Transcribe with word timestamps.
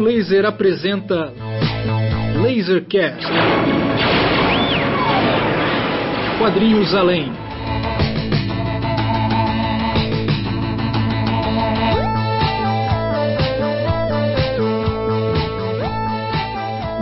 Raio 0.00 0.02
Laser 0.02 0.46
apresenta 0.46 1.32
Lasercast. 2.42 3.26
Quadrinhos 6.38 6.94
Além. 6.94 7.30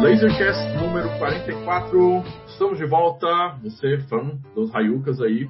Lasercast 0.01 0.77
número 0.81 1.09
44. 1.19 2.25
Estamos 2.49 2.79
de 2.79 2.87
volta. 2.87 3.29
Você, 3.63 3.99
fã 4.09 4.39
dos 4.55 4.73
Rayukas 4.73 5.21
aí. 5.21 5.49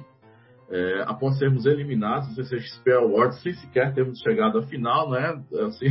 É, 0.71 1.03
após 1.07 1.37
sermos 1.39 1.65
eliminados 1.65 2.27
do 2.29 2.43
CCXP 2.43 2.91
Awards, 2.91 3.41
sem 3.41 3.53
sequer 3.53 3.93
termos 3.93 4.19
chegado 4.19 4.59
à 4.59 4.63
final, 4.63 5.09
né? 5.09 5.43
Assim, 5.65 5.87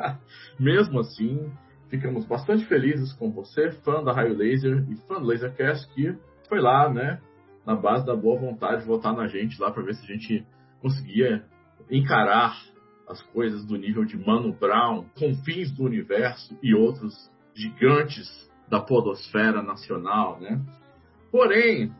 mesmo 0.58 1.00
assim, 1.00 1.52
ficamos 1.90 2.24
bastante 2.24 2.64
felizes 2.64 3.12
com 3.12 3.30
você, 3.30 3.70
fã 3.84 4.02
da 4.02 4.12
Raio 4.12 4.34
Laser 4.34 4.84
e 4.88 4.96
fã 5.06 5.20
do 5.20 5.26
Lasercast, 5.26 5.86
que 5.94 6.16
foi 6.48 6.58
lá, 6.58 6.88
né? 6.88 7.20
Na 7.66 7.76
base 7.76 8.06
da 8.06 8.16
boa 8.16 8.40
vontade, 8.40 8.82
de 8.82 8.86
votar 8.86 9.14
na 9.14 9.26
gente 9.26 9.60
lá 9.60 9.70
para 9.70 9.82
ver 9.82 9.94
se 9.94 10.04
a 10.04 10.14
gente 10.14 10.46
conseguia 10.80 11.44
encarar 11.90 12.56
as 13.08 13.20
coisas 13.22 13.64
do 13.64 13.76
nível 13.76 14.04
de 14.04 14.16
Mano 14.16 14.52
Brown, 14.52 15.04
confins 15.18 15.70
do 15.70 15.84
universo 15.84 16.56
e 16.62 16.74
outros 16.74 17.30
gigantes 17.54 18.26
da 18.68 18.80
podosfera 18.80 19.62
nacional, 19.62 20.40
né? 20.40 20.60
Porém, 21.30 21.92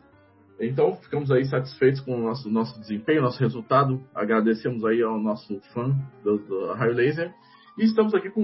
então 0.61 0.95
ficamos 0.97 1.31
aí 1.31 1.45
satisfeitos 1.45 2.01
com 2.01 2.17
o 2.17 2.23
nosso, 2.23 2.49
nosso 2.49 2.79
desempenho, 2.81 3.23
nosso 3.23 3.41
resultado. 3.41 4.03
Agradecemos 4.15 4.85
aí 4.85 5.03
ao 5.03 5.19
nosso 5.19 5.61
fã 5.73 5.91
do, 6.23 6.39
do 6.39 6.73
Raio 6.73 6.95
Laser. 6.95 7.35
E 7.77 7.85
estamos 7.85 8.15
aqui 8.15 8.31
com 8.31 8.43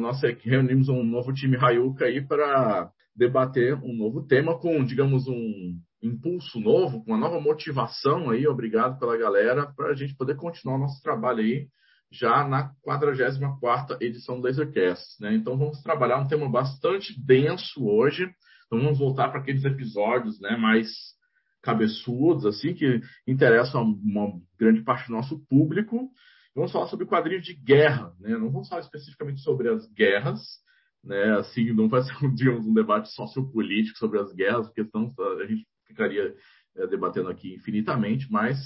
nossa 0.00 0.28
reunimos 0.42 0.88
um 0.88 1.02
novo 1.04 1.32
time 1.32 1.58
Rayuka 1.58 2.06
aí 2.06 2.26
para 2.26 2.90
debater 3.14 3.74
um 3.74 3.94
novo 3.94 4.26
tema 4.26 4.58
com, 4.58 4.82
digamos, 4.82 5.28
um 5.28 5.78
impulso 6.02 6.58
novo, 6.60 7.04
com 7.04 7.12
uma 7.12 7.18
nova 7.18 7.40
motivação 7.40 8.30
aí. 8.30 8.46
Obrigado 8.46 8.98
pela 8.98 9.16
galera 9.16 9.66
para 9.76 9.90
a 9.90 9.94
gente 9.94 10.16
poder 10.16 10.36
continuar 10.36 10.78
nosso 10.78 11.02
trabalho 11.02 11.40
aí 11.40 11.68
já 12.10 12.46
na 12.48 12.72
44 12.82 13.98
edição 14.00 14.40
do 14.40 14.46
Lasercast. 14.46 15.20
Né? 15.20 15.34
Então 15.34 15.58
vamos 15.58 15.82
trabalhar 15.82 16.18
um 16.18 16.28
tema 16.28 16.48
bastante 16.48 17.14
denso 17.24 17.84
hoje. 17.86 18.24
Então 18.66 18.80
vamos 18.80 18.98
voltar 18.98 19.28
para 19.28 19.40
aqueles 19.40 19.64
episódios 19.64 20.40
né, 20.40 20.56
mais 20.56 20.88
cabeçudos, 21.66 22.46
assim, 22.46 22.72
que 22.72 23.00
interessam 23.26 23.82
uma 23.82 24.40
grande 24.56 24.84
parte 24.84 25.08
do 25.08 25.14
nosso 25.14 25.44
público. 25.48 26.08
Vamos 26.54 26.70
falar 26.70 26.86
sobre 26.86 27.06
quadrinhos 27.06 27.44
de 27.44 27.54
guerra. 27.54 28.14
Né? 28.20 28.38
Não 28.38 28.52
vamos 28.52 28.68
falar 28.68 28.82
especificamente 28.82 29.40
sobre 29.40 29.68
as 29.68 29.84
guerras, 29.92 30.40
né? 31.02 31.36
assim, 31.38 31.72
não 31.72 31.88
vai 31.88 32.02
ser 32.02 32.14
digamos, 32.34 32.64
um 32.64 32.72
debate 32.72 33.12
sociopolítico 33.12 33.98
sobre 33.98 34.20
as 34.20 34.32
guerras, 34.32 34.68
porque 34.68 34.84
senão 34.84 35.12
a 35.18 35.44
gente 35.44 35.66
ficaria 35.88 36.32
é, 36.76 36.86
debatendo 36.86 37.28
aqui 37.28 37.54
infinitamente, 37.54 38.30
mas 38.30 38.56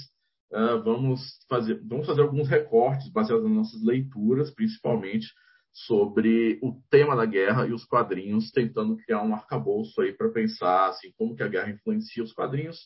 uh, 0.53 0.83
vamos, 0.83 1.21
fazer, 1.49 1.81
vamos 1.83 2.05
fazer 2.05 2.21
alguns 2.21 2.47
recortes 2.47 3.11
baseados 3.11 3.43
nas 3.45 3.53
nossas 3.53 3.83
leituras, 3.83 4.53
principalmente 4.53 5.27
sobre 5.73 6.59
o 6.61 6.73
tema 6.89 7.15
da 7.15 7.25
guerra 7.25 7.65
e 7.65 7.73
os 7.73 7.85
quadrinhos, 7.85 8.51
tentando 8.51 8.97
criar 8.97 9.23
um 9.23 9.33
arcabouço 9.33 10.01
aí 10.01 10.13
para 10.13 10.29
pensar 10.29 10.89
assim, 10.89 11.11
como 11.17 11.35
que 11.35 11.43
a 11.43 11.47
guerra 11.47 11.71
influencia 11.71 12.23
os 12.23 12.33
quadrinhos, 12.33 12.77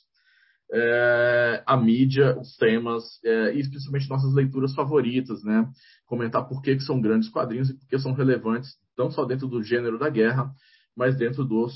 é, 0.72 1.64
a 1.66 1.78
mídia, 1.78 2.38
os 2.40 2.56
temas 2.58 3.04
é, 3.24 3.54
e 3.54 3.60
especialmente 3.60 4.10
nossas 4.10 4.34
leituras 4.34 4.74
favoritas, 4.74 5.44
né? 5.44 5.68
Comentar 6.06 6.48
por 6.48 6.62
que, 6.62 6.76
que 6.76 6.84
são 6.84 7.02
grandes 7.02 7.30
quadrinhos 7.30 7.70
e 7.70 7.74
por 7.74 7.88
que 7.88 8.00
são 8.00 8.14
relevantes, 8.14 8.72
não 8.98 9.12
só 9.12 9.26
dentro 9.26 9.48
do 9.48 9.64
gênero 9.64 9.98
da 10.00 10.10
guerra, 10.10 10.52
mas 10.96 11.18
dentro 11.18 11.44
dos 11.44 11.74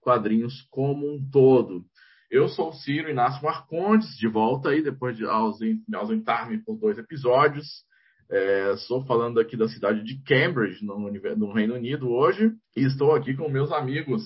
quadrinhos 0.00 0.66
como 0.70 1.06
um 1.06 1.30
todo. 1.30 1.84
Eu 2.30 2.48
sou 2.48 2.68
o 2.68 2.72
Ciro 2.72 3.10
Inácio 3.10 3.42
Marcondes, 3.42 4.16
de 4.16 4.28
volta 4.28 4.70
aí, 4.70 4.82
depois 4.82 5.16
de 5.16 5.24
ausentar-me 5.26 6.58
por 6.58 6.78
dois 6.78 6.96
episódios. 6.96 7.84
É, 8.30 8.74
estou 8.74 9.04
falando 9.06 9.40
aqui 9.40 9.56
da 9.56 9.68
cidade 9.68 10.04
de 10.04 10.22
Cambridge, 10.22 10.84
no, 10.84 10.96
no, 11.00 11.52
Reino 11.52 11.74
Unido, 11.74 12.08
hoje, 12.10 12.52
e 12.76 12.82
estou 12.82 13.12
aqui 13.12 13.34
com 13.34 13.48
meus 13.48 13.72
amigos, 13.72 14.22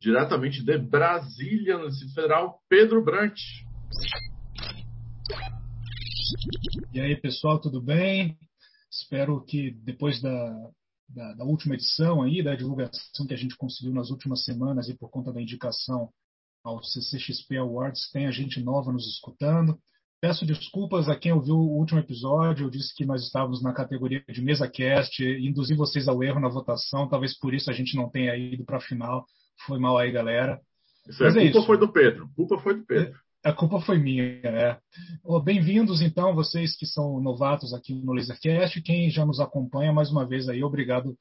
diretamente 0.00 0.64
de 0.64 0.76
Brasília, 0.76 1.78
no 1.78 1.88
Distrito 1.88 2.14
Federal, 2.14 2.60
Pedro 2.68 3.04
Brant. 3.04 3.38
E 6.92 7.00
aí, 7.00 7.16
pessoal, 7.20 7.60
tudo 7.60 7.80
bem? 7.80 8.36
Espero 8.90 9.44
que 9.44 9.70
depois 9.84 10.20
da, 10.20 10.70
da, 11.08 11.34
da, 11.34 11.44
última 11.44 11.76
edição 11.76 12.22
aí, 12.22 12.42
da 12.42 12.56
divulgação 12.56 13.24
que 13.24 13.34
a 13.34 13.36
gente 13.36 13.56
conseguiu 13.56 13.94
nas 13.94 14.10
últimas 14.10 14.42
semanas 14.44 14.88
e 14.88 14.98
por 14.98 15.10
conta 15.10 15.32
da 15.32 15.40
indicação 15.40 16.10
ao 16.64 16.82
CCXP 16.82 17.58
Awards, 17.58 18.10
tenha 18.10 18.32
gente 18.32 18.60
nova 18.60 18.90
nos 18.90 19.06
escutando. 19.06 19.78
Peço 20.20 20.46
desculpas 20.46 21.08
a 21.08 21.16
quem 21.16 21.32
ouviu 21.32 21.56
o 21.56 21.78
último 21.78 22.00
episódio. 22.00 22.66
Eu 22.66 22.70
disse 22.70 22.94
que 22.94 23.04
nós 23.04 23.22
estávamos 23.22 23.62
na 23.62 23.72
categoria 23.72 24.24
de 24.28 24.40
mesa 24.40 24.68
cast, 24.68 25.22
induzi 25.22 25.74
vocês 25.74 26.08
ao 26.08 26.22
erro 26.22 26.40
na 26.40 26.48
votação. 26.48 27.08
Talvez 27.08 27.38
por 27.38 27.52
isso 27.52 27.70
a 27.70 27.74
gente 27.74 27.94
não 27.96 28.08
tenha 28.08 28.34
ido 28.36 28.64
para 28.64 28.78
a 28.78 28.80
final. 28.80 29.26
Foi 29.66 29.78
mal 29.78 29.98
aí, 29.98 30.10
galera. 30.10 30.60
Isso 31.08 31.22
é, 31.22 31.28
a 31.28 31.32
culpa 31.32 31.46
isso. 31.46 31.66
foi 31.66 31.78
do 31.78 31.92
Pedro. 31.92 32.24
A 32.24 32.34
culpa 32.34 32.58
foi 32.58 32.74
do 32.74 32.86
Pedro. 32.86 33.18
A 33.44 33.52
culpa 33.52 33.78
foi 33.80 33.98
minha, 33.98 34.40
né? 34.40 34.78
Bem-vindos, 35.44 36.00
então, 36.00 36.34
vocês 36.34 36.74
que 36.74 36.86
são 36.86 37.20
novatos 37.20 37.74
aqui 37.74 37.94
no 37.94 38.14
Lasercast. 38.14 38.80
Quem 38.80 39.10
já 39.10 39.26
nos 39.26 39.38
acompanha, 39.38 39.92
mais 39.92 40.10
uma 40.10 40.26
vez 40.26 40.48
aí, 40.48 40.64
obrigado 40.64 41.14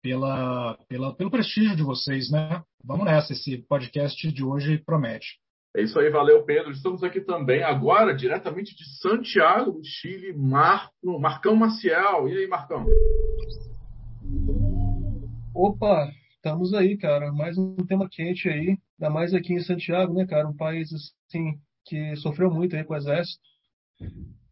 pela, 0.00 0.78
pela, 0.88 1.12
pelo 1.16 1.30
prestígio 1.32 1.74
de 1.74 1.82
vocês, 1.82 2.30
né? 2.30 2.62
Vamos 2.84 3.04
nessa, 3.04 3.32
esse 3.32 3.58
podcast 3.68 4.30
de 4.30 4.44
hoje 4.44 4.78
promete. 4.78 5.40
É 5.76 5.82
isso 5.82 5.98
aí, 5.98 6.08
valeu, 6.08 6.42
Pedro. 6.42 6.72
Estamos 6.72 7.04
aqui 7.04 7.20
também 7.20 7.62
agora, 7.62 8.16
diretamente 8.16 8.74
de 8.74 8.98
Santiago, 8.98 9.72
do 9.72 9.84
Chile, 9.84 10.32
Marco, 10.32 11.20
Marcão 11.20 11.54
Maciel. 11.54 12.26
E 12.30 12.38
aí, 12.38 12.46
Marcão? 12.46 12.86
Opa, 15.54 16.10
estamos 16.34 16.72
aí, 16.72 16.96
cara. 16.96 17.30
Mais 17.30 17.58
um 17.58 17.76
tema 17.76 18.08
quente 18.10 18.48
aí, 18.48 18.78
ainda 18.98 19.12
mais 19.12 19.34
aqui 19.34 19.52
em 19.52 19.60
Santiago, 19.60 20.14
né, 20.14 20.24
cara? 20.26 20.48
Um 20.48 20.56
país, 20.56 20.88
assim, 20.94 21.60
que 21.84 22.16
sofreu 22.16 22.50
muito 22.50 22.74
aí 22.74 22.82
com 22.82 22.94
o 22.94 22.96
exército. 22.96 23.42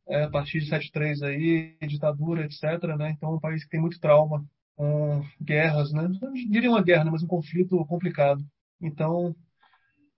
É, 0.06 0.24
a 0.24 0.30
partir 0.30 0.58
de 0.58 0.66
73 0.66 1.22
aí, 1.22 1.74
ditadura, 1.86 2.44
etc, 2.44 2.62
né? 2.98 3.12
Então, 3.16 3.30
é 3.30 3.36
um 3.36 3.40
país 3.40 3.64
que 3.64 3.70
tem 3.70 3.80
muito 3.80 3.98
trauma 3.98 4.44
com 4.76 5.24
guerras, 5.40 5.90
né? 5.90 6.06
Não 6.20 6.34
diria 6.34 6.68
uma 6.68 6.82
guerra, 6.82 7.04
né? 7.04 7.10
mas 7.10 7.22
um 7.22 7.26
conflito 7.26 7.82
complicado. 7.86 8.44
Então, 8.78 9.34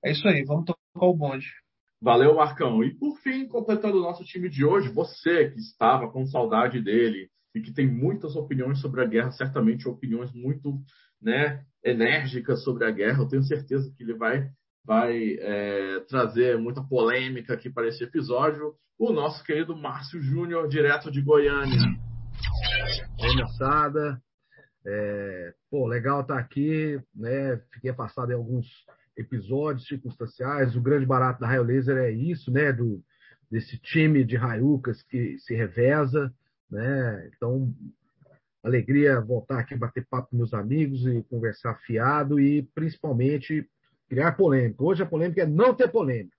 é 0.04 0.10
isso 0.10 0.26
aí, 0.26 0.44
vamos 0.44 0.64
tocar 0.96 1.12
bonde. 1.12 1.46
Valeu, 2.00 2.34
Marcão. 2.34 2.82
E 2.82 2.94
por 2.94 3.16
fim, 3.18 3.46
completando 3.46 3.98
o 3.98 4.02
nosso 4.02 4.24
time 4.24 4.48
de 4.48 4.64
hoje, 4.64 4.88
você 4.88 5.50
que 5.50 5.58
estava 5.58 6.10
com 6.10 6.26
saudade 6.26 6.80
dele 6.80 7.28
e 7.54 7.60
que 7.60 7.72
tem 7.72 7.86
muitas 7.86 8.36
opiniões 8.36 8.80
sobre 8.80 9.02
a 9.02 9.06
guerra, 9.06 9.30
certamente 9.30 9.88
opiniões 9.88 10.32
muito 10.32 10.78
né, 11.20 11.64
enérgicas 11.82 12.62
sobre 12.62 12.84
a 12.84 12.90
guerra, 12.90 13.22
eu 13.22 13.28
tenho 13.28 13.42
certeza 13.42 13.90
que 13.96 14.02
ele 14.02 14.14
vai, 14.14 14.46
vai 14.84 15.36
é, 15.40 16.00
trazer 16.08 16.58
muita 16.58 16.82
polêmica 16.82 17.54
aqui 17.54 17.70
para 17.70 17.88
esse 17.88 18.04
episódio. 18.04 18.74
O 18.98 19.10
nosso 19.12 19.42
querido 19.44 19.76
Márcio 19.76 20.20
Júnior, 20.20 20.68
direto 20.68 21.10
de 21.10 21.22
Goiânia. 21.22 21.80
Oi, 23.22 23.42
moçada. 23.42 24.20
É, 24.86 25.54
pô, 25.70 25.86
legal 25.86 26.20
estar 26.20 26.38
aqui, 26.38 27.00
né? 27.14 27.56
Fiquei 27.72 27.90
afastado 27.90 28.30
em 28.30 28.34
alguns 28.34 28.66
episódios 29.16 29.86
circunstanciais. 29.86 30.76
O 30.76 30.80
grande 30.80 31.06
barato 31.06 31.40
da 31.40 31.46
Raio 31.46 31.62
Laser 31.62 31.96
é 31.96 32.10
isso, 32.10 32.50
né? 32.50 32.72
Do, 32.72 33.02
desse 33.50 33.78
time 33.78 34.24
de 34.24 34.36
raiucas 34.36 35.02
que 35.02 35.38
se 35.38 35.54
reveza, 35.54 36.32
né? 36.70 37.30
Então, 37.34 37.72
alegria 38.62 39.20
voltar 39.20 39.60
aqui, 39.60 39.76
bater 39.76 40.06
papo 40.08 40.30
com 40.30 40.36
meus 40.36 40.52
amigos 40.52 41.06
e 41.06 41.22
conversar 41.24 41.76
fiado 41.80 42.40
e, 42.40 42.62
principalmente, 42.74 43.68
criar 44.08 44.32
polêmica. 44.32 44.82
Hoje 44.82 45.02
a 45.02 45.06
polêmica 45.06 45.42
é 45.42 45.46
não 45.46 45.74
ter 45.74 45.88
polêmica. 45.88 46.36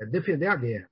É 0.00 0.06
defender 0.06 0.46
a 0.46 0.56
guerra. 0.56 0.88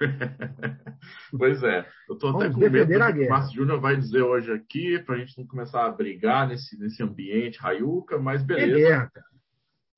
pois 1.36 1.62
é, 1.62 1.86
eu 2.08 2.14
estou 2.14 2.30
até 2.30 2.48
com 2.48 2.58
medo 2.58 2.86
do 2.86 3.12
que 3.12 3.26
o 3.26 3.28
Márcio 3.28 3.54
Júnior 3.54 3.80
vai 3.80 3.96
dizer 3.96 4.22
hoje 4.22 4.50
aqui, 4.50 4.98
para 5.00 5.16
a 5.16 5.18
gente 5.18 5.36
não 5.36 5.46
começar 5.46 5.84
a 5.84 5.90
brigar 5.90 6.48
nesse, 6.48 6.78
nesse 6.78 7.02
ambiente 7.02 7.58
raiuca, 7.58 8.18
mas 8.18 8.42
beleza. 8.42 8.72
É 8.72 8.88
guerra, 8.88 9.10
cara. 9.12 9.29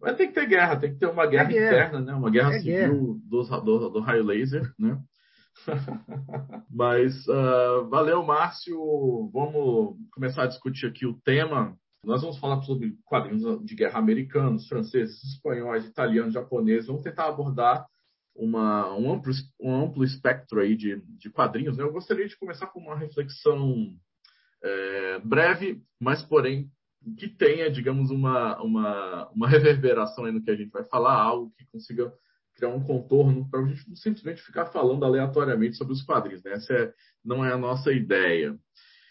Vai 0.02 0.16
ter 0.16 0.26
que 0.26 0.32
ter 0.32 0.49
guerra, 0.49 0.76
tem 0.76 0.93
que 0.93 0.99
ter 0.99 1.06
uma 1.06 1.25
guerra, 1.26 1.49
é 1.49 1.52
guerra. 1.52 1.87
interna, 1.87 2.00
né? 2.00 2.12
Uma 2.12 2.28
guerra 2.28 2.54
é 2.56 2.58
civil 2.58 3.20
Do, 3.25 3.43
do, 3.44 3.88
do, 3.88 4.00
raio 4.00 4.25
laser, 4.25 4.69
né? 4.76 5.00
Mas 6.69 7.25
uh, 7.28 7.88
valeu, 7.88 8.20
Márcio. 8.25 9.31
Vamos 9.32 9.96
começar 10.10 10.43
a 10.43 10.49
discutir 10.49 10.87
aqui 10.87 11.06
o 11.06 11.20
tema. 11.25 11.76
Nós 12.04 12.20
vamos 12.20 12.37
falar 12.38 12.60
sobre 12.62 12.96
quadrinhos 13.04 13.64
de 13.64 13.76
guerra 13.76 14.00
americanos, 14.00 14.66
franceses, 14.66 15.22
espanhóis, 15.22 15.87
italianos, 15.87 16.34
japoneses. 16.34 16.88
Vamos 16.88 17.04
tentar 17.04 17.28
abordar 17.28 17.87
uma, 18.34 18.93
um, 18.96 19.12
amplo, 19.12 19.32
um 19.60 19.84
amplo 19.84 20.02
espectro 20.02 20.58
aí 20.58 20.75
de, 20.75 21.00
de 21.16 21.31
quadrinhos. 21.31 21.76
Né? 21.76 21.84
Eu 21.84 21.93
gostaria 21.93 22.26
de 22.26 22.37
começar 22.37 22.66
com 22.66 22.81
uma 22.81 22.99
reflexão 22.99 23.94
é, 24.64 25.20
breve, 25.20 25.81
mas 26.00 26.25
porém 26.25 26.69
que 27.16 27.28
tenha, 27.28 27.70
digamos, 27.70 28.10
uma, 28.10 28.60
uma, 28.62 29.28
uma 29.31 29.49
reverberação 29.49 30.31
no 30.31 30.43
que 30.43 30.50
a 30.50 30.56
gente 30.56 30.70
vai 30.70 30.84
falar, 30.84 31.14
algo 31.14 31.52
que 31.56 31.66
consiga 31.66 32.12
criar 32.54 32.69
um 32.69 32.82
contorno 32.82 33.49
para 33.49 33.60
a 33.60 33.66
gente 33.66 33.88
não 33.88 33.96
simplesmente 33.96 34.43
ficar 34.43 34.66
falando 34.66 35.04
aleatoriamente 35.04 35.76
sobre 35.76 35.93
os 35.93 36.02
quadrinhos. 36.02 36.43
Né? 36.43 36.52
Essa 36.52 36.75
é, 36.75 36.94
não 37.25 37.44
é 37.44 37.52
a 37.52 37.58
nossa 37.58 37.93
ideia. 37.93 38.56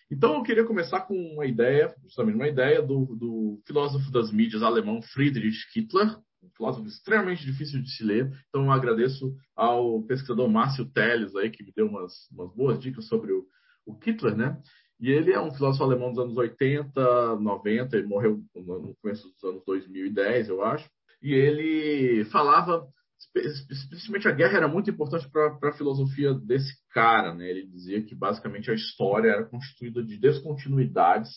Então, 0.09 0.35
eu 0.35 0.43
queria 0.43 0.65
começar 0.65 1.01
com 1.01 1.15
uma 1.15 1.45
ideia, 1.45 1.95
justamente 2.03 2.35
uma 2.35 2.47
ideia 2.47 2.81
do, 2.81 3.15
do 3.15 3.61
filósofo 3.65 4.11
das 4.11 4.31
mídias 4.31 4.61
alemão 4.61 5.01
Friedrich 5.01 5.71
Kittler, 5.71 6.17
um 6.43 6.49
filósofo 6.49 6.87
extremamente 6.87 7.45
difícil 7.45 7.81
de 7.81 7.89
se 7.89 8.03
ler. 8.03 8.29
Então, 8.49 8.65
eu 8.65 8.71
agradeço 8.71 9.33
ao 9.55 10.03
pesquisador 10.03 10.49
Márcio 10.49 10.85
Teles 10.85 11.35
aí, 11.35 11.49
que 11.49 11.63
me 11.63 11.71
deu 11.73 11.87
umas, 11.87 12.29
umas 12.29 12.53
boas 12.53 12.79
dicas 12.79 13.07
sobre 13.07 13.31
o, 13.31 13.45
o 13.85 13.97
Kittler, 13.97 14.35
né? 14.35 14.61
E 15.01 15.09
ele 15.09 15.33
é 15.33 15.41
um 15.41 15.51
filósofo 15.51 15.83
alemão 15.83 16.13
dos 16.13 16.23
anos 16.23 16.37
80, 16.37 17.35
90, 17.37 17.97
ele 17.97 18.07
morreu 18.07 18.39
no 18.55 18.95
começo 19.01 19.27
dos 19.29 19.43
anos 19.43 19.63
2010, 19.65 20.49
eu 20.49 20.63
acho. 20.63 20.87
E 21.23 21.33
ele 21.33 22.23
falava, 22.25 22.87
especialmente 23.35 24.27
a 24.27 24.31
guerra 24.31 24.57
era 24.57 24.67
muito 24.67 24.91
importante 24.91 25.27
para 25.29 25.57
a 25.69 25.73
filosofia 25.73 26.35
desse 26.35 26.75
cara, 26.91 27.33
né? 27.33 27.49
Ele 27.49 27.65
dizia 27.65 28.03
que 28.03 28.13
basicamente 28.13 28.69
a 28.69 28.75
história 28.75 29.29
era 29.29 29.45
constituída 29.45 30.03
de 30.03 30.19
descontinuidades 30.19 31.31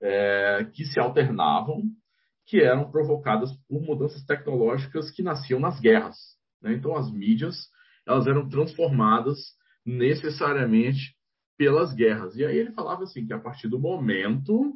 é, 0.00 0.64
que 0.72 0.84
se 0.84 1.00
alternavam, 1.00 1.82
que 2.46 2.60
eram 2.60 2.90
provocadas 2.92 3.50
por 3.68 3.82
mudanças 3.82 4.24
tecnológicas 4.24 5.10
que 5.10 5.22
nasciam 5.22 5.58
nas 5.58 5.80
guerras. 5.80 6.16
Né? 6.62 6.74
Então 6.74 6.96
as 6.96 7.10
mídias 7.10 7.56
elas 8.06 8.26
eram 8.26 8.48
transformadas 8.48 9.38
necessariamente 9.84 11.17
pelas 11.58 11.92
guerras. 11.92 12.36
E 12.36 12.44
aí 12.44 12.56
ele 12.56 12.72
falava 12.72 13.02
assim 13.02 13.26
que 13.26 13.32
a 13.32 13.38
partir 13.38 13.68
do 13.68 13.78
momento 13.78 14.72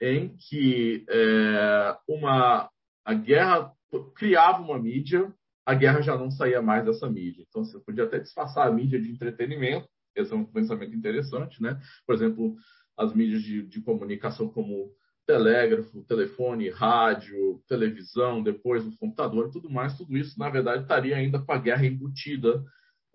em 0.00 0.36
que 0.36 1.04
é, 1.08 1.96
uma 2.06 2.70
a 3.04 3.14
guerra 3.14 3.72
criava 4.14 4.62
uma 4.62 4.78
mídia, 4.78 5.32
a 5.64 5.74
guerra 5.74 6.02
já 6.02 6.16
não 6.16 6.30
saía 6.30 6.60
mais 6.60 6.84
dessa 6.84 7.08
mídia. 7.08 7.44
Então 7.48 7.64
você 7.64 7.78
podia 7.80 8.04
até 8.04 8.18
disfarçar 8.18 8.66
a 8.66 8.70
mídia 8.70 9.00
de 9.00 9.10
entretenimento. 9.10 9.88
Esse 10.14 10.32
é 10.32 10.36
um 10.36 10.44
pensamento 10.44 10.94
interessante, 10.94 11.62
né? 11.62 11.80
Por 12.06 12.14
exemplo, 12.14 12.56
as 12.96 13.14
mídias 13.14 13.42
de, 13.42 13.62
de 13.62 13.80
comunicação 13.80 14.48
como 14.48 14.90
telégrafo, 15.26 16.04
telefone, 16.04 16.70
rádio, 16.70 17.60
televisão, 17.66 18.42
depois 18.42 18.86
o 18.86 18.96
computador 18.96 19.48
e 19.48 19.50
tudo 19.50 19.68
mais, 19.68 19.96
tudo 19.96 20.16
isso, 20.16 20.38
na 20.38 20.48
verdade, 20.48 20.82
estaria 20.82 21.16
ainda 21.16 21.40
com 21.40 21.52
a 21.52 21.58
guerra 21.58 21.84
embutida 21.84 22.62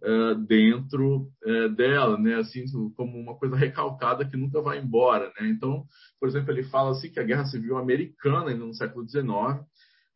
uh, 0.04 0.36
dentro 0.36 1.32
uh, 1.46 1.70
dela, 1.70 2.18
né? 2.18 2.36
Assim, 2.36 2.66
como 2.96 3.20
uma 3.20 3.36
coisa 3.36 3.56
recalcada 3.56 4.26
que 4.26 4.38
nunca 4.38 4.62
vai 4.62 4.80
embora, 4.80 5.32
né? 5.40 5.50
Então, 5.50 5.86
por 6.20 6.28
exemplo, 6.28 6.52
ele 6.52 6.64
fala 6.64 6.92
assim 6.92 7.10
que 7.10 7.20
a 7.20 7.24
Guerra 7.24 7.46
Civil 7.46 7.78
Americana, 7.78 8.50
ainda 8.50 8.66
no 8.66 8.74
século 8.74 9.08
XIX, 9.08 9.66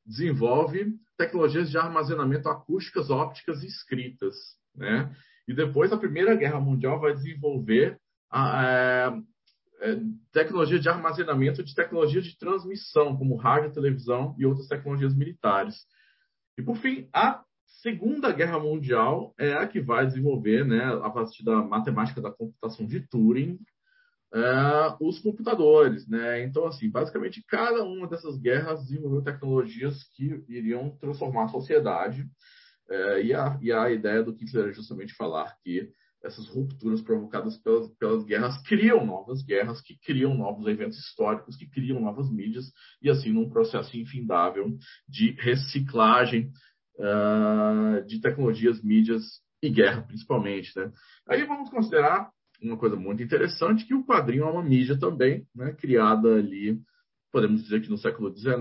desenvolve 0.05 0.93
tecnologias 1.17 1.69
de 1.69 1.77
armazenamento 1.77 2.49
acústicas, 2.49 3.09
ópticas 3.09 3.63
e 3.63 3.67
escritas, 3.67 4.35
né? 4.75 5.13
E 5.47 5.53
depois 5.53 5.91
a 5.91 5.97
Primeira 5.97 6.35
Guerra 6.35 6.59
Mundial 6.59 6.99
vai 6.99 7.13
desenvolver 7.13 7.99
a, 8.29 8.41
a, 8.41 9.07
a 9.09 9.21
tecnologia 10.33 10.79
de 10.79 10.89
armazenamento 10.89 11.63
de 11.63 11.73
tecnologia 11.75 12.21
de 12.21 12.37
transmissão, 12.37 13.15
como 13.15 13.35
rádio, 13.35 13.71
televisão 13.71 14.35
e 14.37 14.45
outras 14.45 14.67
tecnologias 14.67 15.15
militares. 15.15 15.75
E 16.57 16.63
por 16.63 16.77
fim, 16.77 17.07
a 17.13 17.43
Segunda 17.81 18.31
Guerra 18.31 18.59
Mundial 18.59 19.33
é 19.39 19.53
a 19.53 19.67
que 19.67 19.79
vai 19.79 20.05
desenvolver, 20.05 20.65
né, 20.65 20.83
a 21.03 21.09
partir 21.09 21.43
da 21.43 21.61
matemática 21.61 22.21
da 22.21 22.31
computação 22.31 22.85
de 22.85 22.99
Turing, 23.07 23.59
é, 24.33 24.97
os 24.99 25.19
computadores, 25.19 26.07
né? 26.07 26.43
Então, 26.43 26.67
assim, 26.67 26.89
basicamente 26.89 27.43
cada 27.47 27.83
uma 27.83 28.07
dessas 28.07 28.37
guerras 28.37 28.81
desenvolveu 28.83 29.21
tecnologias 29.21 30.03
que 30.15 30.43
iriam 30.49 30.89
transformar 30.97 31.45
a 31.45 31.49
sociedade. 31.49 32.25
É, 32.89 33.23
e, 33.23 33.33
a, 33.33 33.57
e, 33.61 33.71
a, 33.71 33.89
ideia 33.89 34.21
do 34.21 34.31
Hitler 34.31 34.69
é 34.69 34.73
justamente 34.73 35.15
falar 35.15 35.55
que 35.63 35.89
essas 36.21 36.47
rupturas 36.47 37.01
provocadas 37.01 37.57
pelas, 37.59 37.89
pelas 37.97 38.25
guerras 38.25 38.61
criam 38.63 39.05
novas 39.05 39.41
guerras, 39.43 39.81
que 39.81 39.97
criam 39.99 40.35
novos 40.35 40.67
eventos 40.67 40.97
históricos, 40.97 41.55
que 41.55 41.69
criam 41.69 42.01
novas 42.01 42.29
mídias, 42.29 42.65
e 43.01 43.09
assim 43.09 43.31
num 43.31 43.49
processo 43.49 43.95
infindável 43.95 44.75
de 45.07 45.31
reciclagem 45.39 46.51
uh, 46.99 48.05
de 48.05 48.19
tecnologias, 48.19 48.81
mídias 48.83 49.23
e 49.61 49.69
guerra, 49.69 50.01
principalmente. 50.03 50.71
Né? 50.77 50.91
Aí 51.27 51.45
vamos 51.45 51.69
considerar 51.69 52.29
uma 52.61 52.77
coisa 52.77 52.95
muito 52.95 53.21
interessante, 53.21 53.85
que 53.85 53.93
o 53.93 54.05
quadrinho 54.05 54.43
é 54.43 54.49
uma 54.49 54.63
mídia 54.63 54.97
também, 54.97 55.45
né? 55.53 55.73
criada 55.73 56.35
ali, 56.35 56.79
podemos 57.31 57.63
dizer 57.63 57.81
que 57.81 57.89
no 57.89 57.97
século 57.97 58.35
XIX, 58.35 58.55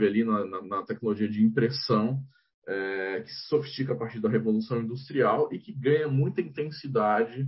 ali 0.00 0.24
na, 0.24 0.44
na, 0.44 0.62
na 0.62 0.82
tecnologia 0.82 1.28
de 1.28 1.42
impressão, 1.42 2.20
é, 2.66 3.20
que 3.20 3.30
se 3.30 3.46
sofistica 3.48 3.92
a 3.92 3.96
partir 3.96 4.20
da 4.20 4.28
Revolução 4.28 4.80
Industrial 4.80 5.48
e 5.52 5.58
que 5.58 5.72
ganha 5.72 6.08
muita 6.08 6.40
intensidade 6.40 7.46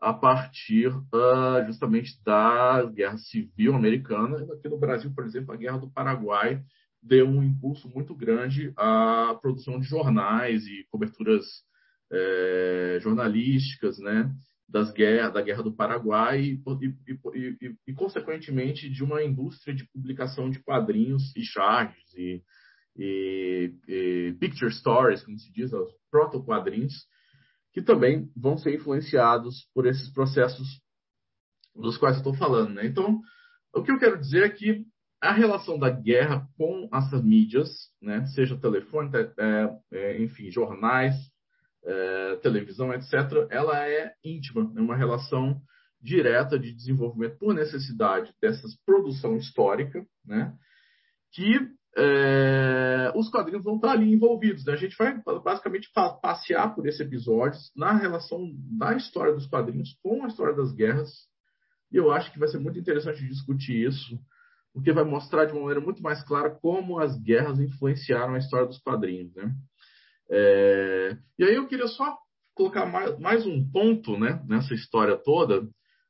a 0.00 0.12
partir 0.12 0.88
uh, 0.88 1.66
justamente 1.66 2.22
da 2.24 2.82
Guerra 2.84 3.16
Civil 3.18 3.74
Americana. 3.74 4.36
Aqui 4.52 4.68
no 4.68 4.78
Brasil, 4.78 5.12
por 5.14 5.24
exemplo, 5.24 5.52
a 5.52 5.56
Guerra 5.56 5.78
do 5.78 5.90
Paraguai 5.90 6.62
deu 7.04 7.28
um 7.28 7.42
impulso 7.42 7.88
muito 7.90 8.14
grande 8.14 8.72
à 8.76 9.38
produção 9.40 9.78
de 9.78 9.86
jornais 9.86 10.66
e 10.66 10.86
coberturas 10.90 11.44
é, 12.10 12.98
jornalísticas, 13.02 13.98
né, 13.98 14.34
das 14.66 14.90
guerras, 14.92 15.34
da 15.34 15.42
Guerra 15.42 15.62
do 15.62 15.74
Paraguai 15.74 16.40
e, 16.40 16.62
e, 16.80 17.58
e, 17.60 17.76
e, 17.88 17.92
consequentemente, 17.92 18.88
de 18.88 19.04
uma 19.04 19.22
indústria 19.22 19.74
de 19.74 19.86
publicação 19.92 20.48
de 20.48 20.60
quadrinhos 20.60 21.36
e 21.36 21.42
charges 21.44 22.14
e, 22.16 22.42
picture 24.40 24.72
stories, 24.72 25.22
como 25.22 25.38
se 25.38 25.52
diz, 25.52 25.72
os 25.72 25.92
proto-quadrinhos, 26.10 26.94
que 27.72 27.82
também 27.82 28.30
vão 28.36 28.56
ser 28.56 28.74
influenciados 28.74 29.68
por 29.74 29.84
esses 29.86 30.08
processos 30.10 30.80
dos 31.74 31.98
quais 31.98 32.16
estou 32.16 32.32
falando. 32.34 32.74
Né? 32.74 32.86
Então, 32.86 33.20
o 33.74 33.82
que 33.82 33.90
eu 33.90 33.98
quero 33.98 34.18
dizer 34.18 34.44
é 34.44 34.48
que 34.48 34.84
a 35.24 35.32
relação 35.32 35.78
da 35.78 35.88
guerra 35.88 36.46
com 36.56 36.88
essas 36.92 37.24
mídias, 37.24 37.70
né, 38.00 38.26
seja 38.26 38.60
telefone, 38.60 39.10
é, 39.38 39.76
é, 39.92 40.22
enfim, 40.22 40.50
jornais, 40.50 41.14
é, 41.82 42.36
televisão, 42.36 42.92
etc., 42.92 43.14
ela 43.50 43.88
é 43.88 44.12
íntima, 44.22 44.70
é 44.76 44.80
uma 44.80 44.96
relação 44.96 45.60
direta 46.00 46.58
de 46.58 46.74
desenvolvimento 46.74 47.38
por 47.38 47.54
necessidade 47.54 48.34
dessas 48.40 48.76
produção 48.84 49.36
histórica, 49.36 50.04
né, 50.24 50.52
que 51.32 51.58
é, 51.96 53.10
os 53.14 53.30
quadrinhos 53.30 53.64
vão 53.64 53.76
estar 53.76 53.92
ali 53.92 54.12
envolvidos. 54.12 54.64
Né? 54.66 54.74
A 54.74 54.76
gente 54.76 54.96
vai 54.96 55.22
basicamente 55.42 55.90
passear 56.20 56.74
por 56.74 56.86
esse 56.86 57.02
episódio 57.02 57.58
na 57.74 57.96
relação 57.96 58.50
da 58.76 58.94
história 58.94 59.32
dos 59.32 59.46
quadrinhos 59.46 59.96
com 60.02 60.24
a 60.24 60.28
história 60.28 60.54
das 60.54 60.72
guerras, 60.72 61.10
e 61.90 61.96
eu 61.96 62.10
acho 62.10 62.30
que 62.30 62.38
vai 62.38 62.48
ser 62.48 62.58
muito 62.58 62.78
interessante 62.78 63.26
discutir 63.26 63.88
isso 63.88 64.18
porque 64.74 64.92
vai 64.92 65.04
mostrar 65.04 65.44
de 65.44 65.52
uma 65.52 65.60
maneira 65.62 65.80
muito 65.80 66.02
mais 66.02 66.22
clara 66.24 66.50
como 66.50 66.98
as 66.98 67.16
guerras 67.22 67.60
influenciaram 67.60 68.34
a 68.34 68.38
história 68.38 68.66
dos 68.66 68.78
quadrinhos. 68.80 69.32
Né? 69.34 69.54
É... 70.28 71.16
E 71.38 71.44
aí 71.44 71.54
eu 71.54 71.68
queria 71.68 71.86
só 71.86 72.18
colocar 72.54 72.84
mais, 72.84 73.18
mais, 73.18 73.46
um 73.46 73.70
ponto 73.70 74.18
né, 74.18 74.42
nessa 74.46 74.74
história 74.74 75.16
toda, 75.16 75.62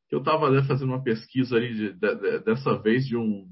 que 0.09 0.14
eu 0.14 0.21
estava 0.21 0.50
fazendo 0.64 0.88
uma 0.88 1.02
pesquisa 1.02 1.56
ali 1.56 1.75
de, 1.75 1.92
de, 1.92 2.14
de, 2.16 2.38
dessa 2.40 2.76
vez 2.78 3.06
de 3.06 3.16
um, 3.16 3.47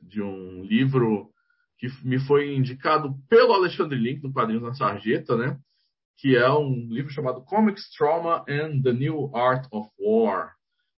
de 0.00 0.22
um 0.22 0.62
livro 0.62 1.30
que 1.78 1.88
me 2.04 2.20
foi 2.20 2.54
indicado 2.54 3.14
pelo 3.28 3.52
Alexandre 3.52 3.98
Link, 3.98 4.20
do 4.20 4.32
Quadrinhos 4.32 4.62
na 4.62 4.74
Sarjeta, 4.74 5.36
né? 5.36 5.58
que 6.18 6.36
é 6.36 6.48
um 6.52 6.86
livro 6.88 7.10
chamado 7.10 7.44
Comics 7.44 7.90
Trauma 7.96 8.44
and 8.48 8.82
the 8.82 8.92
New 8.92 9.34
Art 9.34 9.66
of 9.72 9.90
War, 9.98 10.52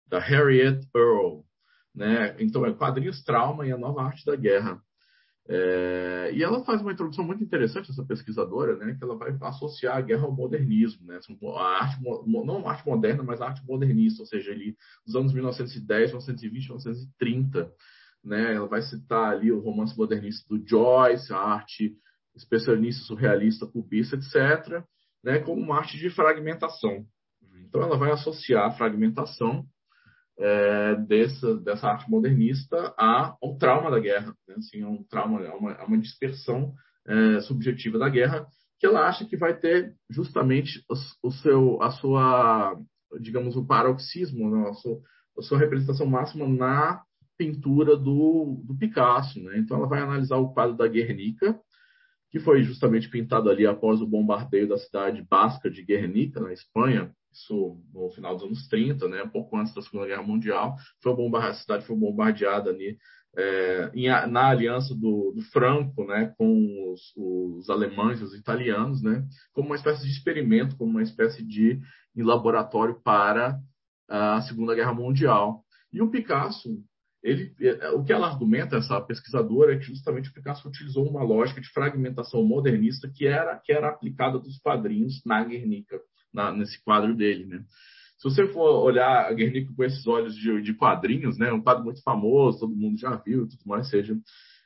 da 0.09 0.19
Harriet 0.19 0.85
Earl. 0.95 1.45
Né? 1.94 2.34
Então, 2.38 2.64
é 2.64 2.72
Quadrinhos 2.72 3.22
Trauma 3.22 3.66
e 3.66 3.72
a 3.72 3.78
Nova 3.78 4.02
Arte 4.02 4.25
da 4.25 4.37
Guerra. 4.37 4.80
É, 5.49 6.30
e 6.34 6.42
ela 6.42 6.64
faz 6.64 6.80
uma 6.80 6.92
introdução 6.92 7.25
muito 7.25 7.42
interessante, 7.42 7.90
essa 7.90 8.04
pesquisadora, 8.04 8.76
né, 8.76 8.94
que 8.94 9.02
ela 9.02 9.16
vai 9.16 9.37
associar 9.42 9.96
a 9.96 10.00
guerra 10.00 10.22
ao 10.22 10.32
modernismo, 10.32 11.04
né, 11.04 11.18
a 11.18 11.62
arte, 11.82 12.00
não 12.26 12.66
a 12.66 12.70
arte 12.70 12.87
moderna, 12.87 13.25
mas 13.25 13.40
a 13.40 13.46
arte 13.49 13.66
modernista, 13.66 14.22
ou 14.22 14.26
seja, 14.26 14.52
ali, 14.52 14.76
dos 15.04 15.16
anos 15.16 15.32
1910, 15.32 16.11
1920, 16.11 16.68
1930. 16.68 17.72
Né, 18.25 18.54
ela 18.54 18.68
vai 18.68 18.82
citar 18.82 19.32
ali 19.32 19.50
o 19.50 19.58
romance 19.58 19.99
modernista 19.99 20.46
do 20.49 20.64
Joyce, 20.64 21.32
a 21.32 21.38
arte 21.38 21.92
especialista 22.37 23.04
surrealista, 23.04 23.66
cubista, 23.66 24.14
etc., 24.14 24.84
né, 25.25 25.40
como 25.40 25.61
uma 25.61 25.76
arte 25.76 25.99
de 25.99 26.08
fragmentação. 26.08 27.04
Então, 27.66 27.82
ela 27.82 27.96
vai 27.96 28.12
associar 28.12 28.66
a 28.66 28.70
fragmentação 28.70 29.66
é, 30.39 30.95
dessa, 30.97 31.57
dessa 31.57 31.89
arte 31.89 32.11
modernista 32.11 32.95
a, 32.99 33.37
ao 33.41 33.57
trauma 33.59 33.91
da 33.91 34.01
guerra, 34.01 34.35
né? 34.49 34.55
assim, 34.57 34.83
a 34.83 34.89
um 34.89 35.03
trauma, 35.05 35.47
a 35.47 35.57
uma, 35.57 35.73
a 35.75 35.85
uma 35.85 35.99
dispersão 35.99 36.75
é, 37.07 37.41
subjetiva 37.41 37.99
da 37.99 38.09
guerra, 38.09 38.47
que 38.79 38.87
ela 38.87 39.07
acha 39.07 39.25
que 39.25 39.37
vai 39.37 39.57
ter 39.57 39.95
justamente 40.11 40.85
o, 40.89 41.29
o 41.29 41.31
seu, 41.31 41.83
a 41.83 41.91
sua, 41.91 42.77
digamos, 43.21 43.57
o 43.57 43.65
paroxismo, 43.65 44.51
né? 44.51 44.71
a 45.39 45.43
sua 45.43 45.59
representação 45.59 46.07
máxima 46.07 46.49
na 46.49 47.03
pintura 47.39 47.97
do, 47.97 48.62
do 48.65 48.77
Picasso. 48.77 49.41
Né? 49.43 49.59
Então, 49.59 49.77
ela 49.77 49.89
vai 49.89 50.01
analisar 50.01 50.37
o 50.37 50.53
quadro 50.53 50.77
da 50.77 50.89
Guernica, 50.89 51.59
que 52.31 52.41
foi 52.41 52.62
justamente 52.62 53.11
pintado 53.11 53.51
ali 53.51 53.67
após 53.67 54.01
o 54.01 54.07
bombardeio 54.07 54.69
da 54.69 54.79
cidade 54.79 55.23
basca 55.29 55.71
de 55.71 55.83
Guernica, 55.85 56.41
na 56.41 56.53
Espanha, 56.53 57.12
isso 57.33 57.81
no 57.93 58.11
final 58.11 58.35
dos 58.35 58.45
anos 58.45 58.69
30, 58.69 59.09
né, 59.09 59.27
pouco 59.33 59.57
antes 59.57 59.75
da 59.75 59.83
Segunda 59.83 60.07
Guerra 60.07 60.23
Mundial. 60.23 60.77
Foi 61.03 61.12
a 61.12 61.55
cidade 61.55 61.87
foi 61.87 61.97
bombardeada 61.97 62.71
ali 62.71 62.99
é, 63.37 63.91
em, 63.95 64.09
na 64.31 64.49
aliança 64.49 64.95
do, 64.95 65.33
do, 65.35 65.43
Franco 65.53 66.05
né, 66.05 66.35
com 66.37 66.93
os, 66.93 67.01
os 67.17 67.71
alemães 67.71 68.21
e 68.21 68.25
os 68.25 68.35
italianos, 68.35 69.03
né, 69.03 69.25
como 69.53 69.69
uma 69.69 69.77
espécie 69.77 70.03
de 70.03 70.11
experimento, 70.11 70.77
como 70.77 70.91
uma 70.91 71.03
espécie 71.03 71.43
de, 71.43 71.81
laboratório 72.15 73.01
para 73.03 73.59
a 74.09 74.43
Segunda 74.43 74.75
Guerra 74.75 74.93
Mundial. 74.93 75.65
E 75.91 76.03
o 76.03 76.11
Picasso 76.11 76.69
ele, 77.23 77.55
é, 77.61 77.91
o 77.91 78.03
que 78.03 78.12
ela 78.12 78.27
argumenta, 78.27 78.77
essa 78.77 79.01
pesquisadora, 79.01 79.75
é 79.75 79.79
que 79.79 79.85
justamente 79.85 80.29
o 80.29 80.33
Picasso 80.33 80.69
utilizou 80.69 81.09
uma 81.09 81.23
lógica 81.23 81.61
de 81.61 81.69
fragmentação 81.69 82.43
modernista 82.45 83.09
que 83.09 83.27
era, 83.27 83.57
que 83.57 83.73
era 83.73 83.89
aplicada 83.89 84.39
dos 84.39 84.59
quadrinhos 84.59 85.23
na 85.25 85.43
Guernica, 85.45 86.01
na, 86.33 86.53
nesse 86.53 86.83
quadro 86.83 87.15
dele. 87.15 87.47
Né? 87.47 87.65
Se 88.19 88.25
você 88.25 88.47
for 88.47 88.85
olhar 88.85 89.27
a 89.27 89.33
Guernica 89.33 89.73
com 89.75 89.85
esses 89.85 90.07
olhos 90.07 90.35
de, 90.37 90.62
de 90.62 90.75
quadrinhos, 90.75 91.39
né, 91.39 91.53
um 91.53 91.61
quadro 91.61 91.85
muito 91.85 92.03
famoso, 92.03 92.61
todo 92.61 92.77
mundo 92.77 92.99
já 92.99 93.17
viu 93.17 93.49
tudo 93.49 93.62
mais, 93.67 93.89
seja, 93.89 94.17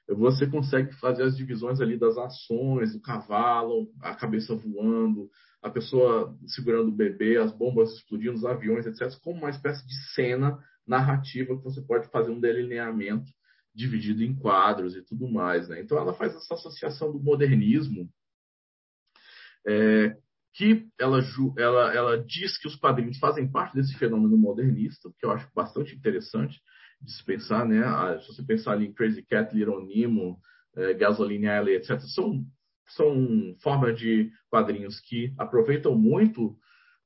você 0.08 0.46
consegue 0.46 0.92
fazer 0.94 1.24
as 1.24 1.36
divisões 1.36 1.80
ali 1.80 1.98
das 1.98 2.16
ações, 2.16 2.92
do 2.92 3.00
cavalo, 3.00 3.90
a 4.00 4.14
cabeça 4.14 4.54
voando, 4.54 5.28
a 5.62 5.70
pessoa 5.70 6.36
segurando 6.46 6.88
o 6.88 6.94
bebê, 6.94 7.38
as 7.38 7.52
bombas 7.52 7.92
explodindo, 7.94 8.34
os 8.34 8.44
aviões, 8.44 8.86
etc., 8.86 9.18
como 9.20 9.38
uma 9.38 9.50
espécie 9.50 9.84
de 9.86 9.94
cena 10.14 10.58
narrativa 10.86 11.56
que 11.56 11.64
você 11.64 11.80
pode 11.80 12.08
fazer 12.10 12.30
um 12.30 12.38
delineamento 12.38 13.32
dividido 13.74 14.22
em 14.22 14.34
quadros 14.34 14.94
e 14.94 15.02
tudo 15.02 15.28
mais. 15.28 15.68
Né? 15.68 15.80
Então, 15.80 15.98
ela 15.98 16.14
faz 16.14 16.34
essa 16.34 16.54
associação 16.54 17.10
do 17.10 17.18
modernismo, 17.18 18.08
é, 19.66 20.16
que 20.56 20.88
ela, 20.98 21.20
ela, 21.58 21.94
ela 21.94 22.24
diz 22.24 22.56
que 22.58 22.66
os 22.66 22.76
quadrinhos 22.76 23.18
fazem 23.18 23.46
parte 23.46 23.74
desse 23.74 23.94
fenômeno 23.98 24.38
modernista, 24.38 25.10
que 25.18 25.26
eu 25.26 25.30
acho 25.30 25.46
bastante 25.54 25.94
interessante 25.94 26.58
de 27.00 27.12
se 27.12 27.22
pensar. 27.22 27.66
Né? 27.66 27.84
Ah, 27.84 28.18
se 28.18 28.28
você 28.28 28.42
pensar 28.42 28.72
ali 28.72 28.86
em 28.86 28.92
Crazy 28.92 29.22
Cat, 29.22 29.54
Little 29.54 29.84
Nemo, 29.86 30.38
é, 30.74 30.94
Gasoline 30.94 31.46
Alley, 31.46 31.76
etc., 31.76 32.00
são, 32.14 32.42
são 32.88 33.54
formas 33.62 33.98
de 33.98 34.32
quadrinhos 34.48 34.98
que 35.00 35.34
aproveitam 35.36 35.94
muito 35.94 36.56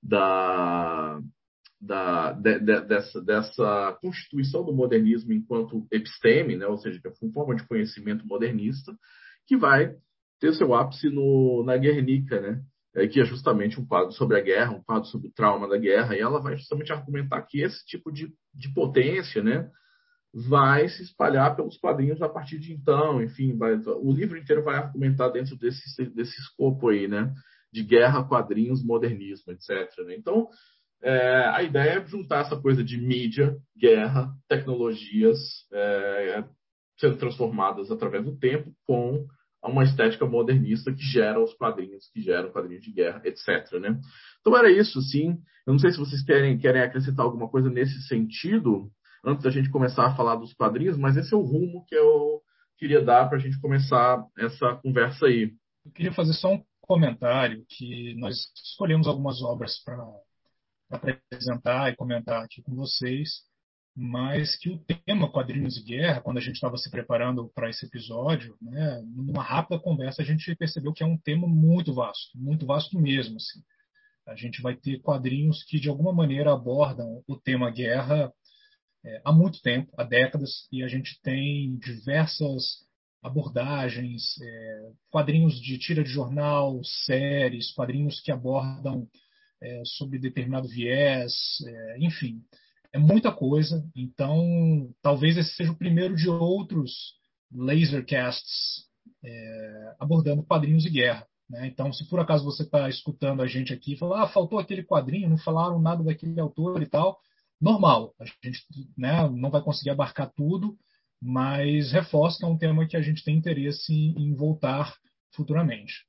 da, 0.01 1.21
da, 1.81 2.33
de, 2.33 2.61
de, 2.61 2.81
dessa, 2.83 3.21
dessa 3.21 3.99
constituição 4.01 4.65
do 4.65 4.73
modernismo 4.73 5.33
enquanto 5.33 5.89
episteme, 5.91 6.55
né, 6.55 6.69
ou 6.69 6.79
seja, 6.79 7.01
que 7.01 7.09
é 7.09 7.13
uma 7.21 7.33
forma 7.33 7.57
de 7.57 7.67
conhecimento 7.67 8.25
modernista, 8.25 8.97
que 9.45 9.57
vai 9.57 9.93
ter 10.39 10.55
seu 10.55 10.73
ápice 10.73 11.11
no, 11.11 11.65
na 11.65 11.77
Guernica, 11.77 12.41
né, 12.41 12.63
é, 12.95 13.07
que 13.07 13.21
é 13.21 13.25
justamente 13.25 13.81
um 13.81 13.87
quadro 13.87 14.13
sobre 14.13 14.37
a 14.37 14.41
guerra, 14.41 14.73
um 14.73 14.83
quadro 14.83 15.09
sobre 15.09 15.29
o 15.29 15.33
trauma 15.33 15.69
da 15.69 15.77
guerra, 15.77 16.17
e 16.17 16.21
ela 16.21 16.41
vai 16.41 16.57
justamente 16.57 16.93
argumentar 16.93 17.43
que 17.43 17.61
esse 17.61 17.85
tipo 17.87 18.11
de, 18.11 18.33
de 18.55 18.73
potência 18.75 19.43
né, 19.43 19.71
vai 20.33 20.89
se 20.89 21.03
espalhar 21.03 21.55
pelos 21.57 21.77
quadrinhos 21.77 22.21
a 22.23 22.29
partir 22.29 22.59
de 22.59 22.73
então, 22.73 23.23
enfim, 23.23 23.57
vai, 23.57 23.75
o 23.75 24.13
livro 24.13 24.37
inteiro 24.37 24.63
vai 24.63 24.77
argumentar 24.77 25.29
dentro 25.29 25.57
desse, 25.57 26.05
desse 26.11 26.41
escopo 26.41 26.89
aí, 26.89 27.07
né, 27.07 27.33
de 27.73 27.85
guerra, 27.85 28.25
quadrinhos, 28.25 28.85
modernismo, 28.85 29.53
etc. 29.53 29.71
Né? 30.07 30.17
Então, 30.17 30.49
é, 31.03 31.47
a 31.49 31.63
ideia 31.63 32.01
é 32.01 32.07
juntar 32.07 32.41
essa 32.41 32.61
coisa 32.61 32.85
de 32.85 32.99
mídia, 32.99 33.57
guerra, 33.77 34.33
tecnologias 34.49 35.39
é, 35.73 36.45
sendo 36.99 37.17
transformadas 37.17 37.91
através 37.91 38.25
do 38.25 38.37
tempo 38.37 38.73
com 38.87 39.27
uma 39.69 39.85
estética 39.85 40.25
modernista 40.27 40.93
que 40.93 41.03
gera 41.03 41.43
os 41.43 41.53
quadrinhos, 41.55 42.09
que 42.13 42.21
geram 42.21 42.51
quadrinhos 42.51 42.83
de 42.83 42.93
guerra, 42.93 43.21
etc. 43.25 43.73
Né? 43.81 44.01
Então 44.41 44.57
era 44.57 44.71
isso, 44.71 45.01
sim. 45.03 45.39
Eu 45.67 45.73
não 45.75 45.79
sei 45.79 45.93
se 45.93 45.99
vocês 45.99 46.23
querem, 46.23 46.59
querem 46.59 46.81
acrescentar 46.81 47.27
alguma 47.27 47.49
coisa 47.49 47.69
nesse 47.69 48.01
sentido, 48.09 48.91
antes 49.25 49.45
da 49.45 49.51
gente 49.51 49.71
começar 49.71 50.07
a 50.07 50.17
falar 50.17 50.37
dos 50.37 50.55
quadrinhos, 50.55 50.97
mas 50.97 51.17
esse 51.17 51.35
é 51.35 51.37
o 51.37 51.43
rumo 51.43 51.85
que 51.87 51.95
eu 51.95 52.41
queria 52.79 53.05
dar 53.05 53.29
para 53.29 53.37
a 53.37 53.41
gente 53.41 53.61
começar 53.61 54.25
essa 54.39 54.75
conversa 54.77 55.27
aí. 55.27 55.53
Eu 55.85 55.93
queria 55.93 56.13
fazer 56.13 56.33
só 56.33 56.55
um 56.55 56.65
comentário 56.81 57.65
que 57.69 58.15
nós 58.17 58.37
escolhemos 58.65 59.07
algumas 59.07 59.43
obras 59.43 59.79
para 59.85 60.03
apresentar 60.91 61.93
e 61.93 61.97
comentar 61.97 62.43
aqui 62.43 62.63
com 62.63 62.75
vocês, 62.75 63.43
mas 63.97 64.57
que 64.57 64.71
o 64.71 64.79
tema 65.05 65.31
quadrinhos 65.31 65.75
de 65.75 65.83
guerra, 65.83 66.21
quando 66.21 66.39
a 66.39 66.41
gente 66.41 66.55
estava 66.55 66.77
se 66.77 66.91
preparando 66.91 67.51
para 67.55 67.69
esse 67.69 67.87
episódio, 67.87 68.57
né, 68.61 69.03
numa 69.05 69.43
rápida 69.43 69.81
conversa 69.81 70.23
a 70.23 70.25
gente 70.25 70.55
percebeu 70.57 70.93
que 70.93 71.03
é 71.03 71.07
um 71.07 71.19
tema 71.19 71.47
muito 71.47 71.93
vasto, 71.93 72.39
muito 72.39 72.67
vasto 72.67 72.99
mesmo. 72.99 73.37
Assim. 73.37 73.61
A 74.27 74.37
gente 74.37 74.63
vai 74.63 74.77
ter 74.77 75.01
quadrinhos 75.01 75.65
que 75.65 75.81
de 75.81 75.89
alguma 75.89 76.13
maneira 76.13 76.53
abordam 76.53 77.23
o 77.27 77.37
tema 77.37 77.71
guerra 77.71 78.33
é, 79.05 79.23
há 79.25 79.33
muito 79.33 79.61
tempo, 79.63 79.93
há 79.97 80.05
décadas, 80.05 80.69
e 80.71 80.83
a 80.83 80.89
gente 80.89 81.21
tem 81.23 81.77
diversas 81.79 82.89
abordagens, 83.23 84.23
é, 84.41 84.91
quadrinhos 85.11 85.61
de 85.61 85.79
tira 85.79 86.03
de 86.03 86.11
jornal, 86.11 86.81
séries, 86.85 87.73
quadrinhos 87.73 88.21
que 88.21 88.33
abordam 88.33 89.07
é, 89.63 89.83
sobre 89.85 90.19
determinado 90.19 90.69
viés, 90.69 91.33
é, 91.67 91.99
enfim, 91.99 92.43
é 92.93 92.99
muita 92.99 93.33
coisa. 93.33 93.85
Então, 93.95 94.93
talvez 95.03 95.37
esse 95.37 95.55
seja 95.55 95.73
o 95.73 95.79
primeiro 95.79 96.15
de 96.17 96.29
outros 96.29 97.15
lasercasts 97.53 98.87
é, 99.25 99.95
abordando 99.99 100.43
quadrinhos 100.43 100.83
de 100.83 100.91
guerra. 100.91 101.27
Né? 101.49 101.67
Então, 101.67 101.93
se 101.93 102.09
por 102.09 102.21
acaso 102.21 102.45
você 102.45 102.63
está 102.63 102.89
escutando 102.89 103.43
a 103.43 103.47
gente 103.47 103.73
aqui 103.73 103.95
e 103.95 103.97
fala, 103.97 104.23
ah, 104.23 104.29
faltou 104.29 104.59
aquele 104.59 104.85
quadrinho, 104.85 105.29
não 105.29 105.39
falaram 105.39 105.81
nada 105.81 106.05
daquele 106.05 106.39
autor 106.41 106.83
e 106.83 106.87
tal, 106.87 107.19
normal. 107.61 108.15
A 108.21 108.25
gente 108.25 108.65
né, 108.97 109.29
não 109.29 109.51
vai 109.51 109.61
conseguir 109.61 109.91
abarcar 109.91 110.33
tudo, 110.35 110.77
mas 111.21 111.93
reforça 111.93 112.39
que 112.39 112.45
é 112.45 112.49
um 112.49 112.59
tema 112.59 112.87
que 112.87 112.97
a 112.97 113.03
gente 113.03 113.25
tem 113.25 113.37
interesse 113.37 113.93
em 113.93 114.35
voltar 114.35 114.95
futuramente. 115.35 116.07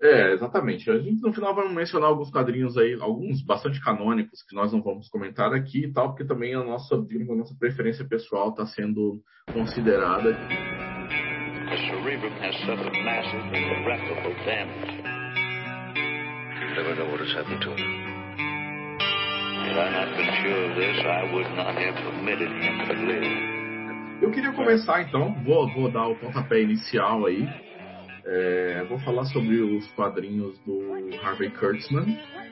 É, 0.00 0.32
exatamente. 0.32 0.88
A 0.90 0.98
gente 0.98 1.20
no 1.20 1.32
final 1.32 1.54
vai 1.54 1.68
mencionar 1.68 2.08
alguns 2.08 2.30
quadrinhos 2.30 2.78
aí, 2.78 2.96
alguns 3.00 3.42
bastante 3.42 3.82
canônicos 3.82 4.42
que 4.44 4.54
nós 4.54 4.72
não 4.72 4.80
vamos 4.80 5.08
comentar 5.08 5.52
aqui 5.52 5.86
e 5.86 5.92
tal, 5.92 6.10
porque 6.10 6.24
também 6.24 6.54
a 6.54 6.62
nossa, 6.62 6.94
a 6.94 7.34
nossa 7.34 7.54
preferência 7.58 8.04
pessoal 8.06 8.50
está 8.50 8.64
sendo 8.66 9.20
considerada. 9.52 10.32
The 11.68 11.76
cerebrum 11.76 12.32
has 12.40 12.54
suffered 12.64 12.96
massive 13.04 13.42
and 13.42 13.56
irreparable 13.56 14.34
damage. 14.46 15.02
Never 16.76 16.94
know 16.94 17.10
what 17.10 17.20
has 17.20 17.32
happened 17.34 17.60
to 17.60 17.70
him. 17.72 18.08
Had 19.66 19.78
I 19.78 19.90
not 19.90 20.16
been 20.16 20.32
sure 20.42 20.70
of 20.70 20.76
this, 20.76 20.98
I 21.04 21.34
would 21.34 21.50
not 21.56 21.74
have 21.74 21.96
permitted 21.96 22.48
him 22.48 22.86
to 22.86 22.94
live. 23.04 24.22
Eu 24.22 24.30
queria 24.30 24.52
começar 24.52 25.02
então, 25.02 25.34
vou, 25.44 25.68
vou 25.74 25.90
dar 25.90 26.06
o 26.08 26.16
pontapé 26.16 26.62
inicial 26.62 27.26
aí 27.26 27.67
é, 28.30 28.84
vou 28.86 28.98
falar 28.98 29.24
sobre 29.24 29.56
os 29.56 29.86
quadrinhos 29.92 30.58
do 30.60 31.16
Harvey 31.22 31.50
Kurtzman, 31.50 32.04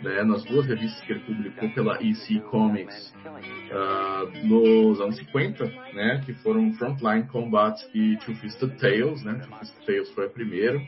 né, 0.03 0.23
nas 0.25 0.43
duas 0.45 0.65
revistas 0.67 0.99
que 1.03 1.13
ele 1.13 1.21
publicou 1.21 1.69
pela 1.71 2.03
EC 2.03 2.41
Comics 2.51 3.15
uh, 3.27 4.47
nos 4.47 4.99
anos 5.01 5.17
50, 5.17 5.67
né, 5.93 6.23
que 6.25 6.33
foram 6.35 6.73
Frontline 6.75 7.25
Combat 7.25 7.79
e 7.95 8.17
Two 8.25 8.35
Fisted 8.37 8.75
Tales. 8.79 9.23
Né, 9.23 9.35
Two 9.35 9.59
Fisted 9.59 9.87
Tales 9.87 10.11
foi 10.13 10.27
a 10.27 10.31
primeira. 10.31 10.81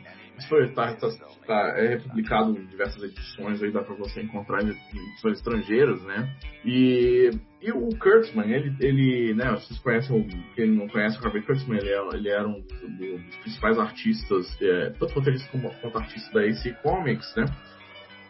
Foi, 0.46 0.68
tá, 0.72 0.94
tá, 0.94 1.08
tá, 1.46 1.74
é 1.76 1.88
republicado 1.88 2.56
em 2.56 2.66
diversas 2.66 3.02
edições, 3.02 3.62
aí 3.62 3.72
dá 3.72 3.82
para 3.82 3.94
você 3.96 4.22
encontrar 4.22 4.62
em 4.62 4.68
edições 4.68 5.38
estrangeiras, 5.38 6.02
né? 6.02 6.32
E, 6.64 7.30
e 7.60 7.72
o 7.72 7.88
Kurtzman, 7.98 8.48
ele, 8.50 8.76
ele, 8.80 9.34
né, 9.34 9.50
vocês 9.52 9.78
conhecem, 9.80 10.28
quem 10.54 10.70
não 10.70 10.88
conhece 10.88 11.18
o 11.18 11.26
Harvey 11.26 11.42
Kurtzman, 11.42 11.78
ele, 11.78 11.90
é, 11.90 12.08
ele 12.14 12.28
era 12.28 12.46
um 12.46 12.60
dos 12.60 13.36
principais 13.42 13.78
artistas, 13.78 14.46
é, 14.60 14.90
tanto 14.90 15.14
roteirista 15.14 15.48
como, 15.50 15.74
quanto 15.80 15.98
artista 15.98 16.32
da 16.32 16.46
AC 16.46 16.72
Comics, 16.82 17.34
né? 17.36 17.44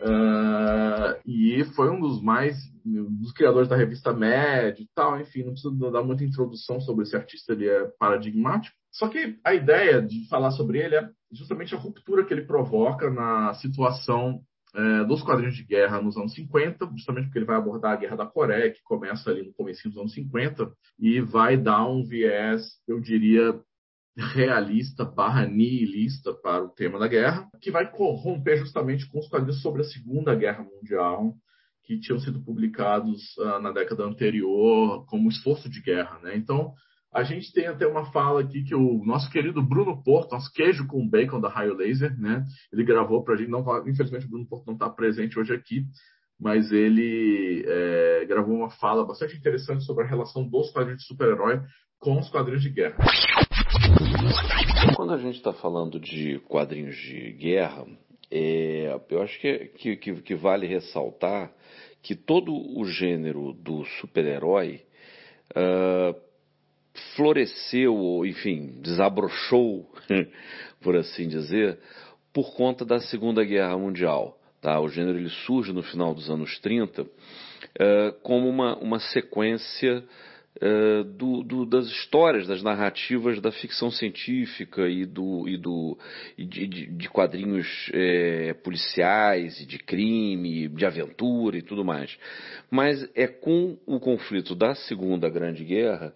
Uh, 0.01 1.19
e 1.27 1.65
foi 1.75 1.91
um 1.91 1.99
dos 1.99 2.23
mais 2.23 2.57
dos 2.85 3.33
criadores 3.33 3.69
da 3.69 3.77
revista 3.77 4.13
Mad 4.13 4.79
e 4.79 4.89
tal, 4.95 5.21
enfim, 5.21 5.43
não 5.43 5.53
preciso 5.53 5.75
dar 5.91 6.03
muita 6.03 6.25
introdução 6.25 6.81
sobre 6.81 7.03
esse 7.03 7.17
artista, 7.17 7.53
ele 7.53 7.69
é 7.69 7.85
paradigmático. 7.99 8.77
Só 8.93 9.09
que 9.09 9.37
a 9.45 9.55
ideia 9.55 10.01
de 10.01 10.27
falar 10.29 10.53
sobre 10.53 10.79
ele 10.79 10.95
é 10.95 11.09
justamente 11.33 11.75
a 11.75 11.79
ruptura 11.79 12.25
que 12.25 12.33
ele 12.33 12.47
provoca 12.47 13.11
na 13.11 13.55
situação 13.55 14.41
é, 14.75 15.05
dos 15.05 15.23
quadrinhos 15.23 15.57
de 15.57 15.65
guerra 15.65 16.01
nos 16.01 16.17
anos 16.17 16.35
50, 16.35 16.87
justamente 16.97 17.27
porque 17.27 17.39
ele 17.39 17.47
vai 17.47 17.57
abordar 17.57 17.93
a 17.93 17.97
Guerra 17.97 18.17
da 18.17 18.27
Coreia, 18.27 18.71
que 18.71 18.83
começa 18.83 19.31
ali 19.31 19.43
no 19.43 19.53
começo 19.53 19.89
dos 19.89 19.99
anos 19.99 20.13
50, 20.13 20.71
e 20.99 21.21
vai 21.21 21.57
dar 21.57 21.87
um 21.87 22.05
viés, 22.05 22.65
eu 22.87 23.01
diria, 23.01 23.59
realista 24.17 25.05
barra 25.05 25.47
nihilista 25.47 26.35
para 26.35 26.65
o 26.65 26.69
tema 26.69 26.99
da 26.99 27.07
guerra, 27.07 27.49
que 27.61 27.71
vai 27.71 27.91
corromper 27.91 28.59
justamente 28.59 29.09
com 29.09 29.21
os 29.21 29.29
quadrinhos 29.29 29.63
sobre 29.63 29.83
a 29.83 29.85
Segunda 29.85 30.35
Guerra 30.35 30.65
Mundial, 30.65 31.35
que 31.85 31.99
tinham 31.99 32.19
sido 32.19 32.43
publicados 32.43 33.37
uh, 33.39 33.59
na 33.61 33.73
década 33.73 34.05
anterior 34.05 35.07
como 35.07 35.29
esforço 35.29 35.71
de 35.71 35.81
guerra. 35.81 36.19
Né? 36.19 36.37
Então, 36.37 36.75
a 37.13 37.23
gente 37.23 37.53
tem 37.53 37.67
até 37.67 37.87
uma 37.87 38.11
fala 38.13 38.43
aqui 38.43 38.63
que 38.63 38.75
o 38.75 39.03
nosso 39.05 39.31
querido 39.31 39.63
Bruno 39.63 40.03
Porto, 40.03 40.33
nosso 40.33 40.53
queijo 40.53 40.87
com 40.87 41.09
bacon 41.09 41.41
da 41.41 41.49
Raio 41.49 41.75
Laser, 41.75 42.19
né? 42.19 42.45
ele 42.73 42.85
gravou 42.85 43.25
para 43.25 43.35
a 43.35 43.37
gente. 43.37 43.51
Não, 43.51 43.65
infelizmente, 43.89 44.27
o 44.27 44.29
Bruno 44.29 44.47
Porto 44.47 44.67
não 44.67 44.75
está 44.75 44.91
presente 44.91 45.39
hoje 45.39 45.55
aqui, 45.55 45.85
mas 46.39 46.71
ele 46.71 47.65
é, 47.67 48.27
gravou 48.27 48.55
uma 48.55 48.71
fala 48.71 49.07
bastante 49.07 49.37
interessante 49.37 49.85
sobre 49.85 50.05
a 50.05 50.07
relação 50.07 50.47
dos 50.47 50.71
quadrinhos 50.71 51.03
de 51.03 51.09
super-herói 51.09 51.61
com 51.99 52.19
os 52.19 52.31
quadrinhos 52.31 52.63
de 52.63 52.71
guerra. 52.71 52.97
Quando 54.95 55.15
a 55.15 55.19
gente 55.19 55.37
está 55.37 55.53
falando 55.53 55.99
de 55.99 56.39
quadrinhos 56.41 56.95
de 56.97 57.33
guerra, 57.33 57.87
é, 58.31 59.01
eu 59.09 59.23
acho 59.23 59.41
que, 59.41 59.97
que, 59.97 59.97
que, 59.97 60.35
vale 60.35 60.67
ressaltar 60.67 61.51
que 62.03 62.15
todo 62.15 62.53
o 62.53 62.85
gênero 62.85 63.53
do 63.55 63.85
super-herói 64.01 64.83
uh, 65.57 66.28
floresceu, 67.15 68.25
enfim, 68.25 68.81
desabrochou, 68.81 69.91
por 70.81 70.97
assim 70.97 71.29
dizer, 71.29 71.79
por 72.33 72.55
conta 72.55 72.85
da 72.85 73.01
Segunda 73.01 73.45
Guerra 73.45 73.77
Mundial. 73.77 74.39
Tá? 74.61 74.81
O 74.81 74.89
gênero 74.89 75.19
ele 75.19 75.31
surge 75.47 75.73
no 75.73 75.83
final 75.83 76.13
dos 76.13 76.29
anos 76.29 76.59
30 76.59 77.03
uh, 77.03 77.07
como 78.23 78.49
uma, 78.49 78.77
uma 78.79 78.99
sequência 78.99 80.05
uh, 80.57 81.05
do, 81.05 81.45
do, 81.45 81.65
das 81.65 81.87
histórias, 81.87 82.47
das 82.47 82.63
narrativas 82.63 83.41
da 83.41 83.53
ficção 83.53 83.91
científica 83.91 84.89
e, 84.89 85.07
do, 85.07 85.49
e, 85.49 85.57
do, 85.57 85.97
e 86.37 86.45
de, 86.45 86.67
de, 86.67 87.09
quadrinhos 87.09 87.91
é, 87.93 88.53
policiais 88.55 89.61
e 89.61 89.67
de 89.67 89.79
crime, 89.79 90.69
de 90.69 90.85
aventura 90.85 91.57
e 91.57 91.63
tudo 91.63 91.85
mais. 91.85 92.17
Mas 92.69 93.09
é 93.15 93.29
com 93.29 93.79
o 93.87 94.01
conflito 94.01 94.57
da 94.57 94.75
Segunda 94.75 95.29
Grande 95.29 95.65
Guerra 95.65 96.13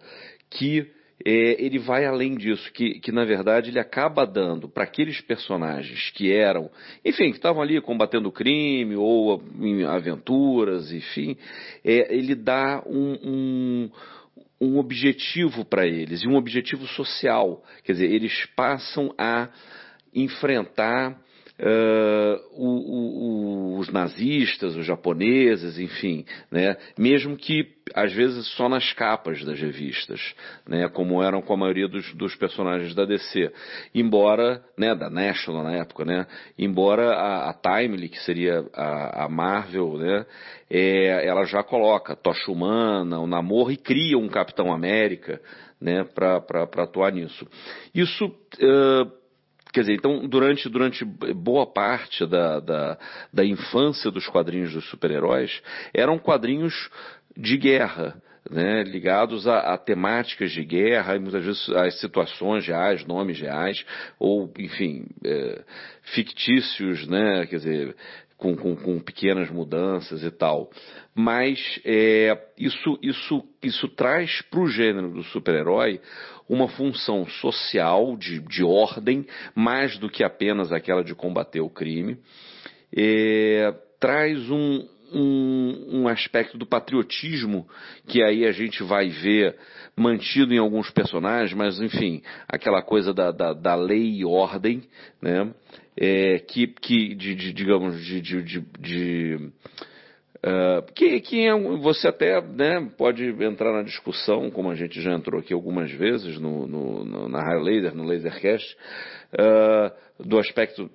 que 0.53 0.87
é, 1.25 1.63
ele 1.63 1.79
vai 1.79 2.05
além 2.05 2.35
disso, 2.35 2.71
que, 2.73 2.99
que 2.99 3.11
na 3.11 3.23
verdade 3.23 3.69
ele 3.69 3.79
acaba 3.79 4.25
dando 4.25 4.67
para 4.67 4.83
aqueles 4.83 5.21
personagens 5.21 6.11
que 6.11 6.31
eram, 6.31 6.69
enfim, 7.03 7.29
que 7.31 7.37
estavam 7.37 7.61
ali 7.61 7.79
combatendo 7.79 8.29
o 8.29 8.31
crime 8.31 8.95
ou 8.95 9.41
em 9.59 9.83
aventuras, 9.83 10.91
enfim, 10.91 11.37
é, 11.83 12.13
ele 12.13 12.35
dá 12.35 12.83
um, 12.85 13.17
um, 13.23 13.91
um 14.59 14.77
objetivo 14.77 15.63
para 15.63 15.87
eles, 15.87 16.23
e 16.23 16.27
um 16.27 16.35
objetivo 16.35 16.85
social. 16.87 17.63
Quer 17.83 17.93
dizer, 17.93 18.11
eles 18.11 18.45
passam 18.55 19.13
a 19.17 19.49
enfrentar 20.13 21.19
uh, 21.63 22.41
o, 22.51 23.75
o, 23.75 23.79
os 23.79 23.89
nazistas, 23.89 24.75
os 24.75 24.85
japoneses, 24.85 25.79
enfim, 25.79 26.25
né? 26.51 26.75
mesmo 26.97 27.37
que 27.37 27.73
às 27.95 28.13
vezes 28.13 28.47
só 28.55 28.67
nas 28.67 28.91
capas 28.93 29.43
das 29.43 29.59
revistas, 29.59 30.35
né? 30.67 30.87
como 30.89 31.23
eram 31.23 31.41
com 31.41 31.53
a 31.53 31.57
maioria 31.57 31.87
dos, 31.87 32.13
dos 32.13 32.35
personagens 32.35 32.93
da 32.93 33.05
DC, 33.05 33.51
embora, 33.95 34.63
né, 34.77 34.93
da 34.93 35.09
National 35.09 35.63
na 35.63 35.75
época, 35.77 36.03
né? 36.03 36.27
embora 36.57 37.13
a, 37.13 37.49
a 37.49 37.53
Timely, 37.53 38.09
que 38.09 38.19
seria 38.19 38.65
a, 38.73 39.25
a 39.25 39.29
Marvel, 39.29 39.97
né? 39.97 40.25
É, 40.69 41.27
ela 41.27 41.43
já 41.43 41.61
coloca 41.61 42.15
Tocha 42.15 42.51
Humana, 42.51 43.19
o 43.19 43.27
Namor 43.27 43.71
e 43.71 43.77
cria 43.77 44.17
um 44.17 44.27
Capitão 44.27 44.73
América 44.73 45.39
né, 45.79 46.03
para 46.03 46.63
atuar 46.83 47.11
nisso. 47.11 47.47
Isso 47.93 48.25
uh, 48.25 49.22
Quer 49.73 49.81
dizer, 49.81 49.93
então, 49.95 50.27
durante, 50.27 50.69
durante 50.69 51.03
boa 51.03 51.65
parte 51.65 52.27
da, 52.27 52.59
da, 52.59 52.97
da 53.33 53.43
infância 53.43 54.11
dos 54.11 54.27
quadrinhos 54.27 54.71
dos 54.71 54.87
super-heróis, 54.87 55.63
eram 55.91 56.19
quadrinhos 56.19 56.89
de 57.35 57.57
guerra. 57.57 58.15
Né, 58.51 58.83
ligados 58.83 59.47
a, 59.47 59.73
a, 59.73 59.77
temáticas 59.77 60.51
de 60.51 60.65
guerra 60.65 61.15
e 61.15 61.19
muitas 61.19 61.45
vezes 61.45 61.69
às 61.69 61.97
situações 62.01 62.67
reais, 62.67 63.05
nomes 63.05 63.39
reais, 63.39 63.85
ou, 64.19 64.51
enfim, 64.59 65.05
é, 65.23 65.63
fictícios, 66.13 67.07
né, 67.07 67.45
quer 67.45 67.55
dizer, 67.55 67.95
com, 68.43 68.57
com, 68.57 68.75
com, 68.75 68.99
pequenas 68.99 69.49
mudanças 69.49 70.21
e 70.23 70.29
tal. 70.29 70.69
Mas 71.15 71.79
é, 71.85 72.37
isso, 72.57 72.99
isso, 73.01 73.43
isso 73.63 73.87
traz 73.87 74.41
para 74.51 74.59
o 74.59 74.67
gênero 74.67 75.09
do 75.11 75.23
super-herói 75.23 76.01
uma 76.47 76.67
função 76.67 77.25
social 77.25 78.17
de, 78.17 78.39
de 78.39 78.63
ordem, 78.63 79.25
mais 79.55 79.97
do 79.97 80.09
que 80.09 80.23
apenas 80.23 80.71
aquela 80.71 81.03
de 81.03 81.15
combater 81.15 81.61
o 81.61 81.69
crime. 81.69 82.17
É, 82.95 83.73
traz 83.99 84.49
um, 84.49 84.87
um, 85.11 85.99
um, 85.99 86.07
aspecto 86.07 86.57
do 86.57 86.65
patriotismo 86.65 87.67
que 88.07 88.21
aí 88.21 88.45
a 88.45 88.51
gente 88.51 88.83
vai 88.83 89.09
ver 89.09 89.55
mantido 89.95 90.53
em 90.53 90.57
alguns 90.57 90.89
personagens, 90.89 91.53
mas 91.53 91.79
enfim, 91.79 92.21
aquela 92.47 92.81
coisa 92.81 93.13
da, 93.13 93.31
da, 93.31 93.53
da 93.53 93.75
lei 93.75 94.17
e 94.17 94.25
ordem, 94.25 94.83
né? 95.21 95.53
É, 95.95 96.39
que, 96.39 96.67
que 96.67 97.13
de, 97.13 97.35
de, 97.35 97.53
digamos, 97.53 98.03
de, 98.03 98.19
de, 98.19 98.61
de 98.79 99.51
Uh, 100.45 100.81
que, 100.93 101.21
que 101.21 101.49
você 101.81 102.09
até 102.09 102.41
né, 102.41 102.91
pode 102.97 103.23
entrar 103.41 103.71
na 103.71 103.81
discussão, 103.81 104.51
como 104.51 104.69
a 104.69 104.75
gente 104.75 105.01
já 105.01 105.13
entrou 105.13 105.39
aqui 105.39 105.53
algumas 105.53 105.89
vezes 105.89 106.37
no, 106.37 106.67
no, 106.67 107.05
no 107.05 107.29
na 107.29 107.41
Raio 107.41 107.61
Laser, 107.61 107.95
no 107.95 108.03
Lasercast, 108.03 108.75
uh, 109.33 110.21
do 110.21 110.37
aspecto 110.37 110.91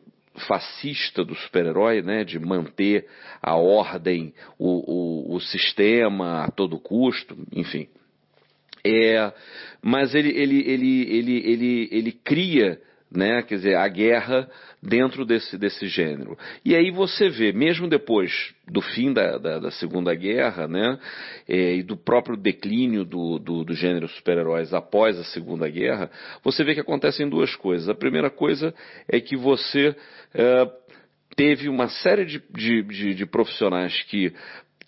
fascista 0.46 1.24
do 1.24 1.34
super-herói, 1.34 2.02
né, 2.02 2.24
de 2.24 2.38
manter 2.38 3.06
a 3.42 3.56
ordem, 3.56 4.34
o, 4.58 5.32
o, 5.32 5.36
o, 5.36 5.40
sistema 5.40 6.44
a 6.44 6.50
todo 6.50 6.78
custo, 6.78 7.34
enfim. 7.50 7.88
É, 8.84 9.32
mas 9.82 10.14
ele, 10.14 10.28
ele, 10.28 10.60
ele, 10.70 11.02
ele, 11.10 11.50
ele, 11.50 11.88
ele 11.90 12.12
cria 12.12 12.78
né? 13.10 13.42
Quer 13.42 13.56
dizer, 13.56 13.76
a 13.76 13.88
guerra 13.88 14.48
dentro 14.82 15.24
desse, 15.24 15.56
desse 15.56 15.86
gênero. 15.88 16.36
E 16.64 16.76
aí 16.76 16.90
você 16.90 17.28
vê, 17.28 17.52
mesmo 17.52 17.88
depois 17.88 18.54
do 18.66 18.80
fim 18.80 19.12
da, 19.12 19.38
da, 19.38 19.58
da 19.58 19.70
Segunda 19.70 20.14
Guerra, 20.14 20.68
né? 20.68 20.98
É, 21.48 21.76
e 21.76 21.82
do 21.82 21.96
próprio 21.96 22.36
declínio 22.36 23.04
do, 23.04 23.38
do, 23.38 23.64
do 23.64 23.74
gênero 23.74 24.08
super-heróis 24.08 24.72
após 24.72 25.18
a 25.18 25.24
Segunda 25.24 25.68
Guerra, 25.68 26.10
você 26.44 26.62
vê 26.62 26.74
que 26.74 26.80
acontecem 26.80 27.28
duas 27.28 27.54
coisas. 27.56 27.88
A 27.88 27.94
primeira 27.94 28.30
coisa 28.30 28.74
é 29.08 29.20
que 29.20 29.36
você 29.36 29.96
é, 30.34 30.70
teve 31.34 31.68
uma 31.68 31.88
série 31.88 32.24
de, 32.24 32.42
de, 32.50 32.82
de, 32.82 33.14
de 33.14 33.26
profissionais 33.26 34.02
que 34.04 34.32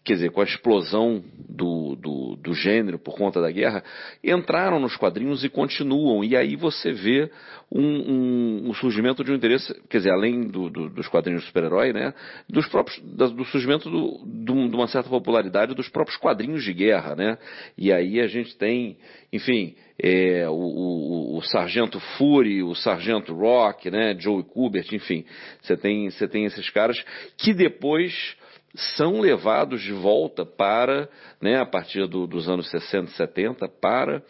quer 0.02 0.14
dizer, 0.14 0.30
com 0.30 0.40
a 0.40 0.44
explosão 0.44 1.22
do, 1.48 1.94
do, 1.94 2.36
do, 2.36 2.54
gênero 2.54 2.98
por 2.98 3.16
conta 3.16 3.40
da 3.40 3.50
guerra, 3.50 3.84
entraram 4.24 4.80
nos 4.80 4.96
quadrinhos 4.96 5.44
e 5.44 5.48
continuam. 5.48 6.24
E 6.24 6.34
aí 6.34 6.56
você 6.56 6.90
vê 6.90 7.30
um, 7.70 7.82
um, 7.82 8.70
um 8.70 8.74
surgimento 8.74 9.22
de 9.22 9.30
um 9.30 9.34
interesse, 9.34 9.74
quer 9.90 9.98
dizer, 9.98 10.10
além 10.10 10.48
do, 10.48 10.70
dos 10.70 11.06
quadrinhos 11.06 11.42
de 11.42 11.48
super-herói, 11.48 11.92
né, 11.92 12.14
dos 12.48 12.66
próprios, 12.66 12.98
do 12.98 13.44
surgimento 13.44 13.90
de 14.24 14.52
uma 14.52 14.88
certa 14.88 15.10
popularidade 15.10 15.74
dos 15.74 15.88
próprios 15.88 16.16
quadrinhos 16.16 16.64
de 16.64 16.72
guerra, 16.72 17.14
né. 17.14 17.38
E 17.76 17.92
aí 17.92 18.20
a 18.20 18.26
gente 18.26 18.56
tem, 18.56 18.96
enfim, 19.30 19.74
é, 20.02 20.48
o, 20.48 20.54
o, 20.54 21.36
o, 21.36 21.42
Sargento 21.42 22.00
Fury, 22.16 22.62
o 22.62 22.74
Sargento 22.74 23.34
Rock, 23.34 23.90
né, 23.90 24.16
Joey 24.18 24.44
Kubert, 24.44 24.90
enfim, 24.92 25.26
você 25.60 25.76
tem, 25.76 26.10
você 26.10 26.26
tem 26.26 26.46
esses 26.46 26.70
caras 26.70 26.98
que 27.36 27.52
depois 27.52 28.39
são 28.74 29.20
levados 29.20 29.83
de 29.83 29.92
volta 29.92 30.44
para, 30.46 31.09
né, 31.40 31.61
a 31.61 31.66
partir 31.66 32.06
do, 32.06 32.26
dos 32.26 32.48
anos 32.48 32.70
60 32.70 33.11
e 33.11 33.14
70, 33.14 33.68
para 33.68 34.22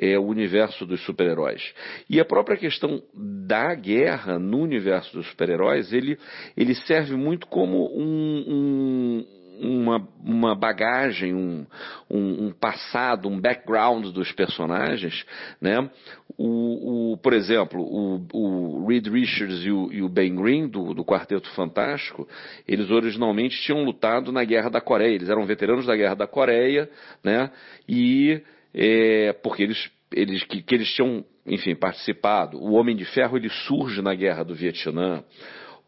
é, 0.00 0.18
o 0.18 0.24
universo 0.24 0.86
dos 0.86 1.04
super-heróis. 1.04 1.74
E 2.08 2.20
a 2.20 2.24
própria 2.24 2.56
questão 2.56 3.02
da 3.14 3.74
guerra 3.74 4.38
no 4.38 4.58
universo 4.58 5.16
dos 5.16 5.26
super-heróis, 5.28 5.92
ele, 5.92 6.18
ele 6.56 6.74
serve 6.74 7.16
muito 7.16 7.46
como 7.46 7.88
um, 7.98 8.44
um 8.46 9.37
uma, 9.60 10.08
uma 10.24 10.54
bagagem, 10.54 11.34
um, 11.34 11.66
um, 12.10 12.46
um, 12.46 12.52
passado, 12.52 13.28
um 13.28 13.40
background 13.40 14.06
dos 14.06 14.32
personagens, 14.32 15.24
né? 15.60 15.90
O, 16.36 17.12
o 17.12 17.16
por 17.16 17.32
exemplo, 17.32 17.80
o, 17.80 18.26
o 18.32 18.86
Reed 18.86 19.08
Richards 19.08 19.64
e 19.64 19.70
o, 19.70 19.92
e 19.92 20.02
o 20.02 20.08
Ben 20.08 20.34
Green, 20.34 20.68
do, 20.68 20.94
do, 20.94 21.04
Quarteto 21.04 21.48
Fantástico, 21.50 22.28
eles 22.66 22.90
originalmente 22.90 23.60
tinham 23.62 23.84
lutado 23.84 24.30
na 24.30 24.44
Guerra 24.44 24.70
da 24.70 24.80
Coreia, 24.80 25.14
eles 25.14 25.28
eram 25.28 25.44
veteranos 25.44 25.86
da 25.86 25.96
Guerra 25.96 26.14
da 26.14 26.26
Coreia, 26.26 26.88
né? 27.24 27.50
E 27.88 28.40
é, 28.72 29.32
porque 29.42 29.62
eles, 29.62 29.90
eles 30.12 30.44
que, 30.44 30.62
que 30.62 30.74
eles 30.74 30.92
tinham, 30.92 31.24
enfim, 31.46 31.74
participado. 31.74 32.58
O 32.58 32.74
Homem 32.74 32.94
de 32.94 33.04
Ferro 33.06 33.36
ele 33.36 33.48
surge 33.48 34.00
na 34.00 34.14
Guerra 34.14 34.44
do 34.44 34.54
Vietnã 34.54 35.24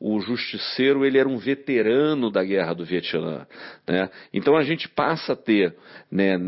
o 0.00 0.18
justiceiro 0.20 1.04
ele 1.04 1.18
era 1.18 1.28
um 1.28 1.36
veterano 1.36 2.30
da 2.30 2.42
guerra 2.42 2.72
do 2.72 2.86
Vietnã. 2.86 3.46
Né? 3.86 4.08
Então 4.32 4.56
a 4.56 4.62
gente 4.62 4.88
passa 4.88 5.34
a 5.34 5.36
ter, 5.36 5.76
né, 6.10 6.38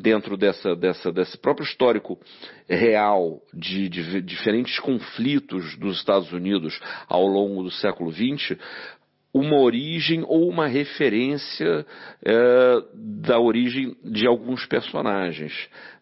dentro 0.00 0.36
dessa, 0.36 0.74
dessa, 0.74 1.12
desse 1.12 1.36
próprio 1.36 1.64
histórico 1.64 2.18
real 2.66 3.42
de, 3.52 3.88
de 3.90 4.22
diferentes 4.22 4.80
conflitos 4.80 5.76
dos 5.76 5.98
Estados 5.98 6.32
Unidos 6.32 6.80
ao 7.06 7.26
longo 7.26 7.62
do 7.62 7.70
século 7.70 8.10
XX, 8.10 8.56
uma 9.34 9.60
origem 9.60 10.24
ou 10.26 10.48
uma 10.48 10.66
referência 10.66 11.86
é, 12.24 12.74
da 12.94 13.38
origem 13.38 13.96
de 14.04 14.26
alguns 14.26 14.64
personagens. 14.66 15.52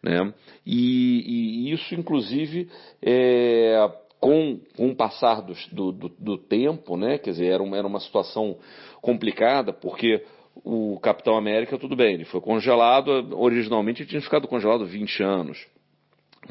Né? 0.03 0.33
E, 0.65 1.69
e 1.69 1.73
isso, 1.73 1.95
inclusive, 1.95 2.69
é, 3.03 3.89
com, 4.21 4.61
com 4.77 4.91
o 4.91 4.95
passar 4.95 5.41
do, 5.41 5.55
do, 5.93 6.09
do, 6.11 6.39
tempo, 6.39 6.97
né? 6.97 7.19
quer 7.19 7.31
dizer, 7.31 7.47
era 7.47 7.63
uma, 7.63 7.77
era 7.77 7.87
uma 7.87 8.01
situação 8.01 8.59
complicada, 9.01 9.73
porque 9.73 10.23
o 10.63 11.01
Capitão 11.01 11.37
América, 11.37 11.79
tudo 11.79 11.97
bem, 11.97 12.15
ele 12.15 12.25
foi 12.27 12.41
congelado, 12.41 13.09
originalmente 13.35 14.03
ele 14.03 14.11
tinha 14.11 14.21
ficado 14.21 14.47
congelado 14.47 14.85
20 14.85 15.23
anos. 15.23 15.67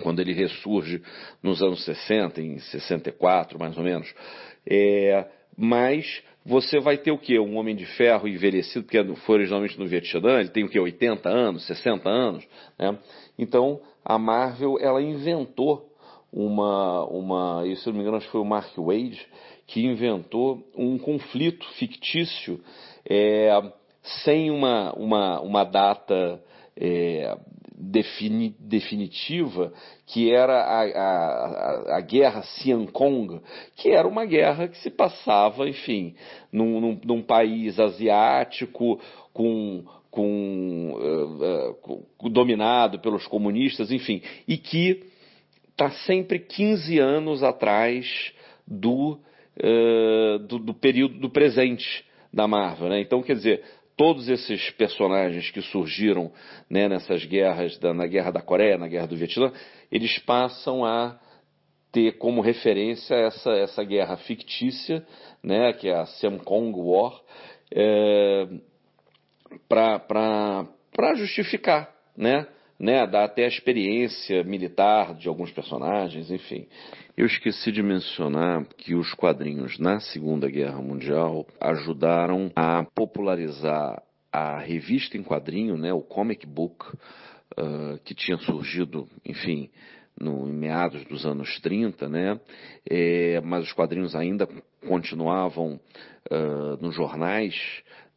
Quando 0.02 0.20
ele 0.20 0.34
ressurge 0.34 1.02
nos 1.44 1.62
anos 1.62 1.84
60, 1.84 2.42
em 2.42 2.60
64 2.60 3.60
mais 3.60 3.78
ou 3.78 3.84
menos. 3.84 4.14
É, 4.66 5.26
mas 5.58 6.24
você 6.46 6.80
vai 6.80 6.98
ter 6.98 7.12
o 7.12 7.18
quê? 7.18 7.40
Um 7.40 7.58
homem 7.58 7.76
de 7.76 7.86
ferro 7.86 8.28
envelhecido, 8.28 8.88
que 8.88 9.04
foi 9.26 9.36
originalmente 9.36 9.78
no 9.78 9.88
Vietnã, 9.88 10.40
ele 10.40 10.50
tem 10.50 10.64
o 10.64 10.70
quê? 10.70 10.80
80 10.80 11.28
anos, 11.28 11.66
60 11.68 12.10
anos, 12.10 12.48
né? 12.78 12.98
Então, 13.38 13.82
a 14.06 14.18
Marvel, 14.18 14.78
ela 14.80 15.02
inventou 15.02 15.89
uma, 16.32 17.06
uma, 17.06 17.68
e 17.68 17.76
se 17.76 17.88
não 17.88 17.94
me 17.94 18.02
engano, 18.02 18.18
acho 18.18 18.28
que 18.28 18.32
foi 18.32 18.42
o 18.42 18.46
Mark 18.46 18.78
Wade, 18.78 19.26
que 19.68 19.86
inventou 19.86 20.64
um 20.76 20.98
conflito 20.98 21.68
fictício 21.74 22.60
é, 23.08 23.50
sem 24.24 24.50
uma, 24.52 24.94
uma, 24.94 25.42
uma 25.42 25.64
data 25.64 26.42
é, 26.76 27.38
defini, 27.80 28.56
definitiva, 28.60 29.72
que 30.06 30.32
era 30.32 30.54
a, 30.54 30.84
a, 30.84 31.98
a 31.98 32.02
guerra 32.02 32.42
Siankong, 32.44 33.42
que 33.76 33.90
era 33.90 34.08
uma 34.08 34.26
guerra 34.26 34.68
que 34.68 34.78
se 34.80 34.90
passava, 34.90 35.68
enfim, 35.68 36.16
num, 36.52 36.80
num, 36.80 37.02
num 37.06 37.22
país 37.22 37.80
asiático 37.80 39.00
com, 39.34 39.84
com, 40.12 40.94
uh, 40.94 42.04
uh, 42.20 42.30
dominado 42.30 43.00
pelos 43.00 43.26
comunistas, 43.28 43.92
enfim, 43.92 44.22
e 44.48 44.58
que 44.58 45.09
está 45.80 45.92
sempre 46.06 46.40
15 46.40 47.00
anos 47.00 47.42
atrás 47.42 48.34
do, 48.68 49.18
uh, 49.58 50.40
do, 50.40 50.60
do, 50.60 50.74
período 50.74 51.18
do 51.20 51.30
presente 51.30 52.06
da 52.34 52.46
Marvel. 52.46 52.90
Né? 52.90 53.00
Então, 53.00 53.24
quer 53.24 53.36
dizer, 53.36 53.64
todos 53.96 54.28
esses 54.28 54.70
personagens 54.72 55.50
que 55.52 55.62
surgiram 55.62 56.34
né, 56.70 56.90
nessas 56.90 57.24
guerras, 57.24 57.78
da, 57.78 57.94
na 57.94 58.06
Guerra 58.06 58.32
da 58.32 58.42
Coreia, 58.42 58.78
na 58.78 58.90
Guerra 58.90 59.08
do 59.08 59.16
Vietnã, 59.16 59.54
eles 59.90 60.20
passam 60.20 60.84
a 60.84 61.18
ter 61.94 62.18
como 62.18 62.42
referência 62.42 63.16
essa, 63.16 63.52
essa 63.54 63.84
guerra 63.84 64.18
fictícia, 64.18 65.04
né, 65.42 65.74
que 65.74 65.88
é 65.88 65.96
a 65.96 66.06
Kong 66.44 66.78
War, 66.78 67.20
é, 67.74 68.48
para 69.68 71.16
justificar, 71.16 71.90
né, 72.16 72.46
né, 72.80 73.06
dar 73.06 73.26
até 73.26 73.44
a 73.44 73.48
experiência 73.48 74.44
militar 74.44 75.14
de 75.14 75.28
alguns 75.28 75.52
personagens, 75.52 76.32
enfim. 76.32 76.66
Eu 77.18 77.26
esqueci 77.26 77.72
de 77.72 77.84
mencionar 77.84 78.66
que 78.78 78.96
os 78.96 79.14
quadrinhos 79.14 79.78
na 79.78 80.00
Segunda 80.00 80.50
Guerra 80.50 80.82
Mundial 80.82 81.46
ajudaram 81.60 82.50
a 82.56 82.86
popularizar 82.96 84.02
a 84.32 84.60
revista 84.60 85.18
em 85.18 85.24
quadrinho, 85.24 85.76
né, 85.76 85.92
o 85.92 86.02
comic 86.02 86.48
book, 86.48 86.86
uh, 87.58 88.00
que 88.06 88.16
tinha 88.16 88.38
surgido, 88.38 89.08
enfim, 89.26 89.70
no, 90.18 90.48
em 90.48 90.54
meados 90.54 91.04
dos 91.06 91.26
anos 91.26 91.60
30, 91.60 92.08
né, 92.08 92.40
é, 92.90 93.42
mas 93.42 93.66
os 93.66 93.74
quadrinhos 93.74 94.16
ainda 94.16 94.48
continuavam 94.88 95.80
uh, 96.32 96.82
nos 96.82 96.96
jornais, 96.96 97.56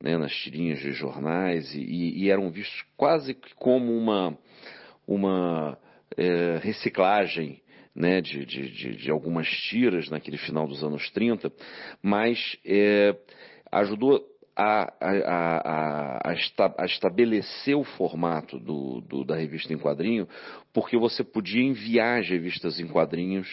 né, 0.02 0.18
nas 0.18 0.34
tirinhas 0.34 0.80
de 0.80 0.90
jornais, 0.92 1.72
e, 1.74 2.24
e, 2.24 2.28
eram 2.28 2.50
vistos 2.50 2.84
quase 2.96 3.34
como 3.54 3.96
uma, 3.96 4.36
uma 5.06 5.78
é, 6.16 6.58
reciclagem 6.60 7.62
né, 7.94 8.20
de, 8.20 8.44
de, 8.44 8.96
de, 8.96 9.10
algumas 9.10 9.46
tiras 9.46 10.10
naquele 10.10 10.38
final 10.38 10.66
dos 10.66 10.82
anos 10.82 11.08
30, 11.10 11.52
mas 12.02 12.58
é, 12.66 13.14
ajudou 13.70 14.20
a, 14.56 14.92
a, 15.00 16.30
a, 16.30 16.32
a, 16.78 16.84
estabelecer 16.84 17.76
o 17.76 17.84
formato 17.84 18.58
do, 18.58 19.00
do, 19.02 19.24
da 19.24 19.36
revista 19.36 19.72
em 19.72 19.78
quadrinho, 19.78 20.26
porque 20.72 20.98
você 20.98 21.22
podia 21.22 21.62
enviar 21.62 22.20
as 22.20 22.28
revistas 22.28 22.80
em 22.80 22.88
quadrinhos 22.88 23.48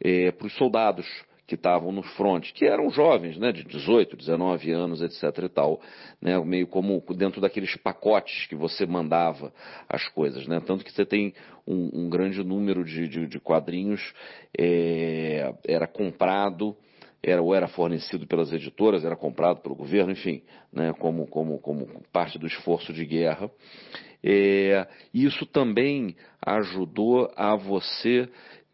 é, 0.00 0.32
para 0.32 0.46
os 0.46 0.56
soldados 0.56 1.06
que 1.46 1.54
estavam 1.54 1.92
no 1.92 2.02
front, 2.02 2.52
que 2.52 2.64
eram 2.64 2.90
jovens, 2.90 3.36
né, 3.36 3.52
de 3.52 3.64
18, 3.64 4.16
19 4.16 4.70
anos, 4.70 5.02
etc 5.02 5.44
e 5.44 5.48
tal, 5.48 5.80
né, 6.20 6.38
meio 6.40 6.66
como 6.66 7.02
dentro 7.14 7.40
daqueles 7.40 7.76
pacotes 7.76 8.46
que 8.46 8.54
você 8.54 8.86
mandava 8.86 9.52
as 9.88 10.08
coisas, 10.08 10.46
né, 10.46 10.60
tanto 10.60 10.84
que 10.84 10.92
você 10.92 11.04
tem 11.04 11.34
um, 11.66 11.90
um 12.04 12.08
grande 12.08 12.42
número 12.42 12.84
de, 12.84 13.08
de, 13.08 13.26
de 13.26 13.40
quadrinhos, 13.40 14.14
é, 14.58 15.54
era 15.66 15.86
comprado, 15.86 16.76
era 17.22 17.42
ou 17.42 17.54
era 17.54 17.68
fornecido 17.68 18.26
pelas 18.26 18.52
editoras, 18.52 19.04
era 19.04 19.16
comprado 19.16 19.60
pelo 19.60 19.74
governo, 19.74 20.12
enfim, 20.12 20.42
né, 20.72 20.92
como, 20.98 21.26
como, 21.26 21.58
como 21.58 21.86
parte 22.12 22.38
do 22.38 22.46
esforço 22.46 22.92
de 22.92 23.04
guerra. 23.04 23.50
É, 24.26 24.86
isso 25.12 25.44
também 25.44 26.16
ajudou 26.40 27.30
a 27.36 27.54
você 27.56 28.26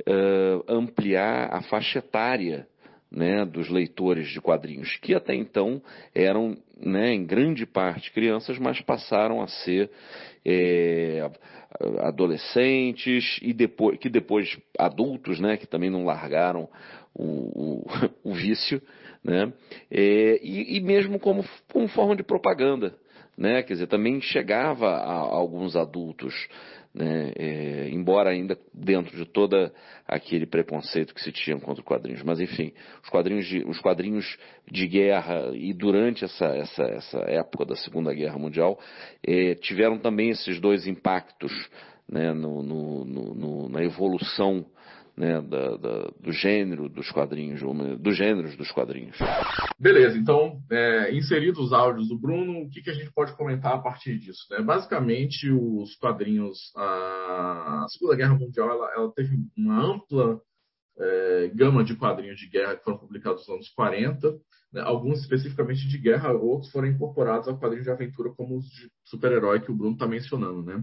uh, 0.08 0.64
ampliar 0.68 1.52
a 1.52 1.62
faixa 1.62 1.98
etária 1.98 2.66
né, 3.10 3.44
dos 3.44 3.68
leitores 3.68 4.28
de 4.28 4.40
quadrinhos, 4.40 4.96
que 4.98 5.14
até 5.14 5.34
então 5.34 5.82
eram, 6.14 6.56
né, 6.78 7.12
em 7.12 7.24
grande 7.26 7.66
parte, 7.66 8.12
crianças, 8.12 8.56
mas 8.58 8.80
passaram 8.80 9.42
a 9.42 9.48
ser 9.48 9.90
é, 10.44 11.28
adolescentes 11.98 13.38
e 13.42 13.52
depois, 13.52 13.98
que 13.98 14.08
depois 14.08 14.56
adultos, 14.78 15.40
né, 15.40 15.56
que 15.56 15.66
também 15.66 15.90
não 15.90 16.04
largaram 16.04 16.68
o, 17.12 17.24
o, 17.24 17.86
o 18.30 18.32
vício, 18.32 18.80
né, 19.24 19.52
é, 19.90 20.38
e, 20.42 20.76
e, 20.76 20.80
mesmo 20.80 21.18
como, 21.18 21.44
como 21.72 21.88
forma 21.88 22.14
de 22.14 22.22
propaganda. 22.22 22.94
Né, 23.38 23.62
quer 23.62 23.72
dizer, 23.72 23.86
também 23.86 24.20
chegava 24.20 24.86
a, 24.86 25.12
a 25.12 25.14
alguns 25.14 25.74
adultos 25.74 26.34
né, 26.94 27.32
é, 27.36 27.88
embora 27.90 28.30
ainda 28.30 28.58
dentro 28.74 29.16
de 29.16 29.24
todo 29.24 29.70
aquele 30.06 30.44
preconceito 30.44 31.14
que 31.14 31.22
se 31.22 31.30
tinha 31.30 31.56
contra 31.58 31.80
os 31.80 31.86
quadrinhos. 31.86 32.22
Mas, 32.22 32.40
enfim, 32.40 32.72
os 33.02 33.08
quadrinhos 33.08 33.46
de, 33.46 33.64
os 33.64 33.80
quadrinhos 33.80 34.36
de 34.70 34.86
guerra 34.86 35.50
e 35.54 35.72
durante 35.72 36.24
essa, 36.24 36.46
essa, 36.46 36.82
essa 36.82 37.18
época 37.28 37.64
da 37.64 37.76
Segunda 37.76 38.12
Guerra 38.12 38.38
Mundial 38.38 38.78
é, 39.24 39.54
tiveram 39.54 39.98
também 39.98 40.30
esses 40.30 40.60
dois 40.60 40.86
impactos 40.86 41.52
né, 42.08 42.32
no, 42.32 42.62
no, 42.62 43.04
no, 43.04 43.68
na 43.68 43.84
evolução 43.84 44.66
né, 45.20 45.38
da, 45.42 45.76
da, 45.76 46.10
do 46.18 46.32
gênero 46.32 46.88
dos 46.88 47.10
quadrinhos, 47.10 47.60
dos 48.00 48.16
gêneros 48.16 48.56
dos 48.56 48.72
quadrinhos. 48.72 49.18
Beleza, 49.78 50.16
então, 50.16 50.62
é, 50.70 51.14
inseridos 51.14 51.66
os 51.66 51.72
áudios 51.74 52.08
do 52.08 52.18
Bruno, 52.18 52.62
o 52.62 52.70
que, 52.70 52.80
que 52.80 52.88
a 52.88 52.94
gente 52.94 53.12
pode 53.12 53.36
comentar 53.36 53.74
a 53.74 53.78
partir 53.78 54.18
disso? 54.18 54.46
Né? 54.50 54.62
Basicamente, 54.62 55.50
os 55.50 55.94
quadrinhos, 55.96 56.72
a 56.74 57.84
Segunda 57.90 58.16
Guerra 58.16 58.34
Mundial, 58.34 58.70
ela, 58.70 58.92
ela 58.94 59.12
teve 59.12 59.36
uma 59.54 59.92
ampla 59.92 60.40
é, 60.98 61.48
gama 61.54 61.84
de 61.84 61.94
quadrinhos 61.96 62.40
de 62.40 62.48
guerra 62.48 62.76
que 62.76 62.84
foram 62.84 62.96
publicados 62.96 63.46
nos 63.46 63.56
anos 63.56 63.68
40, 63.74 64.32
né? 64.72 64.80
alguns 64.80 65.20
especificamente 65.20 65.86
de 65.86 65.98
guerra, 65.98 66.32
outros 66.32 66.72
foram 66.72 66.88
incorporados 66.88 67.46
ao 67.46 67.58
quadrinho 67.58 67.84
de 67.84 67.90
aventura, 67.90 68.30
como 68.30 68.56
os 68.56 68.64
de 68.64 68.90
super-herói 69.04 69.60
que 69.60 69.70
o 69.70 69.76
Bruno 69.76 69.92
está 69.92 70.06
mencionando. 70.06 70.62
Né? 70.62 70.82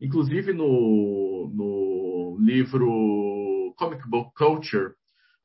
Inclusive, 0.00 0.52
no, 0.52 1.48
no 1.54 2.38
livro 2.40 3.37
Comic 3.78 4.08
Book 4.08 4.32
Culture, 4.34 4.92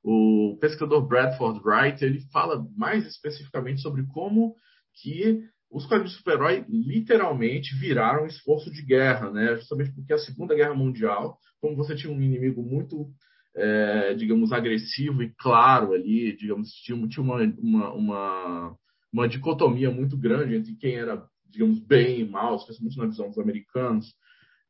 o 0.04 0.58
pesquisador 0.60 1.08
Bradford 1.08 1.62
Wright, 1.64 2.04
ele 2.04 2.20
fala 2.32 2.68
mais 2.76 3.06
especificamente 3.06 3.82
sobre 3.82 4.06
como 4.08 4.56
que 5.02 5.44
os 5.72 5.86
quadrinhos 5.86 6.12
de 6.12 6.18
super-herói 6.18 6.66
literalmente 6.70 7.76
viraram 7.76 8.24
um 8.24 8.28
esforço 8.28 8.72
de 8.72 8.84
guerra, 8.84 9.32
né? 9.32 9.56
Justamente 9.56 9.92
porque 9.92 10.14
a 10.14 10.20
Segunda 10.20 10.54
Guerra 10.54 10.76
Mundial, 10.76 11.38
como 11.60 11.76
você 11.76 11.96
tinha 11.96 12.14
um 12.14 12.22
inimigo 12.22 12.62
muito, 12.62 13.10
é, 13.56 14.14
digamos, 14.14 14.52
agressivo 14.52 15.24
e 15.24 15.34
claro 15.36 15.94
ali, 15.94 16.36
digamos, 16.38 16.70
tinha, 16.84 17.08
tinha 17.08 17.24
uma, 17.24 17.42
uma, 17.58 17.94
uma, 17.94 18.78
uma, 19.12 19.28
dicotomia 19.28 19.90
muito 19.90 20.16
grande 20.16 20.56
entre 20.56 20.76
quem 20.76 20.96
era, 20.96 21.26
digamos, 21.50 21.80
bem 21.80 22.20
e 22.20 22.30
mal, 22.30 22.56
especialmente 22.56 22.98
na 22.98 23.08
visão 23.08 23.30
dos 23.30 23.40
americanos, 23.40 24.14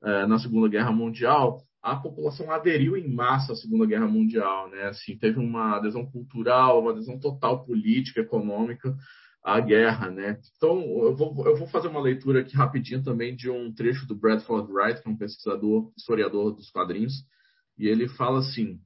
é, 0.03 0.25
na 0.25 0.39
Segunda 0.39 0.69
Guerra 0.69 0.91
Mundial, 0.91 1.61
a 1.83 1.97
população 1.97 2.49
aderiu 2.49 2.95
em 2.95 3.13
massa 3.13 3.51
à 3.51 3.55
Segunda 3.57 3.85
Guerra 3.85 4.07
Mundial, 4.07 4.69
né? 4.69 4.83
Assim, 4.83 5.17
teve 5.17 5.37
uma 5.37 5.75
adesão 5.75 6.05
cultural, 6.05 6.79
uma 6.79 6.91
adesão 6.91 7.19
total 7.19 7.65
política, 7.65 8.21
econômica 8.21 8.95
à 9.43 9.59
guerra, 9.59 10.09
né? 10.09 10.39
Então, 10.55 10.79
eu 10.79 11.13
vou, 11.13 11.45
eu 11.45 11.57
vou 11.57 11.67
fazer 11.67 11.89
uma 11.89 11.99
leitura 11.99 12.39
aqui 12.39 12.55
rapidinho 12.55 13.03
também 13.03 13.35
de 13.35 13.49
um 13.49 13.73
trecho 13.73 14.07
do 14.07 14.15
Bradford 14.15 14.71
Wright, 14.71 15.01
que 15.01 15.09
é 15.09 15.11
um 15.11 15.17
pesquisador, 15.17 15.91
historiador 15.97 16.55
dos 16.55 16.71
quadrinhos, 16.71 17.25
e 17.77 17.85
ele 17.85 18.07
fala 18.07 18.39
assim: 18.39 18.79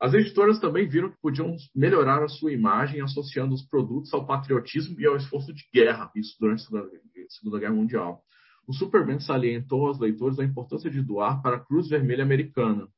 As 0.00 0.14
editoras 0.14 0.60
também 0.60 0.88
viram 0.88 1.10
que 1.10 1.20
podiam 1.20 1.56
melhorar 1.74 2.22
a 2.22 2.28
sua 2.28 2.52
imagem 2.52 3.00
associando 3.00 3.52
os 3.52 3.66
produtos 3.66 4.14
ao 4.14 4.24
patriotismo 4.24 5.00
e 5.00 5.06
ao 5.06 5.16
esforço 5.16 5.52
de 5.52 5.64
guerra, 5.74 6.08
isso 6.14 6.36
durante 6.38 6.62
a 6.62 6.84
Segunda 7.28 7.58
Guerra 7.58 7.74
Mundial. 7.74 8.22
O 8.66 8.72
Superman 8.72 9.20
salientou 9.20 9.86
aos 9.86 9.98
leitores 9.98 10.38
a 10.38 10.44
importância 10.44 10.90
de 10.90 11.02
doar 11.02 11.42
para 11.42 11.56
a 11.56 11.60
Cruz 11.60 11.88
Vermelha 11.88 12.22
Americana. 12.22 12.88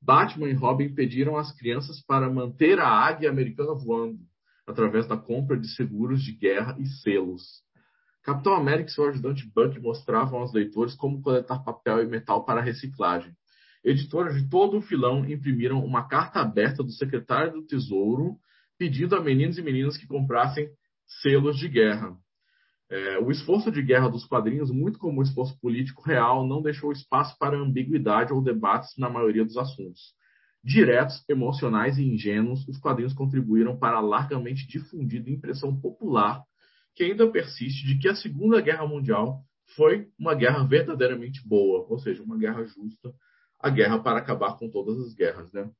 Batman 0.00 0.48
e 0.48 0.54
Robin 0.54 0.94
pediram 0.94 1.36
às 1.36 1.52
crianças 1.52 2.00
para 2.02 2.30
manter 2.30 2.78
a 2.78 2.88
águia 2.88 3.30
americana 3.30 3.74
voando, 3.74 4.18
através 4.66 5.06
da 5.06 5.16
compra 5.16 5.58
de 5.58 5.68
seguros 5.74 6.22
de 6.22 6.32
guerra 6.32 6.76
e 6.78 6.86
selos. 6.86 7.62
Capitão 8.22 8.54
América 8.54 8.90
e 8.90 8.92
seu 8.92 9.08
ajudante 9.08 9.50
Buck 9.54 9.78
mostravam 9.80 10.40
aos 10.40 10.52
leitores 10.52 10.94
como 10.94 11.22
coletar 11.22 11.64
papel 11.64 12.02
e 12.02 12.06
metal 12.06 12.44
para 12.44 12.60
reciclagem. 12.60 13.34
Editoras 13.82 14.34
de 14.34 14.48
todo 14.48 14.76
o 14.76 14.82
filão 14.82 15.24
imprimiram 15.24 15.82
uma 15.82 16.06
carta 16.06 16.40
aberta 16.40 16.82
do 16.82 16.92
secretário 16.92 17.54
do 17.54 17.66
Tesouro 17.66 18.36
pedindo 18.78 19.16
a 19.16 19.20
meninos 19.20 19.58
e 19.58 19.62
meninas 19.62 19.96
que 19.96 20.06
comprassem 20.06 20.68
selos 21.22 21.58
de 21.58 21.68
guerra. 21.68 22.16
É, 22.90 23.18
o 23.20 23.30
esforço 23.30 23.70
de 23.70 23.80
guerra 23.82 24.08
dos 24.08 24.24
quadrinhos, 24.24 24.70
muito 24.70 24.98
como 24.98 25.20
o 25.20 25.22
esforço 25.22 25.56
político 25.60 26.02
real, 26.02 26.44
não 26.44 26.60
deixou 26.60 26.90
espaço 26.90 27.38
para 27.38 27.56
ambiguidade 27.56 28.32
ou 28.32 28.42
debates 28.42 28.96
na 28.98 29.08
maioria 29.08 29.44
dos 29.44 29.56
assuntos. 29.56 30.12
Diretos, 30.62 31.24
emocionais 31.28 31.98
e 31.98 32.02
ingênuos, 32.02 32.66
os 32.66 32.78
quadrinhos 32.78 33.14
contribuíram 33.14 33.78
para 33.78 33.98
a 33.98 34.00
largamente 34.00 34.66
difundida 34.66 35.30
impressão 35.30 35.80
popular 35.80 36.42
que 36.96 37.04
ainda 37.04 37.30
persiste 37.30 37.86
de 37.86 37.96
que 37.98 38.08
a 38.08 38.14
Segunda 38.16 38.60
Guerra 38.60 38.86
Mundial 38.86 39.44
foi 39.76 40.08
uma 40.18 40.34
guerra 40.34 40.64
verdadeiramente 40.66 41.46
boa, 41.46 41.86
ou 41.88 41.98
seja, 42.00 42.22
uma 42.22 42.36
guerra 42.36 42.64
justa, 42.64 43.14
a 43.60 43.70
guerra 43.70 44.02
para 44.02 44.18
acabar 44.18 44.58
com 44.58 44.68
todas 44.68 44.98
as 44.98 45.14
guerras, 45.14 45.52
né? 45.52 45.70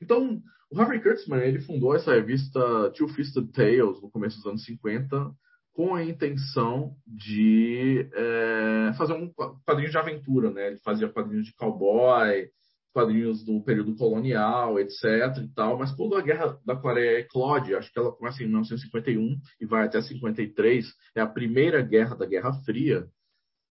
Então, 0.00 0.42
o 0.70 0.80
Harvey 0.80 1.02
Kurtzman 1.02 1.42
ele 1.42 1.60
fundou 1.60 1.94
essa 1.94 2.14
revista 2.14 2.90
Two 2.96 3.08
Fisted 3.08 3.52
Tales 3.52 4.00
no 4.00 4.10
começo 4.10 4.38
dos 4.38 4.46
anos 4.46 4.64
50 4.64 5.30
com 5.74 5.94
a 5.94 6.04
intenção 6.04 6.94
de 7.06 8.08
é, 8.14 8.92
fazer 8.96 9.12
um 9.12 9.30
quadrinho 9.66 9.90
de 9.90 9.98
aventura, 9.98 10.50
né? 10.50 10.68
Ele 10.68 10.78
fazia 10.78 11.08
quadrinhos 11.08 11.46
de 11.46 11.54
cowboy, 11.54 12.48
quadrinhos 12.92 13.44
do 13.44 13.60
período 13.62 13.94
colonial, 13.96 14.78
etc. 14.78 15.04
e 15.42 15.48
tal. 15.54 15.76
Mas 15.76 15.92
quando 15.92 16.16
a 16.16 16.22
Guerra 16.22 16.56
da 16.64 16.76
Coreia 16.76 17.18
eclode, 17.18 17.74
acho 17.74 17.92
que 17.92 17.98
ela 17.98 18.12
começa 18.12 18.42
em 18.42 18.46
1951 18.46 19.36
e 19.60 19.66
vai 19.66 19.84
até 19.84 20.00
53, 20.00 20.86
é 21.16 21.20
a 21.20 21.26
primeira 21.26 21.82
guerra 21.82 22.14
da 22.14 22.24
Guerra 22.24 22.52
Fria 22.64 23.06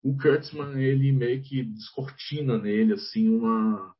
o 0.07 0.17
Kurtzman 0.17 0.81
ele 0.81 1.12
meio 1.12 1.41
que 1.41 1.63
descortina 1.63 2.57
nele 2.57 2.93
assim 2.93 3.27
uma, 3.29 3.93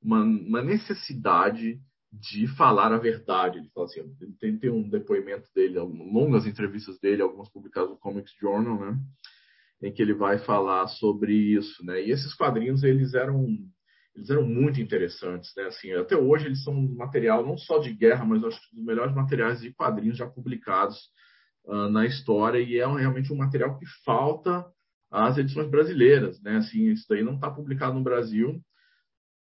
uma, 0.00 0.22
uma, 0.22 0.62
necessidade 0.62 1.80
de 2.12 2.46
falar 2.48 2.92
a 2.92 2.98
verdade. 2.98 3.58
Ele 3.58 3.70
fala 3.74 3.86
assim, 3.86 4.02
tem, 4.40 4.58
tem 4.58 4.70
um 4.70 4.88
depoimento 4.88 5.48
dele, 5.54 5.78
longas 5.78 6.46
entrevistas 6.46 6.98
dele, 6.98 7.22
algumas 7.22 7.48
publicadas 7.50 7.90
no 7.90 7.98
Comics 7.98 8.32
Journal, 8.40 8.78
né, 8.78 8.98
em 9.82 9.92
que 9.92 10.02
ele 10.02 10.14
vai 10.14 10.38
falar 10.38 10.86
sobre 10.88 11.32
isso, 11.32 11.84
né. 11.84 12.02
E 12.02 12.10
esses 12.10 12.34
quadrinhos 12.34 12.82
eles 12.82 13.14
eram 13.14 13.46
eles 14.18 14.30
eram 14.30 14.44
muito 14.44 14.80
interessantes, 14.80 15.52
né? 15.56 15.64
Assim, 15.64 15.92
até 15.92 16.16
hoje 16.16 16.46
eles 16.46 16.64
são 16.64 16.74
um 16.74 16.96
material 16.96 17.46
não 17.46 17.56
só 17.56 17.78
de 17.78 17.92
guerra, 17.94 18.24
mas 18.24 18.42
acho 18.42 18.60
que 18.68 18.74
dos 18.74 18.84
melhores 18.84 19.14
materiais 19.14 19.60
de 19.60 19.72
quadrinhos 19.72 20.18
já 20.18 20.26
publicados 20.26 20.98
uh, 21.66 21.88
na 21.88 22.04
história 22.04 22.58
e 22.58 22.76
é 22.78 22.88
um, 22.88 22.94
realmente 22.94 23.32
um 23.32 23.36
material 23.36 23.78
que 23.78 23.86
falta 24.04 24.66
as 25.08 25.38
edições 25.38 25.70
brasileiras, 25.70 26.42
né? 26.42 26.56
Assim, 26.56 26.90
isso 26.90 27.06
daí 27.08 27.22
não 27.22 27.36
está 27.36 27.48
publicado 27.48 27.94
no 27.94 28.02
Brasil, 28.02 28.60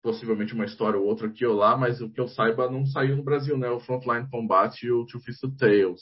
possivelmente 0.04 0.54
uma 0.54 0.66
história 0.66 1.00
ou 1.00 1.06
outra 1.06 1.28
aqui 1.28 1.46
ou 1.46 1.56
lá, 1.56 1.78
mas 1.78 2.02
o 2.02 2.10
que 2.10 2.20
eu 2.20 2.28
saiba 2.28 2.70
não 2.70 2.86
saiu 2.86 3.16
no 3.16 3.24
Brasil, 3.24 3.58
né? 3.58 3.70
O 3.70 3.80
Frontline 3.80 4.30
Combat 4.30 4.86
e 4.86 4.92
o 4.92 5.06
Two 5.06 5.22
Fisted 5.22 5.56
Tales. 5.58 6.02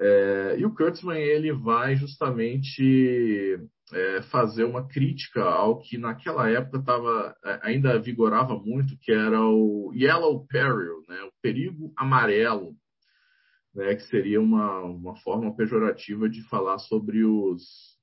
É, 0.00 0.56
e 0.58 0.64
o 0.64 0.72
Kurtzman 0.72 1.18
ele 1.18 1.52
vai 1.52 1.96
justamente 1.96 3.58
é, 3.92 4.22
fazer 4.30 4.62
uma 4.62 4.86
crítica 4.86 5.42
ao 5.42 5.80
que 5.80 5.98
naquela 5.98 6.48
época 6.48 6.84
tava, 6.84 7.34
é, 7.44 7.60
ainda 7.62 7.98
vigorava 7.98 8.56
muito, 8.56 8.96
que 9.00 9.10
era 9.10 9.40
o 9.40 9.90
Yellow 9.94 10.46
Peril, 10.46 11.02
né? 11.08 11.22
o 11.22 11.32
perigo 11.42 11.92
amarelo, 11.96 12.76
né? 13.74 13.96
que 13.96 14.02
seria 14.02 14.40
uma, 14.40 14.82
uma 14.82 15.16
forma 15.16 15.56
pejorativa 15.56 16.28
de 16.28 16.42
falar 16.48 16.78
sobre 16.78 17.24
os, 17.24 17.97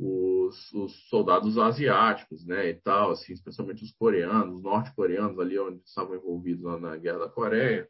os, 0.00 0.72
os, 0.72 1.08
soldados 1.08 1.58
asiáticos, 1.58 2.46
né, 2.46 2.70
e 2.70 2.74
tal, 2.74 3.10
assim, 3.10 3.34
especialmente 3.34 3.84
os 3.84 3.92
coreanos, 3.92 4.56
os 4.56 4.62
norte-coreanos 4.62 5.38
ali 5.38 5.58
onde 5.58 5.82
estavam 5.84 6.16
envolvidos 6.16 6.80
na 6.80 6.96
Guerra 6.96 7.18
da 7.18 7.28
Coreia. 7.28 7.86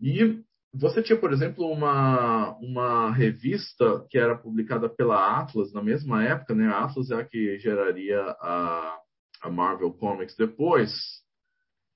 E 0.00 0.42
você 0.72 1.02
tinha, 1.02 1.18
por 1.18 1.32
exemplo, 1.32 1.70
uma, 1.70 2.56
uma 2.56 3.10
revista 3.12 4.06
que 4.08 4.16
era 4.16 4.36
publicada 4.36 4.88
pela 4.88 5.38
Atlas 5.40 5.72
na 5.72 5.82
mesma 5.82 6.24
época, 6.24 6.54
né? 6.54 6.68
A 6.68 6.84
Atlas 6.84 7.10
é 7.10 7.16
a 7.16 7.24
que 7.24 7.58
geraria 7.58 8.20
a, 8.40 8.98
a 9.42 9.50
Marvel 9.50 9.92
Comics 9.92 10.36
depois, 10.36 10.92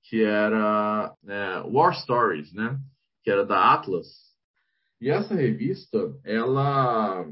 que 0.03 0.21
era 0.23 1.15
né, 1.23 1.61
War 1.61 1.93
Stories, 1.95 2.53
né? 2.53 2.77
Que 3.23 3.31
era 3.31 3.45
da 3.45 3.73
Atlas. 3.73 4.07
E 5.01 5.09
essa 5.09 5.33
revista, 5.33 5.97
ela 6.23 7.25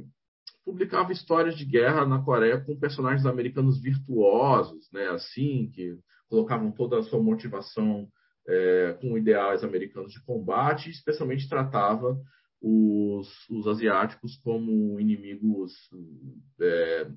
publicava 0.66 1.12
histórias 1.12 1.56
de 1.58 1.66
guerra 1.66 2.06
na 2.06 2.22
Coreia 2.24 2.60
com 2.60 2.80
personagens 2.80 3.26
americanos 3.26 3.82
virtuosos, 3.82 4.90
né, 4.92 5.08
assim, 5.10 5.72
que 5.74 5.98
colocavam 6.30 6.72
toda 6.72 7.00
a 7.00 7.04
sua 7.04 7.22
motivação 7.22 8.08
é, 8.48 8.98
com 9.02 9.18
ideais 9.18 9.64
americanos 9.64 10.12
de 10.12 10.24
combate, 10.24 10.90
especialmente 10.90 11.50
tratava 11.50 12.18
os, 12.62 13.28
os 13.50 13.68
asiáticos 13.68 14.38
como 14.44 15.00
inimigos 15.00 15.74
é, 16.62 17.08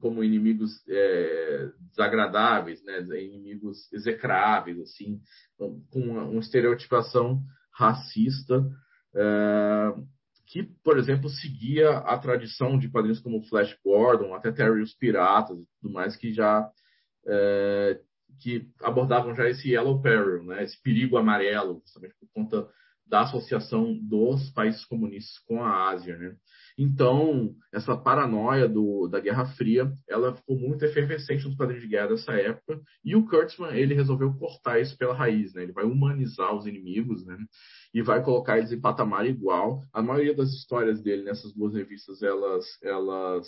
como 0.00 0.24
inimigos 0.24 0.72
é, 0.88 1.70
desagradáveis, 1.88 2.82
né, 2.84 2.98
inimigos 3.22 3.90
execráveis, 3.92 4.78
assim, 4.80 5.20
com 5.56 5.80
uma, 5.94 6.24
uma 6.24 6.40
estereotipação 6.40 7.40
racista. 7.72 8.68
É, 9.14 9.94
que, 10.50 10.64
por 10.82 10.98
exemplo, 10.98 11.30
seguia 11.30 11.98
a 11.98 12.18
tradição 12.18 12.76
de 12.76 12.88
quadrinhos 12.88 13.20
como 13.20 13.42
Flash 13.44 13.76
Gordon, 13.84 14.34
até 14.34 14.50
Terry 14.50 14.82
os 14.82 14.92
Piratas 14.92 15.56
e 15.56 15.66
tudo 15.80 15.92
mais, 15.92 16.16
que 16.16 16.32
já 16.32 16.68
é, 17.26 18.00
que 18.40 18.68
abordavam 18.82 19.34
já 19.34 19.48
esse 19.48 19.70
yellow 19.70 20.02
peril, 20.02 20.44
né, 20.44 20.64
esse 20.64 20.80
perigo 20.82 21.16
amarelo, 21.16 21.80
justamente 21.84 22.14
por 22.18 22.28
conta 22.34 22.68
da 23.06 23.22
associação 23.22 23.94
dos 23.94 24.50
países 24.50 24.84
comunistas 24.84 25.38
com 25.40 25.62
a 25.62 25.90
Ásia, 25.90 26.16
né? 26.16 26.36
Então, 26.82 27.54
essa 27.74 27.94
paranoia 27.94 28.66
do, 28.66 29.06
da 29.06 29.20
Guerra 29.20 29.44
Fria, 29.44 29.92
ela 30.08 30.34
ficou 30.34 30.58
muito 30.58 30.82
efervescente 30.82 31.44
nos 31.44 31.54
quadrinhos 31.54 31.82
de 31.82 31.90
guerra 31.90 32.08
dessa 32.08 32.32
época, 32.32 32.80
e 33.04 33.14
o 33.14 33.26
Kurtzman, 33.28 33.76
ele 33.76 33.92
resolveu 33.92 34.32
cortar 34.32 34.80
isso 34.80 34.96
pela 34.96 35.12
raiz, 35.12 35.52
né? 35.52 35.64
Ele 35.64 35.72
vai 35.72 35.84
humanizar 35.84 36.56
os 36.56 36.66
inimigos, 36.66 37.22
né? 37.26 37.36
E 37.92 38.00
vai 38.00 38.24
colocar 38.24 38.56
eles 38.56 38.72
em 38.72 38.80
patamar 38.80 39.26
igual. 39.26 39.82
A 39.92 40.00
maioria 40.00 40.34
das 40.34 40.54
histórias 40.54 41.02
dele 41.02 41.22
nessas 41.22 41.52
duas 41.52 41.74
revistas, 41.74 42.22
elas, 42.22 42.64
elas 42.82 43.46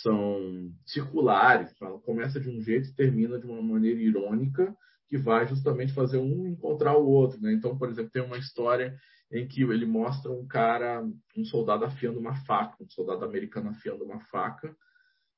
são 0.00 0.70
circulares, 0.86 1.74
ela 1.82 1.98
começa 2.02 2.38
de 2.38 2.48
um 2.48 2.60
jeito 2.60 2.88
e 2.88 2.94
termina 2.94 3.36
de 3.36 3.46
uma 3.46 3.60
maneira 3.60 4.00
irônica, 4.00 4.72
que 5.08 5.18
vai 5.18 5.44
justamente 5.48 5.92
fazer 5.92 6.18
um 6.18 6.46
encontrar 6.46 6.96
o 6.96 7.04
outro, 7.04 7.40
né? 7.40 7.52
Então, 7.52 7.76
por 7.76 7.90
exemplo, 7.90 8.12
tem 8.12 8.22
uma 8.22 8.38
história 8.38 8.96
em 9.34 9.46
que 9.46 9.62
ele 9.62 9.84
mostra 9.84 10.30
um 10.30 10.46
cara, 10.46 11.04
um 11.36 11.44
soldado 11.44 11.84
afiando 11.84 12.18
uma 12.20 12.36
faca, 12.44 12.76
um 12.82 12.88
soldado 12.88 13.24
americano 13.24 13.70
afiando 13.70 14.04
uma 14.04 14.20
faca, 14.26 14.74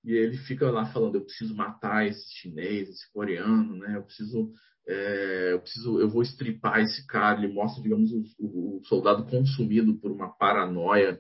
e 0.05 0.13
ele 0.13 0.37
fica 0.37 0.71
lá 0.71 0.87
falando: 0.93 1.17
eu 1.17 1.25
preciso 1.25 1.55
matar 1.57 2.07
esse 2.07 2.33
chinês, 2.37 2.89
esse 2.89 3.13
coreano, 3.13 3.77
né? 3.77 3.97
Eu 3.97 4.03
preciso, 4.05 4.53
é, 4.87 5.53
eu 5.55 5.61
preciso, 5.61 6.01
eu 6.01 6.09
vou 6.09 6.23
estripar 6.23 6.81
esse 6.81 7.05
cara. 7.09 7.43
Ele 7.43 7.53
mostra, 7.53 7.83
digamos, 7.83 8.13
o, 8.13 8.79
o 8.79 8.81
soldado 8.85 9.27
consumido 9.27 9.99
por 9.99 10.13
uma 10.13 10.29
paranoia 10.29 11.19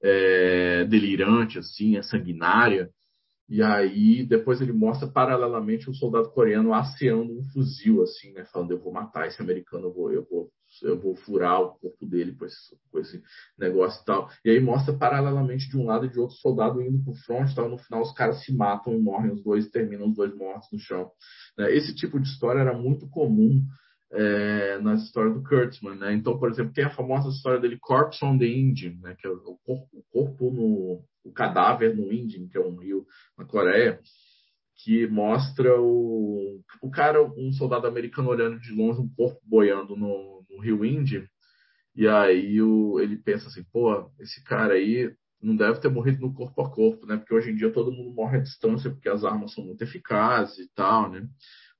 é, 0.00 0.84
delirante, 0.84 1.58
assim, 1.58 1.96
é 1.96 2.02
sanguinária. 2.02 2.90
E 3.48 3.62
aí 3.62 4.24
depois 4.24 4.60
ele 4.60 4.72
mostra 4.72 5.08
paralelamente 5.08 5.90
um 5.90 5.94
soldado 5.94 6.30
coreano 6.30 6.74
aceando 6.74 7.32
um 7.32 7.42
fuzil, 7.52 8.02
assim, 8.02 8.32
né? 8.32 8.44
Falando, 8.52 8.72
eu 8.72 8.78
vou 8.78 8.92
matar 8.92 9.26
esse 9.26 9.40
americano, 9.42 9.86
eu 9.86 9.92
vou, 9.94 10.12
eu 10.12 10.26
vou, 10.30 10.50
eu 10.82 10.98
vou 10.98 11.14
furar 11.16 11.60
o 11.60 11.74
corpo 11.74 12.06
dele 12.06 12.32
com 12.32 12.44
esse, 12.44 12.76
com 12.90 12.98
esse 12.98 13.22
negócio 13.58 14.02
e 14.02 14.04
tal. 14.04 14.30
E 14.44 14.50
aí 14.50 14.60
mostra 14.60 14.94
paralelamente 14.94 15.68
de 15.68 15.76
um 15.76 15.86
lado 15.86 16.06
e 16.06 16.10
de 16.10 16.18
outro 16.18 16.36
soldado 16.36 16.82
indo 16.82 17.02
pro 17.02 17.14
front 17.14 17.54
tal. 17.54 17.68
No 17.68 17.78
final 17.78 18.02
os 18.02 18.12
caras 18.12 18.44
se 18.44 18.52
matam 18.54 18.94
e 18.94 19.00
morrem 19.00 19.32
os 19.32 19.42
dois, 19.42 19.68
terminam 19.68 20.08
os 20.08 20.16
dois 20.16 20.34
mortos 20.34 20.68
no 20.72 20.78
chão. 20.78 21.10
Né? 21.56 21.74
Esse 21.74 21.94
tipo 21.94 22.18
de 22.20 22.28
história 22.28 22.60
era 22.60 22.76
muito 22.76 23.08
comum 23.08 23.64
é, 24.10 24.78
na 24.78 24.94
história 24.94 25.32
do 25.32 25.42
Kurtzman, 25.42 25.96
né? 25.96 26.14
Então, 26.14 26.38
por 26.38 26.50
exemplo, 26.50 26.72
tem 26.72 26.84
a 26.84 26.94
famosa 26.94 27.28
história 27.28 27.60
dele 27.60 27.78
Corpse 27.78 28.24
on 28.24 28.38
the 28.38 28.46
Indian, 28.46 28.94
né? 29.02 29.14
Que 29.18 29.26
é 29.26 29.30
o 29.30 29.58
corpo, 29.64 29.88
o 29.92 30.02
corpo 30.10 30.50
no 30.50 31.04
o 31.24 31.32
cadáver 31.32 31.94
no 31.94 32.10
Indian, 32.10 32.48
que 32.48 32.56
é 32.56 32.60
um 32.60 32.76
rio 32.76 33.06
na 33.36 33.44
Coreia, 33.44 34.00
que 34.76 35.06
mostra 35.08 35.78
o 35.78 36.60
o 36.80 36.90
cara, 36.90 37.22
um 37.22 37.52
soldado 37.52 37.86
americano 37.86 38.30
olhando 38.30 38.58
de 38.58 38.72
longe 38.72 39.00
um 39.00 39.08
corpo 39.08 39.40
boiando 39.44 39.96
no, 39.96 40.37
no 40.58 40.62
rio 40.62 40.84
Indy, 40.84 41.28
e 41.94 42.06
aí 42.06 42.60
o, 42.60 43.00
ele 43.00 43.16
pensa 43.16 43.48
assim, 43.48 43.64
pô, 43.72 44.10
esse 44.18 44.42
cara 44.44 44.74
aí 44.74 45.14
não 45.40 45.54
deve 45.56 45.80
ter 45.80 45.88
morrido 45.88 46.20
no 46.20 46.34
corpo 46.34 46.60
a 46.62 46.70
corpo, 46.70 47.06
né? 47.06 47.16
Porque 47.16 47.32
hoje 47.32 47.50
em 47.50 47.54
dia 47.54 47.72
todo 47.72 47.92
mundo 47.92 48.12
morre 48.12 48.38
à 48.38 48.40
distância 48.40 48.90
porque 48.90 49.08
as 49.08 49.24
armas 49.24 49.54
são 49.54 49.64
muito 49.64 49.82
eficazes 49.82 50.58
e 50.58 50.68
tal, 50.74 51.10
né? 51.10 51.26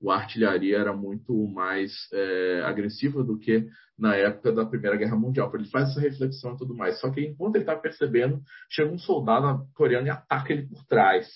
A 0.09 0.15
artilharia 0.15 0.79
era 0.79 0.93
muito 0.93 1.35
mais 1.49 1.93
é, 2.13 2.63
agressiva 2.65 3.25
do 3.25 3.37
que 3.37 3.67
na 3.99 4.15
época 4.15 4.53
da 4.53 4.65
Primeira 4.65 4.97
Guerra 4.97 5.17
Mundial. 5.17 5.51
Ele 5.53 5.69
faz 5.71 5.91
essa 5.91 6.01
reflexão 6.01 6.55
e 6.55 6.57
tudo 6.57 6.73
mais. 6.73 7.01
Só 7.01 7.11
que 7.11 7.21
enquanto 7.21 7.57
ele 7.57 7.65
está 7.65 7.75
percebendo, 7.75 8.41
chega 8.71 8.93
um 8.93 8.99
soldado 8.99 9.69
coreano 9.75 10.07
e 10.07 10.11
ataca 10.11 10.53
ele 10.53 10.69
por 10.69 10.85
trás. 10.87 11.27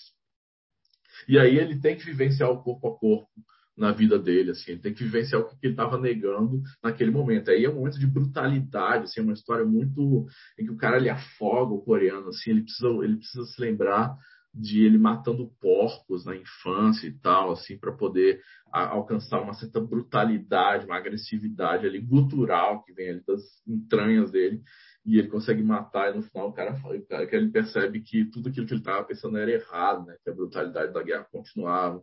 E 1.27 1.37
aí 1.37 1.57
ele 1.57 1.79
tem 1.81 1.97
que 1.97 2.05
vivenciar 2.05 2.49
o 2.49 2.63
corpo 2.63 2.87
a 2.87 2.97
corpo 2.97 3.29
na 3.75 3.91
vida 3.91 4.19
dele, 4.19 4.51
assim, 4.51 4.71
ele 4.71 4.81
tem 4.81 4.93
que 4.93 5.03
vivenciar 5.03 5.41
o 5.41 5.45
que 5.45 5.57
ele 5.63 5.73
estava 5.73 5.97
negando 5.97 6.61
naquele 6.83 7.11
momento. 7.11 7.49
Aí 7.49 7.65
é 7.65 7.69
um 7.69 7.75
momento 7.75 7.99
de 7.99 8.07
brutalidade, 8.07 9.05
assim, 9.05 9.19
é 9.19 9.23
uma 9.23 9.33
história 9.33 9.65
muito 9.65 10.27
em 10.59 10.65
que 10.65 10.71
o 10.71 10.77
cara 10.77 10.97
ele 10.97 11.09
afoga 11.09 11.73
o 11.73 11.81
coreano, 11.81 12.29
assim, 12.29 12.51
ele 12.51 12.63
precisa, 12.63 12.87
ele 13.03 13.17
precisa 13.17 13.43
se 13.45 13.59
lembrar 13.59 14.15
de 14.53 14.85
ele 14.85 14.99
matando 14.99 15.51
porcos 15.59 16.25
na 16.25 16.35
infância 16.35 17.07
e 17.07 17.11
tal, 17.11 17.51
assim, 17.51 17.75
para 17.75 17.91
poder 17.91 18.39
a, 18.71 18.89
alcançar 18.89 19.41
uma 19.41 19.53
certa 19.53 19.79
brutalidade, 19.79 20.85
uma 20.85 20.97
agressividade 20.97 21.87
ali 21.87 21.99
gutural 21.99 22.83
que 22.83 22.93
vem 22.93 23.09
ali 23.09 23.23
das 23.25 23.41
entranhas 23.67 24.31
dele 24.31 24.61
e 25.05 25.17
ele 25.17 25.27
consegue 25.27 25.63
matar 25.63 26.11
e 26.11 26.15
no 26.15 26.23
final 26.23 26.49
o 26.49 26.53
cara, 26.53 26.79
cara 27.09 27.27
que 27.27 27.35
ele 27.35 27.49
percebe 27.49 28.01
que 28.01 28.25
tudo 28.25 28.49
aquilo 28.49 28.65
que 28.65 28.73
ele 28.73 28.81
estava 28.81 29.03
pensando 29.03 29.37
era 29.37 29.51
errado, 29.51 30.05
né? 30.05 30.15
Que 30.23 30.29
a 30.29 30.33
brutalidade 30.33 30.93
da 30.93 31.03
guerra 31.03 31.27
continuava, 31.31 32.01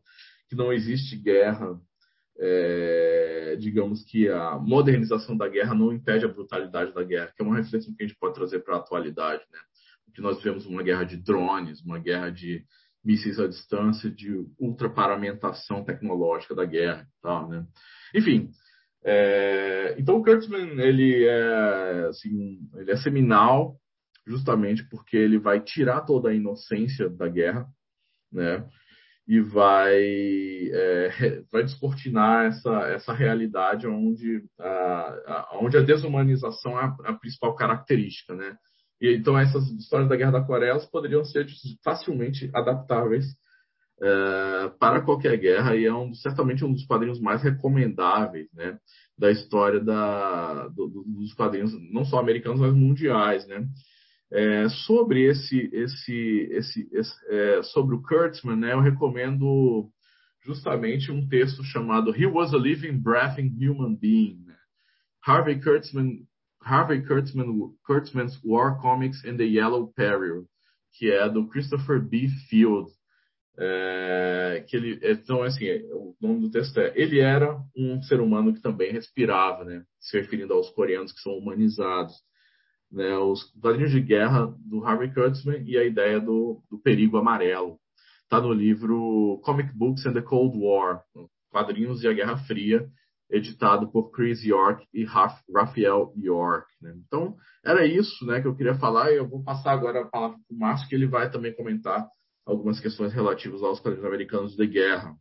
que 0.51 0.57
não 0.57 0.73
existe 0.73 1.17
guerra, 1.17 1.81
é, 2.37 3.57
digamos 3.61 4.05
que 4.05 4.29
a 4.29 4.59
modernização 4.59 5.37
da 5.37 5.47
guerra 5.49 5.77
não 5.77 5.93
impede 5.93 6.25
a 6.25 6.29
brutalidade 6.29 6.93
da 6.93 7.05
guerra, 7.05 7.33
que 7.37 7.41
é 7.41 7.47
uma 7.47 7.57
reflexão 7.57 7.95
que 7.95 8.03
a 8.03 8.07
gente 8.07 8.19
pode 8.19 8.35
trazer 8.35 8.59
para 8.59 8.75
a 8.75 8.79
atualidade, 8.79 9.45
né? 9.53 9.59
Que 10.13 10.21
nós 10.21 10.39
vivemos 10.39 10.67
uma 10.67 10.83
guerra 10.83 11.05
de 11.05 11.17
drones, 11.17 11.81
uma 11.83 12.01
guerra 12.01 12.31
de 12.31 12.65
mísseis 13.05 13.39
à 13.39 13.47
distância, 13.47 14.11
de 14.11 14.45
ultraparamentação 14.59 15.85
tecnológica 15.85 16.53
da 16.53 16.65
guerra, 16.65 17.07
tal, 17.23 17.49
né? 17.49 17.65
Enfim, 18.13 18.51
é, 19.05 19.95
então 19.99 20.17
o 20.17 20.25
Kurtzman 20.25 20.81
ele 20.81 21.25
é 21.27 22.07
assim, 22.09 22.59
ele 22.75 22.91
é 22.91 22.97
seminal 22.97 23.79
justamente 24.27 24.83
porque 24.89 25.17
ele 25.17 25.39
vai 25.39 25.61
tirar 25.61 26.01
toda 26.01 26.31
a 26.31 26.35
inocência 26.35 27.09
da 27.09 27.29
guerra, 27.29 27.69
né? 28.33 28.67
E 29.31 29.41
vai, 29.41 29.95
é, 30.73 31.43
vai 31.53 31.63
descortinar 31.63 32.47
essa, 32.47 32.71
essa 32.89 33.13
realidade 33.13 33.87
onde 33.87 34.43
a, 34.59 34.67
a, 34.67 35.59
onde 35.63 35.77
a 35.77 35.83
desumanização 35.83 36.77
é 36.77 36.83
a, 36.83 36.97
a, 37.11 37.13
principal 37.15 37.55
característica, 37.55 38.35
né? 38.35 38.57
E, 39.01 39.15
então 39.15 39.39
essas 39.39 39.71
histórias 39.71 40.09
da 40.09 40.17
Guerra 40.17 40.33
da 40.33 40.43
Coreia 40.43 40.77
poderiam 40.91 41.25
ser 41.25 41.47
facilmente 41.85 42.51
adaptáveis 42.53 43.25
é, 44.03 44.69
para 44.81 45.01
qualquer 45.01 45.37
guerra 45.37 45.77
e 45.77 45.85
é 45.85 45.95
um, 45.95 46.13
certamente 46.13 46.65
um 46.65 46.73
dos 46.73 46.85
quadrinhos 46.85 47.21
mais 47.21 47.41
recomendáveis, 47.41 48.49
né? 48.53 48.81
Da 49.17 49.31
história 49.31 49.79
da, 49.79 50.67
do, 50.69 51.05
dos 51.07 51.35
quadrinhos, 51.35 51.73
não 51.93 52.05
só 52.05 52.19
americanos, 52.19 52.59
mas 52.59 52.75
mundiais, 52.75 53.47
né? 53.47 53.65
É, 54.33 54.69
sobre 54.69 55.25
esse, 55.25 55.69
esse, 55.73 56.49
esse, 56.53 56.89
esse 56.93 57.27
é, 57.29 57.63
sobre 57.65 57.97
o 57.97 58.03
Kurtzman, 58.03 58.57
né, 58.57 58.73
eu 58.73 58.81
recomendo 58.81 59.91
justamente 60.45 61.11
um 61.11 61.29
texto 61.29 61.65
chamado 61.65 62.15
He 62.15 62.27
Was 62.27 62.55
a 62.55 62.59
Living, 62.59 62.99
Breathing 62.99 63.53
Human 63.61 63.97
Being. 63.97 64.45
Né? 64.47 64.57
Harvey 65.27 65.61
Kurtzman, 65.61 66.27
Harvey 66.63 67.03
Kurtzman, 67.03 67.75
Kurtzman's 67.85 68.41
War 68.45 68.81
Comics 68.81 69.25
and 69.25 69.37
the 69.37 69.45
Yellow 69.45 69.93
Peril, 69.95 70.47
que 70.97 71.11
é 71.11 71.29
do 71.29 71.49
Christopher 71.49 72.01
B. 72.01 72.29
Field. 72.49 72.91
É, 73.59 74.65
que 74.67 74.77
ele, 74.77 74.99
então, 75.03 75.43
assim, 75.43 75.67
o 75.93 76.17
nome 76.21 76.41
do 76.41 76.51
texto 76.51 76.79
é 76.79 76.95
Ele 76.97 77.19
era 77.19 77.61
um 77.77 78.01
ser 78.03 78.21
humano 78.21 78.55
que 78.55 78.61
também 78.61 78.93
respirava, 78.93 79.65
né? 79.65 79.85
Se 79.99 80.19
referindo 80.19 80.55
aos 80.55 80.71
coreanos 80.71 81.13
que 81.13 81.21
são 81.21 81.37
humanizados 81.37 82.15
né, 82.91 83.17
os 83.19 83.45
quadrinhos 83.61 83.93
de 83.93 84.01
guerra 84.01 84.53
do 84.59 84.85
Harvey 84.85 85.13
Kurtzman 85.13 85.63
e 85.65 85.77
a 85.79 85.85
ideia 85.85 86.21
do, 86.21 86.63
do 86.71 86.79
perigo 86.79 87.17
amarelo. 87.17 87.79
Está 88.25 88.41
no 88.41 88.53
livro 88.53 89.41
Comic 89.45 89.73
Books 89.77 90.07
and 90.07 90.13
the 90.13 90.23
Cold 90.23 90.59
War, 90.59 91.03
Quadrinhos 91.51 92.03
e 92.03 92.09
a 92.09 92.13
Guerra 92.13 92.37
Fria, 92.47 92.89
editado 93.29 93.91
por 93.91 94.11
Chris 94.11 94.45
York 94.45 94.87
e 94.93 95.05
Raphael 95.05 96.13
York. 96.17 96.67
Né? 96.81 96.95
Então, 97.07 97.37
era 97.65 97.87
isso 97.87 98.27
né, 98.27 98.41
que 98.41 98.47
eu 98.47 98.57
queria 98.57 98.75
falar 98.75 99.13
e 99.13 99.17
eu 99.17 99.29
vou 99.29 99.43
passar 99.43 99.73
agora 99.73 100.03
a 100.03 100.07
palavra 100.07 100.37
para 100.37 100.57
o 100.57 100.59
Márcio, 100.59 100.89
que 100.89 100.95
ele 100.95 101.07
vai 101.07 101.31
também 101.31 101.55
comentar 101.55 102.09
algumas 102.45 102.81
questões 102.81 103.13
relativas 103.13 103.63
aos 103.63 103.81
quadrinhos 103.81 104.07
americanos 104.07 104.57
de 104.57 104.67
guerra. 104.67 105.15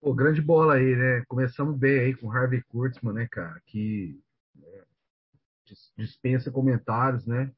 Pô, 0.00 0.12
grande 0.12 0.42
bola 0.42 0.74
aí, 0.74 0.96
né? 0.96 1.24
Começamos 1.28 1.78
bem 1.78 1.98
aí 2.00 2.14
com 2.14 2.30
Harvey 2.30 2.62
Kurtzman, 2.68 3.14
né, 3.14 3.28
cara? 3.30 3.60
Que 3.66 4.20
dispensa 5.96 6.50
comentários, 6.50 7.26
né? 7.26 7.50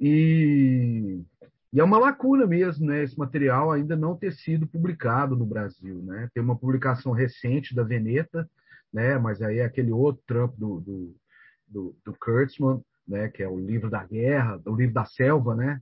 E, 0.00 1.20
e, 1.72 1.80
é 1.80 1.84
uma 1.84 1.98
lacuna 1.98 2.46
mesmo, 2.46 2.86
né? 2.86 3.02
Esse 3.02 3.18
material 3.18 3.70
ainda 3.70 3.96
não 3.96 4.16
ter 4.16 4.32
sido 4.32 4.66
publicado 4.66 5.36
no 5.36 5.46
Brasil, 5.46 6.02
né? 6.02 6.28
Tem 6.34 6.42
uma 6.42 6.56
publicação 6.56 7.12
recente 7.12 7.74
da 7.74 7.82
Veneta, 7.82 8.48
né? 8.92 9.18
Mas 9.18 9.42
aí 9.42 9.58
é 9.58 9.64
aquele 9.64 9.92
outro 9.92 10.22
trampo 10.26 10.56
do, 10.56 10.80
do, 10.80 11.16
do, 11.66 11.96
do 12.04 12.16
Kurtzman, 12.18 12.82
né? 13.06 13.28
Que 13.28 13.42
é 13.42 13.48
o 13.48 13.58
livro 13.58 13.90
da 13.90 14.04
guerra, 14.04 14.60
o 14.66 14.74
livro 14.74 14.94
da 14.94 15.04
selva, 15.04 15.54
né? 15.54 15.80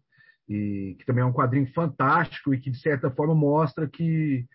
E 0.49 0.97
que 0.99 1.07
também 1.07 1.23
é 1.23 1.27
um 1.27 1.33
quadrinho 1.33 1.73
fantástico 1.73 2.53
e 2.53 2.61
que 2.61 2.71
de 2.71 2.79
certa 2.79 3.11
forma 3.11 3.35
mostra 3.35 3.88
que 3.88 4.47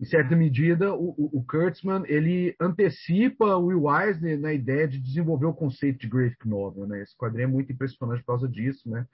em 0.00 0.04
certa 0.06 0.34
medida, 0.34 0.94
o, 0.94 1.14
o, 1.30 1.44
Kurtzman 1.44 2.04
ele 2.06 2.56
antecipa 2.58 3.56
o 3.56 3.66
Will 3.66 3.84
Eisner 3.94 4.40
na 4.40 4.50
ideia 4.50 4.88
de 4.88 4.98
desenvolver 4.98 5.44
o 5.44 5.52
conceito 5.52 6.00
de 6.00 6.08
graphic 6.08 6.48
novel, 6.48 6.86
né? 6.86 7.02
Esse 7.02 7.14
quadrinho 7.14 7.44
é 7.44 7.46
muito 7.46 7.70
impressionante 7.70 8.20
por 8.20 8.28
causa 8.28 8.48
disso, 8.48 8.88
né? 8.88 9.06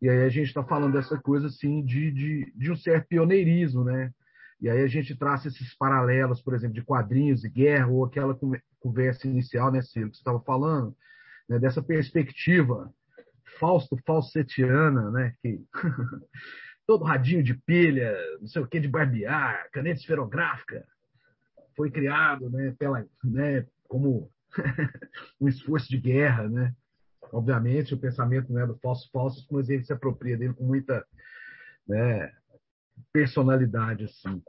E 0.00 0.08
aí 0.08 0.24
a 0.24 0.28
gente 0.28 0.48
está 0.48 0.64
falando 0.64 0.94
dessa 0.94 1.16
coisa 1.16 1.46
assim 1.46 1.84
de, 1.84 2.10
de, 2.10 2.52
de, 2.56 2.72
um 2.72 2.76
certo 2.76 3.06
pioneirismo, 3.06 3.84
né? 3.84 4.10
E 4.60 4.68
aí 4.68 4.82
a 4.82 4.88
gente 4.88 5.16
traça 5.16 5.46
esses 5.46 5.76
paralelos, 5.76 6.42
por 6.42 6.54
exemplo, 6.54 6.74
de 6.74 6.82
quadrinhos 6.82 7.44
e 7.44 7.48
guerra 7.48 7.86
ou 7.86 8.04
aquela 8.04 8.36
conversa 8.80 9.28
inicial, 9.28 9.70
né, 9.70 9.80
Ciro, 9.80 10.10
que 10.10 10.16
você 10.16 10.22
estava 10.22 10.40
falando, 10.40 10.92
né? 11.48 11.60
Dessa 11.60 11.80
perspectiva 11.80 12.92
Fausto 13.60 13.96
falsetiana, 14.04 15.08
né? 15.12 15.34
Que 15.40 15.60
todo 16.86 17.04
radinho 17.04 17.42
de 17.42 17.54
pilha, 17.54 18.14
não 18.40 18.46
sei 18.46 18.62
o 18.62 18.66
que, 18.66 18.80
de 18.80 18.88
barbear, 18.88 19.68
caneta 19.72 20.00
esferográfica, 20.00 20.86
foi 21.76 21.90
criado 21.90 22.50
né, 22.50 22.74
pela, 22.78 23.06
né, 23.24 23.66
como 23.88 24.30
um 25.40 25.48
esforço 25.48 25.88
de 25.88 25.98
guerra, 25.98 26.48
né? 26.48 26.74
Obviamente, 27.32 27.94
o 27.94 27.98
pensamento 27.98 28.52
né, 28.52 28.66
do 28.66 28.76
falso 28.78 29.08
falso, 29.10 29.46
mas 29.50 29.70
ele 29.70 29.84
se 29.84 29.92
apropria 29.92 30.36
dele 30.36 30.52
com 30.52 30.64
muita 30.64 31.06
né, 31.88 32.30
personalidade, 33.12 34.04
assim. 34.04 34.42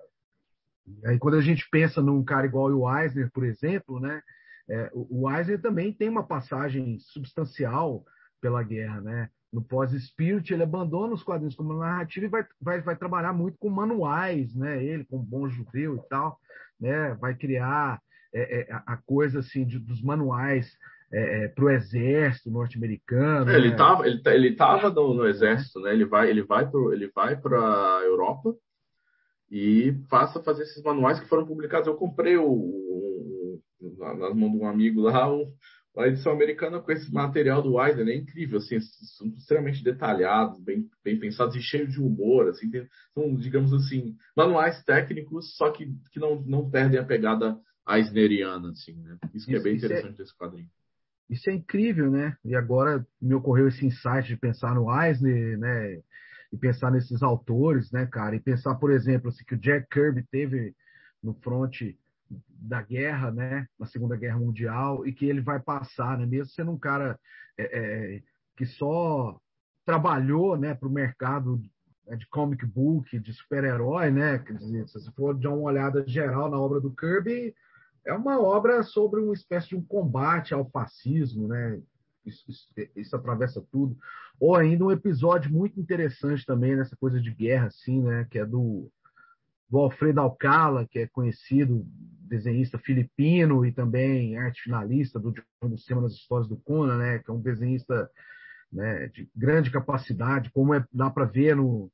Aí, 1.06 1.18
quando 1.18 1.38
a 1.38 1.42
gente 1.42 1.66
pensa 1.70 2.02
num 2.02 2.24
cara 2.24 2.46
igual 2.46 2.70
o 2.70 3.00
Eisner, 3.00 3.32
por 3.32 3.46
exemplo, 3.46 4.02
né, 4.02 4.22
é, 4.70 4.90
o 4.94 5.32
Eisner 5.32 5.62
também 5.62 5.94
tem 5.94 6.10
uma 6.10 6.26
passagem 6.26 6.98
substancial 7.00 8.06
pela 8.42 8.64
guerra, 8.64 9.00
né? 9.02 9.30
No 9.54 9.62
pós-Spirit, 9.62 10.52
ele 10.52 10.64
abandona 10.64 11.14
os 11.14 11.22
quadrinhos 11.22 11.56
como 11.56 11.78
narrativa 11.78 12.26
e 12.26 12.30
vai, 12.30 12.46
vai, 12.60 12.82
vai 12.82 12.96
trabalhar 12.96 13.32
muito 13.34 13.56
com 13.60 13.70
manuais, 13.70 14.56
né? 14.56 14.84
Ele, 14.84 15.06
como 15.06 15.22
bom 15.22 15.48
judeu 15.48 15.96
e 15.96 16.10
tal, 16.10 16.40
né? 16.80 17.14
Vai 17.22 17.36
criar 17.36 18.02
é, 18.34 18.62
é, 18.62 18.68
a 18.72 18.98
coisa 18.98 19.40
assim 19.40 19.64
de, 19.64 19.78
dos 19.78 20.02
manuais 20.02 20.76
é, 21.14 21.44
é 21.44 21.48
para 21.50 21.66
o 21.66 21.70
exército 21.70 22.50
norte-americano. 22.50 23.52
É, 23.52 23.56
ele 23.56 23.70
estava 23.70 24.02
né? 24.02 24.10
ele, 24.10 24.22
ele 24.26 24.56
tava 24.56 24.90
no, 24.90 25.14
no, 25.14 25.28
exército, 25.28 25.80
né? 25.80 25.94
Ele 25.94 26.06
vai 26.06 26.32
ele 26.32 26.42
vai 26.42 26.68
pro, 26.68 26.92
ele 26.92 27.12
vai 27.14 27.36
para 27.40 27.60
a 27.60 28.02
Europa 28.02 28.56
e 29.52 29.94
passa 30.10 30.40
a 30.40 30.44
fazer 30.44 30.64
esses 30.64 30.82
manuais 30.82 31.20
que 31.20 31.30
foram 31.30 31.46
publicados. 31.46 31.88
Eu 31.88 31.96
comprei 31.96 32.38
o, 32.38 32.50
o, 32.50 33.62
o 33.80 33.98
nas 34.18 34.34
mãos 34.34 34.52
de 34.52 34.58
um 34.58 34.68
amigo 34.68 35.02
lá 35.02 35.32
um, 35.32 35.54
a 35.98 36.08
edição 36.08 36.32
americana 36.32 36.80
com 36.80 36.92
esse 36.92 37.12
material 37.14 37.62
do 37.62 37.80
Eisner 37.80 38.08
é 38.08 38.16
incrível, 38.16 38.58
assim, 38.58 38.80
são 38.80 39.28
extremamente 39.38 39.84
detalhados, 39.84 40.60
bem, 40.60 40.90
bem 41.04 41.20
pensados 41.20 41.56
e 41.56 41.62
cheios 41.62 41.92
de 41.92 42.02
humor, 42.02 42.50
assim, 42.50 42.70
tem, 42.70 42.88
são, 43.14 43.36
digamos 43.36 43.72
assim, 43.74 44.16
manuais 44.36 44.84
técnicos, 44.84 45.56
só 45.56 45.72
que, 45.72 45.86
que 46.12 46.20
não, 46.20 46.42
não 46.42 46.70
perdem 46.70 47.00
a 47.00 47.06
pegada 47.06 47.60
eisneriana, 47.88 48.72
assim, 48.72 48.96
né? 49.02 49.18
Isso 49.34 49.46
que 49.46 49.56
é 49.56 49.62
bem 49.62 49.74
é 49.74 49.76
interessante 49.76 50.16
é, 50.16 50.18
desse 50.18 50.36
quadrinho. 50.36 50.70
Isso 51.30 51.50
é 51.50 51.54
incrível, 51.54 52.10
né? 52.10 52.36
E 52.44 52.56
agora 52.56 53.06
me 53.22 53.36
ocorreu 53.36 53.68
esse 53.68 53.86
insight 53.86 54.28
de 54.28 54.38
pensar 54.38 54.74
no 54.74 54.90
Eisner, 54.90 55.60
né? 55.60 56.02
E 56.52 56.58
pensar 56.58 56.92
nesses 56.92 57.22
autores, 57.22 57.92
né, 57.92 58.06
cara? 58.06 58.36
E 58.36 58.40
pensar, 58.40 58.76
por 58.76 58.92
exemplo, 58.92 59.30
assim, 59.30 59.44
que 59.44 59.56
o 59.56 59.60
Jack 59.60 59.88
Kirby 59.90 60.24
teve 60.32 60.74
no 61.22 61.34
front 61.36 61.82
da 62.50 62.82
guerra, 62.82 63.32
né, 63.32 63.68
na 63.78 63.86
Segunda 63.86 64.16
Guerra 64.16 64.40
Mundial, 64.40 65.06
e 65.06 65.14
que 65.14 65.26
ele 65.26 65.42
vai 65.42 65.60
passar, 65.60 66.18
né, 66.18 66.26
mesmo 66.26 66.48
sendo 66.48 66.72
um 66.72 66.78
cara 66.78 67.20
é, 67.58 67.64
é, 67.64 68.24
que 68.56 68.66
só 68.66 69.40
trabalhou 69.86 70.58
né, 70.58 70.74
para 70.74 70.88
o 70.88 70.92
mercado 70.92 71.62
né, 72.08 72.16
de 72.16 72.28
comic 72.28 72.66
book, 72.66 73.18
de 73.20 73.34
super-herói, 73.34 74.12
né? 74.12 74.40
Quer 74.40 74.58
dizer, 74.58 74.88
se 74.88 75.12
for 75.12 75.34
dar 75.34 75.52
uma 75.52 75.64
olhada 75.64 76.04
geral 76.08 76.50
na 76.50 76.60
obra 76.60 76.80
do 76.80 76.92
Kirby, 76.92 77.54
é 78.06 78.14
uma 78.14 78.40
obra 78.40 78.84
sobre 78.84 79.22
uma 79.22 79.34
espécie 79.34 79.70
de 79.70 79.76
um 79.76 79.84
combate 79.84 80.54
ao 80.54 80.70
fascismo, 80.70 81.48
né? 81.48 81.82
Isso, 82.26 82.50
isso, 82.50 82.68
isso, 82.96 83.16
atravessa 83.16 83.62
tudo. 83.72 83.98
Ou 84.40 84.56
ainda 84.56 84.86
um 84.86 84.92
episódio 84.92 85.52
muito 85.52 85.80
interessante 85.80 86.46
também 86.46 86.76
nessa 86.76 86.96
coisa 86.96 87.20
de 87.20 87.32
guerra, 87.32 87.68
assim, 87.68 88.02
né? 88.02 88.26
Que 88.30 88.40
é 88.40 88.46
do, 88.46 88.90
do 89.70 89.80
Alfredo 89.80 90.22
Alcala, 90.22 90.88
que 90.88 91.00
é 91.00 91.08
conhecido 91.08 91.86
desenhista 92.34 92.80
filipino 92.80 93.64
e 93.66 93.72
também 93.72 94.38
arte 94.38 94.64
finalista 94.64 95.20
do 95.20 95.32
John 95.32 95.78
Cima 95.78 96.02
nas 96.02 96.14
Histórias 96.14 96.50
do 96.50 96.58
Conan, 96.58 96.98
né? 96.98 97.20
Que 97.20 97.30
é 97.30 97.34
um 97.34 97.42
desenhista 97.42 98.10
né, 98.72 99.08
de 99.10 99.30
grande 99.36 99.70
capacidade, 99.70 100.50
como 100.52 100.74
é, 100.74 100.84
dá 100.92 101.10
para 101.10 101.26
ver 101.26 101.56
no, 101.56 101.92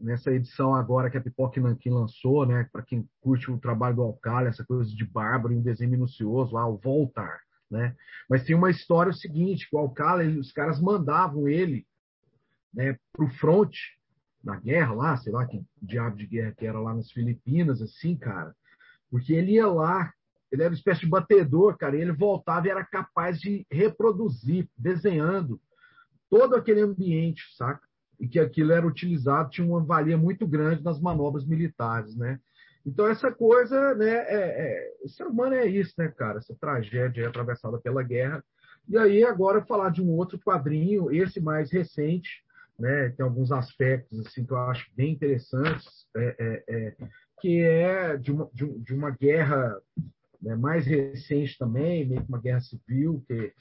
nessa 0.00 0.32
edição 0.32 0.74
agora 0.74 1.10
que 1.10 1.18
a 1.18 1.20
Pipoca 1.20 1.60
Nankin 1.60 1.90
lançou, 1.90 2.46
né, 2.46 2.66
para 2.72 2.82
quem 2.82 3.06
curte 3.20 3.50
o 3.50 3.58
trabalho 3.58 3.96
do 3.96 4.02
Alcala, 4.02 4.48
essa 4.48 4.64
coisa 4.64 4.90
de 4.90 5.04
bárbaro 5.04 5.52
e 5.52 5.58
um 5.58 5.62
desenho 5.62 5.90
minucioso, 5.90 6.54
lá, 6.54 6.66
o 6.66 6.78
Voltar. 6.78 7.40
Né? 7.70 7.94
Mas 8.30 8.44
tem 8.44 8.56
uma 8.56 8.70
história 8.70 9.12
seguinte, 9.12 9.68
que 9.68 9.76
o 9.76 9.78
Alcala, 9.78 10.24
ele, 10.24 10.38
os 10.38 10.52
caras 10.52 10.80
mandavam 10.80 11.46
ele 11.46 11.86
né, 12.72 12.96
para 13.12 13.26
o 13.26 13.30
front 13.34 13.74
na 14.42 14.58
guerra 14.58 14.94
lá, 14.94 15.16
sei 15.18 15.32
lá 15.32 15.44
que 15.44 15.62
diabo 15.82 16.16
de 16.16 16.26
guerra 16.26 16.54
que 16.56 16.64
era 16.64 16.80
lá 16.80 16.94
nas 16.94 17.10
Filipinas, 17.10 17.82
assim, 17.82 18.16
cara, 18.16 18.54
porque 19.10 19.32
ele 19.32 19.52
ia 19.52 19.66
lá, 19.66 20.12
ele 20.50 20.62
era 20.62 20.70
uma 20.70 20.76
espécie 20.76 21.00
de 21.00 21.06
batedor, 21.08 21.76
cara, 21.76 21.96
e 21.96 22.00
ele 22.00 22.12
voltava 22.12 22.66
e 22.66 22.70
era 22.70 22.84
capaz 22.84 23.40
de 23.40 23.66
reproduzir, 23.70 24.68
desenhando 24.76 25.60
todo 26.30 26.54
aquele 26.54 26.80
ambiente, 26.80 27.42
saca? 27.56 27.86
E 28.18 28.26
que 28.26 28.38
aquilo 28.38 28.72
era 28.72 28.86
utilizado, 28.86 29.50
tinha 29.50 29.66
uma 29.66 29.84
valia 29.84 30.16
muito 30.16 30.46
grande 30.46 30.82
nas 30.82 31.00
manobras 31.00 31.44
militares, 31.44 32.16
né? 32.16 32.40
Então, 32.84 33.08
essa 33.08 33.32
coisa, 33.32 33.94
né? 33.94 34.10
É, 34.10 34.34
é, 34.34 34.92
o 35.02 35.08
ser 35.08 35.26
humano 35.26 35.54
é 35.54 35.66
isso, 35.66 35.92
né, 35.98 36.08
cara? 36.08 36.38
Essa 36.38 36.54
tragédia 36.54 37.28
atravessada 37.28 37.78
pela 37.78 38.02
guerra. 38.02 38.42
E 38.88 38.96
aí, 38.96 39.24
agora, 39.24 39.66
falar 39.66 39.90
de 39.90 40.00
um 40.00 40.10
outro 40.12 40.38
quadrinho, 40.38 41.10
esse 41.10 41.40
mais 41.40 41.72
recente, 41.72 42.44
né? 42.78 43.08
Tem 43.10 43.24
alguns 43.24 43.50
aspectos, 43.50 44.20
assim, 44.20 44.44
que 44.44 44.52
eu 44.52 44.58
acho 44.58 44.88
bem 44.94 45.12
interessantes, 45.12 46.06
é, 46.16 46.36
é, 46.38 46.64
é 46.68 46.96
que 47.40 47.60
é 47.60 48.16
de 48.16 48.32
uma, 48.32 48.48
de, 48.52 48.66
de 48.80 48.94
uma 48.94 49.10
guerra 49.10 49.80
né, 50.40 50.54
mais 50.54 50.86
recente 50.86 51.58
também, 51.58 52.06
meio 52.06 52.22
que 52.22 52.28
uma 52.28 52.40
guerra 52.40 52.60
civil, 52.60 53.22
que 53.26 53.52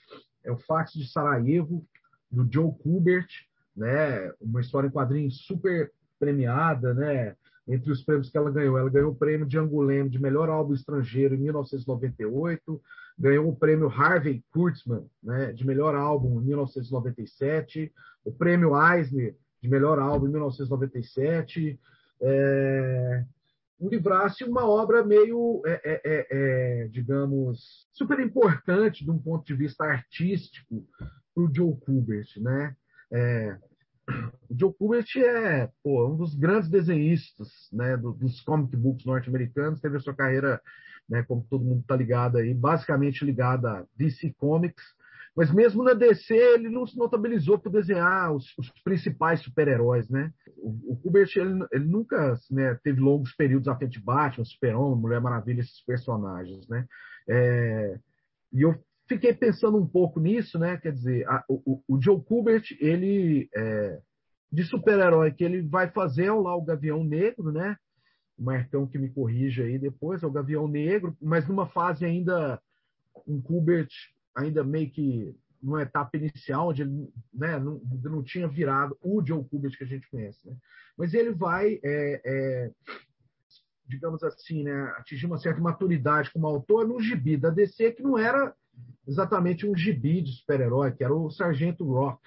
é 0.44 0.52
o 0.52 0.58
Fax 0.58 0.94
de 0.94 1.08
Sarajevo, 1.08 1.86
do 2.32 2.48
Joe 2.52 2.72
Kubert, 2.80 3.28
né? 3.76 4.32
Uma 4.40 4.62
história 4.62 4.88
em 4.88 4.92
quadrinhos 4.92 5.46
super 5.46 5.92
premiada, 6.20 6.94
né? 6.94 7.36
Entre 7.68 7.92
os 7.92 8.04
prêmios 8.04 8.30
que 8.30 8.38
ela 8.38 8.52
ganhou, 8.52 8.78
ela 8.78 8.90
ganhou 8.90 9.12
o 9.12 9.16
prêmio 9.16 9.46
de 9.46 9.58
Angoulême 9.58 10.10
de 10.10 10.22
melhor 10.22 10.50
álbum 10.50 10.74
estrangeiro 10.74 11.34
em 11.34 11.40
1998, 11.40 12.82
ganhou 13.18 13.50
o 13.50 13.56
prêmio 13.56 13.90
Harvey 13.90 14.44
Kurtzman, 14.52 15.06
né? 15.24 15.52
De 15.52 15.66
melhor 15.66 15.96
álbum 15.96 16.40
em 16.40 16.46
1997, 16.46 17.92
o 18.24 18.32
prêmio 18.32 18.72
Eisner 18.76 19.36
de 19.62 19.70
melhor 19.70 19.98
álbum 19.98 20.28
em 20.28 20.32
1997. 20.32 21.80
É, 22.22 23.26
livrasse 23.82 24.44
uma 24.44 24.68
obra 24.68 25.04
meio, 25.04 25.62
é, 25.66 25.82
é, 25.84 26.02
é, 26.06 26.28
é, 26.32 26.88
digamos, 26.88 27.88
super 27.92 28.20
importante 28.20 29.04
de 29.04 29.12
um 29.12 29.20
ponto 29.20 29.46
de 29.46 29.54
vista 29.54 29.84
artístico 29.84 30.88
para 31.34 31.44
o 31.44 31.54
Joe 31.54 31.76
Kubert, 31.82 32.28
né? 32.38 32.76
É, 33.12 33.58
o 34.50 34.58
Joe 34.58 34.74
Kubert 34.74 35.08
é 35.18 35.70
pô, 35.84 36.08
um 36.08 36.16
dos 36.16 36.36
grandes 36.36 36.70
desenhistas 36.70 37.50
né, 37.72 37.98
dos 37.98 38.42
comic 38.42 38.76
books 38.78 39.06
norte-americanos, 39.06 39.82
teve 39.82 39.98
a 39.98 40.00
sua 40.00 40.16
carreira, 40.16 40.62
né, 41.10 41.24
como 41.24 41.46
todo 41.50 41.66
mundo 41.66 41.82
está 41.82 41.96
ligado 41.96 42.38
aí, 42.38 42.54
basicamente 42.54 43.26
ligada 43.26 43.72
a 43.72 43.86
DC 43.96 44.34
Comics, 44.38 44.84
mas 45.36 45.54
mesmo 45.54 45.84
na 45.84 45.94
DC 45.94 46.34
ele 46.34 46.70
não 46.70 46.88
se 46.88 46.98
notabilizou 46.98 47.60
por 47.60 47.70
desenhar 47.70 48.34
os, 48.34 48.46
os 48.58 48.70
principais 48.84 49.42
super-heróis, 49.42 50.10
né? 50.10 50.32
O, 50.58 50.94
o 50.94 50.98
Kubert 50.98 51.30
ele, 51.36 51.66
ele 51.74 51.86
nunca 51.86 52.38
né, 52.50 52.80
teve 52.82 53.02
longos 53.02 53.36
períodos 53.36 53.68
à 53.68 53.76
frente 53.76 54.00
de 54.00 54.06
Batman, 54.06 54.46
Super-Homem, 54.46 55.02
Mulher 55.02 55.20
Maravilha, 55.20 55.60
esses 55.60 55.84
personagens, 55.84 56.66
né? 56.70 56.88
É, 57.28 58.00
e 58.54 58.62
eu 58.62 58.76
fiquei 59.10 59.34
pensando 59.34 59.78
um 59.78 59.86
pouco 59.86 60.22
nisso, 60.22 60.58
né? 60.58 60.78
Quer 60.78 60.94
dizer, 60.94 61.28
a, 61.28 61.44
o, 61.50 61.82
o, 61.86 62.02
Joe 62.02 62.24
Kubert, 62.24 62.64
ele 62.80 63.50
é, 63.54 64.00
de 64.50 64.64
super-herói 64.64 65.34
que 65.34 65.44
ele 65.44 65.62
vai 65.62 65.90
fazer 65.92 66.28
é 66.28 66.32
lá 66.32 66.56
o 66.56 66.64
Gavião 66.64 67.04
Negro, 67.04 67.52
né? 67.52 67.76
O 68.38 68.44
Marcão 68.44 68.88
que 68.88 68.98
me 68.98 69.10
corrija 69.10 69.64
aí 69.64 69.78
depois, 69.78 70.24
é 70.24 70.28
o 70.28 70.32
Gavião 70.32 70.66
Negro, 70.66 71.16
mas 71.22 71.46
numa 71.46 71.68
fase 71.68 72.06
ainda 72.06 72.60
um 73.28 73.42
Kubert 73.42 73.90
ainda 74.36 74.64
meio 74.64 74.90
que 74.90 75.36
numa 75.62 75.82
etapa 75.82 76.16
inicial, 76.18 76.70
onde 76.70 76.84
ele 76.84 77.10
né, 77.34 77.58
não, 77.58 77.82
não 78.04 78.24
tinha 78.24 78.48
virado 78.48 78.96
o 79.02 79.26
Joe 79.26 79.44
Kubert 79.46 79.76
que 79.78 79.84
a 79.84 79.88
gente 79.88 80.10
conhece. 80.10 80.40
Né? 80.48 80.56
Mas 80.96 81.14
ele 81.14 81.32
vai, 81.32 81.80
é, 81.84 82.22
é, 82.24 82.72
digamos 83.88 84.24
assim, 84.24 84.64
né, 84.64 84.94
atingir 84.98 85.26
uma 85.26 85.40
certa 85.40 85.60
maturidade 85.60 86.32
como 86.32 86.46
autor 86.46 86.88
no 86.88 87.02
gibi 87.02 87.36
da 87.36 87.50
DC, 87.50 87.94
que 87.94 88.04
não 88.04 88.18
era 88.18 88.54
exatamente 89.08 89.66
um 89.66 89.76
gibi 89.76 90.22
de 90.22 90.34
super-herói, 90.34 90.92
que 90.92 91.04
era 91.04 91.14
o 91.14 91.32
Sargento 91.32 91.84
Rock, 91.84 92.22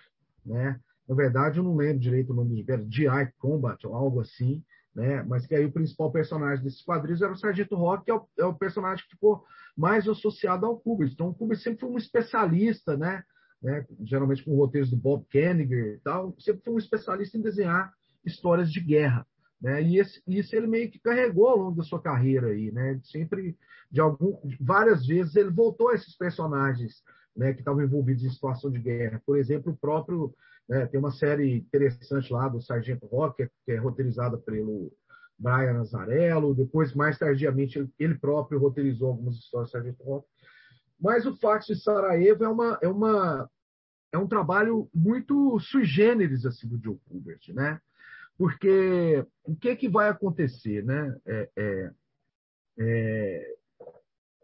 né? 0.45 0.81
Na 1.07 1.15
verdade, 1.15 1.59
eu 1.59 1.65
não 1.65 1.75
lembro 1.75 2.01
direito 2.01 2.33
o 2.33 2.37
nome 2.37 2.51
do 2.51 2.57
gibi, 2.57 2.73
era 2.73 2.87
G.I. 2.91 3.33
Combat 3.39 3.87
ou 3.87 3.95
algo 3.95 4.21
assim, 4.21 4.63
né? 4.95 5.23
Mas 5.23 5.47
que 5.47 5.55
aí 5.55 5.65
o 5.65 5.73
principal 5.73 6.11
personagem 6.11 6.65
desses 6.65 6.83
quadrinhos 6.83 7.23
era 7.23 7.33
o 7.33 7.37
Sargento 7.37 7.77
Rock, 7.77 8.05
que 8.05 8.11
é 8.11 8.15
o, 8.15 8.29
é 8.39 8.45
o 8.45 8.55
personagem 8.55 9.05
que 9.05 9.13
ficou 9.13 9.45
mais 9.77 10.09
associado 10.09 10.67
ao 10.67 10.79
Kubrick. 10.79 11.15
Então, 11.15 11.29
o 11.29 11.35
Kubrick 11.35 11.63
sempre 11.63 11.81
foi 11.81 11.91
um 11.91 11.99
especialista, 11.99 12.97
né? 12.97 13.23
né? 13.63 13.87
Geralmente 14.03 14.45
com 14.45 14.57
roteiros 14.57 14.91
do 14.91 14.97
Bob 14.97 15.25
Kenninger 15.31 15.95
e 15.95 16.01
tal, 16.01 16.35
sempre 16.39 16.63
foi 16.65 16.75
um 16.75 16.79
especialista 16.79 17.37
em 17.37 17.43
desenhar 17.43 17.93
histórias 18.25 18.73
de 18.73 18.81
guerra. 18.81 19.27
Né? 19.61 19.83
E 19.83 19.99
esse, 19.99 20.23
isso 20.27 20.55
ele 20.55 20.67
meio 20.67 20.91
que 20.91 21.01
carregou 21.01 21.49
ao 21.49 21.57
longo 21.57 21.77
da 21.77 21.83
sua 21.83 22.01
carreira 22.01 22.49
aí, 22.49 22.71
né? 22.71 23.01
Sempre, 23.03 23.57
de 23.91 24.01
algum, 24.01 24.39
várias 24.61 25.07
vezes 25.07 25.35
ele 25.35 25.51
voltou 25.51 25.91
a 25.91 25.95
esses 25.95 26.17
personagens, 26.17 27.03
né? 27.37 27.53
Que 27.53 27.61
estavam 27.61 27.83
envolvidos 27.83 28.25
em 28.25 28.31
situação 28.31 28.71
de 28.71 28.79
guerra. 28.79 29.21
Por 29.27 29.37
exemplo, 29.37 29.73
o 29.73 29.77
próprio 29.77 30.33
né, 30.69 30.87
tem 30.87 31.01
uma 31.01 31.11
série 31.11 31.57
interessante 31.57 32.33
lá 32.33 32.49
do 32.49 32.61
Sargento 32.61 33.07
Rock, 33.07 33.49
que 33.65 33.73
é, 33.73 33.75
é 33.75 33.79
roteirizada 33.79 34.37
pelo 34.37 34.93
Brian 35.39 35.75
Nazarello. 35.75 36.55
Depois, 36.55 36.95
mais 36.95 37.19
tardiamente, 37.19 37.89
ele, 37.99 38.15
próprio 38.15 38.59
roteirizou 38.59 39.09
algumas 39.09 39.37
histórias 39.37 39.71
do 39.71 39.73
Sargento 39.73 40.03
Rock. 40.03 40.27
Mas 41.01 41.25
o 41.27 41.37
Fax 41.37 41.67
de 41.67 41.77
Sarajevo 41.77 42.45
é 42.45 42.49
uma 42.49 42.79
é 42.83 42.89
uma 42.89 43.49
é 44.13 44.19
um 44.19 44.27
trabalho 44.27 44.91
muito 44.93 45.59
sui 45.61 45.85
generis 45.85 46.45
assim 46.45 46.67
do 46.67 46.81
Joe 46.83 46.99
Kubert, 47.07 47.53
né? 47.55 47.81
Porque 48.37 49.25
o 49.45 49.55
que, 49.55 49.75
que 49.77 49.89
vai 49.89 50.09
acontecer? 50.09 50.85
Né? 50.85 51.17
É, 51.27 51.49
é, 51.57 51.91
é, 52.79 53.58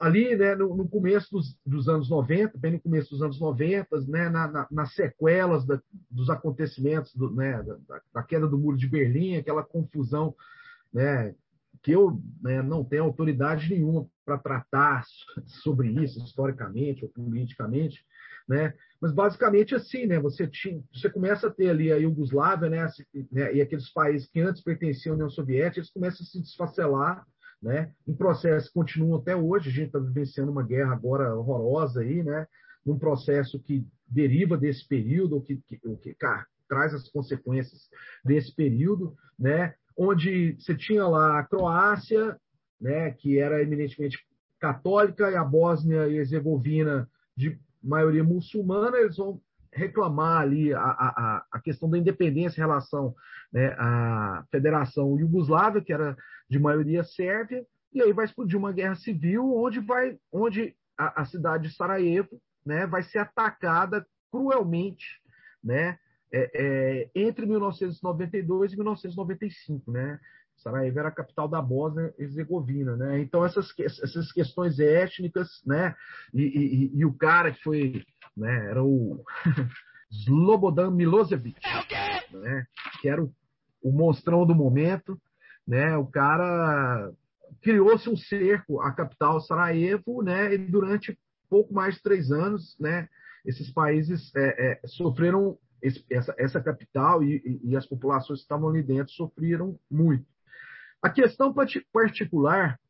ali 0.05 0.36
né, 0.36 0.55
no, 0.55 0.76
no 0.76 0.86
começo 0.86 1.30
dos, 1.32 1.59
dos, 1.64 1.88
anos 1.88 2.11
90, 2.11 2.59
bem 2.59 2.72
no 2.72 2.80
começo 2.80 3.11
dos 3.11 3.22
anos 3.22 3.40
90, 3.40 4.02
né, 4.02 4.28
na, 4.28 4.46
na, 4.48 4.66
nas 4.70 4.94
sequelas 4.94 5.64
da, 5.64 5.80
dos 6.11 6.28
acontecimentos 6.28 7.14
do, 7.14 7.34
né, 7.34 7.62
da, 7.62 8.00
da, 8.12 8.22
queda 8.22 8.46
do 8.46 8.59
Muro 8.59 8.76
de 8.76 8.86
Berlim, 8.86 9.36
aquela 9.36 9.62
confusão 9.62 10.34
né, 10.92 11.34
que 11.82 11.92
eu 11.92 12.20
né, 12.42 12.61
não 12.61 12.84
tenho 12.84 13.05
autoridade 13.05 13.70
nenhuma 13.70 14.07
para 14.26 14.36
tratar 14.36 15.05
sobre 15.62 15.88
isso 15.88 16.22
historicamente 16.22 17.02
ou 17.02 17.11
politicamente, 17.11 18.05
né? 18.46 18.74
Mas 19.00 19.12
basicamente 19.12 19.74
assim, 19.74 20.07
né? 20.07 20.18
Você 20.18 20.46
tinha, 20.46 20.82
você 20.92 21.09
começa 21.11 21.48
a 21.48 21.50
ter 21.50 21.70
ali 21.70 21.90
a 21.90 21.96
Iugoslávia, 21.96 22.68
né? 22.68 22.86
né? 23.32 23.55
E 23.55 23.61
aqueles 23.62 23.90
países 23.90 24.28
que 24.28 24.40
antes 24.40 24.62
pertenciam 24.62 25.12
à 25.12 25.14
União 25.14 25.30
Soviética, 25.30 25.80
eles 25.80 25.90
começam 25.90 26.24
a 26.24 26.26
se 26.26 26.40
desfacelar, 26.40 27.26
né? 27.65 27.91
Em 28.07 28.15
processo 28.15 28.71
continuam 28.73 29.19
até 29.19 29.35
hoje. 29.35 29.71
A 29.71 29.73
gente 29.73 29.87
está 29.87 29.99
vivenciando 29.99 30.53
uma 30.53 30.62
guerra 30.62 30.93
agora 30.93 31.35
horrorosa 31.35 32.03
aí, 32.03 32.23
né? 32.23 32.47
Num 32.85 32.99
processo 32.99 33.59
que 33.59 33.87
deriva 34.07 34.57
desse 34.59 34.87
período, 34.87 35.41
que, 35.41 35.57
que, 35.67 35.79
que 35.79 36.15
cara, 36.15 36.47
traz 36.69 36.93
as 36.93 37.09
consequências 37.09 37.89
desse 38.23 38.55
período, 38.55 39.17
né? 39.39 39.75
Onde 39.97 40.57
você 40.59 40.77
tinha 40.77 41.07
lá 41.07 41.39
a 41.39 41.45
Croácia, 41.45 42.39
né? 42.79 43.11
Que 43.12 43.39
era 43.39 43.62
eminentemente 43.62 44.19
católica 44.61 45.31
e 45.31 45.35
a 45.35 45.43
Bósnia 45.43 46.07
e 46.07 46.19
Herzegovina 46.19 47.09
de 47.35 47.59
maioria 47.83 48.23
muçulmana, 48.23 48.99
eles 48.99 49.17
vão 49.17 49.41
reclamar 49.75 50.41
ali 50.41 50.72
a, 50.72 50.81
a, 50.81 51.47
a 51.53 51.61
questão 51.61 51.91
da 51.91 51.99
independência 51.99 52.59
em 52.59 52.64
relação 52.64 53.14
né, 53.53 53.75
à 53.79 54.45
Federação 54.51 55.18
Iugoslávia, 55.18 55.83
que 55.83 55.93
era 55.93 56.16
de 56.49 56.59
maioria 56.59 57.03
sérvia, 57.03 57.66
e 57.93 58.03
aí 58.03 58.12
vai 58.12 58.25
explodir 58.25 58.59
uma 58.59 58.72
guerra 58.72 58.95
civil 58.95 59.55
onde 59.57 59.81
vai, 59.81 60.18
onde 60.33 60.75
a, 60.97 61.22
a 61.22 61.25
cidade 61.25 61.68
de 61.68 61.75
Sarajevo, 61.75 62.41
né, 62.64 62.87
vai 62.87 63.03
ser 63.03 63.18
atacada 63.18 64.07
cruelmente, 64.31 65.20
né, 65.62 65.99
é, 66.33 66.51
é, 66.55 67.11
entre 67.14 67.47
1992 67.47 68.72
e 68.72 68.77
1995, 68.77 69.93
né? 69.93 70.18
Sarajevo 70.57 70.98
era 70.98 71.09
a 71.09 71.12
capital 71.12 71.48
da 71.48 71.61
Bósnia-Herzegovina, 71.61 72.96
né? 72.96 73.20
Então 73.20 73.44
essas, 73.44 73.72
essas 73.78 74.32
questões 74.32 74.78
étnicas, 74.78 75.62
né? 75.66 75.94
E, 76.32 76.42
e, 76.42 76.98
e 76.98 77.05
o 77.05 77.12
cara 77.12 77.52
que 77.52 77.62
foi, 77.62 78.05
né? 78.36 78.70
Era 78.70 78.82
o 78.82 79.22
Slobodan 80.11 80.90
Milosevic, 80.90 81.61
né? 82.32 82.66
Que 83.00 83.09
era 83.09 83.22
o, 83.22 83.32
o 83.82 83.92
monstrão 83.92 84.46
do 84.46 84.55
momento, 84.55 85.20
né? 85.66 85.96
O 85.96 86.07
cara 86.07 87.12
criou-se 87.61 88.09
um 88.09 88.16
cerco 88.16 88.80
à 88.80 88.92
capital 88.92 89.40
Sarajevo, 89.40 90.22
né? 90.22 90.55
E 90.55 90.59
durante 90.59 91.18
pouco 91.48 91.72
mais 91.72 91.94
de 91.94 92.02
três 92.02 92.30
anos, 92.30 92.76
né? 92.80 93.09
Esses 93.44 93.70
países 93.70 94.34
é, 94.34 94.72
é, 94.72 94.86
sofreram 94.86 95.59
esse, 95.82 96.05
essa, 96.11 96.34
essa, 96.38 96.61
capital 96.61 97.22
e, 97.22 97.36
e, 97.44 97.70
e 97.70 97.76
as 97.76 97.86
populações 97.86 98.40
que 98.40 98.44
estavam 98.44 98.70
ali 98.70 98.82
dentro 98.82 99.12
sofreram 99.12 99.78
muito. 99.90 100.24
A 101.05 101.11
questão 101.11 101.55
particular 101.92 102.80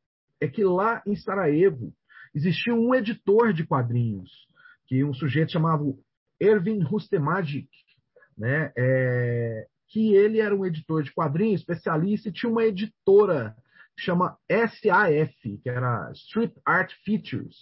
é 0.41 0.47
que 0.47 0.63
lá 0.63 1.03
em 1.05 1.17
Sarajevo 1.17 1.93
existia 2.33 2.73
um 2.73 2.95
editor 2.95 3.53
de 3.53 3.67
quadrinhos, 3.67 4.31
que 4.87 5.03
um 5.03 5.13
sujeito 5.13 5.51
chamado 5.51 5.99
Erwin 6.39 6.81
Rustemagic, 6.85 7.69
né? 8.39 8.73
É, 8.79 9.67
que 9.89 10.15
ele 10.15 10.39
era 10.39 10.55
um 10.55 10.65
editor 10.65 11.03
de 11.03 11.13
quadrinhos, 11.13 11.63
especialista, 11.63 12.29
e 12.29 12.33
tinha 12.33 12.53
uma 12.53 12.65
editora 12.65 13.57
que 13.97 14.05
chama 14.05 14.39
SAF, 14.49 15.59
que 15.61 15.69
era 15.69 16.09
Street 16.13 16.53
Art 16.65 16.93
Features. 17.05 17.57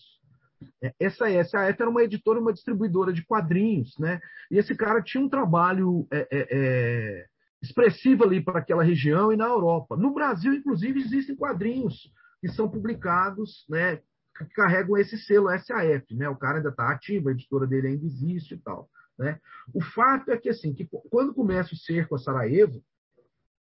É, 0.83 0.93
essa 1.01 1.25
SAF 1.45 1.81
era 1.81 1.89
uma 1.89 2.03
editora, 2.03 2.39
uma 2.39 2.53
distribuidora 2.53 3.11
de 3.11 3.25
quadrinhos, 3.25 3.97
né? 3.99 4.21
E 4.51 4.59
esse 4.59 4.77
cara 4.77 5.01
tinha 5.01 5.25
um 5.25 5.31
trabalho 5.31 6.07
é, 6.13 6.29
é, 6.31 6.47
é 6.51 7.32
expressiva 7.63 8.25
ali 8.25 8.43
para 8.43 8.59
aquela 8.59 8.83
região 8.83 9.33
e 9.33 9.37
na 9.37 9.47
Europa. 9.47 9.97
No 9.97 10.13
Brasil, 10.13 10.53
inclusive, 10.53 11.01
existem 11.01 11.37
quadrinhos 11.37 12.13
que 12.41 12.49
são 12.49 12.69
publicados, 12.69 13.65
né, 13.69 14.01
que 14.37 14.45
carregam 14.55 14.97
esse 14.97 15.17
selo 15.17 15.49
SAF, 15.51 16.15
né? 16.15 16.29
O 16.29 16.37
cara 16.37 16.57
ainda 16.57 16.71
está 16.71 16.91
ativo, 16.91 17.29
a 17.29 17.33
editora 17.33 17.67
dele 17.67 17.89
ainda 17.89 18.05
existe 18.05 18.55
e 18.55 18.59
tal, 18.59 18.91
né? 19.17 19.39
O 19.73 19.81
fato 19.81 20.33
é 20.33 20.37
que 20.37 20.49
assim, 20.49 20.75
que 20.75 20.89
quando 21.11 21.33
começa 21.33 21.75
o 21.75 21.77
cerco 21.77 22.17
a 22.17 22.19
Sarajevo, 22.19 22.83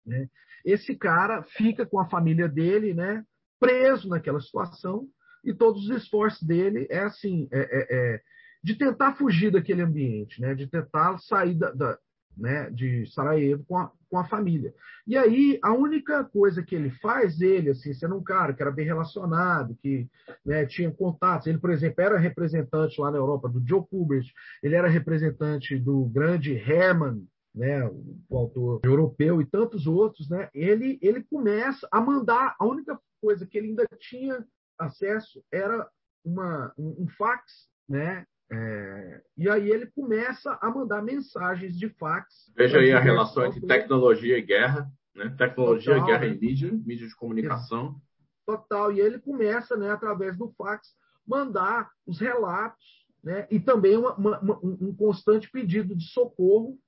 né, 0.04 0.28
esse 0.64 0.96
cara 0.96 1.42
fica 1.42 1.86
com 1.86 2.00
a 2.00 2.08
família 2.08 2.48
dele, 2.48 2.92
né, 2.92 3.24
preso 3.60 4.08
naquela 4.08 4.40
situação 4.40 5.06
e 5.44 5.54
todos 5.54 5.88
os 5.88 5.96
esforços 5.96 6.42
dele 6.42 6.86
é 6.90 7.00
assim, 7.00 7.48
é, 7.52 7.60
é, 7.60 8.14
é 8.14 8.22
de 8.64 8.74
tentar 8.74 9.14
fugir 9.14 9.52
daquele 9.52 9.82
ambiente, 9.82 10.40
né, 10.40 10.54
de 10.54 10.66
tentar 10.66 11.18
sair 11.18 11.54
da, 11.54 11.70
da 11.70 11.98
né, 12.36 12.68
de 12.70 13.06
Sarajevo 13.06 13.64
com 13.64 13.78
a, 13.78 13.90
com 14.10 14.18
a 14.18 14.24
família. 14.24 14.74
E 15.06 15.16
aí, 15.16 15.58
a 15.62 15.72
única 15.72 16.24
coisa 16.24 16.62
que 16.62 16.74
ele 16.74 16.90
faz, 16.90 17.40
ele, 17.40 17.70
assim, 17.70 17.94
sendo 17.94 18.16
um 18.16 18.22
cara 18.22 18.52
que 18.52 18.60
era 18.60 18.70
bem 18.70 18.84
relacionado, 18.84 19.76
que 19.76 20.08
né, 20.44 20.66
tinha 20.66 20.90
contatos, 20.90 21.46
ele, 21.46 21.58
por 21.58 21.70
exemplo, 21.70 22.02
era 22.02 22.18
representante 22.18 23.00
lá 23.00 23.10
na 23.10 23.18
Europa 23.18 23.48
do 23.48 23.62
Joe 23.66 23.86
Kubert, 23.88 24.26
ele 24.62 24.74
era 24.74 24.88
representante 24.88 25.78
do 25.78 26.04
grande 26.06 26.54
Herman, 26.54 27.26
né, 27.54 27.86
o 27.86 28.36
autor 28.36 28.80
europeu 28.84 29.40
e 29.40 29.46
tantos 29.46 29.86
outros, 29.86 30.28
né, 30.28 30.50
ele, 30.52 30.98
ele 31.00 31.22
começa 31.22 31.88
a 31.90 32.00
mandar, 32.00 32.54
a 32.58 32.66
única 32.66 33.00
coisa 33.20 33.46
que 33.46 33.56
ele 33.56 33.68
ainda 33.68 33.86
tinha 33.98 34.44
acesso 34.78 35.42
era 35.50 35.88
uma, 36.22 36.72
um, 36.76 37.04
um 37.04 37.08
fax, 37.08 37.68
né, 37.88 38.26
é, 38.50 39.22
e 39.36 39.48
aí 39.48 39.70
ele 39.70 39.86
começa 39.86 40.56
a 40.60 40.70
mandar 40.70 41.02
mensagens 41.02 41.76
de 41.76 41.88
fax. 41.88 42.52
Veja 42.56 42.78
aí 42.78 42.92
a 42.92 43.00
relação 43.00 43.46
entre 43.46 43.60
tecnologia 43.60 44.38
e 44.38 44.42
guerra, 44.42 44.90
né? 45.14 45.34
Tecnologia, 45.36 45.94
Total, 45.94 46.06
guerra 46.06 46.26
e 46.26 46.38
mídia, 46.38 46.70
mídia 46.72 47.08
de 47.08 47.16
comunicação. 47.16 48.00
Total. 48.46 48.92
E 48.92 49.00
ele 49.00 49.18
começa, 49.18 49.76
né, 49.76 49.90
através 49.90 50.36
do 50.36 50.48
fax, 50.56 50.94
mandar 51.26 51.90
os 52.06 52.20
relatos, 52.20 53.04
né? 53.22 53.48
E 53.50 53.58
também 53.58 53.96
uma, 53.96 54.14
uma, 54.14 54.40
um 54.62 54.94
constante 54.94 55.50
pedido 55.50 55.96
de 55.96 56.04
socorro, 56.04 56.78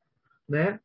né? 0.48 0.78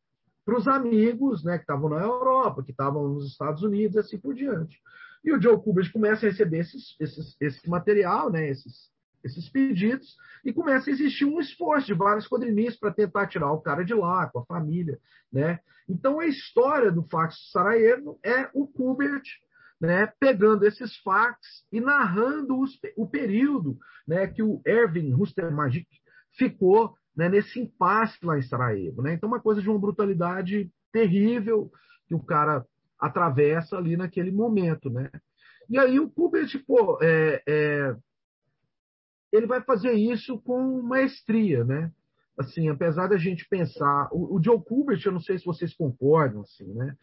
Para 0.44 0.58
os 0.58 0.68
amigos, 0.68 1.42
né, 1.42 1.56
que 1.56 1.62
estavam 1.62 1.88
na 1.88 2.02
Europa, 2.02 2.62
que 2.62 2.72
estavam 2.72 3.08
nos 3.08 3.30
Estados 3.30 3.62
Unidos, 3.62 3.96
e 3.96 3.98
assim 4.00 4.18
por 4.18 4.34
diante. 4.34 4.78
E 5.24 5.32
o 5.32 5.40
Joe 5.40 5.58
Kubert 5.58 5.90
começa 5.90 6.26
a 6.26 6.28
receber 6.28 6.58
esses, 6.58 6.94
esses, 7.00 7.34
esse 7.40 7.70
material, 7.70 8.30
né, 8.30 8.46
esses, 8.50 8.92
esses 9.24 9.48
pedidos 9.48 10.16
e 10.44 10.52
começa 10.52 10.90
a 10.90 10.92
existir 10.92 11.24
um 11.24 11.40
esforço 11.40 11.86
de 11.86 11.94
vários 11.94 12.28
quadrinistas 12.28 12.78
para 12.78 12.92
tentar 12.92 13.26
tirar 13.26 13.50
o 13.52 13.60
cara 13.60 13.82
de 13.82 13.94
lá, 13.94 14.28
com 14.28 14.40
a 14.40 14.44
família. 14.44 14.98
Né? 15.32 15.58
Então, 15.88 16.20
a 16.20 16.26
história 16.26 16.92
do 16.92 17.02
fax 17.04 17.50
Sarajevo 17.50 18.18
é 18.22 18.48
o 18.52 18.66
Kubert 18.66 19.24
né, 19.80 20.12
pegando 20.18 20.64
esses 20.64 20.96
fax 20.98 21.38
e 21.72 21.80
narrando 21.80 22.58
os, 22.58 22.78
o 22.96 23.06
período 23.06 23.78
né, 24.06 24.26
que 24.26 24.42
o 24.42 24.60
Erwin 24.64 25.10
Rustermagic 25.12 25.88
ficou 26.36 26.94
né, 27.16 27.28
nesse 27.28 27.60
impasse 27.60 28.18
lá 28.24 28.38
em 28.38 28.42
Sarajevo. 28.42 29.02
Né? 29.02 29.14
Então, 29.14 29.28
uma 29.28 29.40
coisa 29.40 29.60
de 29.60 29.68
uma 29.68 29.78
brutalidade 29.78 30.70
terrível 30.92 31.70
que 32.06 32.14
o 32.14 32.22
cara 32.22 32.64
atravessa 32.98 33.76
ali 33.76 33.96
naquele 33.96 34.30
momento. 34.30 34.90
Né? 34.90 35.10
E 35.68 35.78
aí 35.78 35.98
o 35.98 36.10
Kubert, 36.10 36.50
pô, 36.66 36.98
é, 37.02 37.42
é, 37.46 37.96
ele 39.34 39.46
vai 39.46 39.60
fazer 39.62 39.92
isso 39.92 40.38
com 40.42 40.80
maestria, 40.82 41.64
né? 41.64 41.90
Assim, 42.38 42.68
apesar 42.68 43.08
da 43.08 43.16
gente 43.16 43.46
pensar, 43.48 44.08
o, 44.12 44.36
o 44.36 44.42
Joe 44.42 44.62
Kubert, 44.62 45.00
eu 45.04 45.12
não 45.12 45.20
sei 45.20 45.38
se 45.38 45.44
vocês 45.44 45.74
concordam, 45.74 46.42
assim, 46.42 46.72
né? 46.72 46.96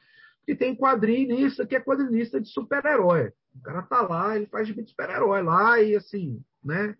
Que 0.45 0.55
tem 0.55 0.75
quadrinista 0.75 1.65
que 1.65 1.75
é 1.75 1.79
quadrinista 1.79 2.39
de 2.39 2.47
super-herói. 2.49 3.31
O 3.55 3.61
cara 3.61 3.81
tá 3.83 4.01
lá, 4.01 4.35
ele 4.35 4.47
faz 4.47 4.67
de 4.67 4.89
super-herói 4.89 5.41
lá 5.43 5.81
e 5.81 5.95
assim, 5.95 6.41
né? 6.63 6.95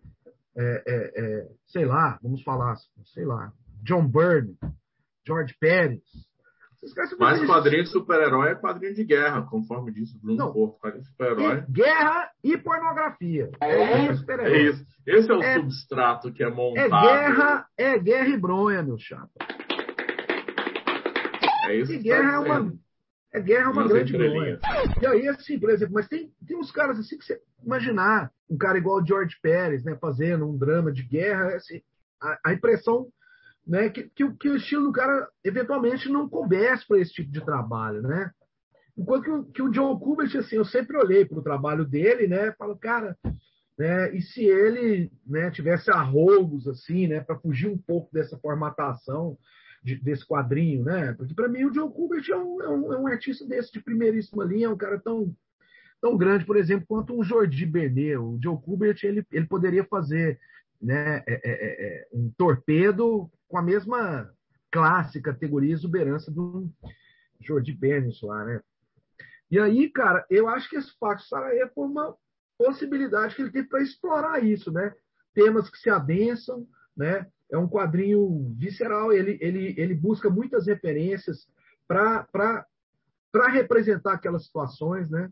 É, 0.54 0.82
é, 0.86 1.12
é, 1.16 1.48
sei 1.66 1.86
lá, 1.86 2.18
vamos 2.22 2.42
falar, 2.42 2.76
sei 3.14 3.24
lá, 3.24 3.52
John 3.82 4.06
Byrne, 4.06 4.56
George 5.26 5.56
Pérez, 5.58 6.02
mas 7.18 7.46
quadrinho 7.46 7.84
de 7.84 7.90
super-herói 7.90 8.50
é 8.50 8.54
quadrinho 8.56 8.92
de 8.92 9.04
guerra, 9.04 9.42
conforme 9.42 9.92
disse 9.92 10.16
o 10.16 10.20
Bruno 10.20 10.36
não. 10.36 10.52
Porto. 10.52 10.80
Quadrinho 10.80 11.04
de 11.04 11.08
super-herói. 11.10 11.64
Guerra 11.70 12.30
e 12.42 12.58
pornografia. 12.58 13.50
É, 13.60 14.10
isso, 14.10 14.24
é 14.28 14.62
isso. 14.62 14.84
Esse 15.06 15.30
é 15.30 15.34
o 15.34 15.42
é, 15.42 15.54
substrato 15.54 16.32
que 16.32 16.42
é 16.42 16.50
montado. 16.50 16.78
É 16.78 16.88
guerra, 16.88 17.66
é 17.76 17.98
guerra 17.98 18.28
e 18.28 18.36
bronha, 18.36 18.82
meu 18.82 18.98
chapa. 18.98 19.30
É 21.68 21.76
isso. 21.76 21.92
E 21.92 21.98
guerra 21.98 22.32
é 22.32 22.38
uma, 22.38 22.72
é 23.32 23.40
guerra 23.40 23.64
é 23.64 23.72
uma 23.72 23.86
grande 23.86 24.12
bronha. 24.12 24.58
E 25.00 25.06
aí, 25.06 25.28
assim, 25.28 25.60
por 25.60 25.70
exemplo, 25.70 25.94
mas 25.94 26.08
tem, 26.08 26.32
tem 26.44 26.56
uns 26.56 26.72
caras 26.72 26.98
assim 26.98 27.16
que 27.16 27.24
você 27.24 27.40
imaginar 27.64 28.32
um 28.50 28.58
cara 28.58 28.76
igual 28.76 29.00
o 29.00 29.06
George 29.06 29.36
Pérez, 29.40 29.84
né, 29.84 29.96
fazendo 30.00 30.48
um 30.48 30.58
drama 30.58 30.90
de 30.90 31.04
guerra, 31.04 31.54
assim, 31.54 31.80
a, 32.20 32.38
a 32.46 32.52
impressão 32.52 33.06
né, 33.66 33.88
que, 33.88 34.04
que, 34.04 34.28
que, 34.34 34.48
o 34.48 34.56
estilo 34.56 34.84
do 34.84 34.92
cara 34.92 35.28
eventualmente 35.44 36.08
não 36.08 36.28
coubesse 36.28 36.86
para 36.86 36.98
esse 36.98 37.12
tipo 37.12 37.30
de 37.30 37.44
trabalho, 37.44 38.02
né? 38.02 38.30
Enquanto 38.96 39.22
que, 39.22 39.30
o, 39.30 39.44
que 39.44 39.62
o 39.62 39.70
John 39.70 39.98
Kubert, 39.98 40.36
assim, 40.36 40.56
eu 40.56 40.64
sempre 40.64 40.96
olhei 40.96 41.24
para 41.24 41.38
o 41.38 41.42
trabalho 41.42 41.84
dele, 41.84 42.26
né, 42.26 42.52
falo, 42.52 42.76
cara, 42.76 43.16
né, 43.78 44.14
e 44.14 44.20
se 44.20 44.44
ele, 44.44 45.10
né, 45.26 45.50
tivesse 45.50 45.90
arroubos 45.90 46.68
assim, 46.68 47.06
né, 47.06 47.20
para 47.20 47.38
fugir 47.38 47.68
um 47.68 47.78
pouco 47.78 48.12
dessa 48.12 48.36
formatação 48.38 49.38
de, 49.82 49.96
desse 49.96 50.26
quadrinho, 50.26 50.84
né? 50.84 51.12
Porque 51.14 51.34
para 51.34 51.48
mim 51.48 51.64
o 51.64 51.70
John 51.70 51.90
Kubert 51.90 52.28
é 52.28 52.36
um, 52.36 52.62
é, 52.62 52.68
um, 52.68 52.92
é 52.92 52.98
um, 52.98 53.06
artista 53.06 53.46
desse 53.46 53.72
de 53.72 53.82
primeiríssima 53.82 54.44
linha, 54.44 54.66
é 54.66 54.70
um 54.70 54.76
cara 54.76 54.98
tão 54.98 55.34
tão 56.00 56.16
grande, 56.16 56.44
por 56.44 56.56
exemplo, 56.56 56.84
quanto 56.86 57.16
um 57.16 57.22
Jordi 57.22 57.64
Bernet. 57.64 58.16
O 58.16 58.38
Joe 58.42 58.60
Kubert 58.60 58.98
ele, 59.04 59.24
ele 59.30 59.46
poderia 59.46 59.84
fazer 59.84 60.38
né, 60.80 61.22
é, 61.26 61.32
é, 61.32 61.40
é, 61.44 61.96
é 62.02 62.08
um 62.12 62.28
torpedo 62.36 63.30
com 63.52 63.58
a 63.58 63.62
mesma 63.62 64.32
classe, 64.70 65.20
categoria, 65.20 65.74
exuberância 65.74 66.32
do 66.32 66.72
Jordi 67.38 67.70
Bernis 67.70 68.22
lá, 68.22 68.42
né? 68.46 68.62
E 69.50 69.58
aí, 69.58 69.90
cara, 69.90 70.24
eu 70.30 70.48
acho 70.48 70.70
que 70.70 70.76
esse 70.76 70.98
Pax 70.98 71.28
Sarajevo 71.28 71.70
foi 71.74 71.86
uma 71.86 72.16
possibilidade 72.56 73.36
que 73.36 73.42
ele 73.42 73.50
teve 73.50 73.68
para 73.68 73.82
explorar 73.82 74.42
isso, 74.42 74.72
né? 74.72 74.94
Temas 75.34 75.68
que 75.68 75.76
se 75.76 75.90
adensam, 75.90 76.66
né? 76.96 77.26
É 77.50 77.58
um 77.58 77.68
quadrinho 77.68 78.54
visceral, 78.56 79.12
ele, 79.12 79.36
ele, 79.42 79.74
ele 79.76 79.94
busca 79.94 80.30
muitas 80.30 80.66
referências 80.66 81.46
para 81.86 82.26
representar 83.50 84.14
aquelas 84.14 84.46
situações, 84.46 85.10
né? 85.10 85.30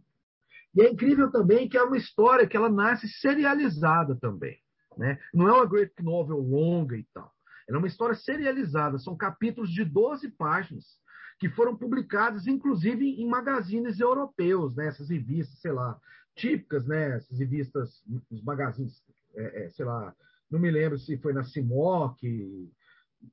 E 0.74 0.82
é 0.82 0.90
incrível 0.90 1.30
também 1.30 1.66
que 1.70 1.78
é 1.78 1.82
uma 1.82 1.96
história 1.96 2.46
que 2.46 2.54
ela 2.54 2.68
nasce 2.68 3.08
serializada 3.08 4.14
também, 4.14 4.58
né? 4.98 5.18
Não 5.32 5.48
é 5.48 5.52
uma 5.54 5.64
great 5.64 5.94
novel 6.02 6.36
longa 6.36 6.98
e 6.98 7.06
tal. 7.14 7.32
Ela 7.70 7.76
é 7.76 7.78
uma 7.78 7.86
história 7.86 8.16
serializada, 8.16 8.98
são 8.98 9.16
capítulos 9.16 9.70
de 9.70 9.84
12 9.84 10.28
páginas 10.30 10.98
que 11.38 11.48
foram 11.48 11.76
publicadas, 11.76 12.48
inclusive, 12.48 13.22
em 13.22 13.28
magazines 13.28 14.00
europeus, 14.00 14.74
né? 14.74 14.88
essas 14.88 15.08
revistas, 15.08 15.60
sei 15.60 15.70
lá, 15.70 15.96
típicas, 16.34 16.84
né? 16.84 17.16
essas 17.16 17.38
revistas, 17.38 18.02
os 18.28 18.42
magazines, 18.42 19.00
é, 19.36 19.66
é, 19.66 19.70
sei 19.70 19.84
lá, 19.84 20.12
não 20.50 20.58
me 20.58 20.68
lembro 20.68 20.98
se 20.98 21.16
foi 21.18 21.32
na 21.32 21.44
Simoc, 21.44 22.20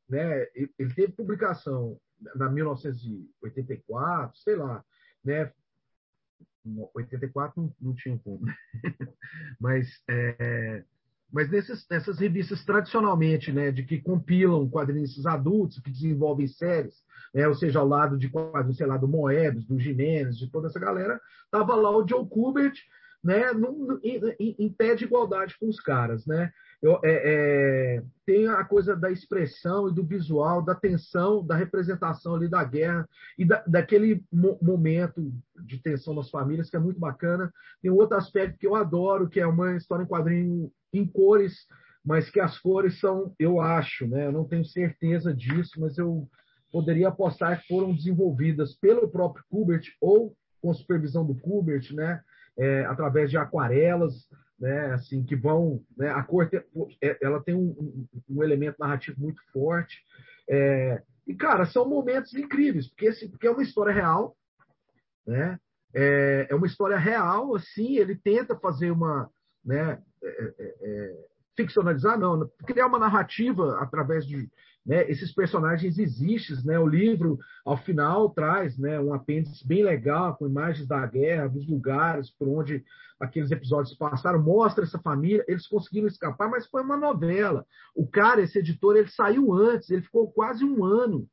né? 0.08 0.46
ele 0.54 0.94
teve 0.94 1.14
publicação 1.14 2.00
na 2.36 2.48
1984, 2.48 4.38
sei 4.38 4.56
lá, 4.56 4.86
né? 5.26 5.52
84 6.94 7.60
não, 7.60 7.74
não 7.82 7.96
tinha 7.96 8.20
como, 8.20 8.46
mas 9.60 10.00
é, 10.08 10.84
mas 11.32 11.50
nesses, 11.50 11.86
nessas 11.90 12.20
revistas 12.20 12.64
tradicionalmente, 12.64 13.52
né, 13.52 13.72
de 13.72 13.84
que 13.84 14.02
compilam 14.02 14.70
quadrinistas 14.70 15.26
adultos, 15.26 15.80
que 15.80 15.92
desenvolvem 15.92 16.48
séries, 16.48 16.96
né, 17.34 17.48
ou 17.48 17.56
seja, 17.56 17.80
ao 17.80 17.88
lado 17.88 18.18
de 18.18 18.30
quadrinhos, 18.30 18.78
sei 18.78 18.88
lá, 18.88 18.98
do 18.98 19.08
Moebius, 19.08 19.66
do 19.66 19.80
Jimenez, 19.80 20.38
de 20.38 20.50
toda 20.50 20.68
essa 20.68 20.80
galera, 20.80 21.20
tava 21.52 21.76
lá 21.76 21.96
o 21.96 22.08
Joe 22.08 22.28
Kubert, 22.28 22.76
né, 23.24 23.52
num, 23.52 24.00
em, 24.04 24.56
em, 24.60 24.70
pé 24.70 24.96
de 24.96 25.04
igualdade 25.04 25.58
com 25.60 25.68
os 25.68 25.80
caras, 25.80 26.26
né? 26.26 26.52
Eu, 26.82 27.00
é, 27.04 27.98
é, 27.98 28.04
tem 28.26 28.48
a 28.48 28.64
coisa 28.64 28.96
da 28.96 29.10
expressão 29.10 29.90
e 29.90 29.94
do 29.94 30.06
visual, 30.06 30.62
da 30.62 30.76
tensão, 30.76 31.44
da 31.44 31.56
representação 31.56 32.36
ali 32.36 32.48
da 32.48 32.64
guerra 32.64 33.10
e 33.38 33.44
da, 33.44 33.64
daquele 33.66 34.24
mo 34.32 34.60
momento 34.62 35.34
de 35.66 35.80
tensão 35.80 36.14
nas 36.14 36.30
famílias 36.30 36.70
que 36.70 36.78
é 36.78 36.80
muito 36.80 37.00
bacana. 37.00 37.52
Tem 37.82 37.90
outro 37.90 38.16
aspecto 38.16 38.60
que 38.60 38.68
eu 38.68 38.76
adoro, 38.76 39.28
que 39.28 39.40
é 39.40 39.48
uma 39.48 39.76
história 39.76 40.04
em 40.04 40.08
quadrinho 40.08 40.72
em 40.94 41.06
cores, 41.06 41.54
mas 42.04 42.30
que 42.30 42.40
as 42.40 42.58
cores 42.60 43.00
são, 43.00 43.34
eu 43.38 43.60
acho, 43.60 44.08
né? 44.08 44.28
Eu 44.28 44.32
não 44.32 44.46
tenho 44.46 44.66
certeza 44.66 45.34
disso, 45.34 45.80
mas 45.80 45.98
eu 45.98 46.28
poderia 46.72 47.10
apostar 47.10 47.60
que 47.60 47.68
foram 47.68 47.94
desenvolvidas 47.94 48.76
pelo 48.76 49.10
próprio 49.10 49.44
Kubert 49.50 49.86
ou 50.02 50.36
com 50.62 50.74
supervisão 50.74 51.26
do 51.26 51.36
Kubert, 51.36 51.94
né? 51.94 52.22
É, 52.58 52.86
através 52.86 53.30
de 53.30 53.38
aquarelas, 53.38 54.14
né? 54.60 54.94
Assim 54.94 55.24
que 55.24 55.36
vão, 55.36 55.84
né? 55.98 56.10
A 56.10 56.24
cor 56.24 56.50
tem, 56.50 56.62
é, 57.02 57.18
ela 57.22 57.42
tem 57.42 57.56
um, 57.56 58.08
um, 58.30 58.44
elemento 58.44 58.78
narrativo 58.80 59.20
muito 59.20 59.42
forte. 59.52 59.98
É, 60.50 61.02
e 61.28 61.36
cara, 61.36 61.66
são 61.66 61.88
momentos 61.88 62.34
incríveis 62.34 62.88
porque 62.88 63.08
esse, 63.08 63.30
porque 63.30 63.48
é 63.48 63.52
uma 63.52 63.64
história 63.64 63.94
real, 63.94 64.36
né? 65.26 65.60
É, 65.94 66.48
é 66.50 66.56
uma 66.56 66.68
história 66.68 66.98
real, 66.98 67.56
assim. 67.56 67.98
Ele 67.98 68.16
tenta 68.16 68.56
fazer 68.56 68.92
uma, 68.92 69.30
né? 69.68 70.02
É, 70.24 70.54
é, 70.58 70.76
é, 70.82 71.28
ficcionalizar, 71.56 72.18
não, 72.18 72.50
criar 72.66 72.88
uma 72.88 73.00
narrativa 73.00 73.78
através 73.80 74.26
de 74.26 74.50
né, 74.86 75.10
esses 75.12 75.34
personagens 75.34 76.00
existem, 76.00 76.56
né? 76.64 76.80
O 76.80 76.88
livro, 76.88 77.38
ao 77.66 77.76
final, 77.76 78.30
traz 78.30 78.78
né, 78.78 78.98
um 78.98 79.14
apêndice 79.14 79.68
bem 79.68 79.84
legal, 79.84 80.38
com 80.38 80.48
imagens 80.48 80.88
da 80.88 81.06
guerra, 81.06 81.50
dos 81.50 81.68
lugares 81.68 82.32
por 82.32 82.48
onde 82.48 82.86
aqueles 83.20 83.52
episódios 83.52 83.98
passaram, 83.98 84.42
mostra 84.42 84.86
essa 84.86 85.00
família, 85.00 85.44
eles 85.48 85.68
conseguiram 85.68 86.08
escapar, 86.08 86.50
mas 86.50 86.68
foi 86.68 86.84
uma 86.84 86.96
novela. 86.96 87.66
O 87.94 88.08
cara, 88.08 88.42
esse 88.42 88.60
editor, 88.60 88.96
ele 88.96 89.10
saiu 89.10 89.52
antes, 89.54 89.90
ele 89.90 90.04
ficou 90.04 90.32
quase 90.32 90.64
um 90.64 90.86
ano 90.86 91.28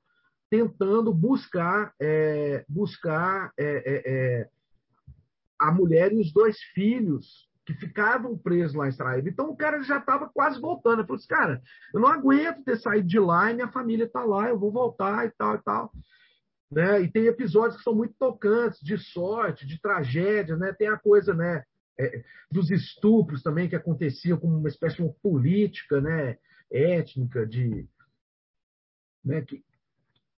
tentando 0.51 1.13
buscar, 1.13 1.93
é, 2.01 2.65
buscar 2.69 3.53
é, 3.57 3.65
é, 3.65 4.03
é 4.07 4.49
a 5.61 5.71
mulher 5.71 6.13
e 6.13 6.21
os 6.21 6.33
dois 6.33 6.59
filhos 6.75 7.49
que 7.65 7.73
ficavam 7.75 8.37
presos 8.37 8.77
lá 8.77 8.87
em 8.87 8.91
Israel. 8.91 9.23
Então 9.27 9.51
o 9.51 9.57
cara 9.57 9.83
já 9.83 9.99
estava 9.99 10.29
quase 10.29 10.61
voltando. 10.61 11.01
Eu 11.01 11.07
falei 11.07 11.19
assim, 11.19 11.29
cara, 11.29 11.63
eu 11.95 12.01
não 12.01 12.09
aguento 12.09 12.63
ter 12.63 12.77
saído 12.77 13.09
de 13.09 13.19
lá 13.19 13.51
e 13.51 13.55
minha 13.55 13.69
família 13.69 14.05
está 14.05 14.23
lá, 14.23 14.49
eu 14.49 14.59
vou 14.59 14.71
voltar 14.71 15.27
e 15.27 15.31
tal 15.31 15.55
e 15.55 15.63
tal. 15.63 15.93
Né? 16.71 17.03
E 17.03 17.11
tem 17.11 17.27
episódios 17.27 17.77
que 17.77 17.83
são 17.83 17.95
muito 17.95 18.15
tocantes, 18.19 18.81
de 18.81 18.99
sorte, 18.99 19.67
de 19.67 19.81
tragédia, 19.81 20.57
né? 20.57 20.73
Tem 20.73 20.89
a 20.89 20.99
coisa, 20.99 21.33
né? 21.33 21.63
É, 21.99 22.25
dos 22.51 22.71
estupros 22.71 23.43
também 23.43 23.69
que 23.69 23.77
aconteciam 23.77 24.39
como 24.39 24.59
uma 24.59 24.69
espécie 24.69 24.97
de 24.97 25.03
uma 25.03 25.15
política, 25.23 26.01
né? 26.01 26.37
Étnica 26.71 27.47
de, 27.47 27.89
né? 29.25 29.43
Que, 29.43 29.65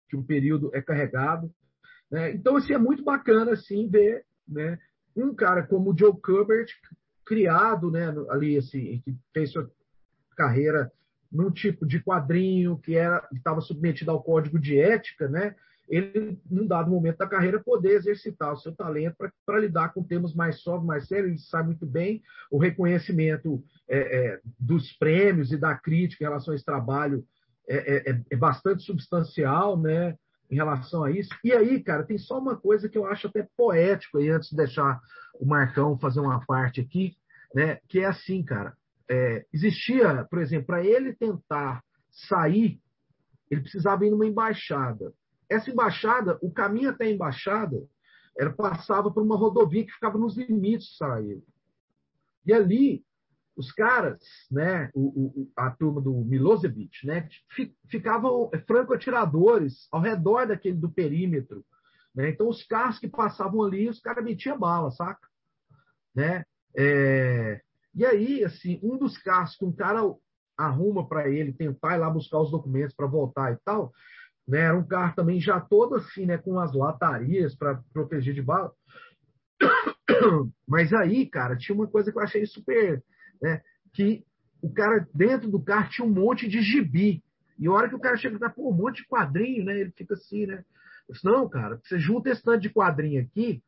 que 0.09 0.17
um 0.17 0.23
período 0.23 0.69
é 0.73 0.81
carregado. 0.81 1.49
Né? 2.11 2.33
Então, 2.33 2.57
assim, 2.57 2.73
é 2.73 2.77
muito 2.77 3.03
bacana, 3.03 3.53
assim, 3.53 3.87
ver, 3.87 4.25
né? 4.47 4.77
Um 5.15 5.33
cara 5.33 5.65
como 5.65 5.91
o 5.91 5.97
Joe 5.97 6.13
Kubert, 6.21 6.69
criado, 7.25 7.89
né, 7.91 8.13
ali 8.29 8.57
assim, 8.57 9.01
que 9.03 9.15
fez 9.33 9.51
sua 9.51 9.69
carreira 10.35 10.91
num 11.31 11.51
tipo 11.51 11.85
de 11.85 11.99
quadrinho 11.99 12.77
que 12.77 12.95
era 12.95 13.27
estava 13.33 13.61
submetido 13.61 14.11
ao 14.11 14.23
código 14.23 14.59
de 14.59 14.79
ética, 14.79 15.27
né? 15.27 15.55
Ele, 15.87 16.39
num 16.49 16.65
dado 16.65 16.89
momento 16.89 17.17
da 17.17 17.27
carreira, 17.27 17.61
poder 17.61 17.91
exercitar 17.91 18.53
o 18.53 18.57
seu 18.57 18.75
talento 18.75 19.15
para 19.45 19.59
lidar 19.59 19.93
com 19.93 20.03
temas 20.03 20.33
mais 20.33 20.61
sóbrios, 20.61 20.87
mais 20.87 21.07
sérios. 21.07 21.29
Ele 21.29 21.39
sabe 21.39 21.67
muito 21.67 21.85
bem 21.85 22.23
o 22.49 22.57
reconhecimento 22.57 23.63
é, 23.87 23.99
é, 23.99 24.39
dos 24.59 24.93
prêmios 24.93 25.51
e 25.51 25.57
da 25.57 25.75
crítica 25.75 26.23
em 26.23 26.27
relação 26.27 26.53
a 26.53 26.55
esse 26.55 26.65
trabalho 26.65 27.23
é, 27.67 28.11
é, 28.11 28.21
é 28.31 28.35
bastante 28.35 28.83
substancial, 28.83 29.79
né? 29.79 30.17
Em 30.49 30.55
relação 30.55 31.03
a 31.03 31.11
isso. 31.11 31.29
E 31.43 31.51
aí, 31.51 31.81
cara, 31.81 32.03
tem 32.03 32.17
só 32.17 32.39
uma 32.39 32.55
coisa 32.55 32.87
que 32.87 32.97
eu 32.97 33.05
acho 33.05 33.27
até 33.27 33.47
poético 33.57 34.19
aí, 34.19 34.29
antes 34.29 34.49
de 34.49 34.55
deixar 34.55 35.01
o 35.39 35.45
Marcão 35.45 35.97
fazer 35.97 36.19
uma 36.19 36.45
parte 36.45 36.81
aqui, 36.81 37.15
né? 37.53 37.79
Que 37.87 37.99
é 37.99 38.05
assim, 38.05 38.43
cara. 38.43 38.75
É, 39.09 39.45
existia, 39.53 40.25
por 40.29 40.39
exemplo, 40.39 40.67
para 40.67 40.83
ele 40.83 41.13
tentar 41.13 41.83
sair, 42.11 42.79
ele 43.49 43.61
precisava 43.61 44.05
ir 44.05 44.11
numa 44.11 44.25
embaixada. 44.25 45.13
Essa 45.49 45.69
embaixada, 45.69 46.37
o 46.41 46.51
caminho 46.51 46.89
até 46.89 47.05
a 47.05 47.11
embaixada, 47.11 47.83
era 48.37 48.51
passava 48.51 49.11
por 49.11 49.23
uma 49.23 49.37
rodovia 49.37 49.85
que 49.85 49.91
ficava 49.91 50.17
nos 50.17 50.37
limites 50.37 50.97
de. 50.97 51.43
E 52.45 52.53
ali, 52.53 53.03
os 53.57 53.71
caras, 53.71 54.19
né, 54.51 54.89
o, 54.93 55.41
o, 55.41 55.51
a 55.55 55.71
turma 55.71 56.01
do 56.01 56.13
Milosevic, 56.13 57.05
né, 57.05 57.27
ficavam 57.89 58.49
franco-atiradores 58.67 59.87
ao 59.91 60.01
redor 60.01 60.47
daquele 60.47 60.77
do 60.77 60.91
perímetro 60.91 61.63
né? 62.15 62.29
Então, 62.29 62.47
os 62.47 62.63
carros 62.63 62.97
que 62.97 63.09
passavam 63.09 63.61
ali, 63.61 63.89
os 63.89 63.99
caras 63.99 64.23
metiam 64.23 64.57
bala, 64.57 64.89
saca? 64.91 65.27
Né? 66.15 66.45
É... 66.75 67.61
E 67.93 68.05
aí, 68.05 68.43
assim, 68.43 68.79
um 68.81 68.97
dos 68.97 69.17
carros 69.17 69.57
que 69.57 69.65
um 69.65 69.73
cara 69.73 70.01
arruma 70.57 71.07
para 71.07 71.29
ele 71.29 71.51
tentar 71.51 71.95
ir 71.95 71.99
lá 71.99 72.09
buscar 72.09 72.39
os 72.39 72.49
documentos 72.49 72.95
para 72.95 73.07
voltar 73.07 73.51
e 73.51 73.57
tal, 73.65 73.91
né? 74.47 74.59
Era 74.59 74.77
um 74.77 74.87
carro 74.87 75.13
também 75.15 75.41
já 75.41 75.59
todo 75.59 75.95
assim, 75.95 76.25
né? 76.25 76.37
Com 76.37 76.57
as 76.59 76.73
latarias 76.73 77.53
para 77.55 77.81
proteger 77.91 78.33
de 78.33 78.41
bala. 78.41 78.71
Mas 80.65 80.93
aí, 80.93 81.25
cara, 81.25 81.57
tinha 81.57 81.75
uma 81.75 81.87
coisa 81.87 82.11
que 82.11 82.17
eu 82.17 82.23
achei 82.23 82.45
super, 82.45 83.03
né? 83.41 83.61
Que 83.93 84.23
o 84.61 84.71
cara 84.71 85.07
dentro 85.13 85.49
do 85.49 85.61
carro 85.61 85.89
tinha 85.89 86.07
um 86.07 86.11
monte 86.11 86.47
de 86.47 86.61
gibi. 86.61 87.23
E 87.57 87.67
a 87.67 87.71
hora 87.71 87.87
que 87.87 87.95
o 87.95 87.99
cara 87.99 88.17
chega, 88.17 88.39
tá, 88.39 88.49
pô, 88.49 88.69
um 88.69 88.75
monte 88.75 89.01
de 89.01 89.07
quadrinho, 89.07 89.63
né? 89.65 89.79
Ele 89.79 89.91
fica 89.91 90.13
assim, 90.13 90.45
né? 90.45 90.63
Eu 91.07 91.13
disse, 91.13 91.25
não, 91.25 91.47
cara, 91.47 91.79
você 91.83 91.99
junta 91.99 92.29
esse 92.29 92.43
tanto 92.43 92.61
de 92.61 92.69
quadrinho 92.69 93.21
aqui, 93.21 93.61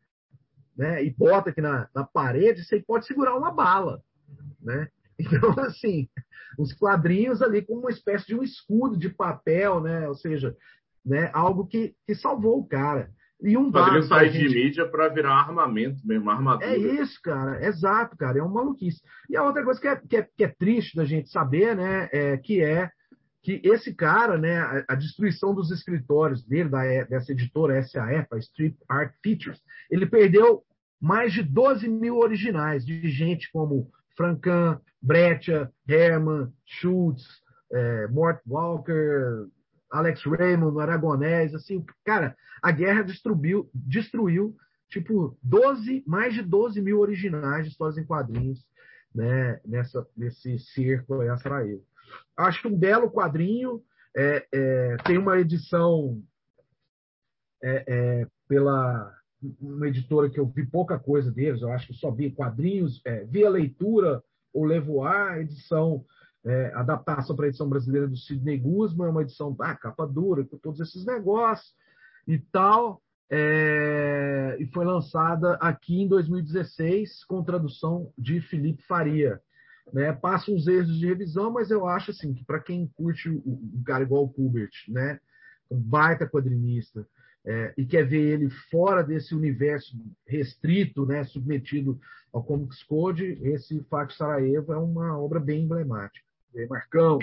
né, 0.76 1.04
e 1.04 1.10
bota 1.10 1.50
aqui 1.50 1.62
na, 1.62 1.90
na 1.94 2.04
parede, 2.04 2.64
você 2.64 2.80
pode 2.80 3.06
segurar 3.08 3.36
uma 3.36 3.52
bala, 3.52 4.02
né? 4.62 4.90
Então, 5.20 5.50
assim, 5.66 6.08
os 6.60 6.74
quadrinhos 6.74 7.42
ali 7.42 7.64
como 7.64 7.80
uma 7.80 7.90
espécie 7.90 8.28
de 8.28 8.36
um 8.36 8.44
escudo 8.44 8.96
de 8.96 9.10
papel, 9.10 9.82
né? 9.82 10.08
Ou 10.08 10.14
seja, 10.14 10.56
né, 11.04 11.32
algo 11.34 11.66
que, 11.66 11.96
que 12.06 12.14
salvou 12.14 12.60
o 12.60 12.68
cara. 12.68 13.12
E 13.42 13.56
um 13.56 13.72
Quadrinho 13.72 14.04
sair 14.04 14.32
gente... 14.32 14.50
de 14.50 14.56
mídia 14.56 14.88
para 14.88 15.10
virar 15.10 15.36
armamento 15.36 16.06
mesmo, 16.06 16.30
armadura. 16.30 16.66
É 16.66 16.78
isso, 16.78 17.20
cara. 17.22 17.64
Exato, 17.66 18.18
cara. 18.18 18.40
É 18.40 18.42
uma 18.42 18.64
maluquice. 18.64 19.02
E 19.30 19.38
a 19.38 19.44
outra 19.44 19.64
coisa 19.64 19.80
que 19.80 19.88
é, 19.88 19.96
que 19.96 20.18
é, 20.18 20.28
que 20.36 20.44
é 20.44 20.48
triste 20.48 20.96
da 20.96 21.06
gente 21.06 21.30
saber, 21.30 21.76
né, 21.76 22.10
é 22.12 22.38
que 22.38 22.62
é 22.62 22.90
que 23.44 23.62
esse 23.64 23.94
cara, 23.94 24.38
né, 24.38 24.58
a, 24.60 24.86
a, 24.90 24.96
destruição 24.96 25.54
dos 25.54 25.72
escritórios 25.72 26.44
dele, 26.44 26.68
da, 26.68 26.82
dessa 27.04 27.32
editora 27.32 27.82
SAF, 27.84 28.28
a 28.34 28.38
Street 28.40 28.76
Art 28.90 29.14
Features, 29.24 29.62
ele 29.90 30.06
perdeu 30.06 30.64
mais 31.00 31.32
de 31.32 31.44
12 31.44 31.88
mil 31.88 32.18
originais 32.18 32.86
de 32.86 33.08
gente 33.08 33.50
como 33.52 33.90
Francan, 34.18 34.82
Breccia, 35.02 35.72
Herman, 35.88 36.52
Schultz, 36.66 37.24
é, 37.72 38.08
Mort 38.08 38.42
Walker, 38.48 39.48
Alex 39.90 40.24
Raymond, 40.24 40.80
Aragonés, 40.80 41.54
assim, 41.54 41.86
cara, 42.04 42.36
a 42.62 42.72
guerra 42.72 43.04
destruiu, 43.04 43.70
destruiu 43.74 44.56
tipo 44.90 45.38
12, 45.44 46.04
mais 46.06 46.34
de 46.34 46.42
12 46.42 46.82
mil 46.82 47.00
originais 47.00 47.66
de 47.66 47.72
histórias 47.72 47.98
em 47.98 48.06
quadrinhos, 48.06 48.66
né, 49.14 49.60
nessa, 49.66 50.08
nesse 50.16 50.60
cerco 50.60 51.22
aí 51.22 51.38
Sarajevo. 51.40 51.84
Acho 52.36 52.68
um 52.68 52.78
belo 52.78 53.12
quadrinho. 53.12 53.84
É, 54.16 54.48
é, 54.52 54.98
tem 55.06 55.18
uma 55.18 55.40
edição 55.40 56.22
é, 57.62 57.84
é, 57.88 58.28
pela 58.48 59.14
uma 59.62 59.88
editora 59.88 60.30
que 60.30 60.40
eu 60.40 60.48
vi 60.48 60.66
pouca 60.66 60.98
coisa 60.98 61.32
deles, 61.32 61.62
eu 61.62 61.72
acho 61.72 61.88
que 61.88 61.94
só 61.94 62.10
vi 62.10 62.32
quadrinhos, 62.32 63.02
é, 63.06 63.24
via 63.26 63.50
leitura 63.50 64.24
ou 64.52 64.66
Levoar, 64.66 65.40
edição, 65.40 66.04
é, 66.46 66.72
adaptação 66.74 67.36
para 67.36 67.46
a 67.46 67.48
edição 67.50 67.68
brasileira 67.68 68.08
do 68.08 68.16
Sidney 68.16 68.58
Guzman, 68.58 69.10
uma 69.10 69.22
edição 69.22 69.56
ah, 69.60 69.76
capa 69.76 70.06
dura, 70.06 70.46
com 70.46 70.58
todos 70.58 70.80
esses 70.80 71.06
negócios. 71.06 71.74
e 72.28 72.38
tal. 72.38 73.02
É, 73.30 74.56
e 74.60 74.66
foi 74.68 74.86
lançada 74.86 75.56
aqui 75.56 76.02
em 76.02 76.08
2016 76.08 77.26
com 77.26 77.44
tradução 77.44 78.12
de 78.18 78.40
Felipe 78.40 78.84
Faria. 78.84 79.42
Né? 79.92 80.14
Passa 80.14 80.52
uns 80.52 80.68
erros 80.68 80.98
de 80.98 81.06
revisão, 81.06 81.52
mas 81.52 81.70
eu 81.70 81.86
acho 81.88 82.12
assim 82.12 82.34
que 82.34 82.46
para 82.46 82.60
quem 82.60 82.88
curte 82.96 83.30
um 83.30 83.84
cara 83.86 84.04
igual 84.04 84.24
o 84.24 84.30
Kubert, 84.30 84.72
né? 84.88 85.20
um 85.70 85.80
baita 85.80 86.28
quadrinista, 86.28 87.06
é, 87.46 87.74
e 87.78 87.86
quer 87.86 88.06
ver 88.06 88.34
ele 88.34 88.50
fora 88.70 89.02
desse 89.02 89.34
universo 89.34 89.96
restrito, 90.26 91.06
né, 91.06 91.24
submetido 91.24 91.98
ao 92.34 92.44
Comics 92.44 92.84
Code, 92.84 93.40
esse 93.42 93.82
Fato 93.86 94.14
Sarajevo 94.14 94.74
é 94.74 94.78
uma 94.78 95.18
obra 95.18 95.40
bem 95.40 95.64
emblemática. 95.64 96.27
E 96.58 96.62
aí, 96.62 96.68
Marcão? 96.68 97.20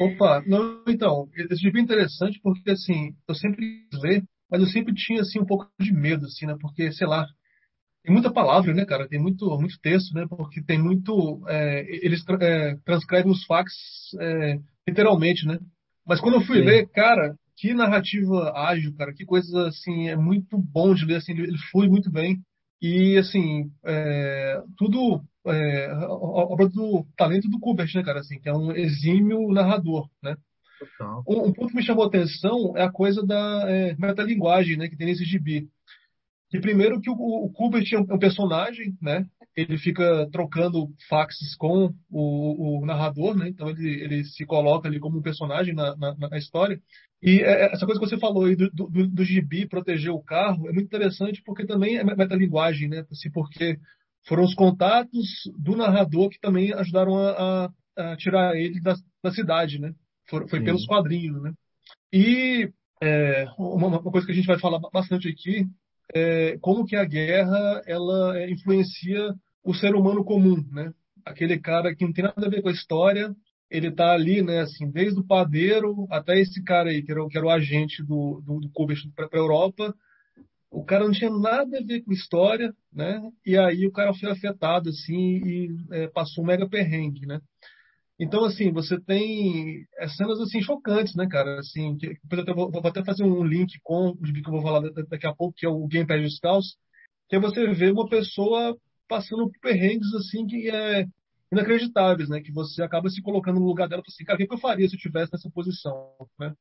Opa, 0.00 0.42
não, 0.44 0.82
então, 0.88 1.28
esse 1.36 1.62
gibi 1.62 1.78
é 1.78 1.82
interessante 1.82 2.40
porque, 2.42 2.68
assim, 2.72 3.14
eu 3.28 3.34
sempre 3.36 3.86
quis 3.88 4.02
ler, 4.02 4.24
mas 4.50 4.60
eu 4.60 4.66
sempre 4.66 4.92
tinha, 4.92 5.20
assim, 5.20 5.38
um 5.38 5.46
pouco 5.46 5.70
de 5.78 5.92
medo, 5.92 6.26
assim, 6.26 6.46
né, 6.46 6.56
porque, 6.60 6.90
sei 6.90 7.06
lá, 7.06 7.24
tem 8.02 8.12
muita 8.12 8.32
palavra, 8.32 8.74
né, 8.74 8.84
cara, 8.84 9.06
tem 9.08 9.20
muito, 9.20 9.46
muito 9.56 9.78
texto, 9.80 10.12
né, 10.14 10.26
porque 10.28 10.60
tem 10.60 10.82
muito, 10.82 11.40
é, 11.46 11.82
eles 12.04 12.24
é, 12.40 12.74
transcrevem 12.84 13.30
os 13.30 13.44
fax 13.46 13.72
é, 14.20 14.58
literalmente, 14.88 15.46
né, 15.46 15.60
mas 16.04 16.20
quando 16.20 16.34
eu 16.34 16.40
fui 16.40 16.58
Sim. 16.58 16.64
ler, 16.64 16.88
cara, 16.88 17.36
que 17.56 17.72
narrativa 17.72 18.52
ágil, 18.52 18.92
cara, 18.96 19.14
que 19.14 19.24
coisa, 19.24 19.68
assim, 19.68 20.08
é 20.08 20.16
muito 20.16 20.58
bom 20.58 20.92
de 20.92 21.04
ler, 21.04 21.16
assim, 21.18 21.32
ele, 21.32 21.44
ele 21.44 21.58
flui 21.70 21.88
muito 21.88 22.10
bem, 22.10 22.42
e, 22.84 23.16
assim, 23.16 23.70
é, 23.82 24.60
tudo 24.76 25.22
é, 25.46 25.90
obra 26.06 26.68
do 26.68 27.06
talento 27.16 27.48
do 27.48 27.58
Kubert, 27.58 27.90
né, 27.94 28.02
cara, 28.02 28.20
assim, 28.20 28.38
que 28.38 28.46
é 28.46 28.52
um 28.52 28.72
exímio 28.72 29.50
narrador, 29.50 30.06
né. 30.22 30.36
Um, 31.26 31.46
um, 31.46 31.52
ponto 31.54 31.68
que 31.68 31.76
me 31.76 31.82
chamou 31.82 32.04
a 32.04 32.08
atenção 32.08 32.76
é 32.76 32.82
a 32.82 32.92
coisa 32.92 33.24
da 33.24 33.64
é, 33.66 33.96
metalinguagem, 33.96 34.76
né, 34.76 34.86
que 34.86 34.98
tem 34.98 35.06
nesse 35.06 35.24
gibi. 35.24 35.66
E 36.54 36.60
primeiro 36.60 37.00
que 37.00 37.10
o, 37.10 37.14
o 37.14 37.50
Kubert 37.50 37.92
é 37.92 37.98
um 37.98 38.18
personagem, 38.18 38.96
né? 39.02 39.26
Ele 39.56 39.76
fica 39.76 40.28
trocando 40.30 40.88
faxes 41.08 41.56
com 41.56 41.92
o, 42.08 42.78
o 42.80 42.86
narrador, 42.86 43.36
né? 43.36 43.48
Então 43.48 43.68
ele, 43.68 43.88
ele 43.88 44.24
se 44.24 44.46
coloca 44.46 44.86
ali 44.86 45.00
como 45.00 45.18
um 45.18 45.22
personagem 45.22 45.74
na, 45.74 45.96
na, 45.96 46.14
na 46.16 46.38
história. 46.38 46.80
E 47.20 47.40
é, 47.40 47.66
é, 47.66 47.72
essa 47.72 47.84
coisa 47.84 48.00
que 48.00 48.06
você 48.06 48.16
falou 48.16 48.44
aí 48.44 48.54
do, 48.54 48.70
do, 48.70 49.08
do 49.08 49.24
gibi 49.24 49.66
proteger 49.66 50.12
o 50.12 50.22
carro 50.22 50.68
é 50.68 50.72
muito 50.72 50.86
interessante 50.86 51.42
porque 51.44 51.66
também 51.66 51.96
é 51.96 52.04
metalinguagem, 52.04 52.88
né? 52.88 53.04
Assim, 53.10 53.32
porque 53.32 53.76
foram 54.24 54.44
os 54.44 54.54
contatos 54.54 55.50
do 55.58 55.76
narrador 55.76 56.30
que 56.30 56.38
também 56.38 56.72
ajudaram 56.72 57.18
a, 57.18 57.72
a, 57.96 58.12
a 58.12 58.16
tirar 58.16 58.54
ele 58.54 58.80
da, 58.80 58.94
da 59.24 59.32
cidade, 59.32 59.80
né? 59.80 59.92
foi 60.28 60.46
Sim. 60.46 60.64
pelos 60.64 60.86
quadrinhos, 60.86 61.42
né? 61.42 61.52
E 62.12 62.70
é, 63.02 63.46
uma, 63.58 63.88
uma, 63.88 64.02
coisa 64.02 64.24
que 64.24 64.32
a 64.32 64.34
gente 64.36 64.46
vai 64.46 64.58
falar 64.58 64.78
bastante 64.92 65.28
aqui 65.28 65.66
é 66.12 66.58
como 66.60 66.84
que 66.84 66.96
a 66.96 67.04
guerra 67.04 67.82
ela 67.86 68.38
é, 68.38 68.50
influencia 68.50 69.34
o 69.62 69.72
ser 69.74 69.94
humano 69.94 70.24
comum, 70.24 70.62
né? 70.72 70.92
Aquele 71.24 71.58
cara 71.58 71.94
que 71.94 72.04
não 72.04 72.12
tem 72.12 72.24
nada 72.24 72.46
a 72.46 72.50
ver 72.50 72.62
com 72.62 72.68
a 72.68 72.72
história, 72.72 73.34
ele 73.70 73.90
tá 73.90 74.12
ali, 74.12 74.42
né? 74.42 74.60
Assim, 74.60 74.90
desde 74.90 75.18
o 75.18 75.26
padeiro 75.26 76.06
até 76.10 76.38
esse 76.38 76.62
cara 76.62 76.90
aí 76.90 77.02
que 77.02 77.10
era, 77.10 77.26
que 77.28 77.38
era 77.38 77.46
o 77.46 77.50
agente 77.50 78.02
do 78.02 78.42
do, 78.44 78.60
do 78.60 78.70
para 79.14 79.28
a 79.32 79.36
Europa, 79.36 79.94
o 80.70 80.84
cara 80.84 81.04
não 81.04 81.12
tinha 81.12 81.30
nada 81.30 81.78
a 81.78 81.82
ver 81.82 82.02
com 82.02 82.12
história, 82.12 82.74
né? 82.92 83.20
E 83.46 83.56
aí 83.56 83.86
o 83.86 83.92
cara 83.92 84.12
foi 84.12 84.30
afetado 84.30 84.90
assim 84.90 85.14
e 85.14 85.76
é, 85.92 86.08
passou 86.08 86.42
um 86.44 86.46
mega 86.46 86.68
perrengue, 86.68 87.26
né? 87.26 87.40
Então 88.18 88.44
assim 88.44 88.72
você 88.72 89.00
tem 89.00 89.84
é, 89.98 90.08
cenas 90.08 90.40
assim 90.40 90.62
chocantes, 90.62 91.14
né, 91.16 91.26
cara? 91.28 91.58
Assim, 91.58 91.96
que, 91.96 92.18
eu 92.30 92.54
vou, 92.54 92.70
vou, 92.70 92.86
até 92.86 93.04
fazer 93.04 93.24
um 93.24 93.44
link 93.44 93.78
com 93.82 94.10
o 94.10 94.16
que 94.16 94.38
eu 94.46 94.52
vou 94.52 94.62
falar 94.62 94.88
daqui 95.08 95.26
a 95.26 95.34
pouco, 95.34 95.56
que 95.56 95.66
é 95.66 95.68
o 95.68 95.86
Gamepad 95.86 96.22
dos 96.22 96.38
Caos, 96.38 96.76
que 97.28 97.36
é 97.36 97.40
você 97.40 97.66
ver 97.72 97.92
uma 97.92 98.08
pessoa 98.08 98.76
passando 99.08 99.50
por 99.50 99.60
perrengues 99.60 100.12
assim 100.14 100.46
que 100.46 100.70
é 100.70 101.06
inacreditáveis, 101.52 102.28
né? 102.28 102.40
Que 102.40 102.52
você 102.52 102.82
acaba 102.82 103.08
se 103.08 103.22
colocando 103.22 103.60
no 103.60 103.66
lugar 103.66 103.88
dela 103.88 104.02
assim, 104.06 104.24
cara, 104.24 104.42
o 104.42 104.46
que 104.46 104.52
eu 104.52 104.58
faria 104.58 104.88
se 104.88 104.94
eu 104.94 104.98
estivesse 104.98 105.32
nessa 105.32 105.50
posição, 105.50 106.14
né? 106.38 106.54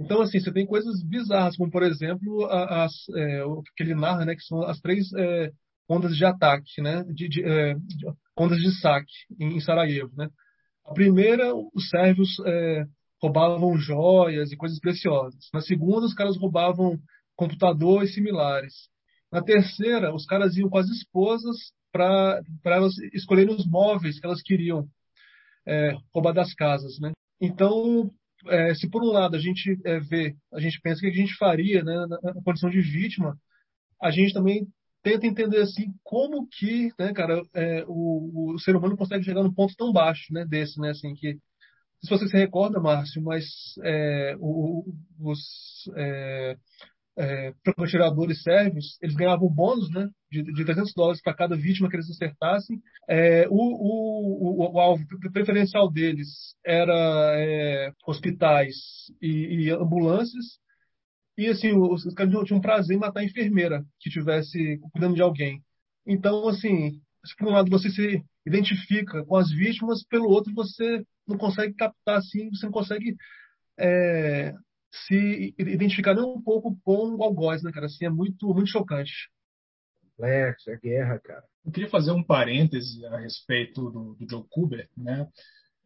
Então, 0.00 0.20
assim, 0.20 0.40
você 0.40 0.52
tem 0.52 0.66
coisas 0.66 1.02
bizarras, 1.02 1.56
como, 1.56 1.70
por 1.70 1.82
exemplo, 1.82 2.46
as, 2.46 2.92
é, 3.14 3.44
o 3.44 3.62
que 3.62 3.82
ele 3.82 3.94
narra, 3.94 4.24
né, 4.24 4.34
que 4.34 4.42
são 4.42 4.62
as 4.62 4.80
três 4.80 5.12
é, 5.12 5.52
ondas 5.88 6.16
de 6.16 6.24
ataque, 6.24 6.80
né, 6.80 7.04
de, 7.04 7.28
de, 7.28 7.44
é, 7.44 7.76
ondas 8.36 8.58
de 8.58 8.72
saque 8.80 9.12
em, 9.38 9.60
Sarajevo, 9.60 10.10
né. 10.16 10.28
A 10.84 10.92
primeira, 10.92 11.54
os 11.54 11.88
sérvios 11.88 12.38
é, 12.44 12.84
roubavam 13.20 13.76
joias 13.78 14.50
e 14.52 14.56
coisas 14.56 14.78
preciosas. 14.80 15.48
Na 15.54 15.60
segunda, 15.60 16.06
os 16.06 16.14
caras 16.14 16.36
roubavam 16.36 16.98
computadores 17.36 18.14
similares. 18.14 18.74
Na 19.30 19.42
terceira, 19.42 20.14
os 20.14 20.26
caras 20.26 20.56
iam 20.56 20.68
com 20.68 20.78
as 20.78 20.88
esposas 20.88 21.56
para 21.92 22.42
elas 22.64 22.96
escolherem 23.14 23.54
os 23.54 23.66
móveis 23.66 24.18
que 24.18 24.26
elas 24.26 24.42
queriam 24.42 24.86
é, 25.66 25.96
roubar 26.12 26.32
das 26.32 26.54
casas, 26.54 26.98
né. 26.98 27.12
Então, 27.40 28.10
é, 28.48 28.74
se 28.74 28.88
por 28.88 29.02
um 29.02 29.12
lado 29.12 29.36
a 29.36 29.38
gente 29.38 29.78
é, 29.84 30.00
vê, 30.00 30.34
a 30.52 30.60
gente 30.60 30.80
pensa 30.80 31.00
que 31.00 31.06
a 31.06 31.12
gente 31.12 31.34
faria 31.36 31.82
né, 31.82 32.06
na, 32.06 32.18
na, 32.34 32.42
condição 32.42 32.70
de 32.70 32.80
vítima, 32.80 33.36
a 34.00 34.10
gente 34.10 34.32
também 34.32 34.66
tenta 35.02 35.26
entender 35.26 35.60
assim 35.60 35.92
como 36.02 36.46
que, 36.48 36.90
né, 36.98 37.12
cara, 37.12 37.42
é, 37.54 37.84
o, 37.86 38.54
o, 38.54 38.58
ser 38.58 38.76
humano 38.76 38.96
consegue 38.96 39.24
chegar 39.24 39.42
num 39.42 39.52
ponto 39.52 39.74
tão 39.76 39.92
baixo, 39.92 40.32
né, 40.32 40.44
desse, 40.44 40.80
né, 40.80 40.90
assim 40.90 41.14
que 41.14 41.38
se 42.02 42.10
você 42.10 42.26
se 42.26 42.36
recorda, 42.36 42.80
Márcio, 42.80 43.22
mas 43.22 43.44
é, 43.84 44.34
o, 44.40 44.84
os 45.20 45.40
é, 45.96 46.56
é, 47.16 47.52
procuradores 47.62 48.42
sérvios, 48.42 48.98
eles 49.00 49.14
ganhavam 49.14 49.48
bônus 49.48 49.90
né, 49.90 50.08
de, 50.30 50.42
de 50.42 50.64
300 50.64 50.92
dólares 50.94 51.22
para 51.22 51.34
cada 51.34 51.56
vítima 51.56 51.88
que 51.88 51.96
eles 51.96 52.10
acertassem. 52.10 52.80
É, 53.08 53.46
o, 53.48 53.54
o, 53.54 54.72
o, 54.74 54.80
alvo 54.80 55.04
preferencial 55.32 55.90
deles 55.90 56.56
era 56.64 57.34
é, 57.36 57.92
hospitais 58.06 58.74
e, 59.20 59.66
e, 59.66 59.70
ambulâncias. 59.70 60.60
E 61.36 61.46
assim, 61.48 61.72
os, 61.72 62.04
os 62.04 62.14
caras 62.14 62.32
tinham 62.44 62.58
um 62.58 62.62
prazer 62.62 62.96
em 62.96 63.00
matar 63.00 63.20
a 63.20 63.24
enfermeira 63.24 63.84
que 63.98 64.08
estivesse 64.08 64.78
cuidando 64.92 65.14
de 65.14 65.22
alguém. 65.22 65.62
Então, 66.06 66.48
assim, 66.48 67.00
por 67.38 67.48
um 67.48 67.52
lado 67.52 67.70
você 67.70 67.88
se 67.90 68.22
identifica 68.46 69.24
com 69.24 69.36
as 69.36 69.50
vítimas, 69.50 70.04
pelo 70.04 70.28
outro 70.28 70.52
você 70.52 71.04
não 71.26 71.38
consegue 71.38 71.74
captar 71.74 72.18
assim, 72.18 72.50
você 72.50 72.66
não 72.66 72.72
consegue 72.72 73.16
é, 73.78 74.54
se 74.92 75.54
identificar 75.58 76.14
nem 76.14 76.24
um 76.24 76.42
pouco 76.42 76.76
com 76.84 77.16
o 77.16 77.22
algoz, 77.22 77.62
né, 77.62 77.72
cara? 77.72 77.86
Assim, 77.86 78.04
é 78.04 78.10
muito, 78.10 78.52
muito 78.52 78.68
chocante. 78.68 79.30
Complexo, 80.16 80.70
é 80.70 80.76
guerra, 80.76 81.18
cara. 81.20 81.44
Eu 81.64 81.72
queria 81.72 81.88
fazer 81.88 82.10
um 82.10 82.22
parêntese 82.22 83.04
a 83.06 83.18
respeito 83.18 83.90
do, 83.90 84.14
do 84.14 84.28
Joe 84.28 84.44
Kubert, 84.50 84.88
né? 84.96 85.28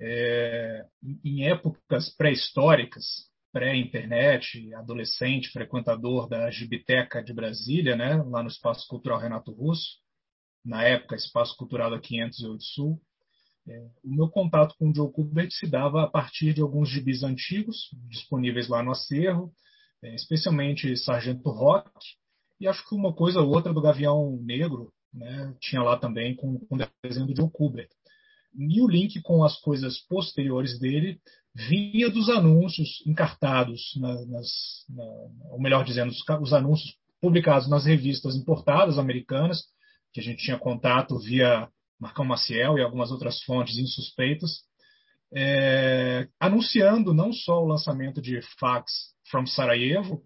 É, 0.01 0.85
em 1.25 1.49
épocas 1.49 2.15
pré-históricas, 2.17 3.31
pré-internet, 3.57 4.75
adolescente, 4.75 5.49
frequentador 5.49 6.29
da 6.29 6.51
Gibiteca 6.51 7.25
de 7.25 7.33
Brasília, 7.33 7.97
né, 7.97 8.23
lá 8.29 8.43
no 8.43 8.51
Espaço 8.51 8.87
Cultural 8.87 9.19
Renato 9.19 9.51
Russo, 9.51 9.97
na 10.63 10.83
época 10.83 11.17
Espaço 11.17 11.57
Cultural 11.57 11.91
da 11.91 11.99
508 11.99 12.63
Sul, 12.63 13.01
é, 13.67 13.79
o 14.05 14.15
meu 14.15 14.29
contato 14.29 14.75
com 14.79 14.91
o 14.91 14.95
Joe 14.95 15.11
Kubert 15.11 15.51
se 15.53 15.67
dava 15.67 16.03
a 16.03 16.07
partir 16.07 16.53
de 16.53 16.61
alguns 16.61 16.91
gibis 16.91 17.23
antigos, 17.23 17.89
disponíveis 18.11 18.69
lá 18.69 18.83
no 18.83 18.91
acervo, 18.91 19.51
é, 20.03 20.15
especialmente 20.15 20.95
Sargento 20.95 21.49
Rock, 21.49 21.91
e 22.61 22.69
acho 22.69 22.87
que 22.87 22.95
uma 22.95 23.15
coisa 23.15 23.41
ou 23.41 23.49
outra 23.49 23.73
do 23.73 23.81
Gavião 23.81 24.39
Negro 24.43 24.93
né, 25.15 25.57
tinha 25.63 25.83
lá 25.83 25.99
também 25.99 26.37
com, 26.37 26.59
com 26.59 26.77
o 26.77 26.87
desenho 27.03 27.27
do 27.27 27.35
Joe 27.35 27.51
Kubert. 27.51 27.89
E 28.57 28.81
o 28.81 28.89
link 28.89 29.21
com 29.23 29.45
as 29.45 29.59
coisas 29.61 29.99
posteriores 30.09 30.79
dele 30.79 31.21
vinha 31.55 32.11
dos 32.11 32.29
anúncios 32.29 33.03
encartados, 33.07 33.95
na, 33.97 34.27
nas, 34.27 34.51
na, 34.89 35.05
ou 35.51 35.61
melhor 35.61 35.85
dizendo, 35.85 36.11
os, 36.11 36.23
os 36.41 36.53
anúncios 36.53 36.95
publicados 37.21 37.69
nas 37.69 37.87
revistas 37.87 38.37
importadas 38.37 38.99
americanas, 38.99 39.65
que 40.13 40.21
a 40.21 40.23
gente 40.23 40.45
tinha 40.45 40.59
contato 40.59 41.19
via 41.19 41.69
Marcão 41.99 42.25
Maciel 42.25 42.79
e 42.79 42.83
algumas 42.83 43.11
outras 43.11 43.43
fontes 43.43 43.79
insuspeitas, 43.79 44.65
é, 45.35 46.29
anunciando 46.39 47.13
não 47.13 47.33
só 47.33 47.63
o 47.63 47.67
lançamento 47.67 48.21
de 48.21 48.41
Fax 48.59 49.15
from 49.31 49.47
Sarajevo, 49.47 50.23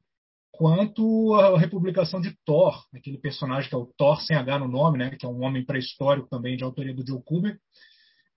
quanto 0.52 1.34
a 1.34 1.58
republicação 1.58 2.20
de 2.20 2.36
Thor, 2.44 2.84
aquele 2.94 3.18
personagem 3.18 3.68
que 3.70 3.74
é 3.74 3.78
o 3.78 3.86
Thor 3.96 4.20
sem 4.20 4.36
H 4.36 4.58
no 4.58 4.68
nome, 4.68 4.98
né, 4.98 5.16
que 5.16 5.24
é 5.24 5.28
um 5.28 5.42
homem 5.42 5.64
pré-histórico 5.64 6.28
também 6.28 6.56
de 6.56 6.64
autoria 6.64 6.94
do 6.94 7.06
Joe 7.06 7.22
Kubert. 7.24 7.58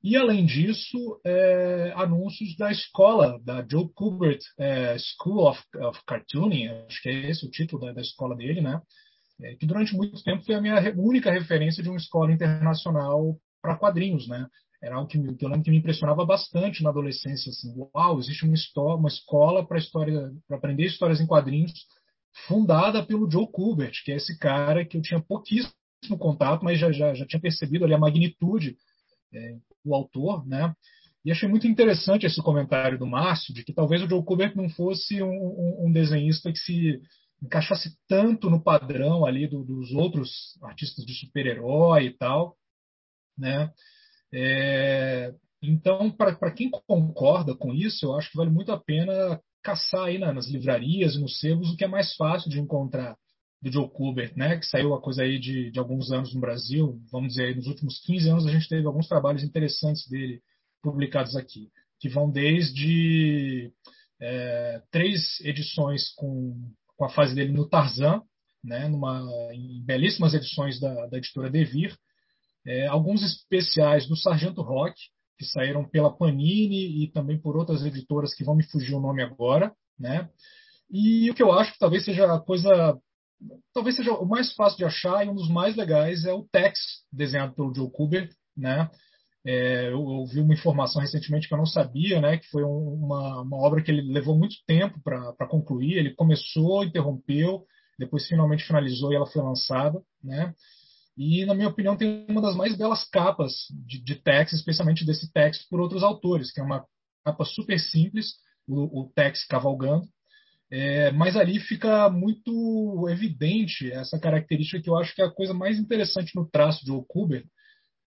E, 0.03 0.17
além 0.17 0.45
disso, 0.45 0.97
é, 1.25 1.93
anúncios 1.95 2.57
da 2.57 2.71
escola, 2.71 3.39
da 3.43 3.65
Joe 3.65 3.87
Kubert 3.93 4.41
é, 4.59 4.97
School 4.97 5.47
of, 5.47 5.61
of, 5.77 5.99
Cartooning, 6.05 6.67
acho 6.67 7.01
que 7.01 7.09
é 7.09 7.29
esse 7.29 7.45
o 7.45 7.49
título 7.49 7.85
da, 7.85 7.93
da 7.93 8.01
escola 8.01 8.35
dele, 8.35 8.59
né? 8.59 8.81
é, 9.41 9.55
que 9.55 9.65
durante 9.65 9.95
muito 9.95 10.21
tempo 10.23 10.43
foi 10.43 10.55
a 10.55 10.61
minha 10.61 10.75
única 10.97 11.31
referência 11.31 11.81
de 11.81 11.89
uma 11.89 11.97
escola 11.97 12.31
internacional 12.31 13.37
para 13.61 13.77
quadrinhos, 13.77 14.27
né? 14.27 14.47
era 14.81 14.95
algo 14.95 15.07
que, 15.07 15.17
me, 15.17 15.35
que 15.35 15.45
eu 15.45 15.49
lembro 15.49 15.63
que 15.63 15.71
me 15.71 15.77
impressionava 15.77 16.25
bastante 16.25 16.83
na 16.83 16.89
adolescência. 16.89 17.49
Assim, 17.49 17.73
uau, 17.95 18.19
existe 18.19 18.43
uma, 18.43 18.53
história, 18.53 18.97
uma 18.97 19.07
escola 19.07 19.65
para 19.65 19.77
história, 19.77 20.29
para 20.45 20.57
aprender 20.57 20.85
histórias 20.85 21.21
em 21.21 21.25
quadrinhos, 21.25 21.71
fundada 22.47 23.05
pelo 23.05 23.29
Joe 23.31 23.47
Kubert, 23.49 23.93
que 24.03 24.11
é 24.11 24.15
esse 24.15 24.37
cara 24.37 24.85
que 24.85 24.97
eu 24.97 25.01
tinha 25.01 25.21
pouquíssimo 25.21 25.73
contato, 26.19 26.65
mas 26.65 26.79
já, 26.79 26.91
já, 26.91 27.13
já 27.13 27.25
tinha 27.25 27.39
percebido 27.39 27.85
ali 27.85 27.93
a 27.93 27.97
magnitude 27.97 28.75
é, 29.33 29.57
do 29.83 29.93
autor, 29.93 30.45
né? 30.47 30.73
E 31.25 31.31
achei 31.31 31.47
muito 31.47 31.67
interessante 31.67 32.25
esse 32.25 32.41
comentário 32.41 32.99
do 32.99 33.07
Márcio, 33.07 33.53
de 33.53 33.63
que 33.63 33.73
talvez 33.73 34.01
o 34.01 34.09
Joe 34.09 34.23
Kubert 34.23 34.55
não 34.55 34.69
fosse 34.69 35.23
um, 35.23 35.29
um, 35.29 35.85
um 35.87 35.91
desenhista 35.91 36.51
que 36.51 36.59
se 36.59 37.01
encaixasse 37.41 37.97
tanto 38.07 38.49
no 38.49 38.61
padrão 38.61 39.25
ali 39.25 39.47
do, 39.47 39.63
dos 39.63 39.91
outros 39.91 40.57
artistas 40.61 41.05
de 41.05 41.13
super-herói 41.13 42.07
e 42.07 42.17
tal, 42.17 42.57
né? 43.37 43.71
É, 44.33 45.33
então, 45.61 46.11
para 46.11 46.51
quem 46.51 46.69
concorda 46.69 47.55
com 47.55 47.73
isso, 47.73 48.05
eu 48.05 48.15
acho 48.15 48.29
que 48.29 48.37
vale 48.37 48.49
muito 48.49 48.71
a 48.71 48.79
pena 48.79 49.39
caçar 49.61 50.05
aí 50.05 50.17
nas 50.17 50.47
livrarias 50.47 51.15
e 51.15 51.21
nos 51.21 51.39
sebos 51.39 51.71
o 51.71 51.77
que 51.77 51.85
é 51.85 51.87
mais 51.87 52.13
fácil 52.15 52.49
de 52.49 52.59
encontrar 52.59 53.17
do 53.63 53.71
Joe 53.71 53.89
Kubert, 53.89 54.33
né, 54.35 54.57
que 54.57 54.65
saiu 54.65 54.93
a 54.93 55.01
coisa 55.01 55.23
aí 55.23 55.39
de, 55.39 55.71
de 55.71 55.79
alguns 55.79 56.11
anos 56.11 56.33
no 56.33 56.41
Brasil, 56.41 57.01
vamos 57.09 57.29
dizer, 57.29 57.45
aí, 57.45 57.55
nos 57.55 57.67
últimos 57.67 57.99
15 58.01 58.29
anos 58.29 58.45
a 58.45 58.51
gente 58.51 58.67
teve 58.67 58.85
alguns 58.85 59.07
trabalhos 59.07 59.41
interessantes 59.41 60.05
dele 60.09 60.41
publicados 60.81 61.33
aqui, 61.37 61.71
que 61.97 62.09
vão 62.09 62.29
desde 62.29 63.71
é, 64.21 64.81
três 64.91 65.39
edições 65.39 66.13
com, 66.15 66.59
com 66.97 67.05
a 67.05 67.09
fase 67.09 67.33
dele 67.33 67.53
no 67.53 67.65
Tarzan, 67.65 68.21
né, 68.61 68.89
numa, 68.89 69.23
em 69.53 69.81
belíssimas 69.85 70.33
edições 70.33 70.77
da, 70.77 71.07
da 71.07 71.17
editora 71.17 71.49
Devir, 71.49 71.95
é, 72.65 72.87
alguns 72.87 73.23
especiais 73.23 74.05
do 74.07 74.17
Sargento 74.17 74.61
Rock, 74.61 74.93
que 75.37 75.45
saíram 75.45 75.87
pela 75.87 76.13
Panini 76.13 77.01
e 77.01 77.11
também 77.11 77.39
por 77.39 77.55
outras 77.55 77.85
editoras 77.85 78.35
que 78.35 78.43
vão 78.43 78.55
me 78.55 78.63
fugir 78.63 78.93
o 78.93 78.99
nome 78.99 79.23
agora, 79.23 79.73
né? 79.97 80.29
E 80.89 81.29
o 81.31 81.33
que 81.33 81.41
eu 81.41 81.51
acho 81.51 81.73
que 81.73 81.79
talvez 81.79 82.05
seja 82.05 82.31
a 82.31 82.39
coisa, 82.39 82.97
talvez 83.73 83.95
seja 83.95 84.13
o 84.13 84.25
mais 84.25 84.53
fácil 84.53 84.77
de 84.77 84.85
achar 84.85 85.25
e 85.25 85.29
um 85.29 85.35
dos 85.35 85.49
mais 85.49 85.75
legais 85.75 86.25
é 86.25 86.33
o 86.33 86.47
Tex, 86.51 86.79
desenhado 87.11 87.53
pelo 87.53 87.73
Joe 87.73 87.91
Kubert, 87.91 88.29
né? 88.55 88.89
É, 89.45 89.89
eu 89.89 90.01
ouvi 90.01 90.39
uma 90.39 90.53
informação 90.53 91.01
recentemente 91.01 91.47
que 91.47 91.53
eu 91.53 91.57
não 91.57 91.65
sabia, 91.65 92.21
né? 92.21 92.37
Que 92.37 92.47
foi 92.47 92.63
uma, 92.63 93.41
uma 93.41 93.57
obra 93.57 93.81
que 93.81 93.91
ele 93.91 94.01
levou 94.01 94.37
muito 94.37 94.55
tempo 94.65 95.01
para 95.03 95.47
concluir. 95.47 95.97
Ele 95.97 96.15
começou, 96.15 96.83
interrompeu, 96.83 97.65
depois 97.99 98.27
finalmente 98.27 98.65
finalizou 98.65 99.11
e 99.11 99.15
ela 99.15 99.25
foi 99.25 99.41
lançada, 99.41 100.01
né? 100.23 100.53
E, 101.17 101.45
na 101.45 101.53
minha 101.53 101.67
opinião, 101.67 101.95
tem 101.95 102.25
uma 102.27 102.41
das 102.41 102.55
mais 102.55 102.75
belas 102.75 103.07
capas 103.09 103.53
de, 103.85 104.01
de 104.01 104.15
Tex, 104.15 104.53
especialmente 104.53 105.05
desse 105.05 105.31
Tex 105.31 105.67
por 105.69 105.79
outros 105.79 106.03
autores, 106.03 106.51
que 106.51 106.59
é 106.59 106.63
uma 106.63 106.85
capa 107.23 107.45
super 107.45 107.79
simples, 107.79 108.35
o, 108.67 109.01
o 109.01 109.11
Tex 109.13 109.45
cavalgando. 109.45 110.07
É, 110.75 111.11
mas 111.11 111.35
ali 111.37 111.59
fica 111.59 112.09
muito 112.09 113.07
evidente 113.07 113.91
essa 113.91 114.19
característica 114.19 114.81
que 114.81 114.89
eu 114.89 114.97
acho 114.97 115.13
que 115.13 115.21
é 115.21 115.25
a 115.25 115.31
coisa 115.31 115.53
mais 115.53 115.77
interessante 115.77 116.35
no 116.35 116.49
traço 116.49 116.83
de 116.83 116.91
Okuber, 116.91 117.45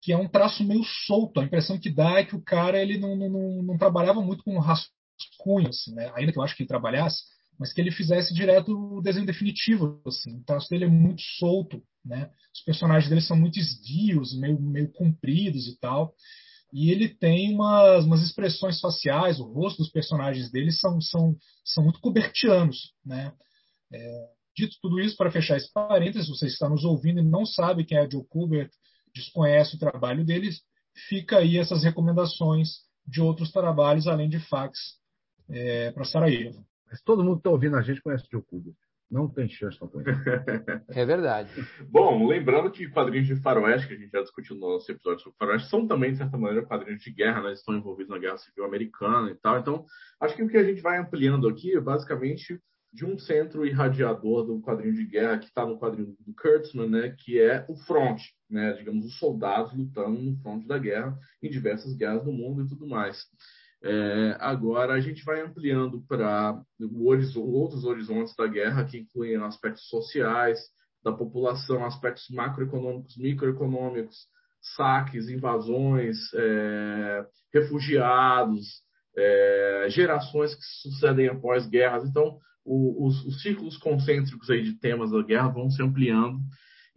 que 0.01 0.13
é 0.13 0.17
um 0.17 0.29
traço 0.29 0.63
meio 0.63 0.85
solto. 1.05 1.41
A 1.41 1.45
impressão 1.45 1.81
que 1.81 1.91
dá 1.91 2.21
é 2.21 2.25
que 2.25 2.37
o 2.37 2.41
cara 2.41 2.81
ele 2.81 2.97
não, 2.97 3.17
não, 3.17 3.61
não 3.65 3.77
trabalhava 3.77 4.23
muito 4.23 4.45
com 4.45 4.57
rascunhos, 4.61 5.81
assim, 5.81 5.95
né? 5.97 6.13
ainda 6.15 6.31
que 6.31 6.39
eu 6.39 6.45
acho 6.45 6.55
que 6.55 6.63
ele 6.63 6.69
trabalhasse, 6.69 7.25
mas 7.59 7.73
que 7.73 7.81
ele 7.81 7.91
fizesse 7.91 8.33
direto 8.33 8.71
o 8.71 9.03
desenho 9.03 9.27
definitivo. 9.27 10.01
Assim. 10.07 10.37
O 10.37 10.45
traço 10.45 10.71
dele 10.71 10.85
é 10.85 10.89
muito 10.89 11.23
solto, 11.41 11.83
né? 12.05 12.31
Os 12.55 12.63
personagens 12.63 13.09
dele 13.09 13.21
são 13.21 13.37
muito 13.37 13.59
esguios, 13.59 14.33
meio, 14.39 14.61
meio 14.61 14.93
compridos 14.93 15.67
e 15.67 15.77
tal. 15.81 16.15
E 16.75 16.91
ele 16.91 17.09
tem 17.09 17.55
umas, 17.55 18.05
umas 18.05 18.21
expressões 18.21 18.81
faciais, 18.81 19.39
o 19.39 19.45
rosto 19.45 19.79
dos 19.79 19.93
personagens 19.93 20.51
dele 20.51 20.73
são, 20.73 21.01
são, 21.01 21.37
são 21.65 21.85
muito 21.85 22.01
cobertianos, 22.01 22.93
né? 23.07 23.33
É, 23.93 24.29
dito 24.57 24.75
tudo 24.83 24.99
isso, 24.99 25.17
para 25.17 25.31
fechar 25.31 25.57
esse 25.57 25.73
parênteses, 25.73 26.29
você 26.29 26.47
está 26.49 26.69
nos 26.69 26.83
ouvindo 26.83 27.21
e 27.21 27.25
não 27.25 27.47
sabe 27.47 27.85
quem 27.85 27.97
é 27.97 28.11
Joe 28.11 28.27
Kubert, 28.29 28.73
desconhece 29.15 29.77
o 29.77 29.79
trabalho 29.79 30.25
deles, 30.25 30.63
fica 31.09 31.39
aí 31.39 31.59
essas 31.59 31.85
recomendações 31.85 32.71
de 33.07 33.21
outros 33.21 33.53
trabalhos 33.53 34.09
além 34.09 34.29
de 34.29 34.41
fax 34.41 34.77
é, 35.49 35.93
para 35.93 36.05
Sarajevo. 36.05 36.67
Mas 36.91 37.01
todo 37.03 37.23
mundo 37.23 37.37
que 37.37 37.41
está 37.41 37.51
ouvindo 37.51 37.77
a 37.77 37.83
gente 37.83 38.03
conhece 38.03 38.27
Joe 38.33 38.43
Kubert. 38.43 38.75
Não 39.11 39.29
tem 39.29 39.49
chance 39.49 39.79
não 39.81 39.89
conhecer. 39.89 40.15
É 40.89 41.05
verdade. 41.05 41.51
Bom, 41.89 42.27
lembrando 42.27 42.71
que 42.71 42.89
quadrinhos 42.89 43.27
de 43.27 43.37
faroeste, 43.37 43.87
que 43.87 43.95
a 43.95 43.97
gente 43.97 44.11
já 44.11 44.21
discutiu 44.21 44.57
no 44.57 44.73
nosso 44.73 44.91
episódio 44.91 45.23
sobre 45.23 45.39
faroeste, 45.39 45.69
são 45.69 45.87
também, 45.87 46.13
de 46.13 46.19
certa 46.19 46.37
maneira, 46.37 46.67
quadrinhos 46.67 47.03
de 47.03 47.13
guerra, 47.13 47.43
né? 47.43 47.53
estão 47.53 47.77
envolvidos 47.77 48.11
na 48.11 48.19
Guerra 48.19 48.39
Civil 48.39 48.65
Americana 48.65 49.31
e 49.31 49.35
tal. 49.37 49.59
Então, 49.59 49.85
acho 50.21 50.35
que 50.35 50.43
o 50.43 50.49
que 50.49 50.57
a 50.57 50.65
gente 50.65 50.81
vai 50.81 50.99
ampliando 50.99 51.49
aqui 51.49 51.77
é 51.77 51.81
basicamente 51.81 52.61
de 52.95 53.05
um 53.05 53.19
centro 53.19 53.67
irradiador 53.67 54.45
do 54.45 54.61
quadrinho 54.61 54.95
de 54.95 55.05
guerra 55.05 55.39
que 55.39 55.47
está 55.47 55.67
no 55.67 55.79
quadrinho 55.79 56.17
do 56.21 56.33
Kurtzman, 56.35 56.89
né, 56.89 57.17
que 57.19 57.41
é 57.41 57.67
o 57.69 57.75
front, 57.75 58.21
né, 58.49 58.73
digamos, 58.75 59.05
os 59.05 59.19
soldados 59.19 59.77
lutando 59.77 60.21
no 60.21 60.37
front 60.37 60.65
da 60.65 60.79
guerra 60.79 61.19
em 61.43 61.51
diversas 61.51 61.93
guerras 61.97 62.23
do 62.25 62.33
mundo 62.33 62.63
e 62.63 62.69
tudo 62.69 62.87
mais. 62.87 63.27
É, 63.87 64.37
agora 64.41 64.95
a 64.95 65.01
gente 65.01 65.23
vai 65.25 65.43
ampliando 65.43 66.03
para 66.09 66.59
outros 67.37 67.85
horizontes 67.85 68.35
da 68.35 68.47
guerra, 68.47 68.85
que 68.85 68.97
incluem 68.97 69.37
aspectos 69.37 69.87
sociais 69.89 70.59
da 71.05 71.13
população, 71.13 71.85
aspectos 71.85 72.25
macroeconômicos, 72.31 73.15
microeconômicos, 73.19 74.17
saques, 74.75 75.29
invasões, 75.29 76.17
é, 76.33 77.27
refugiados, 77.53 78.83
é, 79.15 79.87
gerações 79.91 80.55
que 80.55 80.63
sucedem 80.81 81.29
após 81.29 81.67
guerras. 81.67 82.09
Então, 82.09 82.39
o, 82.65 83.07
os, 83.07 83.23
os 83.27 83.43
círculos 83.43 83.77
concêntricos 83.77 84.49
aí 84.49 84.63
de 84.63 84.79
temas 84.79 85.11
da 85.11 85.23
guerra 85.23 85.49
vão 85.49 85.69
se 85.69 85.83
ampliando 85.83 86.39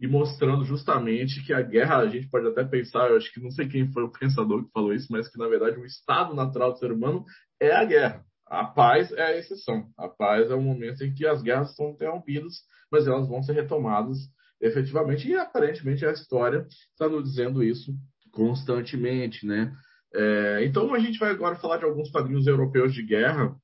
e 0.00 0.06
mostrando 0.06 0.64
justamente 0.64 1.44
que 1.44 1.52
a 1.52 1.60
guerra, 1.60 1.98
a 1.98 2.06
gente 2.06 2.28
pode 2.28 2.46
até 2.46 2.64
pensar, 2.64 3.10
eu 3.10 3.16
acho 3.16 3.32
que 3.32 3.40
não 3.40 3.50
sei 3.50 3.68
quem 3.68 3.90
foi 3.92 4.04
o 4.04 4.12
pensador 4.12 4.64
que 4.64 4.70
falou 4.70 4.92
isso, 4.92 5.08
mas 5.10 5.28
que 5.28 5.38
na 5.38 5.48
verdade 5.48 5.78
o 5.78 5.84
estado 5.84 6.34
natural 6.34 6.72
do 6.72 6.78
ser 6.78 6.92
humano 6.92 7.24
é 7.60 7.74
a 7.74 7.84
guerra. 7.84 8.24
A 8.46 8.64
paz 8.64 9.12
é 9.12 9.22
a 9.22 9.36
exceção. 9.36 9.88
A 9.98 10.08
paz 10.08 10.50
é 10.50 10.54
o 10.54 10.62
momento 10.62 11.04
em 11.04 11.12
que 11.12 11.26
as 11.26 11.42
guerras 11.42 11.74
são 11.74 11.90
interrompidas, 11.90 12.54
mas 12.90 13.06
elas 13.06 13.28
vão 13.28 13.42
ser 13.42 13.52
retomadas 13.52 14.18
efetivamente. 14.60 15.28
E 15.28 15.36
aparentemente 15.36 16.06
a 16.06 16.12
história 16.12 16.66
está 16.92 17.08
nos 17.08 17.24
dizendo 17.24 17.62
isso 17.62 17.92
constantemente, 18.32 19.44
né? 19.44 19.74
É, 20.14 20.64
então 20.64 20.94
a 20.94 20.98
gente 20.98 21.18
vai 21.18 21.30
agora 21.30 21.56
falar 21.56 21.78
de 21.78 21.84
alguns 21.84 22.10
quadrinhos 22.10 22.46
europeus 22.46 22.94
de 22.94 23.02
guerra, 23.02 23.54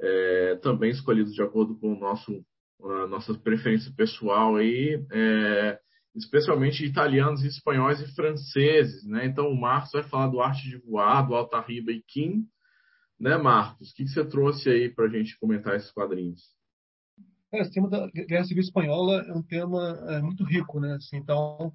é, 0.00 0.56
também 0.56 0.90
escolhidos 0.90 1.34
de 1.34 1.42
acordo 1.42 1.78
com 1.78 1.92
o 1.92 1.98
nosso 1.98 2.44
a 2.82 3.06
nossa 3.06 3.34
preferência 3.34 3.92
pessoal 3.96 4.56
aí, 4.56 5.04
é, 5.12 5.78
especialmente 6.14 6.84
italianos, 6.84 7.44
espanhóis 7.44 8.00
e 8.00 8.14
franceses, 8.14 9.04
né? 9.06 9.26
Então 9.26 9.48
o 9.48 9.60
Marcos 9.60 9.92
vai 9.92 10.02
falar 10.02 10.28
do 10.28 10.40
Arte 10.40 10.62
de 10.68 10.78
Voar, 10.78 11.26
do 11.26 11.34
Altarriba 11.34 11.92
e 11.92 12.02
Kim, 12.02 12.46
né, 13.18 13.36
Marcos? 13.36 13.90
O 13.90 13.94
que, 13.94 14.04
que 14.04 14.10
você 14.10 14.24
trouxe 14.24 14.68
aí 14.68 14.88
para 14.88 15.06
a 15.06 15.08
gente 15.08 15.38
comentar 15.38 15.76
esses 15.76 15.90
quadrinhos? 15.92 16.40
É, 17.52 17.60
esse 17.60 17.72
tema 17.72 17.88
da 17.88 18.08
Guerra 18.08 18.44
Civil 18.44 18.62
Espanhola 18.62 19.22
é 19.22 19.32
um 19.32 19.42
tema 19.42 19.98
é, 20.08 20.20
muito 20.20 20.44
rico, 20.44 20.80
né? 20.80 20.94
Assim, 20.94 21.16
então, 21.16 21.72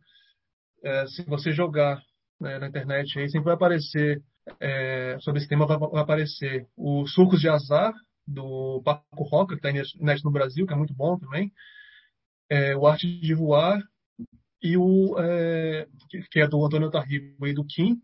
é, 0.84 1.08
se 1.08 1.24
você 1.24 1.52
jogar 1.52 2.02
né, 2.39 2.60
na 2.60 2.68
internet 2.68 3.18
aí, 3.18 3.30
sempre 3.30 3.45
vai 3.45 3.54
aparecer 3.56 4.22
é, 4.60 5.18
sobre 5.20 5.39
esse 5.39 5.50
tema 5.50 5.66
vai, 5.66 5.78
vai 5.78 6.02
aparecer 6.02 6.68
os 6.78 7.14
Surcos 7.14 7.39
de 7.39 7.50
Azar, 7.50 7.93
do 8.30 8.82
Paco 8.84 9.24
Roca, 9.24 9.58
que 9.58 9.68
está 9.68 9.70
inédito 9.70 10.26
no 10.26 10.32
Brasil, 10.32 10.66
que 10.66 10.74
é 10.74 10.78
muito 10.78 10.94
bom 10.94 11.18
também. 11.18 11.52
É, 12.50 12.76
o 12.76 12.88
Arte 12.88 13.08
de 13.20 13.34
Voar 13.34 13.82
e 14.62 14.78
o 14.78 15.16
é, 15.20 15.88
que 16.32 16.40
é 16.40 16.48
do 16.48 16.66
Antônio 16.66 16.92
Tarribo 16.92 17.48
e 17.48 17.54
do 17.54 17.66
Kim, 17.66 18.02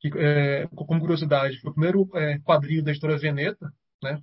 que, 0.00 0.10
é, 0.16 0.66
como 0.68 1.00
curiosidade, 1.00 1.60
foi 1.60 1.70
o 1.70 1.74
primeiro 1.74 2.08
é, 2.14 2.38
quadrinho 2.40 2.82
da 2.82 2.92
história 2.92 3.18
Veneta, 3.18 3.72
né? 4.02 4.22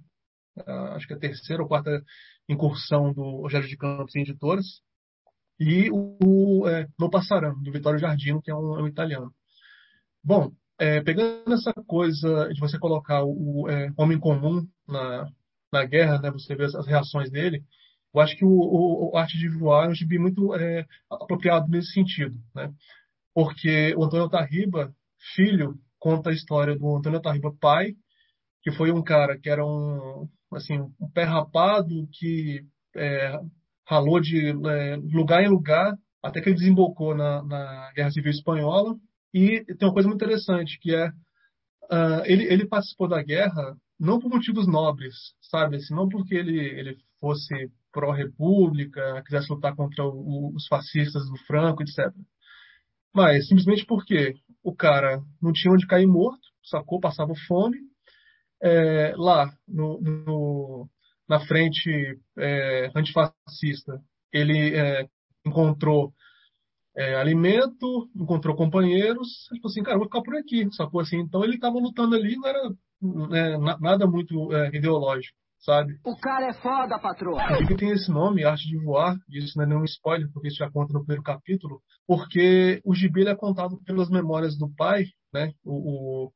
acho 0.96 1.06
que 1.06 1.14
é 1.14 1.18
a 1.18 1.20
terceira 1.20 1.62
ou 1.62 1.68
quarta 1.68 2.02
incursão 2.48 3.12
do 3.12 3.42
Rogério 3.42 3.68
de 3.68 3.76
Campos 3.76 4.16
em 4.16 4.22
editoras, 4.22 4.82
e 5.60 5.90
o 5.92 6.68
é, 6.68 6.88
No 7.00 7.10
Passarão, 7.10 7.62
do 7.62 7.72
Vitório 7.72 8.00
Jardino, 8.00 8.42
que 8.42 8.52
é 8.52 8.56
um, 8.56 8.84
um 8.84 8.88
italiano. 8.88 9.34
Bom, 10.24 10.52
é, 10.78 11.02
pegando 11.02 11.54
essa 11.54 11.74
coisa 11.88 12.50
de 12.54 12.60
você 12.60 12.78
colocar 12.78 13.24
o 13.24 13.68
é, 13.70 13.92
homem 13.98 14.20
comum 14.20 14.66
na, 14.88 15.30
na 15.72 15.86
guerra, 15.86 16.20
né, 16.20 16.32
você 16.32 16.56
vê 16.56 16.66
as 16.66 16.88
reações 16.88 17.30
dele, 17.30 17.64
eu 18.14 18.22
acho 18.22 18.36
que 18.38 18.46
o, 18.46 18.50
o, 18.50 19.12
o 19.14 19.18
Arte 19.18 19.38
de 19.38 19.50
Voar 19.50 19.86
é 19.86 19.90
um 19.90 19.94
gibi 19.94 20.18
muito 20.18 20.56
é, 20.56 20.86
apropriado 21.12 21.68
nesse 21.68 21.92
sentido. 21.92 22.36
Né? 22.54 22.72
Porque 23.34 23.94
o 23.98 24.06
Antônio 24.06 24.30
Tarriba, 24.30 24.94
filho, 25.36 25.78
conta 26.00 26.30
a 26.30 26.34
história 26.34 26.78
do 26.78 26.96
Antônio 26.96 27.22
Tarriba 27.22 27.54
pai, 27.60 27.94
que 28.64 28.72
foi 28.72 28.92
um 28.92 29.04
cara 29.04 29.38
que 29.38 29.50
era 29.50 29.66
um, 29.66 30.30
assim, 30.54 30.80
um 31.00 31.10
pé 31.14 31.24
rapado, 31.24 32.08
que 32.14 32.66
é, 32.96 33.38
ralou 33.86 34.22
de 34.22 34.50
é, 34.50 34.96
lugar 34.96 35.44
em 35.44 35.50
lugar, 35.50 35.94
até 36.24 36.42
que 36.42 36.50
ele 36.50 36.58
desembocou 36.58 37.14
na, 37.14 37.44
na 37.44 37.92
Guerra 37.94 38.12
Civil 38.12 38.32
Espanhola, 38.32 38.96
E 39.36 39.66
tem 39.66 39.86
uma 39.86 39.94
coisa 39.94 40.08
muito 40.08 40.24
interessante, 40.24 40.80
que 40.80 40.96
é 40.96 41.10
uh, 41.10 42.24
ele, 42.24 42.46
ele 42.46 42.66
participou 42.66 43.06
da 43.06 43.22
guerra 43.22 43.76
não 44.00 44.18
por 44.18 44.30
motivos 44.30 44.66
nobres, 44.66 45.14
sabe? 45.42 45.76
Assim, 45.76 45.94
não 45.94 46.08
porque 46.08 46.36
ele, 46.36 46.58
ele 46.58 46.98
fosse 47.20 47.54
pró-república, 47.92 49.22
quisesse 49.26 49.52
lutar 49.52 49.76
contra 49.76 50.06
o, 50.06 50.54
os 50.56 50.66
fascistas 50.68 51.30
do 51.30 51.38
Franco, 51.46 51.84
etc. 51.84 52.14
Mas 53.14 53.50
simplesmente 53.50 53.86
porque 53.86 54.36
o 54.64 54.74
cara 54.74 55.22
não 55.42 55.52
tinha 55.52 55.74
onde 55.74 55.86
cair 55.86 56.08
morto, 56.08 56.48
sacou, 56.64 57.02
passava 57.02 57.34
fome. 57.46 57.78
É, 58.64 59.14
lá, 59.18 59.54
no, 59.68 60.00
no, 60.00 60.90
na 61.28 61.42
frente 61.42 62.18
é, 62.38 62.90
antifascista, 62.96 64.02
ele 64.32 64.78
é, 64.78 65.10
encontrou 65.46 66.14
é, 66.98 67.16
alimento, 67.16 68.10
encontrou 68.16 68.56
companheiros, 68.56 69.48
falou 69.50 69.66
assim, 69.66 69.84
cara, 69.84 69.98
vou 69.98 70.06
ficar 70.08 70.22
por 70.22 70.36
aqui, 70.36 70.68
sacou 70.72 71.02
assim? 71.02 71.18
Então 71.18 71.44
ele 71.44 71.56
estava 71.56 71.78
lutando 71.78 72.16
ali, 72.16 72.36
não 72.36 72.48
era 72.48 72.60
é, 73.34 73.58
nada 73.80 74.08
muito 74.08 74.54
é, 74.54 74.76
ideológico, 74.76 75.38
sabe? 75.60 76.00
O 76.06 76.16
cara 76.18 76.48
é 76.48 76.54
foda, 76.54 76.98
patroa! 76.98 77.62
O 77.62 77.68
que 77.68 77.76
tem 77.76 77.90
esse 77.90 78.10
nome, 78.10 78.46
Arte 78.46 78.68
de 78.68 78.78
Voar, 78.78 79.18
isso 79.30 79.58
não 79.58 79.66
é 79.66 79.68
nenhum 79.68 79.84
spoiler, 79.84 80.30
porque 80.32 80.48
isso 80.48 80.58
já 80.58 80.72
conta 80.72 80.94
no 80.94 81.00
primeiro 81.00 81.24
capítulo, 81.24 81.82
porque 82.08 82.82
o 82.86 82.96
gibi 82.96 83.28
é 83.28 83.36
contado 83.36 83.78
pelas 83.84 84.10
memórias 84.10 84.58
do 84.58 84.70
pai, 84.70 85.06
né? 85.34 85.52
O, 85.66 86.32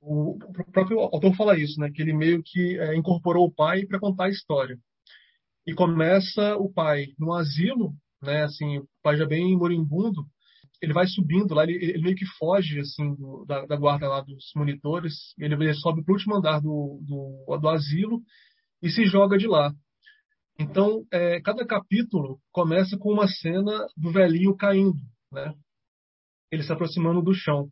o, 0.00 0.36
o 0.36 0.72
próprio 0.72 1.00
autor 1.00 1.34
fala 1.34 1.58
isso, 1.58 1.80
né? 1.80 1.90
Que 1.92 2.02
ele 2.02 2.12
meio 2.12 2.42
que 2.44 2.78
é, 2.78 2.96
incorporou 2.96 3.46
o 3.46 3.52
pai 3.52 3.84
para 3.86 3.98
contar 3.98 4.26
a 4.26 4.30
história. 4.30 4.78
E 5.66 5.74
começa 5.74 6.54
o 6.56 6.72
pai 6.72 7.06
no 7.18 7.34
asilo, 7.34 7.92
né? 8.26 8.44
Assim, 8.44 8.78
o 8.78 8.88
pai 9.02 9.16
já 9.16 9.26
bem 9.26 9.56
moribundo, 9.56 10.26
ele 10.82 10.92
vai 10.92 11.06
subindo 11.06 11.54
lá, 11.54 11.64
ele, 11.64 11.74
ele 11.74 12.02
meio 12.02 12.16
que 12.16 12.26
foge 12.38 12.80
assim 12.80 13.14
do, 13.14 13.44
da, 13.46 13.64
da, 13.66 13.76
guarda 13.76 14.08
lá 14.08 14.20
dos 14.20 14.50
monitores, 14.54 15.34
ele, 15.38 15.54
ele 15.54 15.74
sobe 15.74 16.02
para 16.04 16.12
o 16.12 16.14
último 16.14 16.36
andar 16.36 16.60
do, 16.60 17.00
do, 17.02 17.58
do, 17.58 17.68
asilo 17.68 18.20
e 18.82 18.90
se 18.90 19.04
joga 19.06 19.38
de 19.38 19.46
lá. 19.46 19.72
Então, 20.58 21.04
é, 21.12 21.40
cada 21.40 21.66
capítulo 21.66 22.38
começa 22.50 22.96
com 22.98 23.12
uma 23.12 23.28
cena 23.28 23.86
do 23.96 24.10
velhinho 24.10 24.56
caindo, 24.56 24.98
né? 25.32 25.54
Ele 26.50 26.62
se 26.62 26.72
aproximando 26.72 27.22
do 27.22 27.34
chão. 27.34 27.70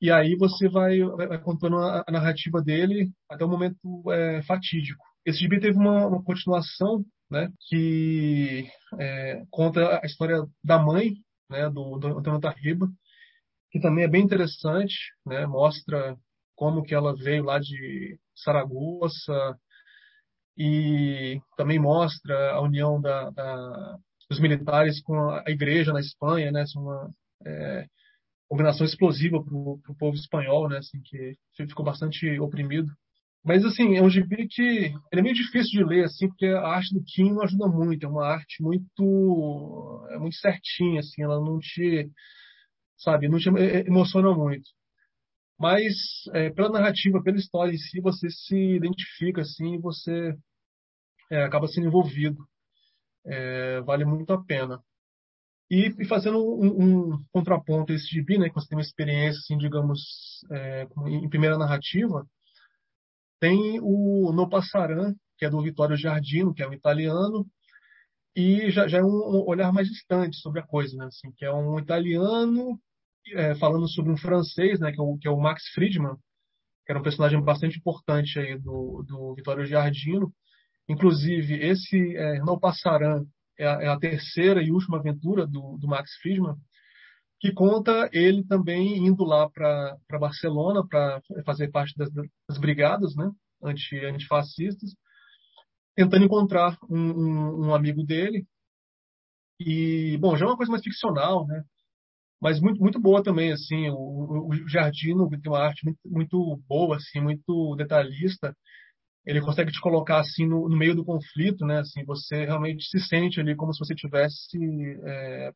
E 0.00 0.10
aí 0.10 0.34
você 0.36 0.68
vai, 0.68 0.98
vai 1.00 1.40
contando 1.40 1.76
a, 1.76 2.04
a, 2.06 2.12
narrativa 2.12 2.60
dele 2.60 3.10
até 3.30 3.44
o 3.44 3.48
momento 3.48 3.78
é, 4.10 4.42
fatídico. 4.42 5.02
Esse 5.24 5.38
gibi 5.38 5.60
teve 5.60 5.78
uma, 5.78 6.06
uma 6.06 6.22
continuação, 6.24 7.04
né? 7.32 7.50
Que 7.68 8.68
é, 9.00 9.42
conta 9.50 10.00
a 10.02 10.06
história 10.06 10.46
da 10.62 10.78
mãe 10.78 11.14
né, 11.50 11.68
do, 11.68 11.98
do 11.98 12.40
Tarriba, 12.40 12.88
que 13.70 13.80
também 13.80 14.04
é 14.04 14.08
bem 14.08 14.22
interessante, 14.22 14.94
né, 15.24 15.46
mostra 15.46 16.16
como 16.54 16.82
que 16.82 16.94
ela 16.94 17.16
veio 17.16 17.44
lá 17.44 17.58
de 17.58 18.18
Saragoça 18.34 19.58
e 20.56 21.40
também 21.56 21.78
mostra 21.78 22.52
a 22.52 22.60
união 22.60 23.00
da, 23.00 23.30
da, 23.30 23.98
dos 24.28 24.38
militares 24.38 25.00
com 25.02 25.30
a 25.30 25.44
igreja 25.48 25.92
na 25.92 26.00
Espanha, 26.00 26.52
né, 26.52 26.64
uma 26.76 27.10
é, 27.46 27.86
combinação 28.48 28.84
explosiva 28.84 29.42
para 29.42 29.54
o 29.54 29.96
povo 29.98 30.14
espanhol, 30.14 30.68
né, 30.68 30.78
assim, 30.78 31.00
que 31.02 31.34
ficou 31.56 31.84
bastante 31.84 32.38
oprimido. 32.38 32.92
Mas, 33.44 33.64
assim, 33.64 33.96
é 33.96 34.02
um 34.02 34.10
gibi 34.10 34.46
que 34.48 34.94
é 35.12 35.20
meio 35.20 35.34
difícil 35.34 35.80
de 35.80 35.84
ler, 35.84 36.04
assim, 36.04 36.28
porque 36.28 36.46
a 36.46 36.66
arte 36.68 36.94
do 36.94 37.02
Kim 37.04 37.32
não 37.32 37.42
ajuda 37.42 37.66
muito. 37.66 38.06
É 38.06 38.08
uma 38.08 38.26
arte 38.26 38.62
muito, 38.62 40.06
é 40.10 40.18
muito 40.18 40.36
certinha, 40.36 41.00
assim, 41.00 41.22
ela 41.22 41.40
não 41.40 41.58
te, 41.58 42.08
sabe, 42.96 43.28
não 43.28 43.38
te 43.38 43.48
emociona 43.86 44.32
muito. 44.34 44.68
Mas, 45.58 45.94
é, 46.34 46.50
pela 46.50 46.70
narrativa, 46.70 47.22
pela 47.22 47.36
história 47.36 47.72
em 47.72 47.78
si, 47.78 48.00
você 48.00 48.28
se 48.30 48.56
identifica, 48.76 49.42
assim, 49.42 49.74
e 49.74 49.78
você 49.78 50.36
é, 51.30 51.44
acaba 51.44 51.68
sendo 51.68 51.88
envolvido. 51.88 52.46
É, 53.26 53.80
vale 53.82 54.04
muito 54.04 54.32
a 54.32 54.44
pena. 54.44 54.80
E, 55.70 55.94
e 55.98 56.04
fazendo 56.06 56.38
um, 56.38 57.12
um, 57.14 57.24
contraponto 57.32 57.92
a 57.92 57.96
esse 57.96 58.06
gibi, 58.06 58.38
né, 58.38 58.48
que 58.48 58.54
você 58.54 58.68
tem 58.68 58.76
uma 58.76 58.82
experiência, 58.82 59.38
assim, 59.40 59.56
digamos, 59.58 60.00
é, 60.50 60.86
em 61.06 61.28
primeira 61.28 61.58
narrativa, 61.58 62.26
tem 63.42 63.80
o 63.82 64.32
No 64.32 64.48
Passaran, 64.48 65.16
que 65.36 65.44
é 65.44 65.50
do 65.50 65.60
Vittorio 65.60 65.96
Giardino, 65.96 66.54
que 66.54 66.62
é 66.62 66.68
um 66.68 66.72
italiano, 66.72 67.44
e 68.36 68.70
já, 68.70 68.86
já 68.86 68.98
é 68.98 69.02
um 69.02 69.44
olhar 69.48 69.72
mais 69.72 69.88
distante 69.88 70.36
sobre 70.36 70.60
a 70.60 70.62
coisa, 70.62 70.96
né? 70.96 71.06
Assim, 71.06 71.32
que 71.32 71.44
é 71.44 71.52
um 71.52 71.76
italiano 71.76 72.80
é, 73.34 73.56
falando 73.56 73.88
sobre 73.88 74.12
um 74.12 74.16
francês, 74.16 74.78
né? 74.78 74.92
Que 74.92 75.00
é, 75.00 75.02
o, 75.02 75.18
que 75.18 75.26
é 75.26 75.30
o 75.30 75.40
Max 75.40 75.64
Friedman, 75.74 76.14
que 76.86 76.92
era 76.92 77.00
um 77.00 77.02
personagem 77.02 77.42
bastante 77.42 77.78
importante 77.78 78.38
aí 78.38 78.56
do, 78.56 79.04
do 79.08 79.34
Vittorio 79.34 79.66
Giardino. 79.66 80.32
Inclusive, 80.88 81.54
esse 81.66 82.16
é, 82.16 82.38
No 82.38 82.60
Passaran 82.60 83.24
é 83.58 83.66
a, 83.66 83.82
é 83.82 83.88
a, 83.88 83.98
terceira 83.98 84.62
e 84.62 84.70
última 84.70 84.98
aventura 84.98 85.48
do, 85.48 85.78
do 85.78 85.88
Max 85.88 86.12
Friedman, 86.22 86.54
que 87.42 87.52
conta 87.52 88.08
ele 88.12 88.44
também 88.44 89.04
indo 89.04 89.24
lá 89.24 89.50
para 89.50 89.98
Barcelona 90.20 90.86
para 90.86 91.20
fazer 91.44 91.72
parte 91.72 91.92
das, 91.98 92.08
das 92.48 92.56
brigadas 92.56 93.16
né, 93.16 93.28
anti, 93.60 93.96
antifascistas, 93.98 94.94
tentando 95.96 96.24
encontrar 96.24 96.78
um, 96.88 96.96
um, 96.96 97.66
um, 97.66 97.74
amigo 97.74 98.04
dele. 98.04 98.46
E, 99.58 100.16
bom, 100.18 100.36
já 100.36 100.44
é 100.46 100.48
uma 100.48 100.56
coisa 100.56 100.70
mais 100.70 100.84
ficcional, 100.84 101.44
né? 101.48 101.64
Mas 102.40 102.60
muito, 102.60 102.80
muito 102.80 103.00
boa 103.00 103.24
também, 103.24 103.50
assim, 103.50 103.90
o, 103.90 104.48
o 104.48 104.68
Jardino 104.68 105.28
tem 105.28 105.50
uma 105.50 105.64
arte 105.64 105.84
muito, 105.84 106.00
muito 106.04 106.62
boa, 106.68 106.96
assim, 106.96 107.20
muito 107.20 107.74
detalhista. 107.74 108.56
Ele 109.26 109.40
consegue 109.40 109.72
te 109.72 109.80
colocar, 109.80 110.20
assim, 110.20 110.46
no, 110.46 110.68
no 110.68 110.76
meio 110.76 110.94
do 110.94 111.04
conflito, 111.04 111.66
né? 111.66 111.80
Assim, 111.80 112.04
você 112.04 112.44
realmente 112.44 112.84
se 112.88 113.00
sente 113.00 113.40
ali 113.40 113.56
como 113.56 113.74
se 113.74 113.80
você 113.80 113.94
estivesse 113.94 114.56
é, 115.04 115.52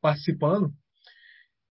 participando. 0.00 0.72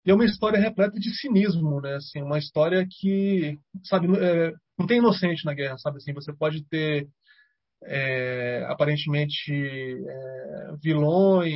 E 0.05 0.11
é 0.11 0.13
uma 0.13 0.25
história 0.25 0.59
repleta 0.59 0.99
de 0.99 1.13
cinismo, 1.15 1.81
né? 1.81 1.95
Assim, 1.95 2.21
uma 2.21 2.37
história 2.37 2.85
que, 2.87 3.57
sabe, 3.83 4.07
é, 4.17 4.53
não 4.77 4.85
tem 4.85 4.99
inocente 4.99 5.43
na 5.45 5.53
guerra, 5.53 5.77
sabe? 5.79 5.97
Assim, 5.97 6.13
você 6.13 6.31
pode 6.31 6.63
ter 6.69 7.07
é, 7.83 8.65
aparentemente 8.69 9.51
é, 9.51 10.75
vilões 10.81 11.53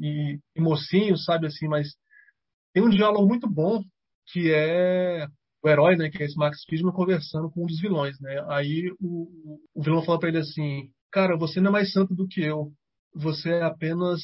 e, 0.00 0.06
e, 0.06 0.38
e, 0.56 0.60
mocinhos, 0.60 1.24
sabe? 1.24 1.46
Assim, 1.46 1.66
mas 1.66 1.88
tem 2.74 2.82
um 2.82 2.90
diálogo 2.90 3.26
muito 3.26 3.48
bom 3.48 3.82
que 4.26 4.52
é 4.52 5.26
o 5.62 5.68
herói, 5.68 5.96
né? 5.96 6.10
Que 6.10 6.22
é 6.22 6.26
esse 6.26 6.36
Max 6.36 6.64
Friedman 6.64 6.92
conversando 6.92 7.50
com 7.50 7.62
um 7.64 7.66
dos 7.66 7.80
vilões, 7.80 8.20
né? 8.20 8.44
Aí 8.48 8.92
o, 9.00 9.58
o 9.74 9.82
vilão 9.82 10.02
fala 10.04 10.18
para 10.18 10.28
ele 10.28 10.38
assim, 10.38 10.90
cara, 11.10 11.36
você 11.38 11.60
não 11.60 11.70
é 11.70 11.72
mais 11.72 11.92
santo 11.92 12.14
do 12.14 12.28
que 12.28 12.42
eu 12.42 12.72
você 13.14 13.50
é 13.50 13.62
apenas 13.62 14.22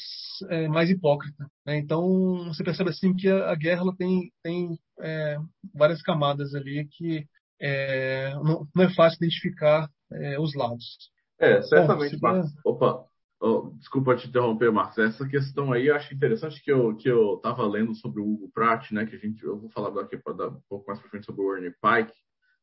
é, 0.49 0.69
mais 0.69 0.91
hipócrita. 0.91 1.47
Né? 1.67 1.79
Então 1.79 2.45
você 2.47 2.65
percebe 2.65 2.91
assim 2.91 3.15
que 3.15 3.29
a, 3.29 3.51
a 3.51 3.55
guerra 3.55 3.85
tem, 3.97 4.33
tem 4.43 4.79
é, 5.01 5.37
várias 5.75 6.03
camadas 6.03 6.55
ali 6.55 6.87
que 6.91 7.27
é, 7.61 8.35
não, 8.35 8.67
não, 8.75 8.85
é 8.85 8.95
fácil 8.95 9.17
identificar 9.17 9.89
é, 10.13 10.39
os 10.39 10.55
lados. 10.55 11.11
É, 11.39 11.61
certamente, 11.63 12.19
Bom, 12.19 12.29
Marcos. 12.29 12.53
Opa, 12.65 13.05
oh, 13.41 13.73
desculpa 13.77 14.17
te 14.17 14.29
interromper, 14.29 14.73
Marcos. 14.73 14.99
Essa 14.99 15.29
questão 15.29 15.73
aí 15.73 15.89
eu 15.89 15.97
acho 15.97 16.15
interessante 16.15 16.63
que 16.63 16.71
eu 16.71 16.97
que 16.97 17.09
eu 17.09 17.35
estava 17.35 17.67
lendo 17.67 17.95
sobre 17.95 18.21
o 18.21 18.27
Hugo 18.27 18.51
Pratt, 18.53 18.91
né? 18.93 19.07
Que 19.07 19.17
a 19.17 19.19
gente 19.19 19.45
eu 19.45 19.59
vou 19.59 19.71
falar 19.71 19.91
daqui 19.91 20.17
para 20.17 20.33
dar 20.33 20.49
um 20.49 20.61
pouco 20.69 20.87
mais 20.87 20.99
para 21.01 21.11
frente 21.11 21.27
sobre 21.27 21.43
o 21.43 21.55
Ernie 21.55 21.71
Pike, 21.71 22.17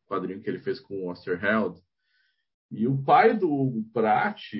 quadrinho 0.07 0.41
que 0.41 0.49
ele 0.49 0.59
fez 0.59 0.79
com 0.79 0.95
o 0.95 1.11
Osterheld. 1.11 1.79
E 2.71 2.87
o 2.87 2.97
pai 3.03 3.37
do 3.37 3.51
Hugo 3.53 3.83
Pratt 3.93 4.53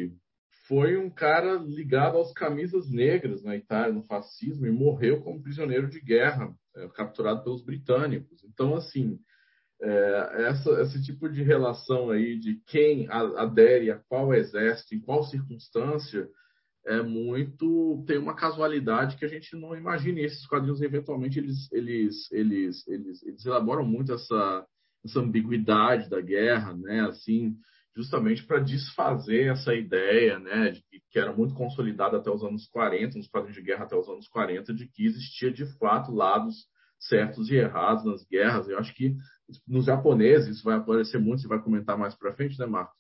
foi 0.68 0.98
um 0.98 1.10
cara 1.10 1.56
ligado 1.56 2.18
aos 2.18 2.34
camisas 2.34 2.90
negras 2.90 3.44
na 3.44 3.56
Itália, 3.56 3.94
no 3.94 4.04
fascismo, 4.04 4.66
e 4.66 4.72
morreu 4.72 5.22
como 5.22 5.42
prisioneiro 5.42 5.88
de 5.88 6.00
guerra, 6.00 6.54
é, 6.76 6.88
capturado 6.90 7.44
pelos 7.44 7.64
britânicos. 7.64 8.44
Então, 8.44 8.76
assim, 8.76 9.20
é, 9.82 10.48
essa, 10.48 10.82
esse 10.82 11.04
tipo 11.04 11.30
de 11.30 11.44
relação 11.44 12.10
aí 12.10 12.38
de 12.40 12.62
quem 12.66 13.08
adere 13.10 13.92
a 13.92 14.00
qual 14.08 14.34
exército, 14.34 14.96
em 14.96 15.00
qual 15.00 15.24
circunstância, 15.24 16.28
é 16.88 17.02
muito 17.02 18.04
tem 18.06 18.18
uma 18.18 18.36
casualidade 18.36 19.18
que 19.18 19.26
a 19.26 19.28
gente 19.28 19.56
não 19.56 19.76
imagina. 19.76 20.20
E 20.20 20.26
esses 20.26 20.46
quadrinhos, 20.48 20.82
eventualmente, 20.82 21.40
eles, 21.40 21.72
eles, 21.72 22.32
eles, 22.32 22.88
eles, 22.88 23.24
eles 23.24 23.46
elaboram 23.46 23.84
muito 23.84 24.14
essa, 24.14 24.66
essa 25.04 25.20
ambiguidade 25.20 26.10
da 26.10 26.22
guerra, 26.22 26.76
né? 26.76 27.02
Assim, 27.02 27.56
justamente 27.96 28.44
para 28.44 28.60
desfazer 28.60 29.52
essa 29.52 29.74
ideia, 29.74 30.38
né, 30.40 30.72
de 30.72 30.82
que, 30.84 31.02
que, 31.10 31.20
era 31.20 31.34
muito 31.34 31.54
consolidada 31.54 32.18
até 32.18 32.30
os 32.30 32.44
anos 32.44 32.68
40, 32.68 33.18
nos 33.18 33.28
quadrinhos 33.28 33.56
de 33.56 33.64
guerra 33.64 33.86
até 33.86 33.96
os 33.96 34.08
anos 34.10 34.28
40, 34.28 34.74
de 34.74 34.88
que 34.88 35.06
existia 35.06 35.52
de 35.52 35.66
fato 35.78 36.12
lados 36.12 36.68
certos 37.00 37.50
e 37.50 37.56
errados 37.56 38.04
nas 38.04 38.26
guerras. 38.26 38.68
Eu 38.68 38.80
acho 38.80 38.94
que 38.94 39.16
nos 39.68 39.86
japoneses 39.86 40.58
isso 40.58 40.64
vai 40.64 40.76
aparecer 40.76 41.20
muito, 41.20 41.42
você 41.42 41.48
vai 41.48 41.62
comentar 41.62 41.98
mais 41.98 42.16
para 42.16 42.34
frente, 42.34 42.60
né, 42.60 42.66
Marcos? 42.66 42.96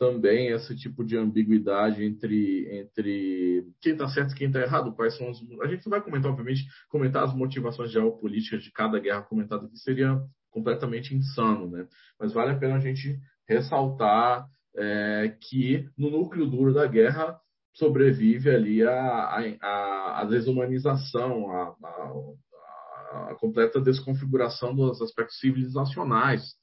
também 0.00 0.48
esse 0.48 0.74
tipo 0.74 1.04
de 1.04 1.14
ambiguidade 1.14 2.02
entre, 2.02 2.66
entre 2.74 3.66
quem 3.82 3.92
está 3.92 4.08
certo 4.08 4.32
e 4.32 4.34
quem 4.34 4.46
está 4.46 4.58
errado, 4.58 4.94
quais 4.94 5.14
são 5.14 5.30
os... 5.30 5.38
A 5.60 5.66
gente 5.66 5.86
vai 5.90 6.00
comentar, 6.00 6.30
obviamente, 6.30 6.64
comentar 6.88 7.22
as 7.22 7.34
motivações 7.34 7.92
geopolíticas 7.92 8.62
de 8.62 8.72
cada 8.72 8.98
guerra 8.98 9.20
comentada, 9.20 9.68
que 9.68 9.76
seria 9.76 10.18
completamente 10.50 11.14
insano, 11.14 11.70
né? 11.70 11.86
Mas 12.18 12.32
vale 12.32 12.52
a 12.52 12.58
pena 12.58 12.76
a 12.76 12.80
gente 12.80 13.20
ressaltar 13.50 14.46
é, 14.76 15.36
que 15.40 15.88
no 15.98 16.08
núcleo 16.10 16.46
duro 16.46 16.72
da 16.72 16.86
guerra 16.86 17.38
sobrevive 17.74 18.50
ali 18.50 18.82
a, 18.82 19.56
a, 19.60 20.20
a 20.20 20.24
desumanização, 20.24 21.50
a, 21.50 21.74
a, 21.82 23.30
a 23.30 23.34
completa 23.40 23.80
desconfiguração 23.80 24.74
dos 24.74 25.02
aspectos 25.02 25.38
civilizacionais 25.38 26.54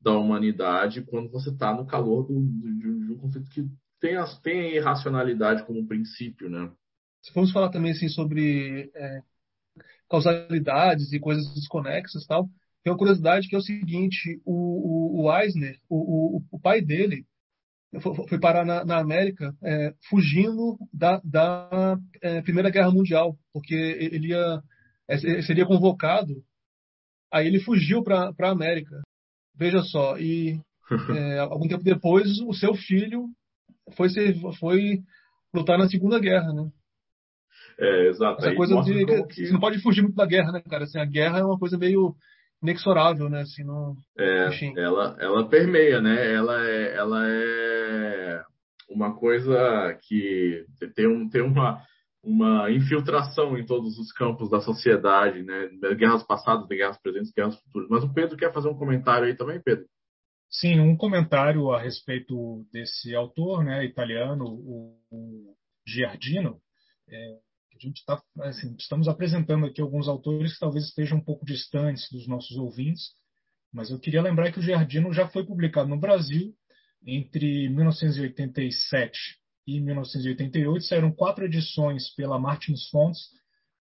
da 0.00 0.12
humanidade 0.12 1.02
quando 1.02 1.30
você 1.30 1.50
está 1.50 1.74
no 1.74 1.86
calor 1.86 2.26
do, 2.26 2.42
de, 2.42 3.12
um 3.12 3.18
conflito 3.18 3.48
que 3.50 3.66
tem, 3.98 4.16
as, 4.16 4.38
tem 4.40 4.60
a 4.60 4.74
irracionalidade 4.76 5.64
como 5.64 5.86
princípio, 5.86 6.50
né? 6.50 6.70
Se 7.22 7.32
formos 7.32 7.52
falar 7.52 7.70
também 7.70 7.92
assim, 7.92 8.08
sobre 8.08 8.90
é, 8.94 9.22
causalidades 10.10 11.10
e 11.10 11.18
coisas 11.18 11.54
desconexas 11.54 12.26
tal, 12.26 12.50
tem 12.84 12.92
uma 12.92 12.98
curiosidade 12.98 13.48
que 13.48 13.54
é 13.54 13.58
o 13.58 13.62
seguinte, 13.62 14.42
o, 14.44 15.22
o, 15.22 15.24
o 15.24 15.38
Eisner, 15.38 15.78
o, 15.88 16.42
o, 16.52 16.60
pai 16.60 16.82
dele, 16.82 17.24
foi, 18.28 18.38
parar 18.38 18.62
na, 18.66 18.84
na 18.84 18.98
América 18.98 19.56
é, 19.62 19.94
fugindo 20.10 20.76
da, 20.92 21.18
da 21.24 21.98
é, 22.20 22.42
Primeira 22.42 22.68
Guerra 22.68 22.90
Mundial, 22.90 23.38
porque 23.54 23.74
ele 23.74 24.28
ia, 24.28 24.62
é, 25.08 25.16
seria 25.42 25.64
convocado, 25.64 26.44
aí 27.32 27.46
ele 27.46 27.58
fugiu 27.58 28.04
para 28.04 28.34
a 28.38 28.50
América. 28.50 29.00
Veja 29.56 29.80
só, 29.80 30.18
e 30.18 30.60
é, 31.16 31.38
algum 31.38 31.66
tempo 31.66 31.82
depois 31.82 32.38
o 32.40 32.52
seu 32.52 32.74
filho 32.74 33.28
foi, 33.96 34.10
ser, 34.10 34.36
foi 34.60 35.00
lutar 35.54 35.78
na 35.78 35.88
Segunda 35.88 36.20
Guerra, 36.20 36.52
né? 36.52 36.70
É, 37.78 38.08
exato. 38.08 38.44
Essa 38.44 38.54
coisa 38.54 38.78
de 38.82 39.06
que... 39.26 39.46
você 39.46 39.52
não 39.52 39.60
pode 39.60 39.80
fugir 39.80 40.02
muito 40.02 40.16
da 40.16 40.26
guerra, 40.26 40.52
né, 40.52 40.60
cara? 40.60 40.84
Assim, 40.84 40.98
a 40.98 41.04
guerra 41.06 41.38
é 41.38 41.44
uma 41.44 41.58
coisa 41.58 41.78
meio 41.78 42.14
inexorável, 42.64 43.28
né? 43.28 43.42
Assim, 43.42 43.62
não... 43.62 43.94
É, 44.18 44.48
ela, 44.76 45.16
ela 45.20 45.48
permeia, 45.48 46.00
né? 46.00 46.34
Ela 46.34 46.66
é, 46.66 46.96
ela 46.96 47.28
é 47.28 48.42
uma 48.88 49.14
coisa 49.14 49.96
que 50.02 50.64
tem, 50.94 51.06
um, 51.06 51.28
tem 51.28 51.42
uma, 51.42 51.82
uma 52.22 52.70
infiltração 52.70 53.56
em 53.58 53.66
todos 53.66 53.98
os 53.98 54.10
campos 54.12 54.50
da 54.50 54.60
sociedade, 54.60 55.42
né? 55.42 55.68
Guerras 55.94 56.24
passadas, 56.26 56.66
guerras 56.66 56.98
presentes, 57.00 57.32
guerras 57.32 57.60
futuras. 57.60 57.88
Mas 57.90 58.02
o 58.02 58.12
Pedro 58.12 58.36
quer 58.36 58.52
fazer 58.52 58.68
um 58.68 58.78
comentário 58.78 59.26
aí 59.26 59.36
também, 59.36 59.60
Pedro? 59.62 59.84
Sim, 60.50 60.80
um 60.80 60.96
comentário 60.96 61.70
a 61.72 61.80
respeito 61.80 62.64
desse 62.72 63.14
autor, 63.14 63.64
né, 63.64 63.84
italiano, 63.84 64.44
o, 64.44 64.96
o 65.10 65.54
Giardino. 65.86 66.60
É, 67.10 67.38
a 67.74 67.78
gente 67.78 67.98
está, 67.98 68.22
assim, 68.40 68.74
estamos 68.78 69.08
apresentando 69.08 69.66
aqui 69.66 69.80
alguns 69.80 70.08
autores 70.08 70.54
que 70.54 70.60
talvez 70.60 70.86
estejam 70.86 71.18
um 71.18 71.24
pouco 71.24 71.44
distantes 71.44 72.08
dos 72.10 72.26
nossos 72.28 72.56
ouvintes, 72.56 73.10
mas 73.72 73.90
eu 73.90 73.98
queria 73.98 74.22
lembrar 74.22 74.52
que 74.52 74.58
o 74.58 74.62
Giardino 74.62 75.12
já 75.12 75.28
foi 75.28 75.44
publicado 75.44 75.88
no 75.88 75.98
Brasil 75.98 76.54
entre 77.06 77.68
1987 77.68 79.18
e 79.66 79.80
1988 79.80 80.84
saíram 80.84 81.12
quatro 81.12 81.44
edições 81.44 82.14
pela 82.14 82.38
Martins 82.38 82.88
Fontes 82.88 83.20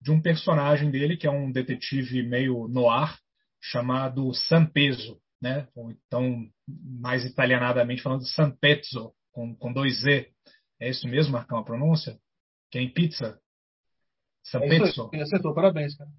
de 0.02 0.12
um 0.12 0.22
personagem 0.22 0.90
dele 0.90 1.18
que 1.18 1.28
é 1.28 1.32
um 1.32 1.52
detetive 1.52 2.24
meio 2.24 2.68
noir 2.68 3.16
chamado 3.62 4.34
San 4.34 4.66
Peso, 4.66 5.20
né? 5.42 5.68
Ou 5.76 5.92
então 5.92 6.48
mais 6.68 7.26
italianadamente 7.26 8.02
falando 8.02 8.28
San 8.28 8.52
Pezzo 8.52 9.14
com, 9.32 9.56
com 9.56 9.74
dois 9.74 10.02
Z. 10.02 10.30
É 10.80 10.90
isso 10.90 11.08
mesmo, 11.08 11.34
Marcão, 11.34 11.60
a 11.60 11.64
pronúncia? 11.64 12.18
Que 12.72 12.80
é 12.80 12.82
em 12.82 12.90
pizza. 12.90 13.40
San 14.44 14.60
é 14.60 14.70
Pezzo. 14.70 15.10
Acertou, 15.14 15.54
parabéns, 15.54 15.96
cara. 15.96 16.10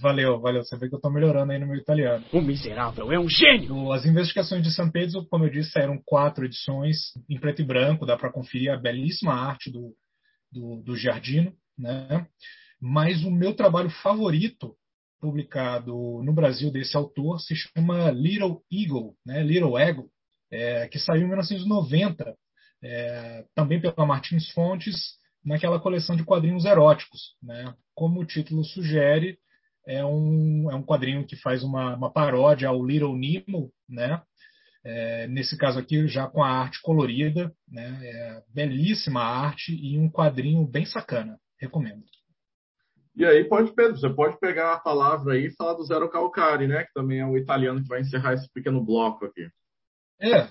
Valeu, 0.00 0.40
valeu. 0.40 0.64
Você 0.64 0.76
vê 0.76 0.88
que 0.88 0.94
eu 0.94 0.98
estou 0.98 1.12
melhorando 1.12 1.52
aí 1.52 1.58
no 1.58 1.66
meu 1.66 1.76
italiano. 1.76 2.24
O 2.32 2.40
miserável 2.40 3.12
é 3.12 3.18
um 3.20 3.28
gênio! 3.28 3.92
As 3.92 4.04
investigações 4.04 4.62
de 4.62 4.72
San 4.72 4.90
Pedro, 4.90 5.24
como 5.26 5.44
eu 5.44 5.50
disse, 5.50 5.70
saíram 5.70 6.00
quatro 6.04 6.44
edições 6.44 7.12
em 7.30 7.38
preto 7.38 7.62
e 7.62 7.64
branco. 7.64 8.04
Dá 8.04 8.16
para 8.16 8.32
conferir 8.32 8.72
a 8.72 8.76
belíssima 8.76 9.32
arte 9.32 9.70
do, 9.70 9.94
do, 10.50 10.82
do 10.82 10.96
Giardino. 10.96 11.52
Né? 11.78 12.26
Mas 12.80 13.22
o 13.24 13.30
meu 13.30 13.54
trabalho 13.54 13.90
favorito, 13.90 14.74
publicado 15.20 15.92
no 16.22 16.32
Brasil 16.32 16.70
desse 16.70 16.96
autor, 16.96 17.38
se 17.40 17.54
chama 17.54 18.10
Little 18.10 18.62
Eagle, 18.70 19.14
né? 19.24 19.42
Little 19.42 19.78
Ego, 19.78 20.10
é, 20.50 20.88
que 20.88 20.98
saiu 20.98 21.22
em 21.22 21.28
1990, 21.28 22.36
é, 22.82 23.44
também 23.54 23.80
pela 23.80 24.06
Martins 24.06 24.50
Fontes, 24.50 25.18
naquela 25.46 25.78
coleção 25.78 26.16
de 26.16 26.24
quadrinhos 26.24 26.64
eróticos. 26.64 27.36
Né? 27.40 27.72
Como 27.94 28.20
o 28.20 28.26
título 28.26 28.64
sugere, 28.64 29.38
é 29.86 30.04
um, 30.04 30.68
é 30.70 30.74
um 30.74 30.82
quadrinho 30.82 31.24
que 31.24 31.36
faz 31.36 31.62
uma, 31.62 31.94
uma 31.94 32.12
paródia 32.12 32.68
ao 32.68 32.84
Little 32.84 33.16
Nemo, 33.16 33.72
né? 33.88 34.20
É, 34.84 35.26
nesse 35.26 35.56
caso 35.56 35.78
aqui 35.78 36.06
já 36.06 36.28
com 36.28 36.42
a 36.42 36.48
arte 36.48 36.80
colorida, 36.82 37.52
né? 37.68 37.98
É 38.02 38.42
belíssima 38.52 39.20
arte 39.20 39.72
e 39.72 39.96
um 39.98 40.10
quadrinho 40.10 40.66
bem 40.66 40.84
sacana, 40.84 41.38
recomendo. 41.60 42.04
E 43.14 43.24
aí 43.24 43.44
pode, 43.44 43.72
Pedro, 43.74 43.96
você 43.96 44.10
pode 44.10 44.38
pegar 44.38 44.74
a 44.74 44.80
palavra 44.80 45.34
aí 45.34 45.46
e 45.46 45.54
falar 45.54 45.74
do 45.74 45.84
Zero 45.84 46.10
Calcari, 46.10 46.66
né? 46.66 46.84
Que 46.84 46.92
também 46.92 47.20
é 47.20 47.26
o 47.26 47.36
italiano 47.36 47.80
que 47.82 47.88
vai 47.88 48.00
encerrar 48.00 48.34
esse 48.34 48.52
pequeno 48.52 48.84
bloco 48.84 49.24
aqui. 49.24 49.48
É, 50.18 50.48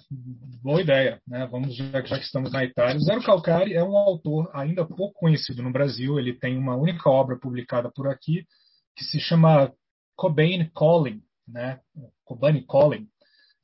boa 0.62 0.80
ideia, 0.80 1.20
né? 1.28 1.48
Vamos 1.48 1.76
já, 1.76 2.04
já 2.04 2.20
que 2.20 2.26
estamos 2.26 2.52
na 2.52 2.64
Itália. 2.64 3.00
Zero 3.00 3.24
Calcari 3.24 3.74
é 3.74 3.84
um 3.84 3.98
autor 3.98 4.48
ainda 4.54 4.86
pouco 4.86 5.20
conhecido 5.20 5.64
no 5.64 5.72
Brasil. 5.72 6.20
Ele 6.20 6.34
tem 6.34 6.56
uma 6.56 6.76
única 6.76 7.10
obra 7.10 7.36
publicada 7.36 7.92
por 7.92 8.08
aqui, 8.08 8.46
que 8.96 9.04
se 9.04 9.20
chama 9.20 9.74
Cobain 10.16 10.70
Calling, 10.76 11.20
né? 11.48 11.80
Cobain 12.24 12.64
Calling, 12.68 13.08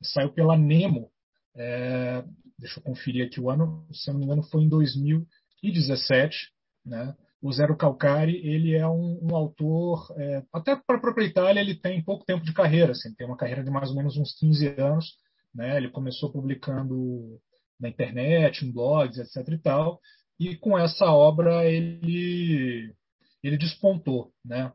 saiu 0.02 0.32
pela 0.32 0.56
Nemo. 0.56 1.08
É, 1.54 2.24
deixa 2.58 2.80
eu 2.80 2.82
conferir 2.82 3.26
aqui 3.26 3.40
o 3.40 3.48
ano, 3.48 3.86
se 3.92 4.10
não 4.10 4.18
me 4.18 4.24
engano, 4.24 4.42
foi 4.42 4.62
em 4.62 4.68
2017, 4.68 6.36
né? 6.84 7.14
O 7.40 7.52
Zero 7.52 7.76
Calcari, 7.76 8.36
ele 8.44 8.74
é 8.74 8.86
um, 8.88 9.20
um 9.22 9.36
autor, 9.36 10.12
é, 10.16 10.42
até 10.52 10.74
para 10.74 10.96
a 10.96 11.00
própria 11.00 11.26
Itália, 11.26 11.60
ele 11.60 11.76
tem 11.76 12.02
pouco 12.02 12.24
tempo 12.24 12.44
de 12.44 12.52
carreira, 12.52 12.92
assim, 12.92 13.14
tem 13.14 13.26
uma 13.26 13.36
carreira 13.36 13.62
de 13.62 13.70
mais 13.70 13.90
ou 13.90 13.96
menos 13.96 14.16
uns 14.16 14.34
15 14.38 14.80
anos, 14.80 15.21
né? 15.54 15.76
Ele 15.76 15.90
começou 15.90 16.32
publicando 16.32 17.40
na 17.78 17.88
internet, 17.88 18.64
em 18.64 18.72
blogs, 18.72 19.18
etc 19.18 19.48
e 19.48 19.58
tal, 19.58 20.00
e 20.38 20.56
com 20.56 20.78
essa 20.78 21.06
obra 21.06 21.64
ele 21.66 22.94
ele 23.42 23.58
despontou, 23.58 24.32
né? 24.44 24.72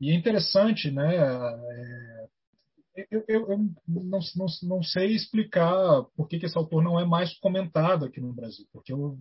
E 0.00 0.10
é 0.10 0.14
interessante, 0.14 0.90
né? 0.90 1.16
É, 1.16 2.28
eu, 3.10 3.24
eu, 3.28 3.50
eu 3.50 3.58
não, 3.86 4.20
não, 4.36 4.46
não, 4.62 4.82
sei 4.82 5.14
explicar 5.14 6.04
por 6.16 6.26
que, 6.28 6.38
que, 6.38 6.46
esse 6.46 6.56
autor 6.56 6.82
não 6.82 6.98
é 6.98 7.04
mais 7.04 7.36
comentado 7.38 8.04
aqui 8.04 8.20
no 8.20 8.32
Brasil, 8.32 8.66
porque 8.72 8.92
eu, 8.92 9.18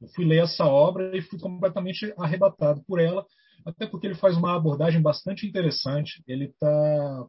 eu 0.00 0.08
fui 0.08 0.24
ler 0.24 0.44
essa 0.44 0.64
obra 0.64 1.16
e 1.16 1.22
fui 1.22 1.38
completamente 1.38 2.12
arrebatado 2.18 2.84
por 2.86 3.00
ela, 3.00 3.24
até 3.64 3.86
porque 3.86 4.06
ele 4.06 4.14
faz 4.14 4.36
uma 4.36 4.54
abordagem 4.54 5.00
bastante 5.00 5.46
interessante. 5.46 6.22
Ele 6.26 6.52
tá 6.60 7.26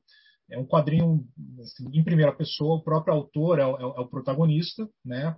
é 0.49 0.57
um 0.57 0.65
quadrinho 0.65 1.25
assim, 1.61 1.89
em 1.93 2.03
primeira 2.03 2.31
pessoa, 2.31 2.77
o 2.77 2.83
próprio 2.83 3.13
autor 3.13 3.59
é 3.59 3.65
o, 3.65 3.75
é 3.77 4.01
o, 4.01 4.07
protagonista, 4.07 4.87
né? 5.03 5.35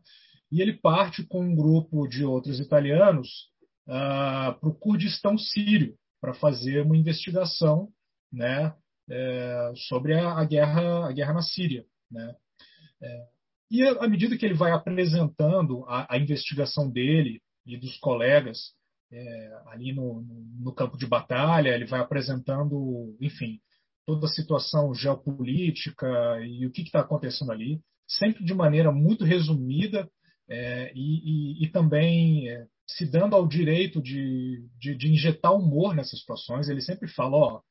E 0.51 0.61
ele 0.61 0.73
parte 0.73 1.23
com 1.25 1.41
um 1.41 1.55
grupo 1.55 2.07
de 2.07 2.23
outros 2.23 2.59
italianos 2.59 3.27
uh, 3.87 4.59
para 4.59 4.69
o 4.69 4.73
Kurdistão 4.73 5.37
sírio, 5.37 5.95
para 6.19 6.33
fazer 6.33 6.81
uma 6.81 6.97
investigação 6.97 7.89
né, 8.31 8.73
é, 9.09 9.73
sobre 9.87 10.13
a, 10.13 10.33
a, 10.33 10.45
guerra, 10.45 11.07
a 11.07 11.11
guerra 11.11 11.33
na 11.33 11.41
Síria. 11.41 11.85
Né? 12.11 12.35
É, 13.01 13.27
e 13.71 13.83
à 13.83 14.07
medida 14.07 14.37
que 14.37 14.45
ele 14.45 14.55
vai 14.55 14.71
apresentando 14.71 15.85
a, 15.87 16.15
a 16.15 16.17
investigação 16.17 16.89
dele 16.89 17.41
e 17.65 17.77
dos 17.77 17.97
colegas 17.97 18.73
é, 19.11 19.61
ali 19.67 19.93
no, 19.93 20.21
no, 20.59 20.73
campo 20.73 20.97
de 20.97 21.07
batalha, 21.07 21.69
ele 21.69 21.85
vai 21.85 21.99
apresentando, 21.99 23.15
enfim, 23.19 23.59
toda 24.09 24.25
a 24.25 24.29
situação 24.29 24.91
geopolítica 24.91 26.07
e 26.41 26.65
o 26.65 26.71
que 26.71 26.81
está 26.81 27.01
acontecendo 27.01 27.51
ali, 27.51 27.79
sempre 28.07 28.43
de 28.43 28.55
maneira 28.55 28.91
muito 28.91 29.23
resumida 29.23 30.09
é, 30.49 30.91
e, 30.95 31.59
e, 31.61 31.63
e, 31.63 31.71
também 31.71 32.49
é, 32.49 32.65
se 32.87 33.05
dando 33.05 33.35
ao 33.35 33.47
direito 33.47 34.01
de, 34.01 34.67
de, 34.79 34.95
de, 34.95 35.09
injetar 35.09 35.53
humor 35.53 35.93
nessas 35.93 36.19
situações. 36.21 36.67
Ele 36.67 36.81
sempre 36.81 37.07
fala, 37.07 37.37
ó, 37.37 37.61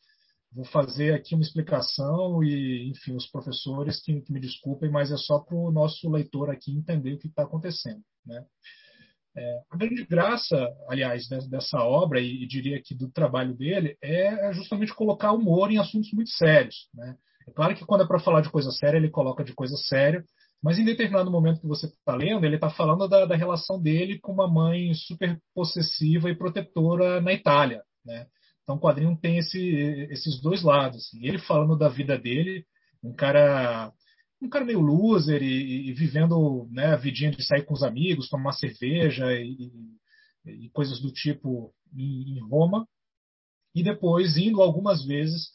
vou 0.52 0.64
fazer 0.64 1.12
aqui 1.12 1.34
uma 1.34 1.42
explicação 1.42 2.44
e, 2.44 2.88
enfim, 2.88 3.16
os 3.16 3.26
professores 3.26 4.00
que, 4.00 4.20
que 4.20 4.32
me 4.32 4.38
desculpem, 4.38 4.92
mas 4.92 5.10
é 5.10 5.16
só 5.16 5.40
para 5.40 5.56
o 5.56 5.72
nosso 5.72 6.08
leitor 6.08 6.50
aqui 6.50 6.70
entender 6.70 7.14
o 7.14 7.18
que 7.18 7.26
está 7.26 7.42
acontecendo, 7.42 8.00
né? 8.24 8.44
É, 9.38 9.60
a 9.70 9.76
grande 9.76 10.04
graça, 10.04 10.56
aliás, 10.88 11.28
dessa 11.48 11.78
obra, 11.78 12.20
e, 12.20 12.44
diria 12.44 12.82
que 12.82 12.92
do 12.92 13.08
trabalho 13.08 13.54
dele, 13.54 13.96
é 14.02 14.52
justamente 14.52 14.92
colocar 14.92 15.30
humor 15.30 15.70
em 15.70 15.78
assuntos 15.78 16.12
muito 16.12 16.30
sérios. 16.30 16.88
Né? 16.92 17.14
É 17.46 17.52
claro 17.52 17.76
que 17.76 17.86
quando 17.86 18.02
é 18.02 18.06
para 18.06 18.18
falar 18.18 18.40
de 18.40 18.50
coisa 18.50 18.72
séria, 18.72 18.98
ele 18.98 19.10
coloca 19.10 19.44
de 19.44 19.54
coisa 19.54 19.76
séria, 19.76 20.24
Mas 20.60 20.76
em 20.76 20.84
determinado 20.84 21.30
momento 21.30 21.60
que 21.60 21.68
você 21.68 21.86
está 21.86 22.16
lendo, 22.16 22.44
ele 22.44 22.56
está 22.56 22.68
falando 22.68 23.06
da, 23.06 23.24
da, 23.26 23.36
relação 23.36 23.80
dele 23.80 24.18
com 24.18 24.32
uma 24.32 24.48
mãe 24.48 24.92
super 24.92 25.38
possessiva 25.54 26.28
e 26.28 26.34
protetora 26.34 27.20
na 27.20 27.32
Itália. 27.32 27.80
Né? 28.04 28.26
Então 28.62 28.74
o 28.74 28.80
quadrinho 28.80 29.16
tem 29.16 29.38
esse, 29.38 29.60
esses 30.10 30.40
dois 30.40 30.64
lados. 30.64 30.96
Assim. 30.96 31.24
Ele 31.24 31.38
falando 31.38 31.78
da 31.78 31.88
vida 31.88 32.18
dele, 32.18 32.66
um 33.04 33.14
cara 33.14 33.92
um 34.40 34.48
cara 34.48 34.64
meio 34.64 34.80
loser 34.80 35.42
e, 35.42 35.88
e 35.88 35.92
vivendo 35.92 36.68
né, 36.70 36.86
a 36.86 36.96
vidinha 36.96 37.30
de 37.30 37.42
sair 37.44 37.64
com 37.64 37.74
os 37.74 37.82
amigos, 37.82 38.28
tomar 38.28 38.52
cerveja 38.52 39.32
e, 39.34 39.70
e 40.44 40.70
coisas 40.70 41.00
do 41.00 41.12
tipo 41.12 41.74
em, 41.94 42.36
em, 42.36 42.40
Roma. 42.40 42.86
E 43.74 43.82
depois 43.82 44.36
indo 44.36 44.62
algumas 44.62 45.04
vezes 45.04 45.50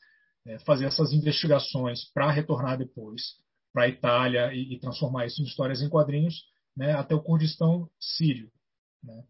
é, 0.46 0.60
fazer 0.60 0.86
essas 0.86 1.14
investigações 1.14 2.12
para 2.14 2.32
retornar 2.32 2.78
depois 2.78 3.42
para 3.72 3.84
a 3.84 3.90
Itália 3.90 4.54
e, 4.54 4.74
e, 4.74 4.80
transformar 4.80 5.26
isso 5.26 5.42
em 5.42 5.46
histórias 5.46 5.82
em 5.82 5.90
quadrinhos 5.90 6.44
né, 6.76 6.94
até 6.94 7.16
o 7.16 7.22
Kurdistão 7.22 7.90
sírio. 8.00 8.52
Né? 9.02 9.24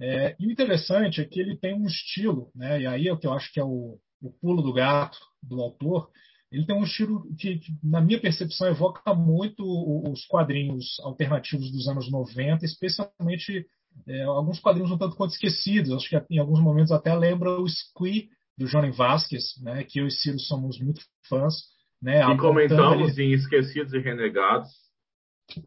É, 0.00 0.36
e 0.40 0.46
o 0.46 0.50
interessante 0.50 1.20
é 1.20 1.24
que 1.24 1.40
ele 1.40 1.56
tem 1.56 1.74
um 1.74 1.86
estilo, 1.86 2.50
né, 2.54 2.80
e 2.80 2.86
aí 2.86 3.08
é 3.08 3.12
o 3.12 3.18
que 3.18 3.26
eu 3.26 3.32
acho 3.32 3.52
que 3.52 3.60
é 3.60 3.64
o, 3.64 3.98
o 4.20 4.32
pulo 4.40 4.62
do 4.62 4.72
gato 4.72 5.18
do 5.42 5.60
autor, 5.60 6.10
ele 6.50 6.64
tem 6.64 6.76
um 6.76 6.84
estilo 6.84 7.26
que, 7.36 7.58
que, 7.58 7.72
na 7.82 8.00
minha 8.00 8.20
percepção, 8.20 8.68
evoca 8.68 9.14
muito 9.14 9.62
os 10.08 10.24
quadrinhos 10.26 10.98
alternativos 11.00 11.70
dos 11.72 11.88
anos 11.88 12.10
90, 12.10 12.64
especialmente 12.64 13.66
é, 14.06 14.22
alguns 14.24 14.60
quadrinhos 14.60 14.90
um 14.90 14.98
tanto 14.98 15.16
quanto 15.16 15.32
esquecidos. 15.32 15.92
Acho 15.92 16.08
que 16.08 16.22
em 16.30 16.38
alguns 16.38 16.60
momentos 16.60 16.92
até 16.92 17.14
lembra 17.14 17.60
o 17.60 17.68
Squee, 17.68 18.28
do 18.58 18.66
Johnny 18.66 18.90
Vasquez, 18.90 19.60
né, 19.60 19.84
que 19.84 20.00
eu 20.00 20.06
e 20.06 20.10
Ciro 20.10 20.38
somos 20.38 20.80
muito 20.80 21.02
fãs. 21.28 21.54
Né, 22.00 22.22
e 22.22 22.36
comentamos 22.36 23.18
em 23.18 23.32
Esquecidos 23.32 23.92
e 23.92 23.98
Renegados. 23.98 24.70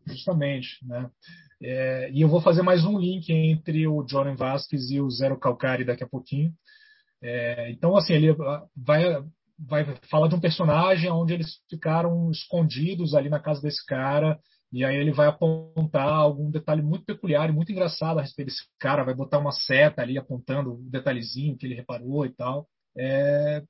Justamente. 0.08 0.86
Né? 0.86 1.10
É, 1.62 2.12
e 2.12 2.22
eu 2.22 2.28
vou 2.28 2.42
fazer 2.42 2.62
mais 2.62 2.86
um 2.86 2.98
link 2.98 3.30
entre 3.32 3.88
o 3.88 4.04
Johnny 4.04 4.36
Vasquez 4.36 4.90
e 4.92 5.02
o 5.02 5.10
Zero 5.10 5.40
Calcari 5.40 5.84
daqui 5.84 6.04
a 6.04 6.10
pouquinho. 6.10 6.54
É, 7.22 7.70
então, 7.72 7.98
assim, 7.98 8.14
ele 8.14 8.34
vai, 8.76 9.22
vai 9.68 9.86
falar 10.10 10.28
de 10.28 10.36
um 10.36 10.40
personagem 10.40 11.10
onde 11.12 11.34
eles 11.34 11.60
ficaram 11.70 12.32
escondidos 12.32 13.14
ali 13.14 13.30
na 13.30 13.40
casa 13.40 13.62
desse 13.62 13.86
cara. 13.86 14.40
E 14.72 14.86
aí 14.86 14.96
ele 14.96 15.12
vai 15.12 15.28
apontar 15.28 16.08
algum 16.08 16.52
detalhe 16.52 16.82
muito 16.82 17.04
peculiar 17.04 17.50
e 17.50 17.54
muito 17.54 17.72
engraçado 17.72 18.20
a 18.20 18.22
respeito 18.22 18.50
desse 18.50 18.64
cara. 18.80 19.04
Vai 19.04 19.16
botar 19.16 19.40
uma 19.40 19.52
seta 19.52 20.02
ali 20.02 20.18
apontando 20.18 20.74
o 20.74 20.90
detalhezinho 20.90 21.58
que 21.58 21.66
ele 21.66 21.76
reparou 21.76 22.26
e 22.26 22.30
tal. 22.30 22.68
É, 22.98 23.64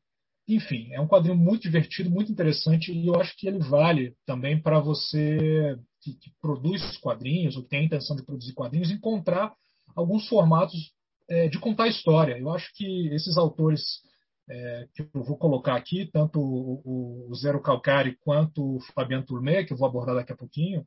enfim, 0.48 0.90
é 0.91 0.99
um 0.99 1.07
quadrinho 1.07 1.38
muito 1.38 1.61
divertido, 1.61 2.10
muito 2.10 2.32
interessante 2.32 2.91
e 2.91 3.07
eu 3.07 3.16
acho 3.22 3.36
que 3.38 3.48
ele 3.48 3.60
vale 3.60 4.16
também 4.26 4.60
para 4.60 4.80
você 4.80 5.78
que, 6.02 6.14
que, 6.14 6.32
produz 6.41 6.98
quadrinhos 6.98 7.56
ou 7.56 7.64
tem 7.64 7.82
a 7.82 7.84
intenção 7.84 8.16
de 8.16 8.26
produzir 8.26 8.53
quadrinhos 8.53 8.90
encontrar 8.90 9.53
alguns 9.95 10.28
formatos 10.28 10.91
é, 11.30 11.48
de 11.48 11.60
contar 11.60 11.88
história. 11.88 12.38
Eu 12.38 12.49
acho 12.49 12.72
que 12.74 13.07
esses 13.14 13.38
autores 13.38 14.02
é, 14.50 14.88
que 14.94 15.04
eu 15.14 15.24
vou 15.24 15.38
colocar 15.38 15.76
aqui, 15.76 16.10
tanto 16.12 16.40
o, 16.40 17.30
o 17.30 17.36
Zero 17.36 17.62
Calcari 17.62 18.18
quanto 18.22 18.78
o 18.78 18.80
Fabiano 18.94 19.26
Tourmé, 19.26 19.64
que 19.64 19.74
eu 19.74 19.78
vou 19.78 19.88
abordar 19.88 20.16
daqui 20.16 20.32
a 20.32 20.38
pouquinho, 20.38 20.86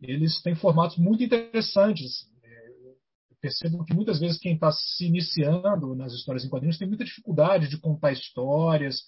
eles 0.00 0.40
têm 0.42 0.54
formatos 0.54 0.96
muito 0.98 1.22
interessantes 1.22 2.30
percebo 3.40 3.84
que 3.84 3.94
muitas 3.94 4.20
vezes 4.20 4.38
quem 4.38 4.54
está 4.54 4.70
se 4.70 5.06
iniciando 5.06 5.94
nas 5.94 6.12
histórias 6.12 6.44
em 6.44 6.48
quadrinhos 6.48 6.78
tem 6.78 6.86
muita 6.86 7.04
dificuldade 7.04 7.68
de 7.68 7.78
contar 7.78 8.12
histórias, 8.12 9.02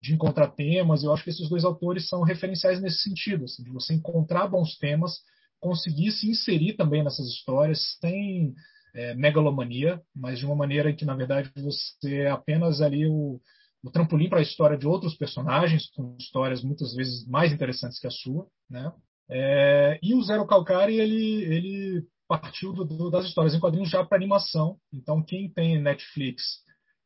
de 0.00 0.14
encontrar 0.14 0.52
temas. 0.52 1.02
Eu 1.02 1.12
acho 1.12 1.24
que 1.24 1.30
esses 1.30 1.48
dois 1.48 1.64
autores 1.64 2.08
são 2.08 2.22
referenciais 2.22 2.80
nesse 2.80 3.02
sentido, 3.02 3.44
assim, 3.44 3.62
de 3.62 3.70
você 3.70 3.94
encontrar 3.94 4.46
bons 4.46 4.76
temas, 4.78 5.18
conseguir 5.60 6.12
se 6.12 6.28
inserir 6.28 6.74
também 6.74 7.02
nessas 7.02 7.26
histórias 7.26 7.80
sem 8.00 8.54
é, 8.94 9.14
megalomania, 9.14 10.00
mas 10.14 10.38
de 10.38 10.46
uma 10.46 10.54
maneira 10.54 10.92
que, 10.92 11.04
na 11.04 11.14
verdade, 11.14 11.50
você 11.56 12.22
é 12.22 12.30
apenas 12.30 12.80
ali 12.80 13.06
o, 13.06 13.40
o 13.82 13.90
trampolim 13.90 14.28
para 14.28 14.38
a 14.38 14.42
história 14.42 14.78
de 14.78 14.86
outros 14.86 15.16
personagens, 15.16 15.90
com 15.90 16.16
histórias 16.18 16.62
muitas 16.62 16.94
vezes 16.94 17.26
mais 17.26 17.52
interessantes 17.52 17.98
que 17.98 18.06
a 18.06 18.10
sua. 18.10 18.46
Né? 18.70 18.92
É, 19.28 19.98
e 20.02 20.14
o 20.14 20.22
Zero 20.22 20.46
Calcari, 20.46 21.00
ele, 21.00 21.42
ele 21.44 22.06
partiu 22.28 22.72
do, 22.72 22.84
do, 22.84 23.10
das 23.10 23.26
histórias 23.26 23.54
em 23.54 23.60
quadrinhos 23.60 23.90
já 23.90 24.04
para 24.04 24.16
animação. 24.16 24.78
Então, 24.92 25.22
quem 25.22 25.50
tem 25.50 25.80
Netflix 25.80 26.62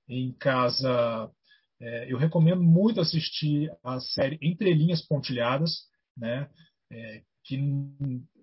em 0.09 0.33
casa, 0.33 1.31
é, 1.81 2.13
eu 2.13 2.19
recomendo 2.19 2.63
muito 2.63 3.01
assistir 3.01 3.71
a 3.83 3.99
série 4.01 4.39
Entre 4.43 4.73
Linhas 4.73 5.03
Pontilhadas, 5.07 5.87
né? 6.17 6.49
É, 6.91 7.23
que 7.45 7.57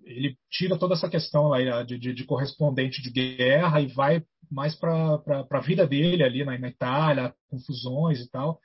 ele 0.06 0.38
tira 0.52 0.78
toda 0.78 0.94
essa 0.94 1.10
questão 1.10 1.48
lá 1.48 1.84
de, 1.84 1.98
de, 1.98 2.14
de 2.14 2.24
correspondente 2.24 3.02
de 3.02 3.10
guerra 3.10 3.82
e 3.82 3.88
vai 3.88 4.24
mais 4.52 4.76
para 4.76 5.20
a 5.50 5.60
vida 5.60 5.88
dele 5.88 6.24
ali 6.24 6.46
na, 6.46 6.58
na, 6.58 6.70
Itália, 6.70 7.34
confusões 7.50 8.20
e 8.22 8.30
tal. 8.30 8.60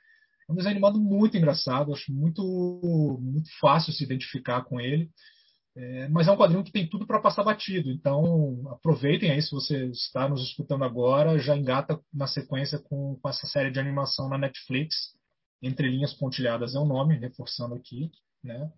É 0.47 0.51
um 0.51 0.55
desenho 0.55 0.73
animado 0.73 0.99
muito 0.99 1.35
engraçado, 1.35 1.93
acho 1.93 2.13
muito, 2.13 2.43
muito 3.21 3.49
fácil 3.59 3.91
se 3.91 4.03
identificar 4.03 4.63
com 4.63 4.79
ele. 4.79 5.09
É, 5.75 6.09
mas 6.09 6.27
é 6.27 6.31
um 6.31 6.37
quadrinho 6.37 6.63
que 6.63 6.71
tem 6.71 6.87
tudo 6.87 7.07
para 7.07 7.21
passar 7.21 7.43
batido. 7.43 7.89
Então, 7.89 8.61
aproveitem 8.69 9.31
aí, 9.31 9.41
se 9.41 9.51
você 9.51 9.85
está 9.87 10.27
nos 10.27 10.41
escutando 10.43 10.83
agora, 10.83 11.39
já 11.39 11.55
engata 11.55 11.99
na 12.13 12.27
sequência 12.27 12.77
com, 12.77 13.17
com 13.21 13.29
essa 13.29 13.47
série 13.47 13.71
de 13.71 13.79
animação 13.79 14.29
na 14.29 14.37
Netflix. 14.37 14.95
Entre 15.61 15.89
Linhas 15.89 16.13
Pontilhadas 16.13 16.75
é 16.75 16.79
o 16.79 16.85
nome, 16.85 17.17
reforçando 17.17 17.75
aqui. 17.75 18.11
Né? 18.43 18.69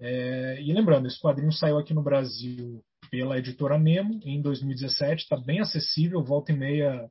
É, 0.00 0.60
e 0.60 0.72
lembrando, 0.72 1.06
esse 1.06 1.20
quadrinho 1.20 1.52
saiu 1.52 1.78
aqui 1.78 1.94
no 1.94 2.02
Brasil 2.02 2.84
pela 3.10 3.38
editora 3.38 3.78
Nemo 3.78 4.20
em 4.24 4.42
2017, 4.42 5.22
está 5.22 5.36
bem 5.36 5.60
acessível, 5.60 6.22
volta 6.22 6.52
e 6.52 6.56
meia 6.56 7.10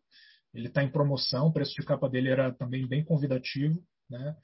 ele 0.54 0.68
está 0.68 0.84
em 0.84 0.92
promoção, 0.92 1.48
o 1.48 1.54
preço 1.54 1.74
de 1.74 1.86
capa 1.86 2.08
dele 2.08 2.30
era 2.30 2.54
também 2.54 2.88
bem 2.88 3.04
convidativo. 3.04 3.82
Né? 4.10 4.36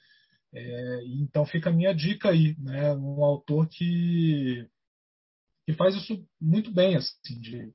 É, 0.53 1.03
então 1.05 1.45
fica 1.45 1.69
a 1.69 1.73
minha 1.73 1.93
dica 1.93 2.29
aí, 2.29 2.55
né? 2.57 2.93
Um 2.95 3.23
autor 3.23 3.67
que, 3.67 4.67
que 5.65 5.73
faz 5.73 5.95
isso 5.95 6.25
muito 6.41 6.71
bem, 6.71 6.95
assim, 6.95 7.39
de 7.39 7.71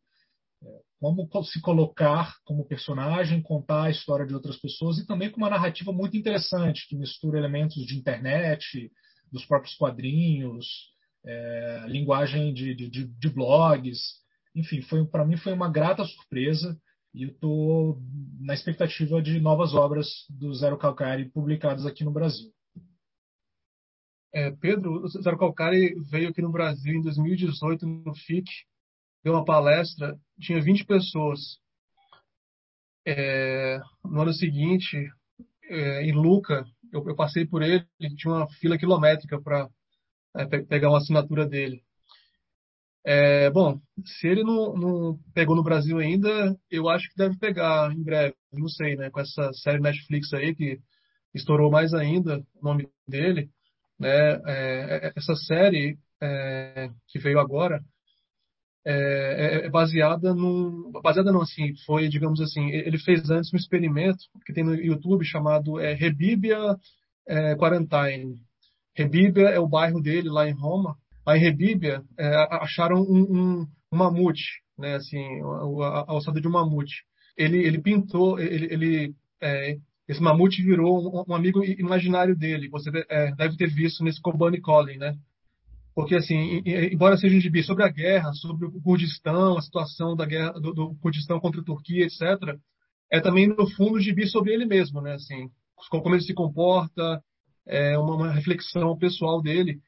é, 0.62 0.80
como 0.98 1.28
se 1.44 1.60
colocar 1.60 2.36
como 2.44 2.66
personagem, 2.66 3.42
contar 3.42 3.84
a 3.84 3.90
história 3.90 4.26
de 4.26 4.34
outras 4.34 4.56
pessoas 4.56 4.98
e 4.98 5.06
também 5.06 5.30
com 5.30 5.36
uma 5.36 5.50
narrativa 5.50 5.92
muito 5.92 6.16
interessante 6.16 6.88
que 6.88 6.96
mistura 6.96 7.38
elementos 7.38 7.86
de 7.86 7.96
internet, 7.96 8.90
dos 9.35 9.44
próprios 9.44 9.74
quadrinhos, 9.74 10.66
é, 11.27 11.86
linguagem 11.89 12.55
de, 12.55 12.74
de, 12.74 13.05
de, 13.06 13.28
blogs, 13.28 13.98
enfim, 14.55 14.81
foi 14.82 15.05
para 15.05 15.24
mim 15.24 15.36
foi 15.36 15.52
uma 15.52 15.69
grata 15.69 16.05
surpresa 16.05 16.78
e 17.12 17.24
eu 17.24 17.31
estou 17.31 18.01
na 18.40 18.55
expectativa 18.55 19.20
de 19.20 19.40
novas 19.40 19.74
obras 19.74 20.06
do 20.31 20.55
Zero 20.55 20.78
Calcari 20.78 21.28
publicadas 21.31 21.85
aqui 21.85 22.05
no 22.05 22.12
Brasil. 22.12 22.52
É, 24.32 24.52
Pedro 24.52 25.06
Zero 25.09 25.39
Calcari 25.39 25.94
veio 26.11 26.28
aqui 26.28 26.40
no 26.40 26.52
Brasil 26.52 26.94
em 26.94 27.02
2018 27.02 27.86
no 27.86 28.15
FIC, 28.15 28.48
deu 29.24 29.32
uma 29.32 29.44
palestra, 29.44 30.16
tinha 30.40 30.62
20 30.62 30.85
pessoas. 30.85 31.59
É, 33.06 33.81
no 34.05 34.23
ano 34.23 34.32
seguinte, 34.32 34.97
é, 35.65 36.02
em 36.02 36.12
Luca, 36.12 36.65
eu, 36.94 37.04
eu, 37.08 37.16
passei 37.16 37.46
por 37.46 37.62
ele, 37.62 37.84
tinha 38.16 38.32
uma 38.32 38.48
fila 38.60 38.78
quilométrica 38.78 39.40
para 39.40 39.68
é, 40.36 40.44
pegar 40.62 40.90
uma 40.90 40.98
assinatura 40.98 41.46
dele. 41.46 41.82
É, 43.06 43.50
bom, 43.50 43.78
se 44.04 44.26
ele 44.26 44.42
não, 44.42 44.74
não, 44.76 45.18
pegou 45.34 45.54
no 45.54 45.62
Brasil 45.62 45.98
ainda, 45.98 46.56
eu 46.70 46.88
acho 46.88 47.08
que 47.10 47.16
deve 47.16 47.36
pegar 47.38 47.92
em 47.92 48.02
breve, 48.02 48.34
não 48.52 48.68
sei, 48.68 48.96
né? 48.96 49.10
Com 49.10 49.20
essa 49.20 49.52
série 49.52 49.80
Netflix 49.80 50.32
aí 50.32 50.54
que 50.54 50.80
estourou 51.34 51.70
mais 51.70 51.92
ainda 51.92 52.38
o 52.54 52.64
nome 52.64 52.88
dele. 53.06 53.50
Né? 53.98 54.08
É, 54.46 55.08
é, 55.08 55.12
essa 55.16 55.34
série 55.36 55.98
é, 56.22 56.90
que 57.08 57.18
veio 57.18 57.38
agora 57.38 57.84
é, 58.86 58.93
é, 58.93 59.66
é, 59.66 59.70
baseada 59.70 60.35
no 60.35 60.90
baseada 61.02 61.32
não 61.32 61.40
assim 61.40 61.74
foi 61.86 62.09
digamos 62.09 62.40
assim 62.40 62.69
ele 62.70 62.98
fez 62.98 63.31
antes 63.31 63.52
um 63.52 63.56
experimento 63.56 64.24
que 64.44 64.52
tem 64.52 64.62
no 64.62 64.74
YouTube 64.74 65.24
chamado 65.24 65.81
é, 65.81 65.94
é, 67.27 67.55
Quarantine 67.56 68.39
Rebíbia 68.94 69.48
é 69.48 69.59
o 69.59 69.69
bairro 69.69 70.01
dele 70.02 70.28
lá 70.28 70.48
em 70.48 70.52
Roma 70.52 70.97
aí 71.27 71.39
em 71.39 72.05
é, 72.19 72.36
acharam 72.51 73.01
um, 73.02 73.23
um, 73.23 73.66
um, 73.93 73.97
mamute 73.97 74.61
né 74.78 74.97
assim 74.97 75.24
a, 75.82 76.05
a, 76.11 76.15
ossada 76.15 76.40
de 76.40 76.47
um 76.47 76.52
mamute 76.52 77.05
ele 77.36 77.59
ele 77.59 77.81
pintou 77.81 78.39
ele, 78.39 78.66
ele 78.70 79.15
é, 79.40 79.78
esse 80.09 80.23
mamute 80.23 80.62
virou 80.62 81.01
um, 81.01 81.24
um 81.27 81.35
amigo 81.35 81.65
imaginário 81.65 82.36
dele. 82.36 82.69
Você 82.69 82.90
é, 83.09 83.35
deve 83.35 83.56
ter 83.56 83.69
visto 83.69 84.05
nesse 84.05 84.20
Kobani 84.20 84.61
Collin, 84.61 84.98
né? 84.98 85.16
Porque, 85.94 86.16
assim, 86.16 86.60
embora 86.66 87.16
seja 87.16 87.36
um 87.36 87.40
gibi 87.40 87.62
sobre 87.62 87.84
a 87.84 87.88
guerra, 87.88 88.32
sobre 88.32 88.66
o 88.66 88.80
Kurdistão, 88.82 89.56
a 89.56 89.62
situação 89.62 90.16
da 90.16 90.26
guerra 90.26 90.52
do, 90.54 90.72
do 90.72 90.94
Kurdistão 90.96 91.38
contra 91.38 91.60
a 91.60 91.64
Turquia, 91.64 92.04
etc., 92.04 92.58
é 93.12 93.20
também, 93.20 93.46
no 93.46 93.70
fundo, 93.70 93.96
um 93.96 94.00
gibi 94.00 94.26
sobre 94.26 94.52
ele 94.52 94.64
mesmo, 94.64 95.00
né? 95.00 95.14
Assim, 95.14 95.48
como 95.88 96.14
ele 96.14 96.22
se 96.22 96.34
comporta, 96.34 97.22
é 97.66 97.96
uma, 97.96 98.16
uma 98.16 98.32
reflexão 98.32 98.96
pessoal 98.98 99.40
dele. 99.40 99.78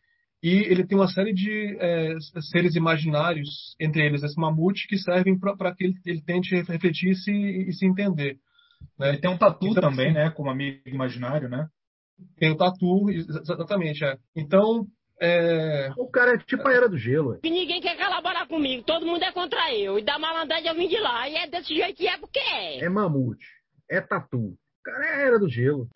e 0.40 0.50
ele 0.50 0.86
tem 0.86 0.96
uma 0.96 1.08
série 1.08 1.32
de 1.32 1.76
é, 1.80 2.14
seres 2.52 2.76
imaginários, 2.76 3.74
entre 3.80 4.06
eles 4.06 4.22
esse 4.22 4.38
mamute, 4.38 4.86
que 4.86 4.98
servem 4.98 5.36
para 5.36 5.74
que 5.74 5.84
ele, 5.84 5.94
ele, 6.04 6.22
tente 6.22 6.54
refletir 6.54 7.10
e 7.10 7.16
se, 7.16 7.32
e 7.32 7.72
se 7.72 7.84
entender. 7.84 8.38
Né? 8.96 9.08
Ele 9.08 9.18
tem 9.18 9.30
um 9.30 9.38
tatu 9.38 9.66
então, 9.66 9.82
também, 9.82 10.10
assim, 10.10 10.14
né? 10.14 10.30
Como 10.30 10.50
amigo 10.50 10.82
imaginário, 10.86 11.48
né? 11.48 11.66
Tem 12.38 12.50
o 12.50 12.56
tatu, 12.56 13.10
exatamente. 13.10 14.04
É. 14.04 14.16
Então, 14.34 14.86
é... 15.20 15.90
O 15.96 16.08
cara 16.10 16.34
é 16.34 16.38
tipo 16.38 16.66
a 16.68 16.72
Era 16.72 16.88
do 16.88 16.98
Gelo. 16.98 17.38
E 17.42 17.50
ninguém 17.50 17.80
quer 17.80 17.96
colaborar 17.96 18.46
comigo, 18.46 18.82
todo 18.84 19.06
mundo 19.06 19.22
é 19.22 19.32
contra 19.32 19.74
eu. 19.74 19.98
E 19.98 20.02
da 20.02 20.18
malandragem 20.18 20.68
eu 20.68 20.74
vim 20.74 20.88
de 20.88 20.98
lá. 20.98 21.28
E 21.28 21.36
é 21.36 21.46
desse 21.46 21.74
jeito 21.74 21.96
que 21.96 22.06
é 22.06 22.18
porque 22.18 22.38
é. 22.38 22.84
É 22.84 22.88
mamute, 22.88 23.46
é 23.90 24.00
tatu. 24.00 24.38
O 24.38 24.56
cara 24.84 25.04
é 25.06 25.14
a 25.14 25.26
Era 25.26 25.38
do 25.38 25.48
Gelo. 25.48 25.88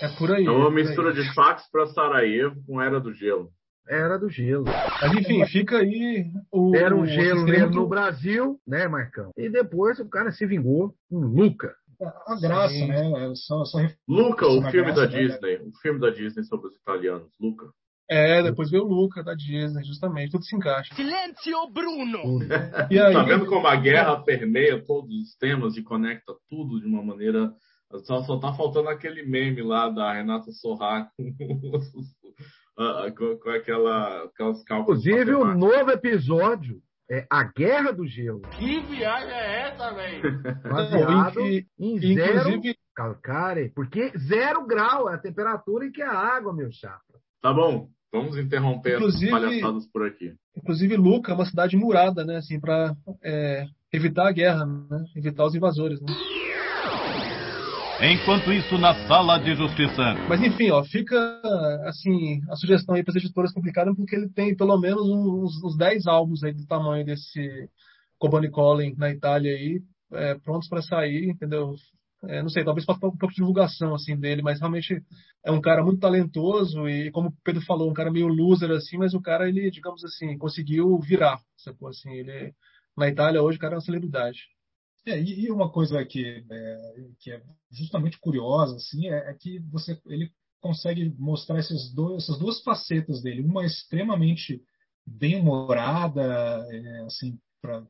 É 0.00 0.08
por 0.16 0.30
aí. 0.30 0.46
É 0.46 0.50
uma 0.50 0.70
mistura 0.70 1.12
de 1.12 1.34
fax 1.34 1.68
para 1.70 1.86
Sarajevo 1.86 2.62
com 2.66 2.80
Era 2.80 3.00
do 3.00 3.12
Gelo. 3.12 3.50
Era 3.88 4.18
do 4.18 4.28
gelo. 4.28 4.66
Mas 4.66 5.12
enfim, 5.14 5.44
fica 5.46 5.78
aí 5.78 6.26
o. 6.52 6.76
Era 6.76 6.94
um 6.94 7.06
gelo 7.06 7.44
mesmo 7.44 7.70
no 7.70 7.88
Brasil, 7.88 8.60
né, 8.66 8.86
Marcão? 8.86 9.30
E 9.34 9.48
depois 9.48 9.98
o 9.98 10.08
cara 10.08 10.30
se 10.30 10.44
vingou 10.44 10.94
com 11.08 11.16
Luca. 11.18 11.74
A 12.26 12.38
graça, 12.38 12.74
Sim. 12.74 12.86
né? 12.86 13.32
Só, 13.34 13.64
só 13.64 13.78
Luca, 14.06 14.46
o 14.46 14.62
filme 14.70 14.92
graça, 14.92 15.06
da 15.06 15.08
né? 15.08 15.18
Disney. 15.18 15.56
O 15.56 15.72
filme 15.80 15.98
da 15.98 16.10
Disney 16.10 16.44
sobre 16.44 16.68
os 16.68 16.76
italianos. 16.76 17.32
Luca. 17.40 17.66
É, 18.10 18.42
depois 18.42 18.70
veio 18.70 18.84
o 18.84 18.88
Luca 18.88 19.22
da 19.22 19.34
Disney, 19.34 19.84
justamente, 19.84 20.30
tudo 20.30 20.44
se 20.44 20.56
encaixa. 20.56 20.94
Silêncio, 20.94 21.68
Bruno! 21.70 22.40
e 22.90 22.98
aí, 22.98 23.12
tá 23.12 23.22
vendo 23.22 23.44
como 23.44 23.66
a 23.66 23.76
guerra 23.76 24.22
permeia 24.22 24.82
todos 24.82 25.14
os 25.14 25.36
temas 25.36 25.76
e 25.76 25.82
conecta 25.82 26.32
tudo 26.48 26.80
de 26.80 26.86
uma 26.86 27.02
maneira. 27.02 27.52
Só, 28.04 28.22
só 28.22 28.38
tá 28.38 28.52
faltando 28.54 28.88
aquele 28.88 29.22
meme 29.22 29.62
lá 29.62 29.90
da 29.90 30.12
Renata 30.12 30.50
Sorra 30.52 31.10
com, 33.16 33.38
com, 33.38 33.50
aquela, 33.50 34.24
aquelas 34.24 34.64
cálculos. 34.64 35.06
Inclusive, 35.06 35.34
o 35.34 35.54
novo 35.54 35.90
episódio 35.90 36.80
é 37.10 37.26
A 37.30 37.44
Guerra 37.44 37.92
do 37.92 38.06
Gelo. 38.06 38.42
Que 38.58 38.80
viagem 38.80 39.32
é 39.32 39.68
essa, 39.68 39.90
velho? 39.92 40.42
Baseado 40.62 41.40
em, 41.40 41.66
em 41.78 42.14
zero 42.14 42.50
inclusive... 42.50 42.76
calcário. 42.94 43.72
Porque 43.74 44.12
zero 44.18 44.66
grau 44.66 45.10
é 45.10 45.14
a 45.14 45.18
temperatura 45.18 45.86
em 45.86 45.92
que 45.92 46.02
é 46.02 46.06
a 46.06 46.12
água, 46.12 46.54
meu 46.54 46.70
chapa. 46.70 47.02
Tá 47.40 47.52
bom. 47.52 47.88
Vamos 48.12 48.38
interromper 48.38 48.96
inclusive, 48.96 49.32
as 49.32 49.40
palhaçadas 49.40 49.86
por 49.92 50.06
aqui. 50.06 50.32
Inclusive, 50.56 50.96
Luca 50.96 51.32
é 51.32 51.34
uma 51.34 51.44
cidade 51.44 51.76
murada, 51.76 52.24
né? 52.24 52.36
Assim, 52.36 52.58
para 52.58 52.94
é, 53.22 53.66
evitar 53.92 54.28
a 54.28 54.32
guerra, 54.32 54.64
né? 54.64 55.04
Evitar 55.14 55.44
os 55.44 55.54
invasores, 55.54 56.00
né? 56.00 56.06
Enquanto 58.00 58.52
isso, 58.52 58.78
na 58.78 58.94
sala 59.08 59.38
de 59.38 59.56
justiça. 59.56 60.14
Mas 60.28 60.40
enfim, 60.40 60.70
ó, 60.70 60.84
fica 60.84 61.18
assim 61.84 62.40
a 62.48 62.54
sugestão 62.54 62.94
aí 62.94 63.02
para 63.02 63.10
as 63.10 63.16
editoras 63.16 63.52
complicada 63.52 63.92
porque 63.92 64.14
ele 64.14 64.28
tem 64.28 64.56
pelo 64.56 64.78
menos 64.78 65.02
uns, 65.02 65.64
uns 65.64 65.76
10 65.76 66.06
álbuns 66.06 66.44
aí 66.44 66.52
do 66.52 66.64
tamanho 66.64 67.04
desse 67.04 67.68
Cobani 68.16 68.50
Collin 68.50 68.94
na 68.96 69.10
Itália 69.10 69.52
aí, 69.52 69.82
é, 70.12 70.34
prontos 70.36 70.68
para 70.68 70.80
sair, 70.80 71.28
entendeu? 71.28 71.74
É, 72.24 72.42
não 72.42 72.48
sei, 72.48 72.64
talvez 72.64 72.84
falta 72.84 73.06
um 73.06 73.16
pouco 73.16 73.28
de 73.28 73.36
divulgação 73.36 73.94
assim 73.94 74.16
dele, 74.16 74.42
mas 74.42 74.58
realmente 74.58 75.00
é 75.44 75.52
um 75.52 75.60
cara 75.60 75.84
muito 75.84 76.00
talentoso 76.00 76.88
e 76.88 77.12
como 77.12 77.28
o 77.28 77.34
Pedro 77.44 77.62
falou, 77.62 77.88
um 77.88 77.94
cara 77.94 78.10
meio 78.10 78.26
loser 78.26 78.70
assim, 78.72 78.98
mas 78.98 79.14
o 79.14 79.20
cara 79.20 79.48
ele, 79.48 79.70
digamos 79.70 80.04
assim, 80.04 80.36
conseguiu 80.36 80.98
virar, 80.98 81.40
sacou 81.56 81.88
assim, 81.88 82.10
ele 82.10 82.52
na 82.96 83.08
Itália 83.08 83.40
hoje 83.40 83.56
o 83.56 83.60
cara 83.60 83.74
é 83.74 83.76
uma 83.76 83.82
celebridade. 83.82 84.40
É, 85.06 85.20
e, 85.22 85.50
uma 85.50 85.70
coisa 85.70 86.04
que 86.04 86.44
é, 86.50 86.78
que 87.20 87.30
é 87.30 87.42
justamente 87.70 88.18
curiosa 88.18 88.76
assim 88.76 89.08
é, 89.08 89.30
é, 89.30 89.34
que 89.34 89.60
você 89.70 89.98
ele 90.06 90.30
consegue 90.60 91.14
mostrar 91.18 91.60
esses 91.60 91.94
dois, 91.94 92.24
essas 92.24 92.38
duas 92.38 92.60
facetas 92.62 93.22
dele, 93.22 93.42
uma 93.42 93.64
extremamente 93.64 94.60
bem 95.06 95.40
humorada, 95.40 96.66
é, 96.70 97.02
assim, 97.02 97.38
para 97.62 97.86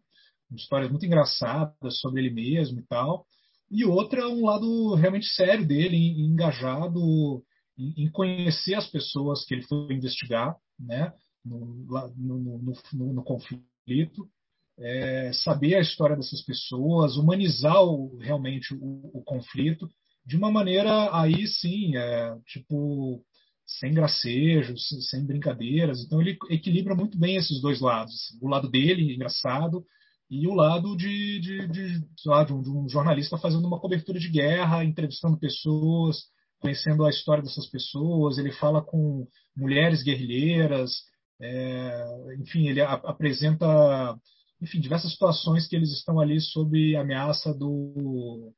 histórias 0.52 0.90
muito 0.90 1.04
engraçadas 1.04 1.98
sobre 1.98 2.20
ele 2.20 2.30
mesmo 2.30 2.78
e 2.80 2.82
tal, 2.82 3.26
e 3.70 3.84
outra 3.84 4.28
um 4.28 4.44
lado 4.44 4.94
realmente 4.94 5.26
sério 5.26 5.66
dele, 5.66 5.96
engajado 5.96 7.42
em, 7.78 8.10
conhecer 8.10 8.74
as 8.74 8.86
pessoas 8.86 9.44
que 9.44 9.54
ele 9.54 9.62
foi 9.62 9.92
investigar, 9.92 10.56
né, 10.78 11.12
no, 11.44 11.66
no, 12.16 12.58
no, 12.92 13.12
no 13.12 13.22
conflito, 13.22 14.28
é, 14.78 15.32
saber 15.32 15.74
a 15.74 15.80
história 15.80 16.16
dessas 16.16 16.42
pessoas, 16.42 17.16
humanizar 17.16 17.82
o, 17.82 18.16
realmente 18.18 18.74
o, 18.74 19.10
o, 19.12 19.22
conflito 19.24 19.88
de 20.24 20.36
uma 20.36 20.50
maneira 20.50 21.10
aí 21.16 21.46
sim, 21.46 21.96
é, 21.96 22.36
tipo 22.46 23.24
sem 23.66 23.92
gracejos, 23.92 24.88
sem 25.10 25.26
brincadeiras. 25.26 26.00
Então 26.02 26.20
ele 26.20 26.38
equilibra 26.48 26.94
muito 26.94 27.18
bem 27.18 27.36
esses 27.36 27.60
dois 27.60 27.80
lados, 27.80 28.14
assim, 28.14 28.38
o 28.40 28.48
lado 28.48 28.70
dele 28.70 29.14
engraçado 29.14 29.84
e 30.30 30.46
o 30.46 30.54
lado 30.54 30.96
de, 30.96 31.40
de, 31.40 31.68
de, 31.68 32.00
de, 32.00 32.52
um, 32.52 32.88
jornalista 32.88 33.38
fazendo 33.38 33.66
uma 33.66 33.80
cobertura 33.80 34.18
de 34.18 34.28
guerra, 34.28 34.84
entrevistando 34.84 35.38
pessoas, 35.38 36.24
conhecendo 36.60 37.04
a 37.04 37.10
história 37.10 37.42
dessas 37.42 37.66
pessoas. 37.66 38.36
Ele 38.36 38.52
fala 38.52 38.82
com 38.82 39.26
mulheres 39.56 40.02
guerrilheiras, 40.02 40.90
é, 41.40 42.34
enfim, 42.40 42.68
ele 42.68 42.80
apresenta 42.80 44.18
enfim, 44.60 44.80
diversas 44.80 45.12
situações 45.12 45.66
que 45.68 45.76
eles 45.76 45.90
estão 45.92 46.18
ali 46.18 46.40
sob 46.40 46.96
ameaça 46.96 47.54
do, 47.54 48.52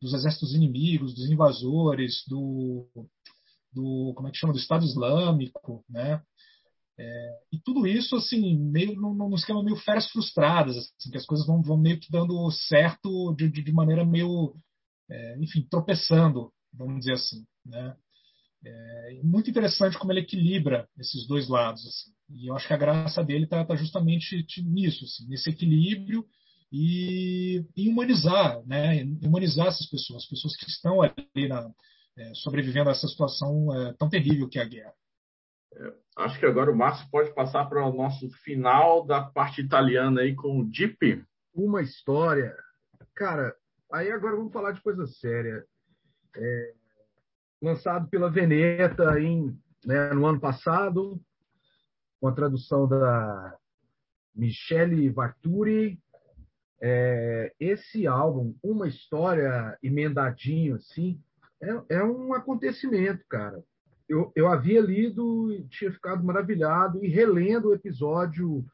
dos 0.00 0.14
exércitos 0.14 0.54
inimigos, 0.54 1.14
dos 1.14 1.28
invasores, 1.28 2.22
do, 2.28 2.86
do 3.72 4.12
como 4.14 4.28
é 4.28 4.30
que 4.30 4.38
chama, 4.38 4.52
do 4.52 4.58
Estado 4.58 4.84
Islâmico, 4.84 5.84
né? 5.88 6.22
É, 7.02 7.38
e 7.50 7.58
tudo 7.58 7.86
isso 7.86 8.14
assim 8.14 8.58
meio 8.58 8.94
num, 8.94 9.34
esquema 9.34 9.62
meio 9.62 9.76
férias 9.76 10.06
frustradas, 10.10 10.76
assim, 10.76 11.10
que 11.10 11.16
as 11.16 11.24
coisas 11.24 11.46
vão, 11.46 11.62
vão 11.62 11.78
meio 11.78 11.98
que 11.98 12.10
dando 12.12 12.50
certo 12.50 13.34
de, 13.34 13.48
de, 13.48 13.62
de 13.62 13.72
maneira 13.72 14.04
meio, 14.04 14.54
é, 15.10 15.38
enfim, 15.38 15.66
tropeçando, 15.70 16.52
vamos 16.74 16.98
dizer 16.98 17.14
assim, 17.14 17.42
né? 17.64 17.96
É 18.62 19.20
muito 19.22 19.48
interessante 19.48 19.98
como 19.98 20.12
ele 20.12 20.20
equilibra 20.20 20.86
esses 20.98 21.26
dois 21.26 21.48
lados. 21.48 21.80
Assim. 21.86 22.10
E 22.28 22.48
eu 22.48 22.54
acho 22.54 22.66
que 22.66 22.74
a 22.74 22.76
graça 22.76 23.24
dele 23.24 23.44
está 23.44 23.64
tá 23.64 23.74
justamente 23.74 24.44
nisso, 24.62 25.06
assim, 25.06 25.26
nesse 25.26 25.48
equilíbrio 25.48 26.26
e, 26.70 27.64
e, 27.74 27.88
humanizar, 27.88 28.62
né? 28.66 29.02
humanizar 29.24 29.68
essas 29.68 29.88
pessoas, 29.88 30.24
as 30.24 30.28
pessoas 30.28 30.54
que 30.54 30.68
estão 30.68 31.00
ali 31.00 31.48
na, 31.48 31.70
é, 32.18 32.34
sobrevivendo 32.34 32.90
a 32.90 32.92
essa 32.92 33.08
situação 33.08 33.74
é, 33.74 33.94
tão 33.94 34.10
terrível 34.10 34.46
que 34.46 34.58
é 34.58 34.62
a 34.62 34.68
guerra. 34.68 34.92
É, 35.74 35.92
acho 36.18 36.38
que 36.38 36.46
agora 36.46 36.70
o 36.70 36.76
Márcio 36.76 37.08
pode 37.10 37.32
passar 37.34 37.66
para 37.66 37.84
o 37.86 37.92
nosso 37.92 38.28
final 38.42 39.04
da 39.04 39.22
parte 39.22 39.60
italiana 39.60 40.22
aí 40.22 40.34
com 40.34 40.60
o 40.60 40.64
Deep. 40.64 41.24
Uma 41.54 41.82
história. 41.82 42.56
Cara, 43.14 43.54
aí 43.92 44.10
agora 44.10 44.36
vamos 44.36 44.52
falar 44.52 44.72
de 44.72 44.80
coisa 44.80 45.06
séria. 45.06 45.64
É, 46.36 46.74
lançado 47.60 48.08
pela 48.08 48.30
Veneta 48.30 49.20
em, 49.20 49.56
né, 49.84 50.12
no 50.12 50.26
ano 50.26 50.40
passado, 50.40 51.20
com 52.20 52.28
a 52.28 52.32
tradução 52.32 52.88
da 52.88 53.56
Michele 54.34 55.10
Varturi. 55.10 55.98
É, 56.82 57.52
esse 57.60 58.06
álbum, 58.06 58.54
uma 58.62 58.88
história 58.88 59.76
emendadinho 59.82 60.76
assim, 60.76 61.22
é, 61.62 61.96
é 61.96 62.04
um 62.04 62.32
acontecimento, 62.32 63.22
cara. 63.28 63.62
Eu, 64.10 64.32
eu 64.34 64.48
havia 64.48 64.80
lido 64.80 65.52
e 65.52 65.62
tinha 65.68 65.92
ficado 65.92 66.24
maravilhado 66.24 67.04
e 67.04 67.08
relendo 67.08 67.68
o 67.68 67.74
episódio 67.74 68.64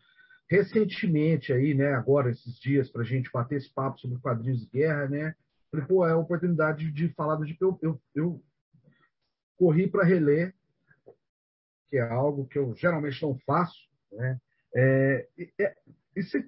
recentemente 0.48 1.52
aí, 1.52 1.74
né? 1.74 1.92
Agora 1.92 2.30
esses 2.30 2.58
dias 2.58 2.90
para 2.90 3.02
a 3.02 3.04
gente 3.04 3.30
bater 3.30 3.56
esse 3.56 3.70
papo 3.70 4.00
sobre 4.00 4.18
quadrinhos 4.18 4.60
de 4.60 4.66
guerra, 4.66 5.06
né? 5.08 5.34
Falei, 5.70 5.86
pô, 5.86 6.06
é 6.06 6.12
a 6.12 6.16
oportunidade 6.16 6.90
de 6.90 7.10
falar 7.10 7.36
do 7.36 7.44
Jeep. 7.44 7.60
Eu, 7.60 7.78
eu, 7.82 8.00
eu 8.14 8.42
corri 9.58 9.86
para 9.86 10.04
reler 10.06 10.54
que 11.90 11.98
é 11.98 12.02
algo 12.02 12.46
que 12.46 12.58
eu 12.58 12.74
geralmente 12.74 13.22
não 13.22 13.38
faço, 13.40 13.76
né? 14.10 14.40
É, 14.74 15.28
é, 15.60 15.76
isso 16.16 16.38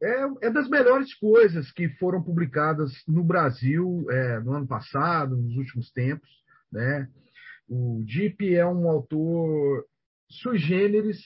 é, 0.00 0.46
é, 0.46 0.50
das 0.50 0.68
melhores 0.68 1.12
coisas 1.14 1.72
que 1.72 1.88
foram 1.98 2.22
publicadas 2.22 2.92
no 3.08 3.24
Brasil 3.24 4.06
é, 4.08 4.38
no 4.38 4.52
ano 4.52 4.68
passado, 4.68 5.36
nos 5.36 5.56
últimos 5.56 5.90
tempos, 5.90 6.30
né? 6.70 7.08
O 7.68 8.02
Deep 8.04 8.54
é 8.54 8.66
um 8.66 8.88
autor 8.88 9.86
sui 10.28 10.58
generis, 10.58 11.20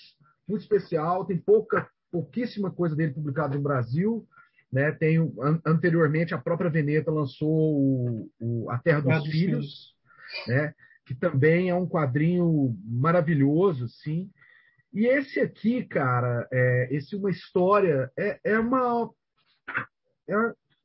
muito 0.47 0.63
especial, 0.63 1.25
tem 1.25 1.37
pouca, 1.37 1.89
pouquíssima 2.11 2.71
coisa 2.71 2.95
dele 2.95 3.13
publicada 3.13 3.57
no 3.57 3.63
Brasil, 3.63 4.27
né? 4.73 4.93
Tem 4.93 5.19
anteriormente 5.65 6.35
a 6.35 6.39
própria 6.39 6.71
Veneta 6.71 7.11
lançou 7.11 7.49
o, 7.49 8.31
o 8.41 8.71
A 8.71 8.79
Terra 8.79 9.01
dos, 9.01 9.25
Filhos, 9.25 9.33
Filhos, 9.33 9.95
né? 10.47 10.75
que 11.07 11.15
também 11.15 11.71
é 11.71 11.75
um 11.75 11.89
quadrinho 11.89 12.77
maravilhoso, 12.85 13.89
sim. 13.89 14.31
E 14.93 15.07
esse 15.07 15.41
aqui, 15.41 15.85
cara, 15.85 16.47
é, 16.53 16.89
esse 16.91 17.17
uma 17.17 17.31
história 17.31 18.13
é, 18.17 18.39
é 18.45 18.59
uma, 18.59 19.11
é, 20.29 20.35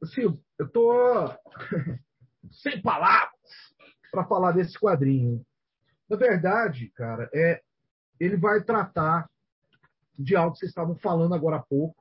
assim, 0.02 0.22
eu 0.58 0.70
tô 0.70 1.28
sem 2.52 2.82
palavras 2.82 3.33
para 4.14 4.26
falar 4.26 4.52
desse 4.52 4.80
quadrinho. 4.80 5.44
Na 6.08 6.16
verdade, 6.16 6.92
cara, 6.96 7.28
é 7.34 7.60
ele 8.20 8.38
vai 8.38 8.64
tratar 8.64 9.28
de 10.18 10.36
algo 10.36 10.54
que 10.54 10.60
vocês 10.60 10.70
estavam 10.70 10.96
falando 10.96 11.34
agora 11.34 11.56
há 11.56 11.64
pouco, 11.64 11.96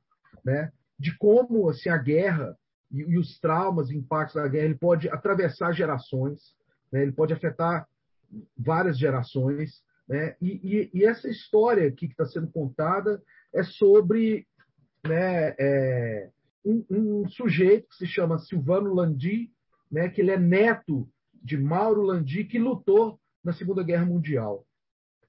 né? 0.45 0.71
De 0.99 1.17
como 1.17 1.71
assim 1.71 1.89
a 1.89 1.97
guerra 1.97 2.55
e, 2.91 2.99
e 3.01 3.19
os 3.19 3.41
traumas, 3.41 3.91
impactos 3.91 4.35
da 4.35 4.47
guerra, 4.47 4.67
ele 4.67 4.75
pode 4.75 5.09
atravessar 5.09 5.73
gerações, 5.73 6.39
né? 6.93 7.01
Ele 7.01 7.13
pode 7.13 7.33
afetar 7.33 7.89
várias 8.55 8.99
gerações, 8.99 9.83
né? 10.07 10.37
E, 10.39 10.61
e, 10.63 10.91
e 10.93 11.05
essa 11.07 11.31
história 11.31 11.89
aqui 11.89 12.09
que 12.09 12.13
está 12.13 12.27
sendo 12.27 12.53
contada 12.53 13.23
é 13.55 13.63
sobre, 13.63 14.47
né? 15.03 15.55
É, 15.59 16.31
um, 16.63 16.85
um, 16.91 17.29
sujeito 17.31 17.89
que 17.89 17.97
se 17.97 18.07
chama 18.07 18.39
Silvano 18.39 18.93
Landi, 18.93 19.51
né? 19.91 20.11
Que 20.11 20.21
ele 20.21 20.33
é 20.33 20.39
neto 20.39 21.09
de 21.43 21.59
Mauro 21.59 22.03
Landi, 22.03 22.45
que 22.45 22.59
lutou 22.59 23.19
na 23.45 23.53
Segunda 23.53 23.83
Guerra 23.83 24.07
Mundial. 24.07 24.67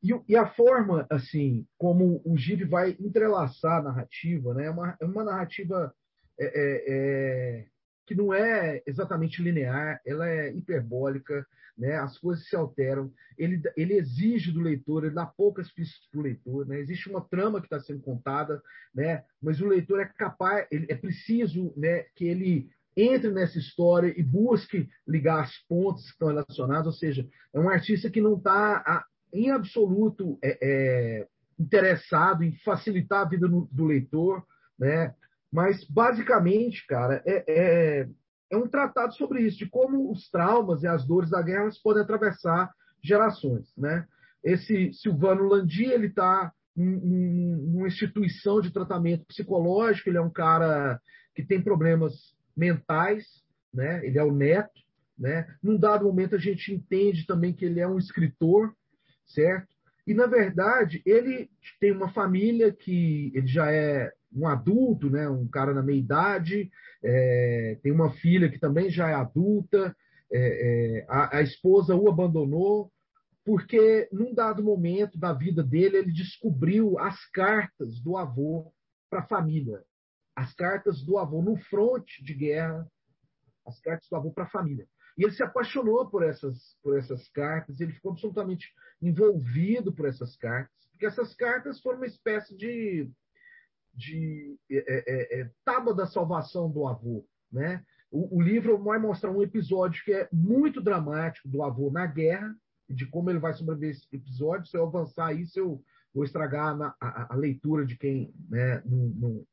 E, 0.04 0.12
e, 0.28 0.36
a 0.36 0.46
forma, 0.46 1.08
assim, 1.10 1.66
como 1.78 2.22
o 2.26 2.38
Gide 2.38 2.66
vai 2.66 2.96
entrelaçar 3.00 3.80
a 3.80 3.84
narrativa, 3.84 4.54
né? 4.54 4.66
é, 4.66 4.70
uma, 4.70 4.98
é 5.00 5.06
uma 5.06 5.24
narrativa 5.24 5.94
é, 6.38 6.46
é, 6.46 6.84
é, 6.88 7.66
que 8.06 8.14
não 8.14 8.34
é 8.34 8.84
exatamente 8.86 9.42
linear, 9.42 10.02
ela 10.06 10.28
é 10.28 10.52
hiperbólica, 10.52 11.46
né? 11.78 11.96
as 11.96 12.18
coisas 12.20 12.48
se 12.50 12.56
alteram, 12.56 13.14
ele, 13.38 13.62
ele 13.78 13.94
exige 13.94 14.52
do 14.52 14.60
leitor, 14.60 15.06
ele 15.06 15.16
dá 15.16 15.26
poucas 15.26 15.72
pistas 15.72 16.06
para 16.12 16.20
o 16.20 16.24
leitor, 16.24 16.68
né? 16.68 16.80
existe 16.80 17.10
uma 17.10 17.22
trama 17.22 17.62
que 17.62 17.68
está 17.68 17.80
sendo 17.80 18.02
contada, 18.02 18.62
né? 18.94 19.24
mas 19.42 19.62
o 19.62 19.68
leitor 19.68 20.02
é 20.02 20.06
capaz, 20.06 20.68
ele, 20.70 20.86
é 20.90 20.96
preciso 20.96 21.74
né, 21.78 22.04
que 22.14 22.26
ele 22.26 22.70
entre 22.96 23.32
nessa 23.32 23.58
história 23.58 24.14
e 24.16 24.24
busque 24.24 24.90
ligar 25.08 25.44
as 25.44 25.58
pontes 25.68 26.06
que 26.06 26.12
estão 26.12 26.28
relacionadas, 26.30 26.88
ou 26.88 26.94
seja, 26.94 27.28
é 27.54 27.60
um 27.60 27.70
artista 27.70 28.10
que 28.10 28.22
não 28.22 28.38
está 28.38 29.06
em 29.34 29.50
absoluto 29.50 30.38
é, 30.44 30.58
é, 30.62 31.28
interessado 31.60 32.44
em 32.44 32.56
facilitar 32.64 33.22
a 33.22 33.30
vida 33.30 33.48
no, 33.48 33.68
do 33.72 33.86
leitor, 33.86 34.44
né? 34.78 35.14
Mas 35.52 35.84
basicamente, 35.86 36.86
cara, 36.88 37.22
é, 37.26 37.44
é, 37.48 38.10
é, 38.52 38.58
um 38.58 38.68
tratado 38.68 39.14
sobre 39.16 39.42
isso, 39.42 39.58
de 39.58 39.70
como 39.70 40.12
os 40.12 40.30
traumas 40.30 40.84
e 40.84 40.88
as 40.88 41.06
dores 41.06 41.30
da 41.30 41.42
guerra 41.42 41.70
podem 41.84 42.04
atravessar 42.04 42.72
gerações, 43.02 43.72
né? 43.78 44.06
Esse 44.44 44.92
Silvano 44.94 45.48
Landi, 45.48 45.86
ele 45.86 46.08
está 46.08 46.52
em, 46.76 47.56
uma 47.76 47.88
instituição 47.88 48.62
de 48.62 48.72
tratamento 48.72 49.26
psicológico, 49.26 50.10
ele 50.10 50.18
é 50.18 50.22
um 50.22 50.30
cara 50.30 51.00
que 51.36 51.44
tem 51.44 51.62
problemas 51.62 52.14
mentais, 52.56 53.26
né? 53.74 54.06
Ele 54.06 54.18
é 54.18 54.24
o 54.24 54.32
neto, 54.32 54.82
né? 55.18 55.48
Num 55.62 55.78
dado 55.78 56.06
momento 56.06 56.36
a 56.36 56.40
gente 56.40 56.74
entende 56.74 57.26
também 57.26 57.54
que 57.54 57.66
ele 57.66 57.80
é 57.80 57.88
um 57.88 57.98
escritor, 57.98 58.74
certo? 59.26 59.74
E, 60.06 60.14
na 60.14 60.28
verdade, 60.28 61.02
ele 61.06 61.50
tem 61.80 61.92
uma 61.92 62.10
família 62.10 62.72
que 62.74 63.32
ele 63.34 63.48
já 63.48 63.72
é 63.72 64.12
um 64.36 64.48
adulto, 64.48 65.10
né? 65.10 65.30
um 65.30 65.48
cara 65.48 65.74
na 65.74 65.82
meia-idade, 65.82 66.70
é, 67.02 67.78
tem 67.82 67.92
uma 67.92 68.12
filha 68.12 68.50
que 68.50 68.60
também 68.60 68.90
já 68.90 69.10
é 69.10 69.14
adulta, 69.14 69.96
é, 70.32 71.00
é, 71.00 71.06
a, 71.08 71.38
a, 71.38 71.42
esposa 71.42 71.96
o 71.96 72.10
abandonou, 72.10 72.92
porque 73.46 74.10
num 74.12 74.34
dado 74.34 74.64
momento 74.64 75.18
da 75.18 75.32
vida 75.32 75.64
dele 75.64 75.98
ele 75.98 76.12
descobriu 76.12 76.98
as 76.98 77.24
cartas 77.32 78.00
do 78.02 78.18
avô 78.18 78.72
para 79.10 79.20
a 79.20 79.28
família. 79.28 79.84
As 80.36 80.54
cartas 80.54 81.04
do 81.04 81.18
avô 81.18 81.42
no 81.42 81.58
fronte 81.58 82.24
de 82.24 82.34
guerra, 82.34 82.88
as 83.66 83.80
cartas 83.82 84.08
do 84.10 84.16
avô 84.16 84.32
para 84.32 84.46
a 84.46 84.50
família. 84.50 84.88
E 85.18 85.24
ele 85.24 85.34
se 85.34 85.44
apaixonou 85.44 86.10
por 86.10 86.24
essas, 86.24 86.58
por 86.82 86.98
essas 86.98 87.30
cartas, 87.30 87.80
ele 87.80 87.94
ficou 87.94 88.12
absolutamente 88.12 88.68
envolvido 89.02 89.94
por 89.94 90.08
essas 90.08 90.36
cartas, 90.38 90.74
porque 90.92 91.06
essas 91.06 91.36
cartas 91.36 91.80
foram 91.82 91.98
uma 91.98 92.08
espécie 92.08 92.56
de, 92.58 93.10
de 93.94 94.58
é, 94.72 94.78
é, 94.78 95.42
é, 95.42 95.52
tábua 95.64 95.94
da 95.94 96.08
salvação 96.08 96.70
do 96.72 96.88
avô. 96.88 97.26
Né? 97.52 97.84
O, 98.10 98.38
o, 98.38 98.42
livro 98.42 98.78
vai 98.84 98.98
mostrar 98.98 99.30
um 99.30 99.44
episódio 99.44 100.04
que 100.04 100.14
é 100.14 100.28
muito 100.32 100.82
dramático 100.82 101.48
do 101.48 101.62
avô 101.62 101.92
na 101.92 102.08
guerra, 102.08 102.56
e 102.90 102.94
de 102.94 103.06
como 103.06 103.30
ele 103.30 103.40
vai 103.40 103.54
sobreviver 103.54 103.92
esse 103.92 104.08
episódio. 104.12 104.68
Se 104.68 104.78
eu 104.78 104.84
avançar 104.84 105.34
isso, 105.34 105.58
eu 105.58 105.84
vou 106.14 106.24
estragar 106.24 106.80
a, 106.82 106.96
a, 107.00 107.34
a 107.34 107.36
leitura 107.36 107.86
de 107.86 107.98
quem 107.98 108.34
né, 108.50 108.82
não, 108.86 109.08
não, 109.10 109.48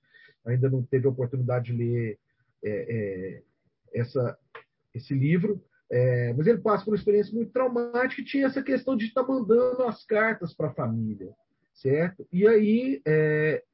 ainda 0.46 0.68
não 0.68 0.82
teve 0.82 1.06
a 1.06 1.10
oportunidade 1.10 1.66
de 1.66 1.78
ler 1.78 2.18
é, 2.62 2.70
é, 2.70 3.42
essa, 3.94 4.38
esse 4.94 5.14
livro. 5.14 5.62
É, 5.90 6.32
mas 6.34 6.46
ele 6.46 6.58
passa 6.58 6.84
por 6.84 6.92
uma 6.92 6.96
experiência 6.96 7.34
muito 7.34 7.50
traumática 7.50 8.20
e 8.20 8.24
tinha 8.24 8.46
essa 8.46 8.62
questão 8.62 8.96
de 8.96 9.06
estar 9.06 9.24
mandando 9.24 9.82
as 9.82 10.04
cartas 10.04 10.54
para 10.54 10.68
a 10.68 10.74
família, 10.74 11.32
certo? 11.74 12.26
E 12.32 12.46
aí, 12.46 13.02
é, 13.04 13.64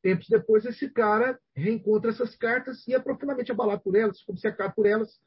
tempos 0.00 0.28
depois, 0.28 0.64
esse 0.64 0.88
cara 0.90 1.38
reencontra 1.54 2.10
essas 2.12 2.36
cartas 2.36 2.86
e 2.86 2.94
é 2.94 3.00
profundamente 3.00 3.50
abalado 3.50 3.82
por 3.82 3.96
elas, 3.96 4.22
obcecado 4.28 4.74
por 4.74 4.86
elas, 4.86 5.20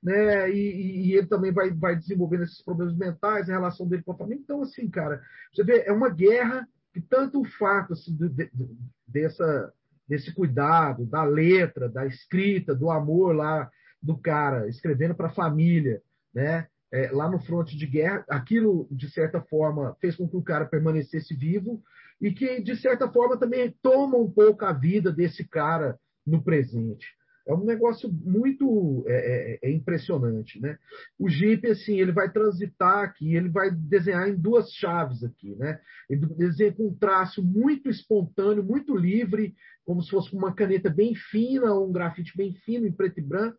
né? 0.00 0.48
E, 0.48 1.08
e, 1.08 1.16
ele 1.16 1.26
também 1.26 1.52
vai, 1.52 1.70
vai 1.72 1.96
desenvolvendo 1.96 2.44
esses 2.44 2.62
problemas 2.62 2.96
mentais, 2.96 3.48
a 3.48 3.52
relação 3.52 3.88
dele 3.88 4.04
com 4.04 4.12
a 4.12 4.16
família. 4.16 4.40
Então, 4.40 4.62
assim, 4.62 4.88
cara, 4.88 5.20
você 5.52 5.64
vê, 5.64 5.82
é 5.84 5.92
uma 5.92 6.08
guerra 6.08 6.68
que 6.92 7.00
tanto 7.00 7.40
o 7.40 7.44
fato 7.44 7.92
assim, 7.94 8.14
de, 8.14 8.28
de, 8.28 8.50
dessa, 9.06 9.72
desse 10.08 10.32
cuidado, 10.32 11.04
da 11.04 11.22
letra, 11.22 11.88
da 11.88 12.06
escrita, 12.06 12.74
do 12.74 12.90
amor 12.90 13.34
lá 13.34 13.70
do 14.02 14.16
cara 14.16 14.68
escrevendo 14.68 15.14
para 15.14 15.26
a 15.26 15.34
família, 15.34 16.00
né? 16.32 16.66
É, 16.90 17.10
lá 17.12 17.30
no 17.30 17.38
fronte 17.38 17.76
de 17.76 17.86
guerra, 17.86 18.24
aquilo 18.30 18.88
de 18.90 19.10
certa 19.10 19.42
forma 19.42 19.94
fez 20.00 20.16
com 20.16 20.26
que 20.26 20.36
o 20.36 20.42
cara 20.42 20.64
permanecesse 20.64 21.34
vivo 21.34 21.82
e 22.18 22.32
que 22.32 22.62
de 22.62 22.76
certa 22.76 23.06
forma 23.06 23.36
também 23.36 23.74
toma 23.82 24.16
um 24.16 24.30
pouco 24.30 24.64
a 24.64 24.72
vida 24.72 25.12
desse 25.12 25.46
cara 25.46 25.98
no 26.26 26.42
presente. 26.42 27.17
É 27.48 27.54
um 27.54 27.64
negócio 27.64 28.12
muito 28.12 29.04
é, 29.06 29.58
é, 29.64 29.68
é 29.68 29.72
impressionante, 29.72 30.60
né? 30.60 30.78
O 31.18 31.28
Jeep 31.28 31.66
assim 31.68 31.98
ele 31.98 32.12
vai 32.12 32.30
transitar 32.30 33.04
aqui, 33.04 33.34
ele 33.34 33.48
vai 33.48 33.70
desenhar 33.70 34.28
em 34.28 34.36
duas 34.36 34.70
chaves 34.74 35.24
aqui, 35.24 35.56
né? 35.56 35.80
Ele 36.10 36.26
desenha 36.26 36.72
com 36.72 36.88
um 36.88 36.94
traço 36.94 37.42
muito 37.42 37.88
espontâneo, 37.88 38.62
muito 38.62 38.94
livre, 38.94 39.54
como 39.84 40.02
se 40.02 40.10
fosse 40.10 40.34
uma 40.36 40.54
caneta 40.54 40.90
bem 40.90 41.14
fina 41.14 41.72
ou 41.72 41.88
um 41.88 41.92
grafite 41.92 42.36
bem 42.36 42.52
fino 42.64 42.86
em 42.86 42.92
preto 42.92 43.18
e 43.18 43.22
branco 43.22 43.58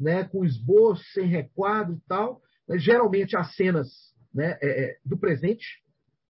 né, 0.00 0.24
com 0.24 0.44
esboço, 0.44 1.04
sem 1.12 1.26
requadro 1.26 1.94
e 1.94 2.08
tal. 2.08 2.40
Mas, 2.66 2.82
geralmente 2.82 3.36
as 3.36 3.54
cenas 3.54 3.88
né, 4.34 4.56
é, 4.62 4.84
é, 4.84 4.98
do 5.04 5.18
presente, 5.18 5.66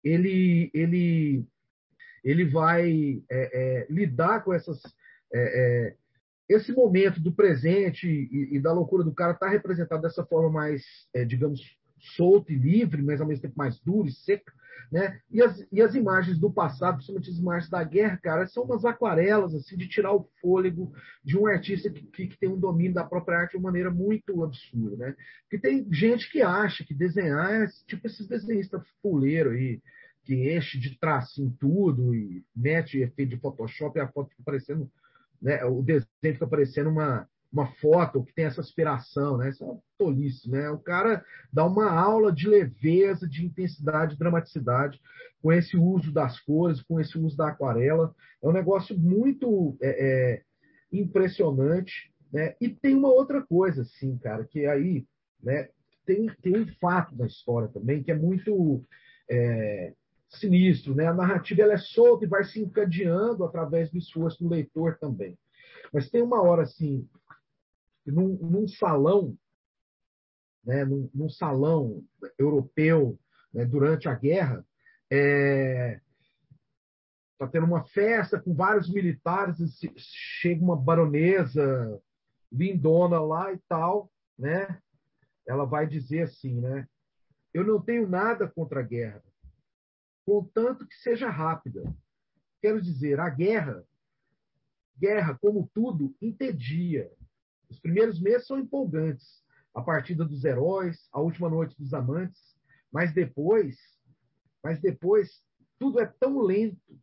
ele, 0.03 0.71
ele, 0.75 1.45
ele 2.25 2.45
vai 2.47 3.23
é, 3.31 3.87
lidar 3.89 4.43
com 4.43 4.53
essas, 4.53 4.83
é, 5.33 5.39
é, 5.39 5.97
esse 6.51 6.73
momento 6.73 7.21
do 7.21 7.33
presente 7.33 8.09
e, 8.09 8.57
e, 8.57 8.61
da 8.61 8.73
loucura 8.73 9.05
do 9.05 9.15
cara 9.15 9.33
está 9.33 9.49
representado 9.49 10.03
dessa 10.03 10.25
forma 10.25 10.51
mais, 10.51 10.83
digamos, 11.29 11.61
solta 12.17 12.53
e 12.53 12.57
livre, 12.57 13.03
mas 13.03 13.21
ao 13.21 13.27
mesmo 13.27 13.43
tempo 13.43 13.55
mais 13.57 13.79
dura 13.81 14.09
e 14.09 14.13
seca. 14.13 14.53
Né? 14.91 15.21
E, 15.31 15.41
as, 15.41 15.65
e 15.71 15.81
as 15.81 15.95
imagens 15.95 16.37
do 16.37 16.53
passado, 16.53 16.97
principalmente 16.97 17.31
as 17.31 17.39
imagens 17.39 17.71
da 17.71 17.85
guerra, 17.85 18.19
cara, 18.21 18.47
são 18.49 18.65
umas 18.65 18.85
aquarelas 18.85 19.55
assim 19.55 19.77
de 19.77 19.87
tirar 19.87 20.13
o 20.13 20.29
fôlego 20.41 20.93
de 21.25 21.39
um 21.39 21.47
artista 21.47 21.89
que, 21.89 22.03
que, 22.03 22.27
que 22.27 22.39
tem 22.39 22.49
um 22.49 22.59
domínio 22.59 22.95
da 22.95 23.05
própria 23.05 23.39
arte 23.39 23.53
de 23.53 23.59
uma 23.59 23.69
maneira 23.69 23.91
muito 23.91 24.43
absurda, 24.43 24.97
né? 24.97 25.17
Porque 25.43 25.59
tem 25.59 25.87
gente 25.93 26.29
que 26.29 26.43
acha 26.43 26.85
que 26.85 26.93
desenhar 26.93 27.63
é 27.63 27.67
tipo 27.87 28.05
esses 28.09 28.27
desenhistas 28.27 28.83
fuleiros 29.01 29.53
aí, 29.53 29.81
que 30.25 30.57
enche 30.57 30.79
de 30.79 30.99
traço 30.99 31.41
em 31.41 31.51
tudo 31.51 32.13
e 32.13 32.45
mete 32.55 32.99
efeito 32.99 33.31
de 33.31 33.41
Photoshop 33.41 33.97
e 33.97 34.03
a 34.03 34.09
foto 34.09 34.31
fica 34.31 34.43
parecendo, 34.45 34.91
né? 35.41 35.65
O 35.65 35.83
desenho 35.83 36.07
fica 36.21 36.47
parecendo 36.47 36.91
uma 36.91 37.27
uma 37.53 37.67
foto 37.81 38.23
que 38.23 38.33
tem 38.33 38.45
essa 38.45 38.61
aspiração, 38.61 39.37
né? 39.37 39.51
Isso 39.51 39.65
é 39.65 39.67
uma 39.67 39.81
tolice, 39.99 40.49
né? 40.49 40.71
O 40.71 40.79
cara 40.79 41.25
dá 41.53 41.67
uma 41.67 41.91
aula 41.91 42.33
de 42.33 42.49
leveza, 42.49 43.29
de 43.29 43.45
intensidade, 43.45 44.13
de 44.13 44.19
dramaticidade 44.19 45.01
com 45.43 45.53
esse 45.53 45.77
uso 45.77 46.13
das 46.13 46.39
cores, 46.41 46.81
com 46.83 47.01
esse 47.01 47.19
uso 47.19 47.37
da 47.37 47.49
aquarela. 47.49 48.15
É 48.43 48.49
um 48.49 48.53
negócio 48.53 48.97
muito 48.97 49.77
é, 49.83 49.89
é, 49.89 50.43
impressionante, 50.93 52.13
né? 52.33 52.55
E 52.61 52.69
tem 52.69 52.95
uma 52.95 53.09
outra 53.09 53.43
coisa, 53.43 53.83
assim, 53.83 54.17
cara, 54.19 54.45
que 54.45 54.65
aí, 54.67 55.05
né? 55.43 55.69
Tem, 56.07 56.31
tem 56.43 56.57
um 56.57 56.67
fato 56.81 57.15
da 57.15 57.27
história 57.27 57.69
também 57.69 58.03
que 58.03 58.11
é 58.11 58.17
muito 58.17 58.85
é, 59.29 59.93
sinistro, 60.31 60.95
né? 60.95 61.07
A 61.07 61.15
narrativa 61.15 61.63
ela 61.63 61.75
é 61.75 61.79
solta 61.79 62.25
e 62.25 62.29
vai 62.29 62.45
se 62.45 62.61
encadeando 62.61 63.45
através 63.45 63.91
do 63.91 63.99
esforço 63.99 64.43
do 64.43 64.49
leitor 64.49 64.97
também. 64.99 65.37
Mas 65.93 66.09
tem 66.09 66.23
uma 66.23 66.41
hora 66.41 66.63
assim 66.63 67.09
num, 68.07 68.37
num 68.37 68.69
salão, 68.69 69.37
né, 70.65 70.85
num, 70.85 71.11
num, 71.15 71.29
salão 71.29 72.05
europeu 72.39 73.19
né, 73.53 73.65
durante 73.65 74.09
a 74.09 74.15
guerra, 74.15 74.65
é, 75.11 76.01
tá 77.39 77.47
tendo 77.47 77.67
uma 77.67 77.85
festa 77.85 78.41
com 78.41 78.55
vários 78.55 78.89
militares, 78.93 79.57
chega 79.97 80.63
uma 80.63 80.77
baronesa 80.77 82.01
lindona 82.53 83.21
lá 83.21 83.53
e 83.53 83.59
tal, 83.69 84.11
né? 84.39 84.81
Ela 85.47 85.65
vai 85.65 85.87
dizer 85.87 86.23
assim, 86.23 86.61
né? 86.61 86.87
Eu 87.53 87.65
não 87.65 87.81
tenho 87.81 88.09
nada 88.09 88.47
contra 88.47 88.81
a 88.81 88.83
guerra, 88.83 89.23
contanto 90.31 90.87
que 90.87 90.95
seja 90.95 91.29
rápida. 91.29 91.83
Quero 92.63 92.81
dizer, 92.81 93.19
a 93.19 93.29
guerra, 93.29 93.85
guerra, 94.97 95.37
como 95.37 95.69
tudo, 95.75 96.15
entedia. 96.23 97.11
Os 97.69 97.81
primeiros 97.81 98.21
meses 98.21 98.47
são 98.47 98.57
empolgantes. 98.57 99.43
A 99.75 99.83
partida 99.83 100.25
dos 100.25 100.45
heróis, 100.45 101.09
a 101.13 101.21
última 101.21 101.49
noite 101.49 101.77
dos 101.77 101.93
amantes, 101.93 102.41
mas 102.93 103.13
depois, 103.13 103.77
mas 104.63 104.81
depois 104.81 105.43
tudo 105.81 105.99
é 105.99 106.07
tão 106.07 106.39
lento. 106.39 107.01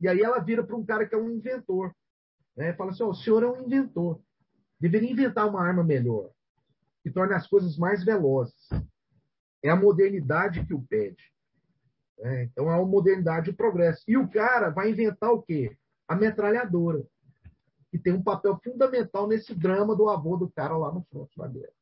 E 0.00 0.06
aí 0.06 0.20
ela 0.20 0.38
vira 0.38 0.62
para 0.62 0.76
um 0.76 0.86
cara 0.86 1.04
que 1.04 1.16
é 1.16 1.18
um 1.18 1.30
inventor. 1.30 1.92
Né? 2.56 2.74
Fala 2.74 2.92
assim: 2.92 3.02
oh, 3.02 3.10
o 3.10 3.14
senhor 3.14 3.42
é 3.42 3.50
um 3.50 3.64
inventor. 3.64 4.22
Deveria 4.78 5.10
inventar 5.10 5.48
uma 5.48 5.64
arma 5.64 5.82
melhor, 5.82 6.30
que 7.02 7.10
torne 7.10 7.34
as 7.34 7.48
coisas 7.48 7.76
mais 7.76 8.04
velozes. 8.04 8.68
É 9.64 9.68
a 9.68 9.76
modernidade 9.76 10.64
que 10.64 10.74
o 10.74 10.82
pede. 10.82 11.32
É, 12.22 12.44
então 12.44 12.70
é 12.70 12.74
a 12.74 12.84
modernidade 12.84 13.50
e 13.50 13.52
o 13.52 13.56
progresso. 13.56 14.02
E 14.06 14.16
o 14.16 14.28
cara 14.28 14.70
vai 14.70 14.90
inventar 14.90 15.30
o 15.32 15.42
quê? 15.42 15.76
A 16.06 16.14
metralhadora, 16.14 17.04
que 17.90 17.98
tem 17.98 18.12
um 18.12 18.22
papel 18.22 18.58
fundamental 18.62 19.26
nesse 19.26 19.54
drama 19.54 19.96
do 19.96 20.08
avô 20.08 20.36
do 20.36 20.50
cara 20.50 20.76
lá 20.76 20.92
no 20.92 21.04
fronte 21.10 21.36
da 21.36 21.48
guerra. 21.48 21.72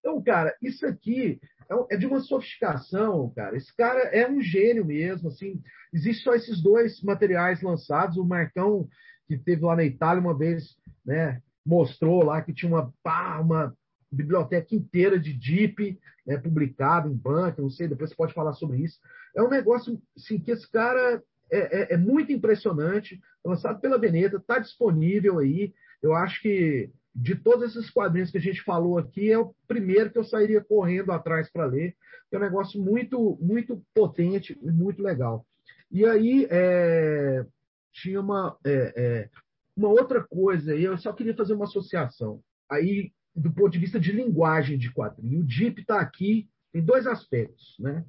Então, 0.00 0.22
cara, 0.22 0.56
isso 0.62 0.86
aqui 0.86 1.40
é, 1.70 1.94
é 1.94 1.96
de 1.96 2.06
uma 2.06 2.20
sofisticação, 2.20 3.30
cara. 3.34 3.56
Esse 3.56 3.74
cara 3.76 4.00
é 4.08 4.28
um 4.28 4.40
gênio 4.40 4.84
mesmo, 4.84 5.28
assim. 5.28 5.60
Existem 5.92 6.24
só 6.24 6.34
esses 6.34 6.62
dois 6.62 7.02
materiais 7.02 7.62
lançados. 7.62 8.16
O 8.16 8.24
Marcão, 8.24 8.88
que 9.26 9.38
teve 9.38 9.64
lá 9.64 9.76
na 9.76 9.84
Itália 9.84 10.20
uma 10.20 10.36
vez, 10.36 10.76
né, 11.04 11.40
mostrou 11.64 12.24
lá 12.24 12.42
que 12.42 12.54
tinha 12.54 12.70
uma, 12.70 12.92
pá, 13.02 13.38
uma 13.40 13.76
biblioteca 14.10 14.74
inteira 14.74 15.18
de 15.18 15.32
DIP, 15.32 15.98
né, 16.26 16.38
publicado 16.38 17.08
em 17.08 17.14
banca, 17.14 17.60
não 17.60 17.70
sei, 17.70 17.88
depois 17.88 18.10
você 18.10 18.16
pode 18.16 18.32
falar 18.32 18.54
sobre 18.54 18.78
isso. 18.78 18.98
É 19.38 19.42
um 19.42 19.48
negócio 19.48 20.02
assim, 20.16 20.36
que 20.40 20.50
esse 20.50 20.68
cara 20.68 21.22
é, 21.48 21.92
é, 21.92 21.94
é 21.94 21.96
muito 21.96 22.32
impressionante, 22.32 23.20
lançado 23.44 23.80
pela 23.80 23.96
Veneta, 23.96 24.36
está 24.36 24.58
disponível 24.58 25.38
aí. 25.38 25.72
Eu 26.02 26.12
acho 26.12 26.42
que 26.42 26.90
de 27.14 27.36
todos 27.36 27.70
esses 27.70 27.88
quadrinhos 27.88 28.32
que 28.32 28.38
a 28.38 28.40
gente 28.40 28.62
falou 28.62 28.98
aqui, 28.98 29.30
é 29.30 29.38
o 29.38 29.54
primeiro 29.68 30.10
que 30.10 30.18
eu 30.18 30.24
sairia 30.24 30.60
correndo 30.60 31.12
atrás 31.12 31.48
para 31.48 31.66
ler. 31.66 31.96
É 32.32 32.36
um 32.36 32.40
negócio 32.40 32.82
muito, 32.82 33.38
muito 33.40 33.80
potente 33.94 34.58
e 34.60 34.70
muito 34.72 35.00
legal. 35.00 35.46
E 35.88 36.04
aí 36.04 36.48
é, 36.50 37.46
tinha 37.92 38.20
uma, 38.20 38.58
é, 38.64 38.92
é, 38.96 39.30
uma 39.76 39.88
outra 39.88 40.20
coisa, 40.20 40.74
e 40.74 40.82
eu 40.82 40.98
só 40.98 41.12
queria 41.12 41.34
fazer 41.34 41.54
uma 41.54 41.64
associação. 41.64 42.40
Aí, 42.68 43.12
do 43.34 43.52
ponto 43.52 43.70
de 43.70 43.78
vista 43.78 44.00
de 44.00 44.10
linguagem 44.10 44.76
de 44.76 44.92
quadrinho, 44.92 45.40
o 45.40 45.44
Deep 45.44 45.80
está 45.80 46.00
aqui 46.00 46.48
em 46.74 46.82
dois 46.82 47.06
aspectos. 47.06 47.76
Né? 47.78 48.04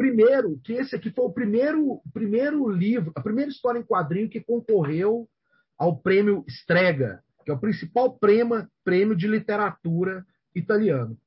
Primeiro, 0.00 0.58
que 0.64 0.72
esse 0.72 0.96
aqui 0.96 1.10
foi 1.10 1.26
o 1.26 1.30
primeiro, 1.30 2.00
primeiro 2.14 2.66
livro, 2.70 3.12
a 3.14 3.20
primeira 3.20 3.50
história 3.50 3.78
em 3.78 3.84
quadrinho 3.84 4.30
que 4.30 4.40
concorreu 4.40 5.28
ao 5.76 5.94
prêmio 5.94 6.42
Strega, 6.48 7.22
que 7.44 7.50
é 7.50 7.54
o 7.54 7.60
principal 7.60 8.18
prêmio, 8.18 8.66
prêmio 8.82 9.14
de 9.14 9.28
literatura 9.28 10.24
italiano. 10.54 11.18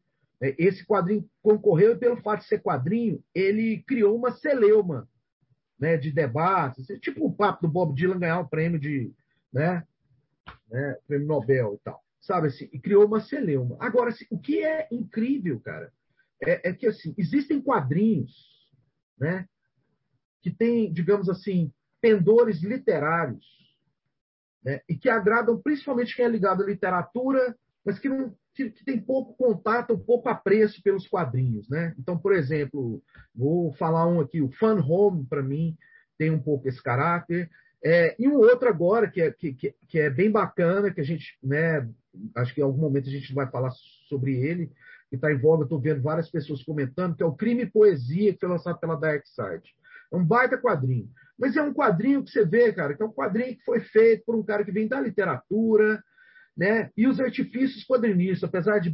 É, 0.42 0.56
esse 0.58 0.84
quadrinho 0.88 1.24
concorreu 1.40 1.92
e, 1.92 1.98
pelo 2.00 2.18
fato 2.18 2.40
de 2.40 2.48
ser 2.48 2.64
quadrinho, 2.64 3.24
ele 3.36 3.84
criou 3.86 4.18
uma 4.18 4.32
celeuma 4.32 5.08
né, 5.80 5.96
de 5.96 6.12
debates, 6.12 6.88
tipo 7.00 7.28
o 7.28 7.32
papo 7.32 7.68
do 7.68 7.72
Bob 7.72 7.94
Dylan 7.94 8.18
ganhar 8.18 8.40
o 8.40 8.50
prêmio 8.50 8.80
de 8.80 9.14
né, 9.54 9.84
né, 10.72 10.98
prêmio 11.06 11.28
Nobel 11.28 11.76
e 11.76 11.84
tal, 11.84 12.04
sabe 12.20 12.48
assim, 12.48 12.68
e 12.74 12.80
criou 12.80 13.06
uma 13.06 13.22
celeuma. 13.22 13.78
Agora, 13.80 14.10
assim, 14.10 14.26
o 14.32 14.40
que 14.40 14.64
é 14.64 14.88
incrível, 14.92 15.60
cara, 15.60 15.94
é, 16.42 16.70
é 16.70 16.74
que 16.74 16.88
assim 16.88 17.14
existem 17.20 17.62
quadrinhos, 17.62 18.52
né, 19.20 19.48
que 20.42 20.52
tem, 20.52 20.92
digamos 20.92 21.30
assim, 21.30 21.72
pendores 22.02 22.62
literários 22.62 23.46
né? 24.64 24.82
e 24.88 24.96
que 24.96 25.10
agradam 25.10 25.60
principalmente 25.62 26.16
quem 26.16 26.26
é 26.26 26.30
ligado 26.30 26.64
à 26.64 26.66
literatura, 26.66 27.56
mas 27.86 28.00
que, 28.00 28.08
não, 28.10 28.34
que, 28.54 28.70
que, 28.70 28.86
tem 28.86 29.00
pouco 29.00 29.36
contato, 29.36 29.98
pouco 29.98 30.30
apreço 30.30 30.82
pelos 30.82 31.08
quadrinhos. 31.08 31.68
Né? 31.70 31.94
Então, 31.98 32.18
por 32.18 32.34
exemplo, 32.34 33.02
vou 33.36 33.74
falar 33.74 34.08
um 34.08 34.22
aqui, 34.22 34.42
o 34.42 34.52
Fun 34.52 34.80
Home, 34.80 35.26
para 35.26 35.42
mim, 35.42 35.78
tem 36.18 36.32
um 36.32 36.40
pouco 36.40 36.68
esse 36.68 36.82
caráter. 36.82 37.50
É, 37.84 38.16
e 38.18 38.28
um 38.28 38.36
outro 38.36 38.70
agora, 38.70 39.10
que 39.10 39.22
é, 39.22 39.32
que, 39.32 39.54
que, 39.54 40.00
é 40.00 40.10
bem 40.10 40.32
bacana, 40.32 40.92
que 40.92 41.02
a 41.02 41.04
gente, 41.04 41.38
né, 41.44 41.88
acho 42.36 42.54
que 42.54 42.62
em 42.62 42.64
algum 42.64 42.80
momento 42.80 43.10
a 43.10 43.12
gente 43.12 43.34
vai 43.34 43.50
falar 43.50 43.72
sobre 44.08 44.38
ele, 44.38 44.72
que 45.14 45.18
está 45.18 45.32
em 45.32 45.38
voga, 45.38 45.62
estou 45.62 45.80
vendo 45.80 46.02
várias 46.02 46.28
pessoas 46.28 46.64
comentando, 46.64 47.16
que 47.16 47.22
é 47.22 47.26
o 47.26 47.36
Crime 47.36 47.62
e 47.62 47.70
Poesia, 47.70 48.34
que 48.34 48.40
foi 48.40 48.50
lançado 48.50 48.80
pela 48.80 48.96
Dark 48.96 49.24
Side. 49.28 49.70
É 50.12 50.16
um 50.16 50.26
baita 50.26 50.58
quadrinho. 50.58 51.08
Mas 51.38 51.56
é 51.56 51.62
um 51.62 51.72
quadrinho 51.72 52.24
que 52.24 52.32
você 52.32 52.44
vê, 52.44 52.74
cara, 52.74 52.96
que 52.96 53.04
é 53.04 53.06
um 53.06 53.14
quadrinho 53.14 53.56
que 53.56 53.64
foi 53.64 53.80
feito 53.80 54.24
por 54.26 54.36
um 54.36 54.42
cara 54.42 54.66
que 54.66 54.72
vem 54.72 54.88
da 54.88 55.00
literatura, 55.00 56.04
né? 56.58 56.90
E 56.98 57.06
os 57.06 57.20
artifícios 57.20 57.86
quadrinistas, 57.86 58.50
apesar 58.50 58.80
de 58.80 58.92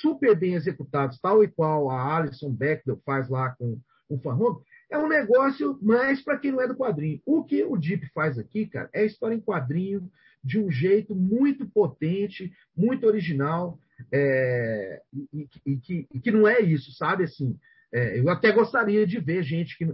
super 0.00 0.34
bem 0.34 0.54
executados, 0.54 1.20
tal 1.20 1.44
e 1.44 1.48
qual 1.48 1.90
a 1.90 2.16
Alison 2.16 2.50
Bechdel 2.50 2.98
faz 3.04 3.28
lá 3.28 3.54
com 3.58 3.78
o 4.08 4.18
Farron, 4.18 4.62
é 4.90 4.96
um 4.96 5.08
negócio 5.08 5.78
mais 5.82 6.22
para 6.22 6.38
quem 6.38 6.52
não 6.52 6.62
é 6.62 6.68
do 6.68 6.74
quadrinho. 6.74 7.20
O 7.26 7.44
que 7.44 7.62
o 7.64 7.76
Deep 7.76 8.08
faz 8.14 8.38
aqui, 8.38 8.64
cara, 8.66 8.88
é 8.94 9.04
história 9.04 9.34
em 9.34 9.42
quadrinho 9.42 10.10
de 10.42 10.58
um 10.58 10.70
jeito 10.70 11.14
muito 11.14 11.68
potente, 11.68 12.50
muito 12.74 13.06
original, 13.06 13.78
é, 14.12 15.02
e, 15.12 15.48
e, 15.66 15.76
que, 15.76 16.08
e, 16.12 16.20
que, 16.20 16.30
não 16.30 16.46
é 16.46 16.60
isso, 16.60 16.92
sabe? 16.92 17.24
Assim, 17.24 17.58
é, 17.92 18.18
eu 18.18 18.28
até 18.28 18.52
gostaria 18.52 19.06
de 19.06 19.18
ver 19.18 19.42
gente 19.42 19.76
que 19.76 19.86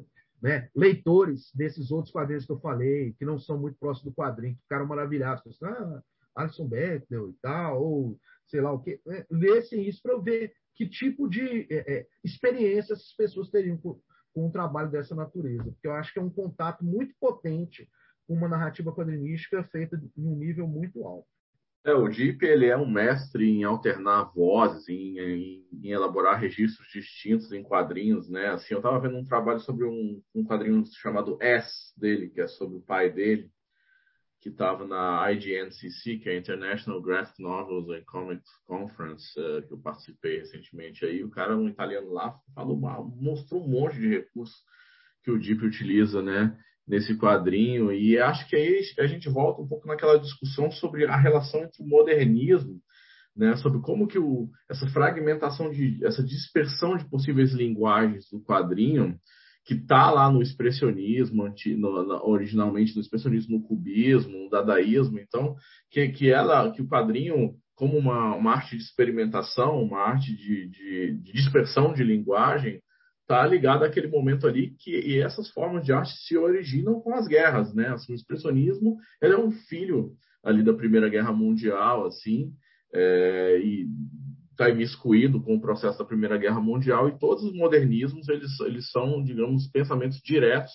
né, 0.42 0.68
leitores 0.74 1.50
desses 1.54 1.90
outros 1.90 2.12
quadrinhos 2.12 2.44
que 2.44 2.52
eu 2.52 2.60
falei, 2.60 3.14
que 3.18 3.24
não 3.24 3.38
são 3.38 3.58
muito 3.58 3.78
próximos 3.78 4.12
do 4.12 4.16
quadrinho, 4.16 4.54
que 4.54 4.62
ficaram 4.62 4.86
maravilhados. 4.86 5.42
Ah, 5.62 6.02
Alison 6.36 6.68
Bechdel 6.68 7.30
e 7.30 7.34
tal, 7.40 7.82
ou 7.82 8.18
sei 8.46 8.60
lá 8.60 8.72
o 8.72 8.80
quê. 8.80 9.00
É, 9.08 9.26
lessem 9.30 9.88
isso 9.88 10.02
para 10.02 10.12
eu 10.12 10.22
ver 10.22 10.52
que 10.74 10.86
tipo 10.86 11.28
de 11.28 11.66
é, 11.70 11.94
é, 11.94 12.06
experiência 12.22 12.92
essas 12.92 13.14
pessoas 13.14 13.50
teriam 13.50 13.78
com, 13.78 13.98
com 14.34 14.46
um 14.46 14.50
trabalho 14.50 14.90
dessa 14.90 15.14
natureza. 15.14 15.64
Porque 15.64 15.88
eu 15.88 15.94
acho 15.94 16.12
que 16.12 16.18
é 16.18 16.22
um 16.22 16.30
contato 16.30 16.84
muito 16.84 17.14
potente 17.18 17.88
com 18.26 18.34
uma 18.34 18.48
narrativa 18.48 18.92
quadrinística 18.92 19.64
feita 19.64 20.00
num 20.16 20.36
nível 20.36 20.66
muito 20.66 21.04
alto. 21.06 21.28
É, 21.86 21.94
o 21.94 22.08
Deep 22.08 22.44
ele 22.44 22.66
é 22.66 22.76
um 22.76 22.90
mestre 22.90 23.48
em 23.48 23.62
alternar 23.62 24.32
vozes, 24.34 24.88
em, 24.88 25.20
em, 25.20 25.68
em, 25.72 25.90
elaborar 25.92 26.36
registros 26.36 26.88
distintos 26.88 27.52
em 27.52 27.62
quadrinhos, 27.62 28.28
né? 28.28 28.48
Assim, 28.48 28.74
eu 28.74 28.78
estava 28.78 28.98
vendo 28.98 29.16
um 29.16 29.24
trabalho 29.24 29.60
sobre 29.60 29.84
um, 29.84 30.20
um, 30.34 30.44
quadrinho 30.44 30.82
chamado 31.00 31.38
S 31.40 31.92
dele, 31.96 32.28
que 32.28 32.40
é 32.40 32.48
sobre 32.48 32.78
o 32.78 32.82
pai 32.82 33.12
dele, 33.12 33.48
que 34.40 34.48
estava 34.48 34.84
na 34.84 35.30
IGNCC, 35.30 36.18
que 36.18 36.28
é 36.28 36.32
a 36.32 36.38
International 36.38 37.00
Graphic 37.00 37.40
Novels 37.40 37.88
and 37.88 38.02
Comics 38.04 38.50
Conference, 38.66 39.38
uh, 39.38 39.64
que 39.64 39.72
eu 39.72 39.78
participei 39.78 40.38
recentemente. 40.38 41.04
Aí 41.04 41.22
o 41.22 41.30
cara, 41.30 41.56
um 41.56 41.68
italiano 41.68 42.12
lá, 42.12 42.36
falou, 42.52 42.76
mostrou 43.16 43.62
um 43.62 43.68
monte 43.68 43.96
de 44.00 44.08
recursos 44.08 44.56
que 45.22 45.30
o 45.30 45.38
Deep 45.38 45.64
utiliza, 45.64 46.20
né? 46.20 46.58
Nesse 46.86 47.16
quadrinho. 47.16 47.92
E 47.92 48.18
acho 48.18 48.48
que 48.48 48.56
aí 48.56 48.80
a 48.98 49.06
gente 49.06 49.28
volta 49.28 49.60
um 49.60 49.68
pouco 49.68 49.86
naquela 49.88 50.18
discussão 50.18 50.70
sobre 50.70 51.06
a 51.06 51.16
relação 51.16 51.62
entre 51.62 51.82
o 51.82 51.86
modernismo, 51.86 52.80
né, 53.36 53.54
sobre 53.56 53.80
como 53.80 54.06
que 54.06 54.18
o, 54.18 54.48
essa 54.70 54.86
fragmentação 54.88 55.70
de 55.70 56.04
essa 56.04 56.22
dispersão 56.22 56.96
de 56.96 57.08
possíveis 57.08 57.52
linguagens 57.52 58.28
do 58.30 58.40
quadrinho 58.40 59.18
que 59.64 59.74
está 59.74 60.10
lá 60.10 60.30
no 60.30 60.40
expressionismo, 60.40 61.52
no, 61.76 61.88
originalmente 62.24 62.94
no 62.94 63.00
expressionismo, 63.00 63.58
no 63.58 63.64
cubismo, 63.64 64.44
no 64.44 64.48
dadaísmo, 64.48 65.18
então 65.18 65.56
que, 65.90 66.08
que 66.10 66.30
ela, 66.30 66.70
que 66.70 66.80
o 66.80 66.88
quadrinho 66.88 67.56
como 67.74 67.98
uma, 67.98 68.34
uma 68.34 68.52
arte 68.52 68.76
de 68.76 68.82
experimentação, 68.82 69.82
uma 69.82 70.00
arte 70.00 70.34
de, 70.34 70.68
de, 70.68 71.18
de 71.18 71.32
dispersão 71.32 71.92
de 71.92 72.02
linguagem, 72.02 72.80
está 73.26 73.44
ligado 73.44 73.84
àquele 73.84 74.06
momento 74.06 74.46
ali 74.46 74.76
que 74.78 75.20
essas 75.20 75.50
formas 75.50 75.84
de 75.84 75.92
arte 75.92 76.12
se 76.16 76.36
originam 76.36 77.00
com 77.00 77.12
as 77.12 77.26
guerras, 77.26 77.74
né? 77.74 77.88
Assim, 77.88 78.12
o 78.12 78.14
expressionismo 78.14 78.96
é 79.20 79.36
um 79.36 79.50
filho 79.50 80.12
ali 80.44 80.62
da 80.62 80.72
Primeira 80.72 81.08
Guerra 81.08 81.32
Mundial, 81.32 82.06
assim, 82.06 82.52
é, 82.94 83.58
e 83.58 83.88
está 84.52 84.70
imiscuído 84.70 85.42
com 85.42 85.56
o 85.56 85.60
processo 85.60 85.98
da 85.98 86.04
Primeira 86.04 86.38
Guerra 86.38 86.60
Mundial 86.60 87.08
e 87.08 87.18
todos 87.18 87.42
os 87.42 87.52
modernismos 87.52 88.28
eles, 88.28 88.58
eles 88.60 88.90
são, 88.90 89.22
digamos, 89.22 89.66
pensamentos 89.66 90.20
diretos 90.22 90.72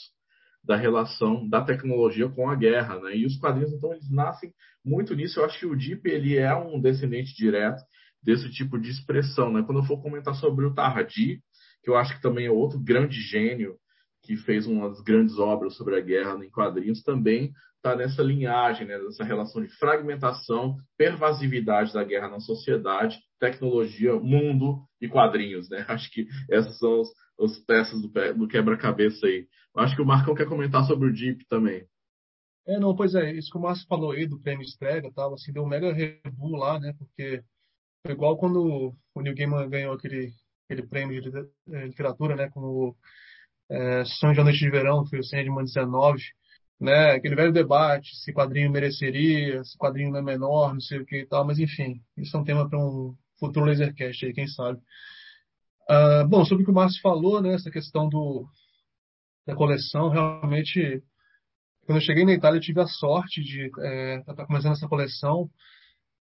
da 0.64 0.76
relação 0.76 1.48
da 1.48 1.62
tecnologia 1.62 2.30
com 2.30 2.50
a 2.50 2.56
guerra, 2.56 3.00
né? 3.00 3.16
E 3.16 3.26
os 3.26 3.38
quadrinhos 3.38 3.72
então 3.72 3.94
eles 3.94 4.12
nascem 4.12 4.52
muito 4.86 5.16
nisso. 5.16 5.40
Eu 5.40 5.46
acho 5.46 5.58
que 5.58 5.66
o 5.66 5.76
Deep 5.76 6.08
ele 6.08 6.38
é 6.38 6.54
um 6.54 6.80
descendente 6.82 7.34
direto 7.34 7.82
desse 8.22 8.52
tipo 8.52 8.78
de 8.78 8.92
expressão, 8.92 9.52
né? 9.52 9.64
Quando 9.66 9.80
eu 9.80 9.86
for 9.86 10.02
comentar 10.02 10.36
sobre 10.36 10.66
o 10.66 10.74
Tardi, 10.74 11.42
que 11.84 11.90
eu 11.90 11.96
acho 11.96 12.16
que 12.16 12.22
também 12.22 12.46
é 12.46 12.52
outro 12.52 12.80
grande 12.80 13.20
gênio 13.22 13.78
que 14.24 14.38
fez 14.38 14.68
uma 14.68 14.90
das 14.90 15.02
grandes 15.02 15.38
obras 15.40 15.76
sobre 15.76 15.96
a 15.98 16.02
guerra 16.02 16.34
em 16.46 16.50
quadrinhos, 16.50 17.02
também 17.02 17.52
está 17.78 17.96
nessa 17.96 18.22
linhagem, 18.22 18.86
né, 18.86 18.98
nessa 19.00 19.24
relação 19.24 19.64
de 19.64 19.70
fragmentação, 19.80 20.78
pervasividade 20.96 21.92
da 21.92 22.04
guerra 22.04 22.30
na 22.30 22.40
sociedade, 22.40 23.18
tecnologia, 23.40 24.14
mundo 24.16 24.84
e 25.02 25.08
quadrinhos. 25.08 25.68
Né? 25.70 25.84
Acho 25.90 26.12
que 26.12 26.28
essas 26.50 26.78
são 26.78 27.02
as, 27.02 27.08
as 27.40 27.60
peças 27.66 28.00
do, 28.00 28.10
do 28.36 28.48
quebra-cabeça 28.48 29.26
aí 29.26 29.48
Acho 29.76 29.96
que 29.96 30.02
o 30.02 30.06
Marcão 30.06 30.36
quer 30.36 30.48
comentar 30.48 30.86
sobre 30.86 31.08
o 31.08 31.16
Jeep 31.16 31.46
também. 31.48 31.86
É, 32.68 32.78
não, 32.78 32.96
pois 32.96 33.16
é, 33.16 33.32
isso 33.32 33.50
que 33.50 33.58
o 33.58 33.62
Márcio 33.62 33.88
falou 33.88 34.12
aí 34.12 34.28
do 34.28 34.40
prêmio 34.40 34.64
Estrega 34.64 35.12
tal, 35.14 35.34
assim, 35.34 35.52
deu 35.52 35.64
um 35.64 35.68
mega 35.68 35.92
rebu 35.94 36.56
lá, 36.56 36.80
né? 36.80 36.94
Porque 36.98 37.44
foi 38.06 38.14
igual 38.14 38.38
quando 38.38 38.94
o 39.16 39.22
Neil 39.22 39.36
Gaiman 39.36 39.70
ganhou 39.70 39.94
aquele, 39.94 40.32
aquele 40.72 40.88
prêmio 40.88 41.22
de 41.22 41.30
literatura, 41.68 42.36
né? 42.36 42.50
Com 42.50 42.62
o 42.62 42.96
é, 43.70 44.04
Sonho 44.06 44.34
de 44.34 44.44
Noite 44.44 44.60
de 44.60 44.70
Verão, 44.70 45.06
foi 45.06 45.20
o 45.20 45.24
Sandman 45.24 45.66
19, 45.66 46.24
né? 46.80 47.12
Aquele 47.12 47.36
velho 47.36 47.52
debate, 47.52 48.16
se 48.16 48.34
quadrinho 48.34 48.72
mereceria, 48.72 49.64
se 49.64 49.78
quadrinho 49.78 50.12
não 50.12 50.20
é 50.20 50.24
menor, 50.24 50.74
não 50.74 50.82
sei 50.82 51.00
o 51.00 51.06
que 51.06 51.22
e 51.22 51.26
tal, 51.26 51.46
mas 51.46 51.60
enfim, 51.60 52.02
isso 52.18 52.36
é 52.36 52.40
um 52.40 52.44
tema 52.44 52.70
para 52.70 52.80
um 52.80 53.16
futuro 53.40 53.66
Lasercast 53.66 54.26
aí, 54.26 54.34
quem 54.34 54.48
sabe. 54.48 54.80
Uh, 55.90 56.28
bom, 56.28 56.46
sobre 56.46 56.64
o 56.64 56.66
que 56.66 56.72
o 56.72 56.76
Márcio 56.76 57.02
falou, 57.02 57.42
né? 57.42 57.54
Essa 57.54 57.70
questão 57.70 58.08
do, 58.08 58.48
da 59.46 59.56
coleção, 59.56 60.10
realmente 60.10 61.04
quando 61.86 61.98
eu 61.98 62.06
cheguei 62.06 62.24
na 62.24 62.34
Itália, 62.34 62.58
eu 62.58 62.62
tive 62.62 62.80
a 62.80 62.88
sorte 62.88 63.44
de 63.44 63.66
estar 63.66 63.84
é, 63.84 64.22
tá 64.22 64.46
começando 64.46 64.74
essa 64.74 64.88
coleção. 64.88 65.50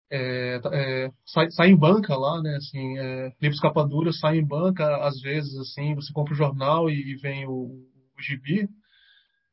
É, 0.10 0.62
é, 0.72 1.12
sai, 1.26 1.52
sai, 1.52 1.70
em 1.70 1.76
banca 1.76 2.16
lá, 2.16 2.42
né? 2.42 2.56
Assim, 2.56 2.98
é, 2.98 3.34
livros 3.42 3.60
capa 3.60 3.84
dura 3.84 4.12
saem 4.14 4.42
em 4.42 4.46
banca, 4.46 5.06
às 5.06 5.20
vezes, 5.22 5.56
assim, 5.58 5.96
você 5.96 6.14
compra 6.14 6.34
o 6.34 6.38
jornal 6.38 6.90
e, 6.90 7.12
e 7.12 7.16
vem 7.18 7.46
o, 7.46 7.52
o 7.52 8.22
gibi, 8.22 8.70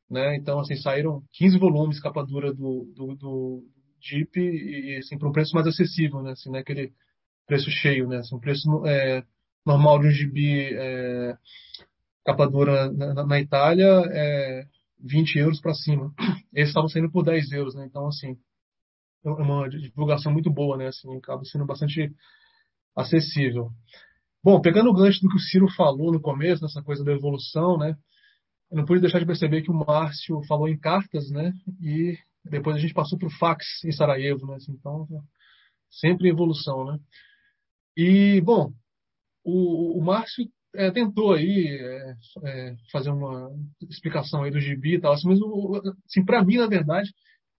né? 0.09 0.35
Então, 0.37 0.59
assim, 0.59 0.75
saíram 0.77 1.23
15 1.33 1.57
volumes 1.57 1.99
capa 1.99 2.25
dura 2.25 2.53
do, 2.53 2.91
do, 2.95 3.15
do 3.15 3.63
Jeep 4.01 4.39
e, 4.39 4.97
assim, 4.97 5.17
para 5.17 5.27
um 5.27 5.33
preço 5.33 5.53
mais 5.53 5.67
acessível, 5.67 6.21
né? 6.21 6.31
Assim, 6.31 6.49
né? 6.49 6.59
Aquele 6.59 6.93
preço 7.45 7.69
cheio, 7.69 8.07
né? 8.07 8.17
Assim, 8.17 8.35
um 8.35 8.39
preço 8.39 8.85
é, 8.85 9.23
normal 9.65 9.99
de 9.99 10.07
um 10.07 10.11
gibi 10.11 10.73
é, 10.73 11.37
capa 12.25 12.47
dura 12.47 12.91
na, 12.91 13.25
na 13.25 13.39
Itália 13.39 14.03
é 14.11 14.65
20 14.99 15.37
euros 15.37 15.59
para 15.59 15.73
cima. 15.73 16.13
Eles 16.53 16.69
estavam 16.69 16.89
saindo 16.89 17.11
por 17.11 17.23
10 17.23 17.51
euros, 17.51 17.75
né? 17.75 17.85
Então, 17.85 18.07
assim, 18.07 18.37
é 19.25 19.29
uma 19.29 19.69
divulgação 19.69 20.31
muito 20.31 20.51
boa, 20.51 20.77
né? 20.77 20.87
Assim, 20.87 21.15
acaba 21.17 21.43
sendo 21.45 21.65
bastante 21.65 22.11
acessível. 22.95 23.71
Bom, 24.43 24.61
pegando 24.61 24.89
o 24.89 24.93
gancho 24.93 25.21
do 25.21 25.29
que 25.29 25.37
o 25.37 25.39
Ciro 25.39 25.67
falou 25.69 26.11
no 26.11 26.21
começo, 26.21 26.61
nessa 26.61 26.81
coisa 26.81 27.03
da 27.03 27.11
evolução, 27.11 27.77
né? 27.77 27.97
Eu 28.69 28.77
não 28.77 28.85
pude 28.85 29.01
deixar 29.01 29.19
de 29.19 29.25
perceber 29.25 29.61
que 29.61 29.71
o 29.71 29.73
Márcio 29.73 30.41
falou 30.47 30.67
em 30.67 30.77
cartas, 30.77 31.29
né? 31.29 31.51
E 31.81 32.17
depois 32.43 32.75
a 32.75 32.79
gente 32.79 32.93
passou 32.93 33.17
para 33.17 33.27
o 33.27 33.37
fax 33.37 33.65
em 33.83 33.91
Sarajevo, 33.91 34.45
né? 34.47 34.55
Assim, 34.55 34.73
então, 34.73 35.07
sempre 35.89 36.29
evolução, 36.29 36.85
né? 36.85 36.99
E, 37.97 38.41
bom, 38.41 38.71
o, 39.43 39.99
o 39.99 40.03
Márcio 40.03 40.45
é, 40.75 40.91
tentou 40.91 41.33
aí 41.33 41.67
é, 41.69 42.15
é, 42.43 42.75
fazer 42.91 43.09
uma 43.09 43.49
explicação 43.89 44.43
aí 44.43 44.51
do 44.51 44.59
gibi 44.59 44.95
e 44.95 44.99
tal, 44.99 45.13
assim, 45.13 45.27
mas 45.27 45.39
assim, 46.05 46.23
para 46.25 46.43
mim, 46.43 46.57
na 46.57 46.67
verdade, 46.67 47.09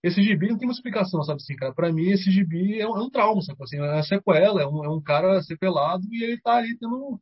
esse 0.03 0.21
gibi 0.21 0.49
não 0.49 0.57
tem 0.57 0.67
uma 0.67 0.73
explicação, 0.73 1.23
sabe 1.23 1.41
assim, 1.41 1.55
cara? 1.55 1.73
Para 1.73 1.91
mim, 1.91 2.09
esse 2.09 2.29
gibi 2.31 2.79
é 2.79 2.87
um, 2.87 2.97
é 2.97 3.01
um 3.01 3.09
trauma, 3.09 3.41
sabe? 3.41 3.61
Assim, 3.63 3.77
é 3.77 3.81
uma 3.81 4.03
sequela, 4.03 4.61
é 4.61 4.67
um, 4.67 4.85
é 4.85 4.89
um 4.89 5.01
cara 5.01 5.41
sequelado 5.41 6.03
e 6.11 6.23
ele 6.23 6.39
tá 6.41 6.55
ali 6.57 6.77
tendo. 6.77 7.19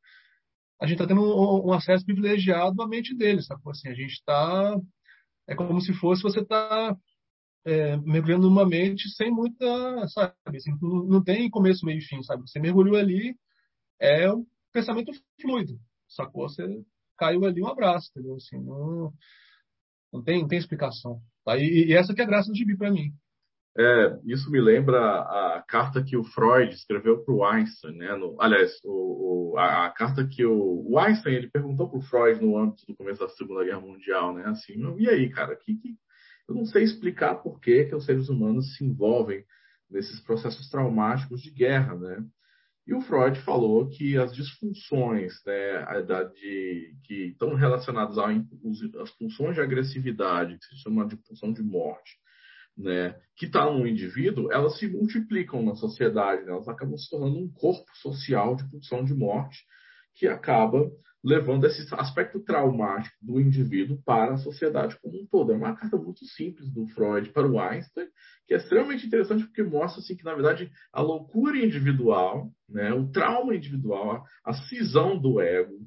A 0.81 0.88
gente 0.88 0.97
tá 0.97 1.07
tendo 1.07 1.22
um, 1.22 1.69
um 1.69 1.73
acesso 1.73 2.06
privilegiado 2.06 2.81
à 2.81 2.88
mente 2.88 3.15
dele, 3.15 3.41
sabe? 3.41 3.61
Assim, 3.68 3.89
a 3.89 3.93
gente 3.93 4.22
tá. 4.26 4.77
É 5.47 5.56
como 5.56 5.80
se 5.80 5.93
fosse 5.93 6.23
você 6.23 6.43
tá 6.43 6.95
é, 7.65 7.97
mergulhando 7.97 8.49
numa 8.49 8.65
mente 8.65 9.10
sem 9.10 9.31
muita, 9.31 10.07
sabe? 10.10 10.35
Assim, 10.47 10.72
não, 10.81 11.06
não 11.06 11.23
tem 11.23 11.49
começo, 11.49 11.85
meio 11.85 11.99
e 11.99 12.02
fim, 12.02 12.22
sabe? 12.23 12.43
Você 12.47 12.60
mergulhou 12.60 12.95
ali, 12.95 13.35
é 13.99 14.31
um 14.31 14.45
pensamento 14.72 15.11
fluido, 15.41 15.80
sacou? 16.07 16.47
Você 16.49 16.64
caiu 17.18 17.45
ali 17.45 17.61
um 17.61 17.68
abraço, 17.68 18.10
entendeu? 18.11 18.35
Assim, 18.35 18.57
não, 18.61 19.14
não, 20.14 20.23
tem, 20.23 20.41
não 20.41 20.47
tem 20.47 20.60
explicação. 20.60 21.22
Tá? 21.45 21.57
E, 21.57 21.89
e 21.89 21.93
essa 21.93 22.13
que 22.13 22.22
é 22.22 22.23
a 22.23 22.27
graça 22.27 22.49
do 22.49 22.57
gibi 22.57 22.76
para 22.76 22.91
mim. 22.91 23.13
É, 23.77 24.19
isso 24.26 24.49
me 24.49 24.61
lembra 24.61 24.97
a 24.97 25.63
carta 25.67 26.01
que 26.01 26.15
o 26.15 26.23
Freud 26.23 26.73
escreveu 26.73 27.23
para 27.23 27.34
o 27.34 27.45
Einstein, 27.45 27.97
né? 27.97 28.15
No, 28.15 28.41
aliás, 28.41 28.72
o, 28.85 29.51
o, 29.53 29.57
a, 29.57 29.89
carta 29.89 30.26
que 30.26 30.45
o, 30.45 30.85
o 30.89 30.97
Einstein 30.97 31.35
ele 31.35 31.49
perguntou 31.49 31.89
para 31.89 31.99
o 31.99 32.01
Freud 32.01 32.41
no 32.41 32.57
âmbito 32.57 32.85
do 32.88 32.95
começo 32.95 33.19
da 33.19 33.27
Segunda 33.27 33.65
Guerra 33.65 33.81
Mundial, 33.81 34.34
né? 34.34 34.45
Assim, 34.45 34.76
e 34.97 35.09
aí, 35.09 35.30
cara, 35.30 35.55
que, 35.57 35.76
que 35.76 35.89
eu 36.47 36.55
não 36.55 36.65
sei 36.65 36.84
explicar 36.84 37.35
por 37.35 37.59
que, 37.59 37.85
que 37.85 37.95
os 37.95 38.05
seres 38.05 38.30
humanos 38.30 38.77
se 38.77 38.85
envolvem 38.85 39.43
nesses 39.89 40.22
processos 40.22 40.69
traumáticos 40.69 41.41
de 41.41 41.51
guerra, 41.51 41.95
né? 41.95 42.23
E 42.87 42.93
o 42.93 43.01
Freud 43.01 43.39
falou 43.41 43.89
que 43.89 44.15
as 44.15 44.33
disfunções 44.33 45.33
né, 45.45 45.83
de, 46.33 46.95
que 47.03 47.13
estão 47.27 47.55
relacionadas 47.55 48.17
às 48.17 49.09
funções 49.17 49.55
de 49.55 49.61
agressividade, 49.61 50.57
que 50.59 50.65
se 50.65 50.83
chama 50.83 51.07
de 51.07 51.17
função 51.17 51.51
de 51.51 51.63
morte, 51.63 52.11
né, 52.77 53.19
que 53.35 53.47
está 53.47 53.65
no 53.71 53.87
indivíduo, 53.87 54.51
elas 54.51 54.77
se 54.77 54.87
multiplicam 54.87 55.63
na 55.63 55.75
sociedade, 55.75 56.43
né, 56.43 56.51
elas 56.51 56.67
acabam 56.67 56.97
se 56.97 57.09
tornando 57.09 57.39
um 57.39 57.51
corpo 57.51 57.89
social 57.95 58.55
de 58.55 58.69
função 58.69 59.03
de 59.03 59.15
morte 59.15 59.65
que 60.13 60.27
acaba 60.27 60.91
levando 61.26 61.65
esse 61.65 61.88
aspecto 61.95 62.39
traumático 62.39 63.15
do 63.19 63.41
indivíduo 63.41 63.99
para 64.06 64.35
a 64.35 64.38
sociedade 64.38 64.95
como 65.02 65.19
um 65.19 65.26
todo. 65.26 65.52
É 65.52 65.56
uma 65.56 65.76
carta 65.76 65.97
muito 65.97 66.23
simples 66.23 66.72
do 66.72 66.85
Freud 66.89 67.31
para 67.31 67.49
o 67.49 67.60
Einstein, 67.60 68.06
que 68.47 68.53
é 68.53 68.57
extremamente 68.57 69.07
interessante 69.07 69.43
porque 69.43 69.64
mostra 69.64 70.02
assim, 70.02 70.15
que, 70.15 70.23
na 70.23 70.35
verdade, 70.35 70.72
a 70.93 71.02
loucura 71.02 71.57
individual, 71.57 72.52
né, 72.69 72.93
o 72.93 73.10
trauma 73.10 73.56
individual, 73.56 74.23
a 74.45 74.53
cisão 74.53 75.19
do 75.19 75.41
ego, 75.41 75.80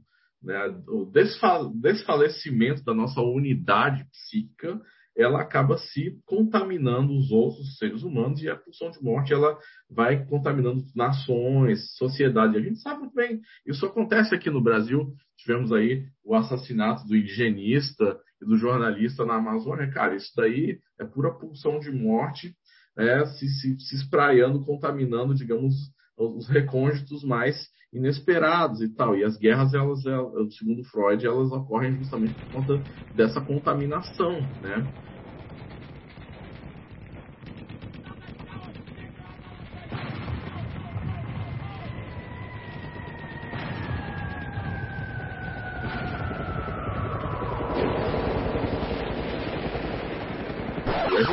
né, 0.42 0.58
o 0.88 1.04
desfalecimento 1.06 2.82
da 2.82 2.92
nossa 2.92 3.20
unidade 3.20 4.04
psíquica 4.10 4.80
ela 5.18 5.40
acaba 5.40 5.76
se 5.76 6.16
contaminando 6.24 7.12
os 7.12 7.32
outros 7.32 7.76
seres 7.76 8.04
humanos 8.04 8.40
e 8.40 8.48
a 8.48 8.54
pulsão 8.54 8.88
de 8.88 9.02
morte 9.02 9.32
ela 9.32 9.58
vai 9.90 10.24
contaminando 10.24 10.84
nações, 10.94 11.92
sociedade. 11.96 12.56
A 12.56 12.60
gente 12.60 12.78
sabe 12.78 13.00
muito 13.00 13.14
bem, 13.14 13.40
isso 13.66 13.84
acontece 13.84 14.32
aqui 14.32 14.48
no 14.48 14.62
Brasil. 14.62 15.12
Tivemos 15.36 15.72
aí 15.72 16.04
o 16.24 16.36
assassinato 16.36 17.04
do 17.04 17.16
indigenista 17.16 18.16
e 18.40 18.46
do 18.46 18.56
jornalista 18.56 19.26
na 19.26 19.34
Amazônia. 19.34 19.90
Cara, 19.90 20.14
isso 20.14 20.30
daí 20.36 20.78
é 21.00 21.04
pura 21.04 21.34
pulsão 21.34 21.80
de 21.80 21.90
morte, 21.90 22.54
é, 22.96 23.26
se, 23.26 23.48
se, 23.48 23.78
se 23.80 23.96
espraiando, 23.96 24.64
contaminando, 24.64 25.34
digamos, 25.34 25.74
os 26.18 26.48
recônditos 26.48 27.22
mais 27.24 27.56
inesperados 27.92 28.80
e 28.82 28.88
tal. 28.88 29.16
E 29.16 29.24
as 29.24 29.36
guerras, 29.36 29.72
elas, 29.72 30.04
elas, 30.04 30.56
segundo 30.56 30.84
Freud, 30.84 31.24
elas 31.26 31.50
ocorrem 31.52 31.96
justamente 31.96 32.34
por 32.34 32.60
conta 32.60 32.82
dessa 33.14 33.40
contaminação, 33.40 34.40
né? 34.60 34.86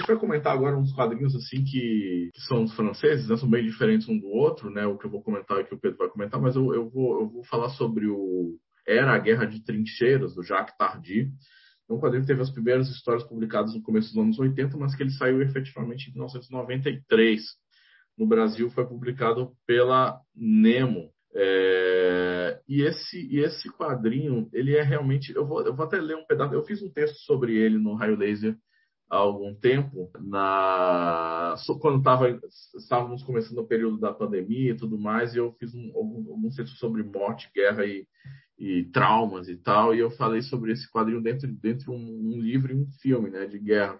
gente 0.05 0.07
vai 0.07 0.15
comentar 0.45 0.53
agora 0.53 0.77
uns 0.77 0.93
quadrinhos 0.93 1.35
assim 1.35 1.63
que, 1.63 2.29
que 2.33 2.41
são 2.41 2.67
franceses, 2.67 3.27
né? 3.27 3.35
são 3.35 3.49
bem 3.49 3.65
diferentes 3.65 4.07
um 4.07 4.17
do 4.17 4.27
outro, 4.27 4.69
né? 4.69 4.85
O 4.85 4.97
que 4.97 5.05
eu 5.05 5.09
vou 5.09 5.23
comentar 5.23 5.57
e 5.57 5.61
o 5.61 5.65
que 5.65 5.73
o 5.73 5.79
Pedro 5.79 5.97
vai 5.97 6.09
comentar, 6.09 6.39
mas 6.39 6.55
eu, 6.55 6.73
eu, 6.73 6.89
vou, 6.89 7.21
eu 7.21 7.29
vou 7.29 7.43
falar 7.45 7.69
sobre 7.69 8.07
o 8.07 8.57
Era 8.87 9.13
a 9.13 9.17
Guerra 9.17 9.45
de 9.45 9.63
Trincheiras, 9.63 10.35
do 10.35 10.43
Jacques 10.43 10.77
Tardy. 10.77 11.31
É 11.89 11.93
um 11.93 11.99
quadrinho 11.99 12.21
que 12.21 12.27
teve 12.27 12.41
as 12.41 12.51
primeiras 12.51 12.87
histórias 12.89 13.23
publicadas 13.23 13.73
no 13.73 13.81
começo 13.81 14.13
dos 14.13 14.23
anos 14.23 14.39
80, 14.39 14.77
mas 14.77 14.95
que 14.95 15.03
ele 15.03 15.11
saiu 15.11 15.41
efetivamente 15.41 16.09
em 16.09 16.13
1993. 16.13 17.41
No 18.17 18.27
Brasil 18.27 18.69
foi 18.69 18.85
publicado 18.85 19.51
pela 19.65 20.19
Nemo. 20.35 21.11
É, 21.37 22.61
e, 22.67 22.81
esse, 22.81 23.27
e 23.29 23.39
esse 23.39 23.69
quadrinho, 23.69 24.47
ele 24.53 24.75
é 24.75 24.81
realmente. 24.81 25.35
Eu 25.35 25.45
vou, 25.45 25.61
eu 25.65 25.75
vou 25.75 25.85
até 25.85 25.99
ler 25.99 26.15
um 26.15 26.25
pedaço. 26.25 26.53
Eu 26.53 26.63
fiz 26.63 26.81
um 26.81 26.89
texto 26.89 27.17
sobre 27.25 27.55
ele 27.55 27.77
no 27.77 27.93
Raio 27.93 28.15
Laser 28.15 28.55
há 29.15 29.19
algum 29.19 29.55
tempo, 29.55 30.11
na 30.19 31.55
quando 31.79 32.03
tava, 32.03 32.39
estávamos 32.77 33.23
começando 33.23 33.59
o 33.59 33.67
período 33.67 33.97
da 33.97 34.13
pandemia 34.13 34.71
e 34.71 34.77
tudo 34.77 34.97
mais, 34.97 35.33
e 35.33 35.37
eu 35.37 35.53
fiz 35.53 35.73
um, 35.73 35.91
algum, 35.95 36.31
algum 36.31 36.49
texto 36.49 36.75
sobre 36.75 37.01
morte, 37.01 37.49
guerra 37.55 37.85
e, 37.85 38.05
e, 38.59 38.83
traumas 38.91 39.47
e 39.47 39.55
tal, 39.55 39.95
e 39.95 39.99
eu 39.99 40.11
falei 40.11 40.41
sobre 40.41 40.73
esse 40.73 40.89
quadrinho 40.91 41.21
dentro, 41.21 41.47
dentro 41.47 41.85
de 41.85 41.91
um, 41.91 41.95
um, 41.95 42.41
livro 42.41 42.73
e 42.73 42.75
um 42.75 42.87
filme 43.01 43.29
né, 43.29 43.45
de 43.47 43.57
guerra. 43.57 43.99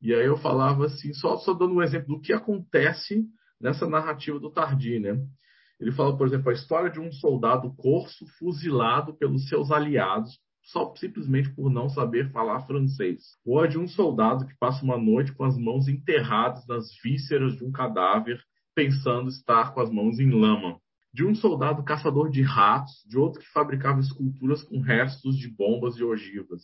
E 0.00 0.12
aí 0.12 0.26
eu 0.26 0.36
falava 0.36 0.86
assim, 0.86 1.12
só, 1.14 1.36
só 1.36 1.54
dando 1.54 1.74
um 1.74 1.82
exemplo 1.82 2.16
do 2.16 2.20
que 2.20 2.32
acontece 2.32 3.24
nessa 3.60 3.88
narrativa 3.88 4.40
do 4.40 4.50
Tardi, 4.50 4.98
né? 4.98 5.16
Ele 5.78 5.92
fala, 5.92 6.16
por 6.16 6.26
exemplo, 6.26 6.50
a 6.50 6.54
história 6.54 6.90
de 6.90 7.00
um 7.00 7.10
soldado 7.12 7.72
corso 7.76 8.26
fuzilado 8.38 9.14
pelos 9.14 9.48
seus 9.48 9.70
aliados 9.70 10.38
só 10.62 10.94
simplesmente 10.96 11.50
por 11.54 11.70
não 11.70 11.88
saber 11.88 12.30
falar 12.30 12.66
francês. 12.66 13.36
Ou 13.44 13.60
a 13.60 13.66
de 13.66 13.78
um 13.78 13.88
soldado 13.88 14.46
que 14.46 14.56
passa 14.58 14.84
uma 14.84 14.96
noite 14.96 15.32
com 15.32 15.44
as 15.44 15.58
mãos 15.58 15.88
enterradas 15.88 16.66
nas 16.66 16.86
vísceras 17.02 17.56
de 17.56 17.64
um 17.64 17.72
cadáver, 17.72 18.40
pensando 18.74 19.28
estar 19.28 19.74
com 19.74 19.80
as 19.80 19.90
mãos 19.90 20.18
em 20.18 20.30
lama. 20.30 20.78
De 21.12 21.24
um 21.26 21.34
soldado 21.34 21.84
caçador 21.84 22.30
de 22.30 22.42
ratos, 22.42 23.04
de 23.06 23.18
outro 23.18 23.40
que 23.40 23.52
fabricava 23.52 24.00
esculturas 24.00 24.62
com 24.62 24.80
restos 24.80 25.36
de 25.36 25.48
bombas 25.48 25.96
e 25.96 26.04
ogivas. 26.04 26.62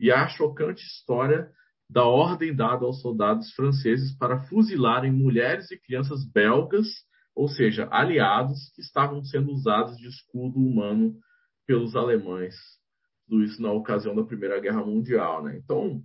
e 0.00 0.10
a 0.10 0.26
chocante 0.26 0.82
história 0.84 1.48
da 1.88 2.04
ordem 2.04 2.54
dada 2.54 2.84
aos 2.84 3.00
soldados 3.00 3.52
franceses 3.52 4.16
para 4.16 4.40
fuzilarem 4.46 5.12
mulheres 5.12 5.70
e 5.70 5.78
crianças 5.78 6.24
belgas, 6.24 6.88
ou 7.36 7.48
seja, 7.48 7.86
aliados 7.90 8.72
que 8.74 8.80
estavam 8.80 9.22
sendo 9.22 9.52
usados 9.52 9.96
de 9.96 10.08
escudo 10.08 10.58
humano 10.58 11.14
pelos 11.66 11.94
alemães. 11.94 12.54
Tudo 13.28 13.44
isso 13.44 13.60
na 13.62 13.72
ocasião 13.72 14.14
da 14.14 14.24
Primeira 14.24 14.60
Guerra 14.60 14.84
Mundial. 14.84 15.42
Né? 15.44 15.60
Então, 15.62 16.02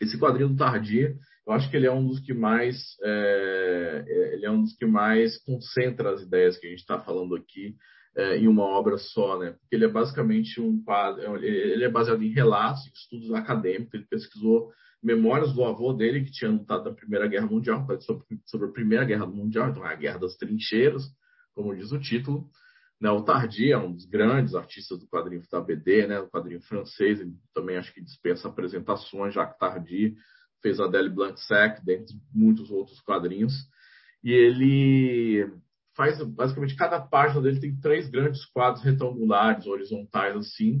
esse 0.00 0.18
quadrinho 0.18 0.50
do 0.50 0.56
Tardier, 0.56 1.16
eu 1.46 1.52
acho 1.52 1.70
que 1.70 1.76
ele 1.76 1.86
é 1.86 1.92
um 1.92 2.06
dos 2.06 2.20
que 2.20 2.32
mais 2.32 2.96
é, 3.02 4.04
ele 4.34 4.46
é 4.46 4.50
um 4.50 4.62
dos 4.62 4.74
que 4.76 4.86
mais 4.86 5.36
concentra 5.44 6.12
as 6.12 6.22
ideias 6.22 6.56
que 6.56 6.66
a 6.66 6.70
gente 6.70 6.80
está 6.80 6.98
falando 6.98 7.36
aqui 7.36 7.76
é, 8.16 8.38
em 8.38 8.48
uma 8.48 8.64
obra 8.64 8.96
só, 8.96 9.38
né? 9.38 9.52
Porque 9.52 9.74
ele 9.74 9.84
é 9.84 9.88
basicamente 9.88 10.60
um 10.60 10.82
quadro, 10.82 11.36
ele 11.44 11.84
é 11.84 11.88
baseado 11.88 12.22
em 12.22 12.32
relatos, 12.32 12.86
estudos 12.94 13.32
acadêmicos. 13.32 13.94
Ele 13.94 14.06
pesquisou 14.08 14.72
memórias 15.02 15.52
do 15.52 15.64
avô 15.64 15.92
dele 15.92 16.24
que 16.24 16.30
tinha 16.30 16.50
lutado 16.50 16.84
na 16.84 16.94
Primeira 16.96 17.26
Guerra 17.26 17.46
Mundial, 17.46 17.86
sobre, 18.00 18.24
sobre 18.46 18.68
a 18.68 18.72
Primeira 18.72 19.04
Guerra 19.04 19.26
Mundial, 19.26 19.68
então 19.68 19.86
é 19.86 19.92
a 19.92 19.96
Guerra 19.96 20.18
das 20.18 20.34
Trincheiras, 20.36 21.02
como 21.54 21.76
diz 21.76 21.92
o 21.92 22.00
título. 22.00 22.48
Né, 23.04 23.10
o 23.10 23.20
Tardy 23.20 23.70
é 23.70 23.76
um 23.76 23.92
dos 23.92 24.06
grandes 24.06 24.54
artistas 24.54 24.98
do 24.98 25.06
quadrinho 25.06 25.42
da 25.52 25.60
BD, 25.60 26.06
né, 26.06 26.22
do 26.22 26.30
quadrinho 26.30 26.62
francês, 26.62 27.20
ele 27.20 27.34
também 27.52 27.76
acho 27.76 27.92
que 27.92 28.00
dispensa 28.00 28.48
apresentações, 28.48 29.34
já 29.34 29.44
que 29.44 29.58
Tardy 29.58 30.16
fez 30.62 30.80
a 30.80 30.86
Adèle 30.86 31.10
Blanc-Sec, 31.10 31.84
dentre 31.84 32.16
muitos 32.32 32.70
outros 32.70 32.98
quadrinhos. 33.02 33.52
E 34.22 34.32
ele 34.32 35.52
faz, 35.94 36.18
basicamente, 36.22 36.76
cada 36.76 36.98
página 36.98 37.42
dele 37.42 37.60
tem 37.60 37.78
três 37.78 38.08
grandes 38.08 38.46
quadros 38.46 38.82
retangulares, 38.82 39.66
horizontais, 39.66 40.34
assim, 40.34 40.80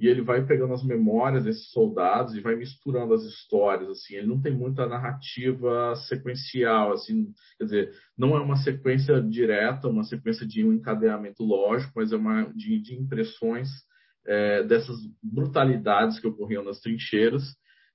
e 0.00 0.08
ele 0.08 0.22
vai 0.22 0.44
pegando 0.46 0.72
as 0.72 0.82
memórias 0.82 1.44
desses 1.44 1.70
soldados 1.70 2.34
e 2.34 2.40
vai 2.40 2.56
misturando 2.56 3.12
as 3.12 3.22
histórias 3.22 3.90
assim 3.90 4.14
ele 4.14 4.26
não 4.26 4.40
tem 4.40 4.52
muita 4.52 4.86
narrativa 4.86 5.94
sequencial 6.08 6.92
assim 6.92 7.32
quer 7.58 7.64
dizer 7.64 7.92
não 8.16 8.34
é 8.34 8.40
uma 8.40 8.56
sequência 8.56 9.20
direta 9.20 9.88
uma 9.88 10.04
sequência 10.04 10.46
de 10.46 10.64
um 10.64 10.72
encadeamento 10.72 11.44
lógico 11.44 11.92
mas 11.96 12.12
é 12.12 12.16
uma 12.16 12.50
de, 12.54 12.80
de 12.80 12.94
impressões 12.94 13.68
é, 14.26 14.62
dessas 14.62 14.96
brutalidades 15.22 16.18
que 16.18 16.26
ocorriam 16.26 16.64
nas 16.64 16.80
trincheiras 16.80 17.42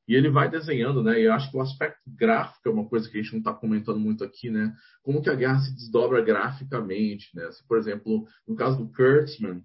e 0.07 0.13
ele 0.13 0.29
vai 0.29 0.49
desenhando, 0.49 1.01
né? 1.01 1.19
E 1.19 1.23
eu 1.23 1.33
acho 1.33 1.49
que 1.49 1.57
o 1.57 1.61
aspecto 1.61 1.99
gráfico 2.07 2.69
é 2.69 2.71
uma 2.71 2.87
coisa 2.87 3.09
que 3.09 3.17
a 3.17 3.21
gente 3.21 3.31
não 3.31 3.39
está 3.39 3.53
comentando 3.53 3.99
muito 3.99 4.23
aqui, 4.23 4.51
né? 4.51 4.73
Como 5.01 5.21
que 5.21 5.29
a 5.29 5.35
guerra 5.35 5.59
se 5.59 5.73
desdobra 5.73 6.21
graficamente, 6.21 7.35
né? 7.35 7.51
Se, 7.51 7.67
por 7.67 7.77
exemplo, 7.77 8.25
no 8.47 8.55
caso 8.55 8.77
do 8.77 8.91
Kurtzman, 8.91 9.63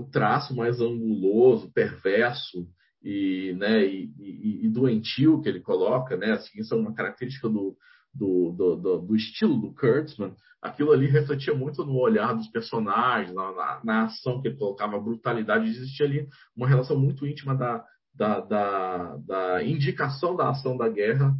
o 0.00 0.04
traço 0.04 0.54
mais 0.54 0.80
anguloso, 0.80 1.72
perverso 1.72 2.68
e, 3.02 3.54
né, 3.58 3.84
e, 3.84 4.12
e, 4.18 4.66
e, 4.66 4.68
doentio 4.68 5.40
que 5.40 5.48
ele 5.48 5.60
coloca, 5.60 6.16
né, 6.16 6.32
assim, 6.32 6.60
isso 6.60 6.74
é 6.74 6.76
uma 6.76 6.92
característica 6.92 7.48
do, 7.48 7.76
do, 8.12 8.52
do, 8.52 8.98
do, 8.98 9.16
estilo 9.16 9.58
do 9.58 9.74
Kurtzman, 9.74 10.34
aquilo 10.60 10.92
ali 10.92 11.06
refletia 11.06 11.54
muito 11.54 11.84
no 11.84 11.98
olhar 11.98 12.34
dos 12.34 12.48
personagens, 12.48 13.34
na, 13.34 13.52
na, 13.52 13.80
na, 13.84 14.04
ação 14.04 14.42
que 14.42 14.48
ele 14.48 14.58
colocava, 14.58 14.96
a 14.96 15.00
brutalidade, 15.00 15.68
existia 15.68 16.04
ali 16.04 16.28
uma 16.54 16.68
relação 16.68 16.98
muito 16.98 17.26
íntima 17.26 17.54
da, 17.54 17.84
da, 18.14 18.40
da, 18.40 19.16
da 19.18 19.64
indicação 19.64 20.36
da 20.36 20.50
ação 20.50 20.76
da 20.76 20.88
guerra 20.88 21.34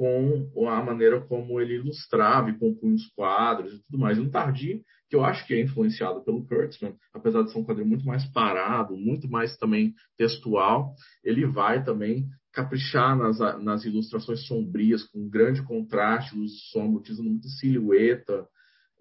com 0.00 0.66
a 0.66 0.82
maneira 0.82 1.20
como 1.20 1.60
ele 1.60 1.74
ilustrava 1.74 2.48
e 2.48 2.58
compunha 2.58 2.94
os 2.94 3.06
quadros 3.08 3.74
e 3.74 3.82
tudo 3.82 3.98
mais. 3.98 4.18
Um 4.18 4.30
Tardi, 4.30 4.82
que 5.10 5.14
eu 5.14 5.22
acho 5.22 5.46
que 5.46 5.52
é 5.52 5.60
influenciado 5.60 6.24
pelo 6.24 6.46
Kurtzman, 6.46 6.96
apesar 7.12 7.42
de 7.42 7.52
ser 7.52 7.58
um 7.58 7.64
quadrinho 7.64 7.88
muito 7.88 8.06
mais 8.06 8.24
parado, 8.32 8.96
muito 8.96 9.28
mais 9.28 9.58
também 9.58 9.94
textual, 10.16 10.94
ele 11.22 11.44
vai 11.44 11.84
também 11.84 12.26
caprichar 12.50 13.14
nas, 13.14 13.38
nas 13.62 13.84
ilustrações 13.84 14.46
sombrias, 14.46 15.04
com 15.04 15.28
grande 15.28 15.62
contraste, 15.62 16.34
luz 16.34 16.52
sombra, 16.70 17.00
utilizando 17.00 17.28
muita 17.28 17.48
silhueta, 17.48 18.46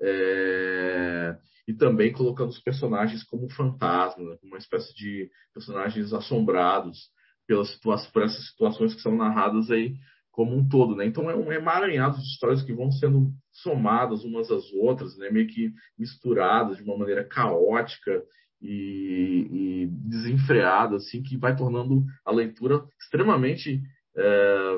é, 0.02 1.38
e 1.66 1.74
também 1.74 2.12
colocando 2.12 2.50
os 2.50 2.60
personagens 2.60 3.24
como 3.24 3.50
fantasmas, 3.52 4.28
né, 4.28 4.38
uma 4.44 4.58
espécie 4.58 4.94
de 4.94 5.30
personagens 5.54 6.12
assombrados 6.12 7.10
pelas 7.48 7.76
por 8.12 8.24
essas 8.24 8.50
situações 8.50 8.94
que 8.94 9.02
são 9.02 9.16
narradas 9.16 9.72
aí 9.72 9.96
como 10.40 10.56
um 10.56 10.70
todo, 10.70 10.96
né? 10.96 11.06
Então 11.06 11.30
é 11.30 11.36
um 11.36 11.52
emaranhado 11.52 12.16
de 12.16 12.24
histórias 12.24 12.64
que 12.64 12.72
vão 12.72 12.90
sendo 12.94 13.30
somadas 13.52 14.24
umas 14.24 14.50
às 14.50 14.72
outras, 14.72 15.18
né? 15.18 15.30
Meio 15.30 15.48
que 15.48 15.74
misturadas 15.98 16.78
de 16.78 16.84
uma 16.84 16.98
maneira 16.98 17.26
caótica 17.26 18.24
e, 18.62 19.50
e 19.52 19.88
desenfreada, 19.88 20.96
assim, 20.96 21.22
que 21.22 21.36
vai 21.36 21.58
tornando 21.58 22.06
a 22.24 22.32
leitura 22.32 22.86
extremamente 23.02 23.82
é, 24.16 24.78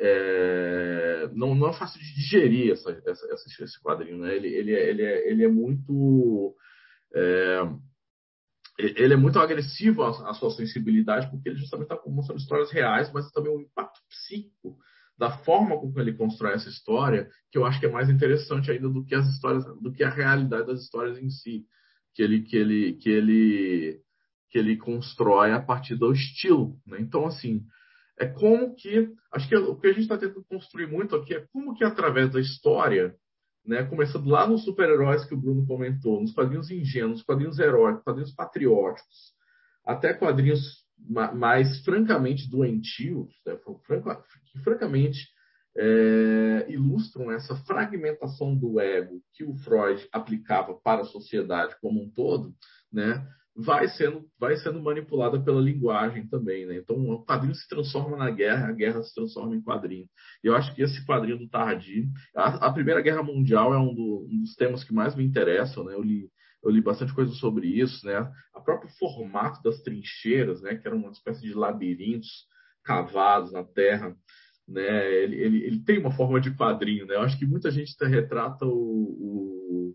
é, 0.00 1.30
não, 1.32 1.54
não 1.54 1.68
é 1.68 1.72
fácil 1.72 2.00
de 2.00 2.14
digerir 2.16 2.72
essa, 2.72 2.90
essa, 3.06 3.32
essa, 3.32 3.62
esse 3.62 3.80
quadrinho, 3.80 4.18
né? 4.18 4.34
Ele, 4.34 4.48
ele, 4.48 4.74
é, 4.74 4.90
ele, 4.90 5.02
é, 5.02 5.30
ele 5.30 5.44
é 5.44 5.48
muito 5.48 6.56
é, 7.14 7.60
ele 8.76 9.14
é 9.14 9.16
muito 9.16 9.38
agressivo 9.38 10.02
à, 10.02 10.30
à, 10.30 10.34
sua 10.34 10.50
sensibilidade, 10.50 11.30
porque 11.30 11.48
ele 11.48 11.58
justamente 11.58 11.92
está 11.92 12.10
mostrando 12.10 12.40
histórias 12.40 12.72
reais, 12.72 13.08
mas 13.12 13.30
também 13.30 13.52
o 13.52 13.60
impacto 13.60 14.00
psíquico 14.08 14.76
da 15.18 15.30
forma 15.30 15.78
como 15.78 15.98
ele 15.98 16.12
constrói 16.12 16.54
essa 16.54 16.68
história, 16.68 17.28
que 17.50 17.58
eu 17.58 17.64
acho 17.64 17.80
que 17.80 17.86
é 17.86 17.90
mais 17.90 18.10
interessante 18.10 18.70
ainda 18.70 18.88
do 18.88 19.04
que 19.04 19.14
as 19.14 19.26
histórias, 19.26 19.64
do 19.80 19.92
que 19.92 20.04
a 20.04 20.10
realidade 20.10 20.66
das 20.66 20.82
histórias 20.82 21.18
em 21.18 21.30
si, 21.30 21.64
que 22.14 22.22
ele 22.22 22.42
que 22.42 22.56
ele 22.56 22.92
que 22.94 23.08
ele 23.08 24.00
que 24.50 24.58
ele 24.58 24.76
constrói 24.76 25.52
a 25.52 25.60
partir 25.60 25.96
do 25.96 26.12
estilo, 26.12 26.78
né? 26.86 26.98
Então 27.00 27.26
assim, 27.26 27.64
é 28.18 28.26
como 28.26 28.74
que 28.74 29.10
acho 29.32 29.48
que 29.48 29.56
o 29.56 29.76
que 29.76 29.86
a 29.86 29.92
gente 29.92 30.02
está 30.02 30.18
tentando 30.18 30.44
construir 30.44 30.86
muito 30.86 31.16
aqui 31.16 31.34
é 31.34 31.46
como 31.52 31.74
que 31.74 31.84
através 31.84 32.30
da 32.30 32.40
história, 32.40 33.14
né, 33.64 33.84
começando 33.84 34.28
lá 34.28 34.46
nos 34.46 34.64
super-heróis 34.64 35.24
que 35.24 35.34
o 35.34 35.40
Bruno 35.40 35.66
comentou, 35.66 36.20
nos 36.20 36.32
quadrinhos 36.32 36.70
ingênuos, 36.70 37.22
quadrinhos 37.22 37.58
heróicos, 37.58 38.04
quadrinhos 38.04 38.32
patrióticos, 38.32 39.34
até 39.84 40.14
quadrinhos 40.14 40.85
mais 40.98 41.84
francamente 41.84 42.50
doentios, 42.50 43.28
né, 43.46 43.56
que 44.52 44.58
francamente 44.60 45.18
é, 45.76 46.66
ilustram 46.68 47.30
essa 47.30 47.54
fragmentação 47.64 48.56
do 48.56 48.80
ego 48.80 49.20
que 49.34 49.44
o 49.44 49.54
Freud 49.56 50.06
aplicava 50.10 50.74
para 50.74 51.02
a 51.02 51.06
sociedade 51.06 51.76
como 51.80 52.02
um 52.02 52.10
todo, 52.10 52.54
né, 52.92 53.26
vai 53.56 53.88
sendo, 53.88 54.24
vai 54.38 54.56
sendo 54.56 54.82
manipulada 54.82 55.40
pela 55.40 55.60
linguagem 55.60 56.26
também. 56.28 56.66
Né? 56.66 56.76
Então, 56.76 56.96
o 56.96 57.24
quadrinho 57.24 57.54
se 57.54 57.66
transforma 57.68 58.16
na 58.16 58.30
guerra, 58.30 58.68
a 58.68 58.72
guerra 58.72 59.02
se 59.02 59.14
transforma 59.14 59.56
em 59.56 59.62
quadrinho. 59.62 60.06
Eu 60.42 60.54
acho 60.54 60.74
que 60.74 60.82
esse 60.82 61.04
quadrinho 61.06 61.38
do 61.38 61.48
Tardi, 61.48 62.06
a, 62.34 62.66
a 62.66 62.72
Primeira 62.72 63.00
Guerra 63.00 63.22
Mundial 63.22 63.72
é 63.72 63.78
um, 63.78 63.94
do, 63.94 64.28
um, 64.30 64.40
dos 64.40 64.54
temas 64.54 64.84
que 64.84 64.92
mais 64.92 65.16
me 65.16 65.24
interessam. 65.24 65.84
Né? 65.84 65.94
Eu 65.94 66.02
li 66.02 66.28
eu 66.66 66.72
li 66.72 66.80
bastante 66.80 67.14
coisa 67.14 67.32
sobre 67.34 67.68
isso, 67.68 68.04
né? 68.04 68.30
A 68.52 68.60
próprio 68.60 68.90
formato 68.98 69.62
das 69.62 69.80
trincheiras, 69.82 70.60
né? 70.60 70.74
Que 70.74 70.86
era 70.86 70.96
uma 70.96 71.10
espécie 71.10 71.42
de 71.42 71.54
labirintos 71.54 72.28
cavados 72.82 73.52
na 73.52 73.62
terra, 73.62 74.16
né? 74.66 75.14
Ele, 75.22 75.36
ele, 75.36 75.64
ele 75.64 75.84
tem 75.84 75.98
uma 75.98 76.10
forma 76.10 76.40
de 76.40 76.54
quadrinho, 76.56 77.06
né? 77.06 77.14
Eu 77.14 77.22
acho 77.22 77.38
que 77.38 77.46
muita 77.46 77.70
gente 77.70 77.94
retrata 78.04 78.66
o, 78.66 78.72
o, 78.72 79.94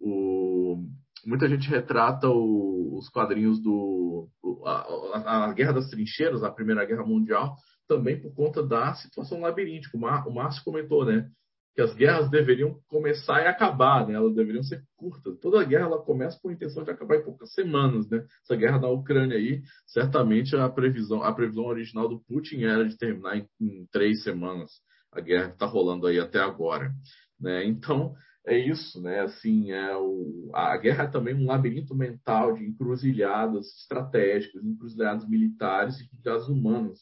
o 0.00 0.84
muita 1.24 1.48
gente 1.48 1.68
retrata 1.68 2.28
o, 2.28 2.98
os 2.98 3.08
quadrinhos 3.08 3.60
do 3.62 4.28
a, 4.64 5.44
a, 5.46 5.52
Guerra 5.52 5.74
das 5.74 5.88
Trincheiras, 5.88 6.42
a 6.42 6.50
Primeira 6.50 6.84
Guerra 6.84 7.04
Mundial, 7.04 7.54
também 7.86 8.20
por 8.20 8.34
conta 8.34 8.60
da 8.60 8.92
situação 8.94 9.40
labiríntica. 9.40 9.96
O 9.96 10.34
Márcio 10.34 10.64
comentou, 10.64 11.04
né? 11.04 11.30
Que 11.78 11.82
as 11.82 11.94
guerras 11.94 12.28
deveriam 12.28 12.76
começar 12.88 13.40
e 13.40 13.46
acabar, 13.46 14.04
né? 14.04 14.14
Elas 14.14 14.34
deveriam 14.34 14.64
ser 14.64 14.82
curtas. 14.96 15.38
Toda 15.38 15.62
guerra 15.62 15.84
ela 15.84 16.02
começa 16.02 16.36
com 16.42 16.48
a 16.48 16.52
intenção 16.52 16.82
de 16.82 16.90
acabar 16.90 17.18
em 17.18 17.22
poucas 17.22 17.52
semanas, 17.52 18.10
né? 18.10 18.26
Essa 18.42 18.56
guerra 18.56 18.78
da 18.78 18.88
Ucrânia 18.88 19.36
aí, 19.36 19.62
certamente 19.86 20.56
a 20.56 20.68
previsão, 20.68 21.22
a 21.22 21.32
previsão 21.32 21.66
original 21.66 22.08
do 22.08 22.18
Putin 22.18 22.64
era 22.64 22.84
de 22.84 22.98
terminar 22.98 23.36
em, 23.36 23.46
em 23.60 23.86
três 23.92 24.24
semanas. 24.24 24.72
A 25.12 25.20
guerra 25.20 25.50
está 25.50 25.66
rolando 25.66 26.08
aí 26.08 26.18
até 26.18 26.40
agora, 26.40 26.90
né? 27.40 27.64
Então 27.64 28.12
é 28.44 28.58
isso, 28.58 29.00
né? 29.00 29.20
Assim, 29.20 29.70
é 29.70 29.96
o, 29.96 30.50
a 30.52 30.76
guerra 30.78 31.04
é 31.04 31.10
também 31.12 31.36
um 31.36 31.46
labirinto 31.46 31.94
mental 31.94 32.54
de 32.54 32.64
encruzilhadas 32.64 33.68
estratégicas, 33.82 34.64
encruzilhadas 34.64 35.28
militares 35.28 36.00
e 36.00 36.06
encruzilhadas 36.06 36.48
humanas 36.48 36.98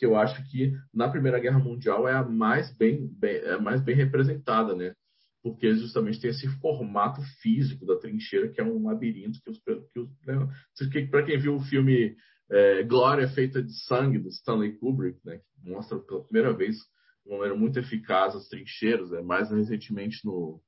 que 0.00 0.06
eu 0.06 0.16
acho 0.16 0.42
que 0.50 0.72
na 0.94 1.10
Primeira 1.10 1.38
Guerra 1.38 1.58
Mundial 1.58 2.08
é 2.08 2.14
a 2.14 2.24
mais 2.24 2.74
bem, 2.74 3.06
bem, 3.06 3.36
é 3.36 3.58
mais 3.58 3.82
bem 3.82 3.94
representada, 3.94 4.74
né? 4.74 4.94
Porque 5.42 5.74
justamente 5.74 6.18
tem 6.18 6.30
esse 6.30 6.48
formato 6.58 7.20
físico 7.42 7.84
da 7.84 7.98
trincheira, 7.98 8.48
que 8.48 8.62
é 8.62 8.64
um 8.64 8.86
labirinto 8.86 9.38
que 9.42 9.50
os. 9.50 9.58
Que 9.58 10.00
os 10.00 10.08
né? 10.26 11.06
Para 11.10 11.22
quem 11.22 11.38
viu 11.38 11.54
o 11.54 11.60
filme 11.60 12.16
é, 12.50 12.82
Glória 12.82 13.28
Feita 13.28 13.62
de 13.62 13.74
Sangue, 13.84 14.18
do 14.18 14.30
Stanley 14.30 14.72
Kubrick, 14.78 15.20
né? 15.22 15.38
que 15.38 15.70
mostra 15.70 15.98
pela 15.98 16.24
primeira 16.24 16.54
vez 16.54 16.76
de 17.24 17.30
maneira 17.30 17.54
muito 17.54 17.78
eficaz 17.78 18.34
as 18.34 18.48
trincheiras, 18.48 19.10
né? 19.10 19.20
mais 19.20 19.50
recentemente 19.50 20.24
no, 20.24 20.62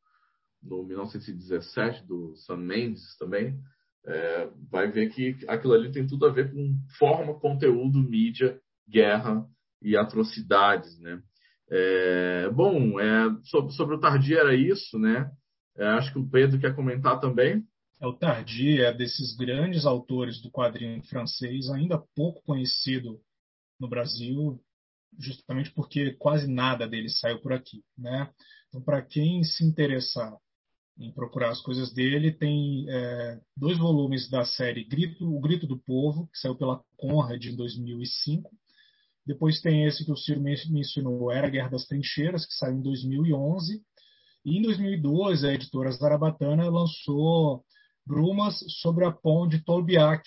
no 0.63 0.85
1917, 0.85 2.07
do 2.07 2.37
Sam 2.37 2.59
Mendes 2.59 3.17
também, 3.17 3.59
é, 4.05 4.51
vai 4.71 4.91
ver 4.91 5.09
que 5.09 5.39
aquilo 5.49 5.73
ali 5.73 5.91
tem 5.91 6.07
tudo 6.07 6.27
a 6.27 6.31
ver 6.31 6.53
com 6.53 6.79
forma, 6.99 7.41
conteúdo, 7.41 7.99
mídia, 7.99 8.61
guerra 8.89 9.47
e 9.81 9.97
atrocidades, 9.97 10.99
né? 10.99 11.21
É, 11.71 12.51
bom, 12.51 13.01
é, 13.01 13.35
sobre, 13.45 13.73
sobre, 13.73 13.97
o 13.97 14.01
Tardi 14.01 14.35
era 14.35 14.55
isso, 14.55 14.99
né? 14.99 15.31
É, 15.77 15.87
acho 15.87 16.13
que 16.13 16.19
o 16.19 16.29
Pedro 16.29 16.61
quer 16.61 16.77
comentar 16.77 17.19
também. 17.19 17.65
É, 18.01 18.07
o 18.07 18.13
Tardi 18.13 18.81
é 18.81 18.93
desses 18.93 19.35
grandes 19.35 19.87
autores 19.87 20.41
do 20.43 20.51
quadrinho 20.51 21.03
francês, 21.05 21.71
ainda 21.71 22.03
pouco 22.15 22.43
conhecido 22.43 23.19
no 23.81 23.89
Brasil, 23.89 24.61
justamente 25.19 25.73
porque 25.73 26.13
quase 26.13 26.47
nada 26.47 26.87
dele 26.87 27.09
saiu 27.09 27.41
por 27.41 27.53
aqui, 27.53 27.83
né? 27.97 28.31
Então, 28.69 28.83
para 28.83 29.03
quem 29.03 29.43
se 29.43 29.65
interessar 29.65 30.37
em 30.99 31.11
procurar 31.13 31.51
as 31.51 31.61
coisas 31.61 31.93
dele, 31.93 32.33
tem 32.33 32.87
é, 32.89 33.41
dois 33.57 33.79
volumes 33.79 34.29
da 34.29 34.45
série 34.45 34.85
Grito, 34.85 35.25
O 35.25 35.41
Grito 35.41 35.67
do 35.67 35.79
Povo, 35.79 36.29
que 36.29 36.39
saiu 36.39 36.55
pela 36.55 36.83
Conrad 36.97 37.43
em 37.45 37.57
2005, 37.57 38.51
depois 39.27 39.61
tem 39.61 39.85
esse 39.85 40.05
que 40.05 40.11
o 40.11 40.17
Ciro 40.17 40.41
mencionou, 40.41 41.31
Era 41.31 41.47
a 41.47 41.51
Guerra 41.51 41.71
das 41.71 41.87
Trincheiras, 41.87 42.45
que 42.45 42.55
saiu 42.55 42.77
em 42.77 42.83
2011. 42.83 43.81
E 44.45 44.59
em 44.59 44.63
2012, 44.63 45.47
a 45.47 45.55
editora 45.55 45.93
Zarabatana 45.93 46.69
lançou 46.69 47.65
Brumas 48.05 48.59
sobre 48.81 49.05
a 49.05 49.13
Pão 49.13 49.47
de 49.47 49.65
Tolbiac, 49.65 50.23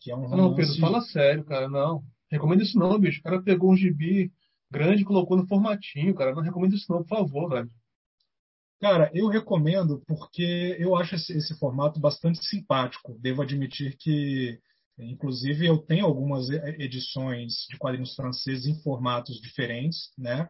que 0.00 0.10
é 0.10 0.16
um 0.16 0.22
romance... 0.22 0.36
Não, 0.36 0.54
Pedro, 0.54 0.80
fala 0.80 1.00
sério, 1.02 1.44
cara, 1.44 1.68
não. 1.68 2.02
Recomendo 2.30 2.62
isso 2.62 2.78
não, 2.78 2.98
bicho. 2.98 3.20
O 3.20 3.22
cara 3.22 3.42
pegou 3.42 3.70
um 3.70 3.76
gibi 3.76 4.32
grande 4.70 5.02
e 5.02 5.04
colocou 5.04 5.36
no 5.36 5.46
formatinho, 5.46 6.14
cara. 6.14 6.34
Não 6.34 6.42
recomendo 6.42 6.74
isso 6.74 6.90
não, 6.90 7.04
por 7.04 7.08
favor, 7.18 7.50
velho. 7.50 7.70
Cara, 8.80 9.10
eu 9.14 9.28
recomendo 9.28 10.02
porque 10.08 10.76
eu 10.78 10.96
acho 10.96 11.14
esse, 11.14 11.36
esse 11.36 11.56
formato 11.58 12.00
bastante 12.00 12.42
simpático. 12.44 13.16
Devo 13.20 13.42
admitir 13.42 13.96
que 13.98 14.58
Inclusive, 14.98 15.66
eu 15.66 15.78
tenho 15.78 16.04
algumas 16.04 16.48
edições 16.50 17.66
de 17.70 17.76
quadrinhos 17.78 18.14
franceses 18.14 18.66
em 18.66 18.80
formatos 18.82 19.40
diferentes, 19.40 20.10
né? 20.18 20.48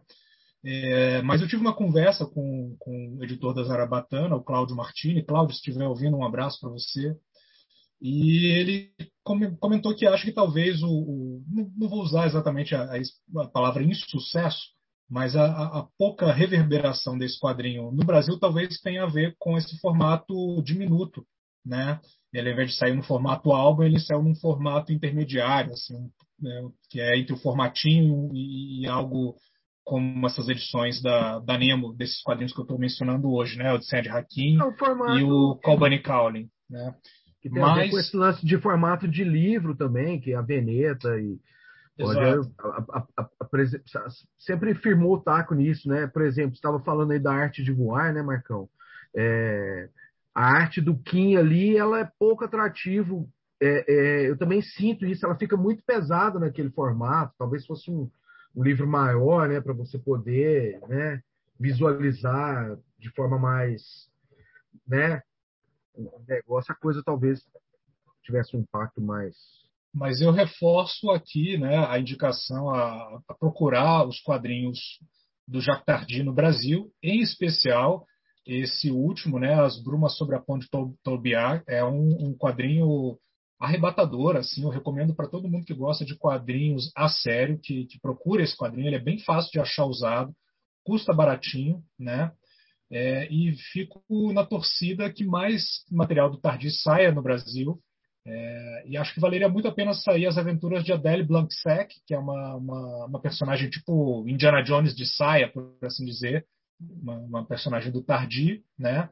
É, 0.65 1.23
mas 1.23 1.41
eu 1.41 1.49
tive 1.49 1.61
uma 1.61 1.75
conversa 1.75 2.25
com, 2.25 2.77
com 2.79 3.17
o 3.19 3.25
editor 3.25 3.53
da 3.53 3.65
Zarabatana, 3.65 4.37
o 4.37 4.45
Cláudio 4.45 4.77
Martini. 4.77 5.25
Cláudio, 5.25 5.55
se 5.55 5.61
estiver 5.61 5.87
ouvindo, 5.87 6.17
um 6.17 6.25
abraço 6.25 6.61
para 6.61 6.71
você. 6.71 7.17
E 8.01 8.47
ele 8.47 8.93
comentou 9.25 9.95
que 9.95 10.07
acha 10.07 10.25
que 10.25 10.33
talvez 10.33 10.83
o. 10.83 10.89
o 10.89 11.43
não 11.77 11.89
vou 11.89 12.03
usar 12.03 12.27
exatamente 12.27 12.75
a, 12.75 12.91
a 13.37 13.49
palavra 13.49 13.83
insucesso, 13.83 14.73
mas 15.09 15.37
a, 15.37 15.45
a, 15.45 15.89
pouca 15.97 16.33
reverberação 16.33 17.17
desse 17.17 17.39
quadrinho 17.39 17.93
no 17.93 18.05
Brasil 18.05 18.39
talvez 18.41 18.81
tenha 18.81 19.05
a 19.05 19.07
ver 19.07 19.37
com 19.39 19.57
esse 19.57 19.79
formato 19.79 20.61
diminuto, 20.63 21.25
né? 21.65 22.01
Ele, 22.33 22.49
ao 22.49 22.55
invés 22.55 22.71
de 22.71 22.77
sair 22.77 22.95
no 22.95 23.03
formato 23.03 23.53
álbum, 23.53 23.83
ele 23.83 23.99
saiu 24.01 24.23
num 24.23 24.35
formato 24.35 24.93
intermediário, 24.93 25.73
assim, 25.73 26.11
né, 26.41 26.69
que 26.89 27.01
é 27.01 27.19
entre 27.19 27.35
o 27.35 27.39
formatinho 27.39 28.31
e, 28.33 28.83
e, 28.83 28.89
algo 28.89 29.37
como 29.85 30.27
essas 30.27 30.49
edições 30.49 31.03
da, 31.03 31.41
da 31.41 31.59
Nemo, 31.59 31.93
desses 31.93 32.23
quadrinhos 32.23 32.53
que 32.53 32.61
eu 32.61 32.65
estou 32.65 32.79
mencionando 32.79 33.31
hoje, 33.33 33.59
né? 33.59 33.73
O 33.73 33.79
de 33.79 33.87
Sandy 33.87 34.09
Hakim 34.09 34.59
é 34.61 34.73
formato... 34.79 35.19
e 35.19 35.25
o 35.25 35.57
Colbany 35.57 36.03
Cowling, 36.03 36.49
né? 36.71 36.95
Que 37.41 37.51
tem 37.51 37.61
Mas... 37.61 37.71
a 37.71 37.75
ver 37.75 37.91
com 37.91 37.99
esse 37.99 38.17
lance 38.17 38.47
de 38.47 38.57
formato 38.59 39.09
de 39.09 39.25
livro 39.25 39.77
também, 39.77 40.21
que 40.21 40.33
é 40.33 40.37
a 40.37 40.43
Veneta 40.43 41.09
e 41.19 41.39
a, 42.01 43.01
a, 43.21 43.27
a, 43.29 44.09
sempre 44.39 44.75
firmou 44.75 45.15
o 45.15 45.21
taco 45.21 45.55
nisso, 45.55 45.89
né? 45.89 46.07
Por 46.07 46.23
exemplo, 46.23 46.55
estava 46.55 46.81
falando 46.81 47.13
aí 47.13 47.19
da 47.19 47.33
arte 47.33 47.63
de 47.63 47.73
voar, 47.73 48.13
né, 48.15 48.23
Marcão? 48.23 48.69
É, 49.15 49.89
a 50.35 50.45
arte 50.45 50.81
do 50.81 50.97
Kim 50.97 51.37
ali, 51.37 51.77
ela 51.77 52.01
é 52.01 52.11
pouco 52.19 52.45
atrativo. 52.45 53.29
É, 53.61 53.85
é, 53.89 54.31
eu 54.31 54.37
também 54.37 54.61
sinto 54.63 55.07
isso, 55.07 55.25
ela 55.25 55.39
fica 55.39 55.57
muito 55.57 55.83
pesada 55.85 56.39
naquele 56.39 56.71
formato. 56.71 57.35
Talvez 57.39 57.67
fosse 57.67 57.91
um, 57.91 58.11
um 58.57 58.63
livro 58.63 58.87
maior, 58.87 59.49
né, 59.49 59.61
para 59.61 59.73
você 59.73 59.99
poder, 59.99 60.81
né, 60.89 61.21
visualizar 61.59 62.77
de 62.99 63.11
forma 63.11 63.39
mais, 63.39 63.83
né, 64.87 65.23
o 65.95 66.25
negócio, 66.27 66.73
a 66.73 66.77
coisa 66.77 67.03
talvez 67.05 67.41
tivesse 68.23 68.57
um 68.57 68.61
impacto 68.61 69.01
mais. 69.01 69.37
Mas 69.95 70.23
eu 70.23 70.33
reforço 70.33 71.11
aqui, 71.11 71.59
né, 71.59 71.87
a 71.87 71.99
indicação 71.99 72.71
a, 72.71 73.21
a 73.29 73.35
procurar 73.35 74.07
os 74.07 74.21
quadrinhos 74.21 74.79
do 75.47 75.61
Jacques 75.61 75.85
Tardy 75.85 76.23
no 76.23 76.33
Brasil, 76.33 76.91
em 77.03 77.21
especial 77.21 78.07
esse 78.47 78.91
último, 78.91 79.39
né, 79.39 79.55
As 79.55 79.83
Brumas 79.83 80.17
sobre 80.17 80.37
a 80.37 80.41
Ponte 80.41 80.69
Tolbiac, 81.03 81.65
é 81.69 81.85
um, 81.85 82.29
um 82.29 82.37
quadrinho 82.37 83.19
arrebatador, 83.59 84.37
assim, 84.37 84.65
eu 84.65 84.71
recomendo 84.71 85.15
para 85.15 85.29
todo 85.29 85.49
mundo 85.49 85.65
que 85.65 85.75
gosta 85.75 86.05
de 86.05 86.17
quadrinhos 86.17 86.91
a 86.97 87.09
sério, 87.09 87.61
que, 87.63 87.87
que 87.87 88.01
procura 88.01 88.43
esse 88.43 88.57
quadrinho, 88.57 88.89
ele 88.89 88.97
é 88.97 89.03
bem 89.03 89.19
fácil 89.21 89.53
de 89.53 89.61
achar 89.61 89.85
usado, 89.87 90.35
custa 90.85 91.15
baratinho, 91.15 91.81
né, 91.99 92.33
é, 92.91 93.27
e 93.33 93.55
fico 93.73 94.03
na 94.33 94.45
torcida 94.45 95.13
que 95.13 95.25
mais 95.25 95.85
material 95.91 96.29
do 96.29 96.41
Tardi 96.41 96.71
saia 96.71 97.13
no 97.13 97.23
Brasil, 97.23 97.81
é, 98.25 98.85
e 98.87 98.97
acho 98.97 99.15
que 99.15 99.21
valeria 99.21 99.49
muito 99.49 99.67
a 99.67 99.73
pena 99.73 99.95
sair 99.95 100.27
as 100.27 100.39
aventuras 100.39 100.85
de 100.85 100.93
Adele 100.93 101.25
Blanc-Sec, 101.25 101.91
que 102.07 102.15
é 102.15 102.19
uma, 102.19 102.57
uma, 102.57 103.07
uma 103.07 103.21
personagem 103.21 103.69
tipo 103.69 104.25
Indiana 104.29 104.63
Jones 104.63 104.95
de 104.95 105.07
saia, 105.07 105.51
por 105.51 105.77
assim 105.83 106.05
dizer, 106.05 106.47
uma, 107.01 107.17
uma 107.19 107.47
personagem 107.47 107.93
do 107.93 108.03
Tardi, 108.03 108.65
né? 108.79 109.09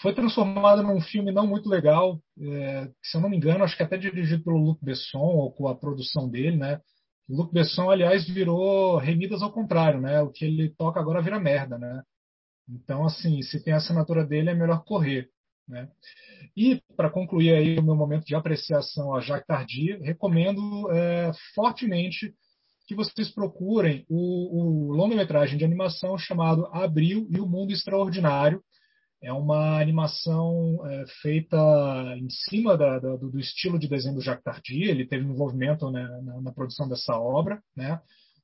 Foi 0.00 0.14
transformada 0.14 0.82
num 0.82 1.00
filme 1.00 1.30
não 1.30 1.46
muito 1.46 1.68
legal, 1.68 2.20
é, 2.40 2.90
se 3.02 3.16
eu 3.16 3.20
não 3.20 3.28
me 3.28 3.36
engano, 3.36 3.62
acho 3.62 3.76
que 3.76 3.82
até 3.82 3.96
dirigido 3.96 4.42
pelo 4.42 4.58
Luc 4.58 4.84
Besson, 4.84 5.18
ou 5.18 5.52
com 5.52 5.68
a 5.68 5.74
produção 5.74 6.28
dele, 6.28 6.56
né? 6.56 6.80
Luc 7.28 7.52
Besson, 7.52 7.90
aliás, 7.90 8.28
virou 8.28 8.98
Remidas 8.98 9.40
ao 9.42 9.52
contrário, 9.52 10.00
né? 10.00 10.20
O 10.20 10.30
que 10.30 10.44
ele 10.44 10.70
toca 10.70 11.00
agora 11.00 11.22
vira 11.22 11.38
merda, 11.38 11.78
né? 11.78 12.02
Então, 12.68 13.04
assim, 13.04 13.40
se 13.42 13.62
tem 13.62 13.72
a 13.72 13.76
assinatura 13.76 14.24
dele, 14.24 14.50
é 14.50 14.54
melhor 14.54 14.84
correr, 14.84 15.30
né? 15.68 15.88
E, 16.56 16.82
para 16.96 17.10
concluir 17.10 17.54
aí 17.54 17.78
o 17.78 17.82
meu 17.82 17.94
momento 17.94 18.24
de 18.24 18.34
apreciação 18.34 19.14
a 19.14 19.20
Jacques 19.20 19.46
Tardy, 19.46 19.96
recomendo 20.02 20.90
é, 20.90 21.30
fortemente 21.54 22.34
que 22.86 22.94
vocês 22.94 23.30
procurem 23.30 24.04
o, 24.08 24.88
o 24.88 24.92
longa-metragem 24.92 25.58
de 25.58 25.64
animação 25.64 26.18
chamado 26.18 26.66
Abril 26.66 27.26
e 27.30 27.40
o 27.40 27.46
Mundo 27.46 27.72
Extraordinário. 27.72 28.62
É 29.22 29.32
uma 29.32 29.80
animação 29.80 30.86
é, 30.86 31.04
feita 31.22 31.56
em 32.18 32.28
cima 32.28 32.76
da, 32.76 32.98
da, 32.98 33.16
do, 33.16 33.38
estilo 33.38 33.78
de 33.78 33.88
desenho 33.88 34.16
do 34.16 34.20
Jacques 34.20 34.44
Tardy. 34.44 34.82
Ele 34.82 35.06
teve 35.06 35.24
envolvimento 35.24 35.90
né, 35.90 36.06
na, 36.22 36.42
na, 36.42 36.52
produção 36.52 36.86
dessa 36.86 37.14
obra, 37.14 37.62
né? 37.74 37.98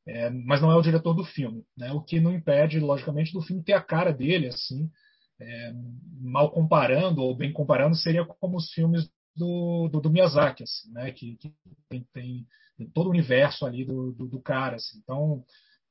É, 0.06 0.30
mas 0.30 0.62
não 0.62 0.72
é 0.72 0.76
o 0.76 0.82
diretor 0.82 1.12
do 1.12 1.22
filme, 1.22 1.62
né? 1.76 1.92
O 1.92 2.00
que 2.00 2.18
não 2.18 2.32
impede, 2.32 2.80
logicamente, 2.80 3.34
do 3.34 3.42
filme 3.42 3.62
ter 3.62 3.74
a 3.74 3.82
cara 3.82 4.10
dele, 4.10 4.46
assim. 4.46 4.90
É, 5.38 5.72
mal 6.18 6.50
comparando 6.50 7.20
ou 7.20 7.36
bem 7.36 7.52
comparando, 7.52 7.94
seria 7.94 8.24
como 8.24 8.56
os 8.56 8.72
filmes 8.72 9.06
do, 9.36 9.88
do, 9.88 10.00
do 10.00 10.10
Miyazaki, 10.10 10.62
assim, 10.62 10.90
né? 10.92 11.12
Que, 11.12 11.36
que 11.36 11.52
tem, 11.90 12.06
tem 12.14 12.46
todo 12.88 13.06
o 13.06 13.10
universo 13.10 13.66
ali 13.66 13.84
do, 13.84 14.12
do, 14.12 14.26
do 14.26 14.40
cara. 14.40 14.76
Assim. 14.76 14.98
Então, 15.02 15.44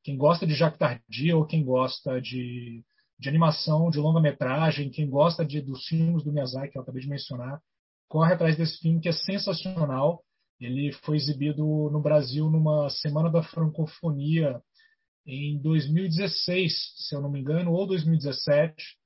quem 0.03 0.17
gosta 0.17 0.45
de 0.45 0.53
Jacques 0.53 1.33
ou 1.33 1.45
quem 1.45 1.63
gosta 1.63 2.21
de, 2.21 2.83
de 3.19 3.29
animação, 3.29 3.89
de 3.89 3.99
longa-metragem, 3.99 4.89
quem 4.89 5.09
gosta 5.09 5.45
de, 5.45 5.61
dos 5.61 5.85
filmes 5.85 6.23
do 6.23 6.31
Miyazaki, 6.31 6.71
que 6.71 6.77
eu 6.77 6.81
acabei 6.81 7.01
de 7.01 7.09
mencionar, 7.09 7.61
corre 8.07 8.33
atrás 8.33 8.57
desse 8.57 8.79
filme 8.79 8.99
que 8.99 9.09
é 9.09 9.13
sensacional. 9.13 10.23
Ele 10.59 10.91
foi 10.91 11.17
exibido 11.17 11.63
no 11.63 12.01
Brasil 12.01 12.49
numa 12.49 12.89
Semana 12.89 13.29
da 13.29 13.43
Francofonia 13.43 14.61
em 15.25 15.61
2016, 15.61 16.73
se 16.97 17.15
eu 17.15 17.21
não 17.21 17.29
me 17.29 17.39
engano, 17.39 17.71
ou 17.71 17.85
2017. 17.85 18.97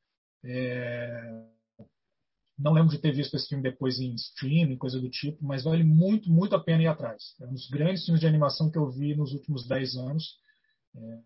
É, 0.45 1.52
não 2.57 2.73
lembro 2.73 2.91
de 2.91 2.99
ter 2.99 3.11
visto 3.11 3.35
esse 3.35 3.47
filme 3.47 3.63
depois 3.63 3.99
em 3.99 4.13
streaming, 4.13 4.77
coisa 4.77 4.99
do 4.99 5.09
tipo, 5.09 5.43
mas 5.43 5.63
vale 5.63 5.83
muito, 5.83 6.29
muito 6.29 6.55
a 6.55 6.63
pena 6.63 6.83
ir 6.83 6.87
atrás. 6.87 7.35
É 7.41 7.45
um 7.45 7.53
dos 7.53 7.67
grandes 7.69 8.05
filmes 8.05 8.21
de 8.21 8.27
animação 8.27 8.69
que 8.69 8.77
eu 8.77 8.89
vi 8.89 9.15
nos 9.15 9.33
últimos 9.33 9.67
10 9.67 9.95
anos. 9.95 10.37
É, 10.95 11.19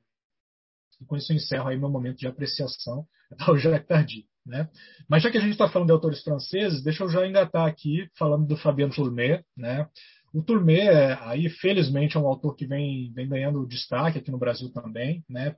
e 1.01 1.05
com 1.05 1.15
isso 1.15 1.31
eu 1.31 1.35
encerro 1.35 1.67
aí 1.67 1.77
meu 1.77 1.89
momento 1.89 2.17
de 2.17 2.27
apreciação 2.27 3.05
ao 3.39 3.57
Jacques 3.57 3.87
Tardy. 3.87 4.25
Né? 4.45 4.69
Mas 5.09 5.23
já 5.23 5.29
que 5.29 5.37
a 5.37 5.41
gente 5.41 5.51
está 5.51 5.67
falando 5.67 5.87
de 5.87 5.93
autores 5.93 6.23
franceses, 6.23 6.81
deixa 6.81 7.03
eu 7.03 7.09
já 7.09 7.27
engatar 7.27 7.67
aqui 7.67 8.09
falando 8.17 8.47
do 8.47 8.55
Fabien 8.55 8.89
Tourmé. 8.89 9.43
Né? 9.55 9.85
O 10.33 10.41
Tourmé, 10.41 11.13
aí, 11.21 11.49
felizmente, 11.49 12.15
é 12.15 12.19
um 12.19 12.27
autor 12.27 12.55
que 12.55 12.65
vem, 12.65 13.11
vem 13.13 13.27
ganhando 13.27 13.67
destaque 13.67 14.19
aqui 14.19 14.31
no 14.31 14.37
Brasil 14.37 14.71
também. 14.71 15.25
Né? 15.29 15.53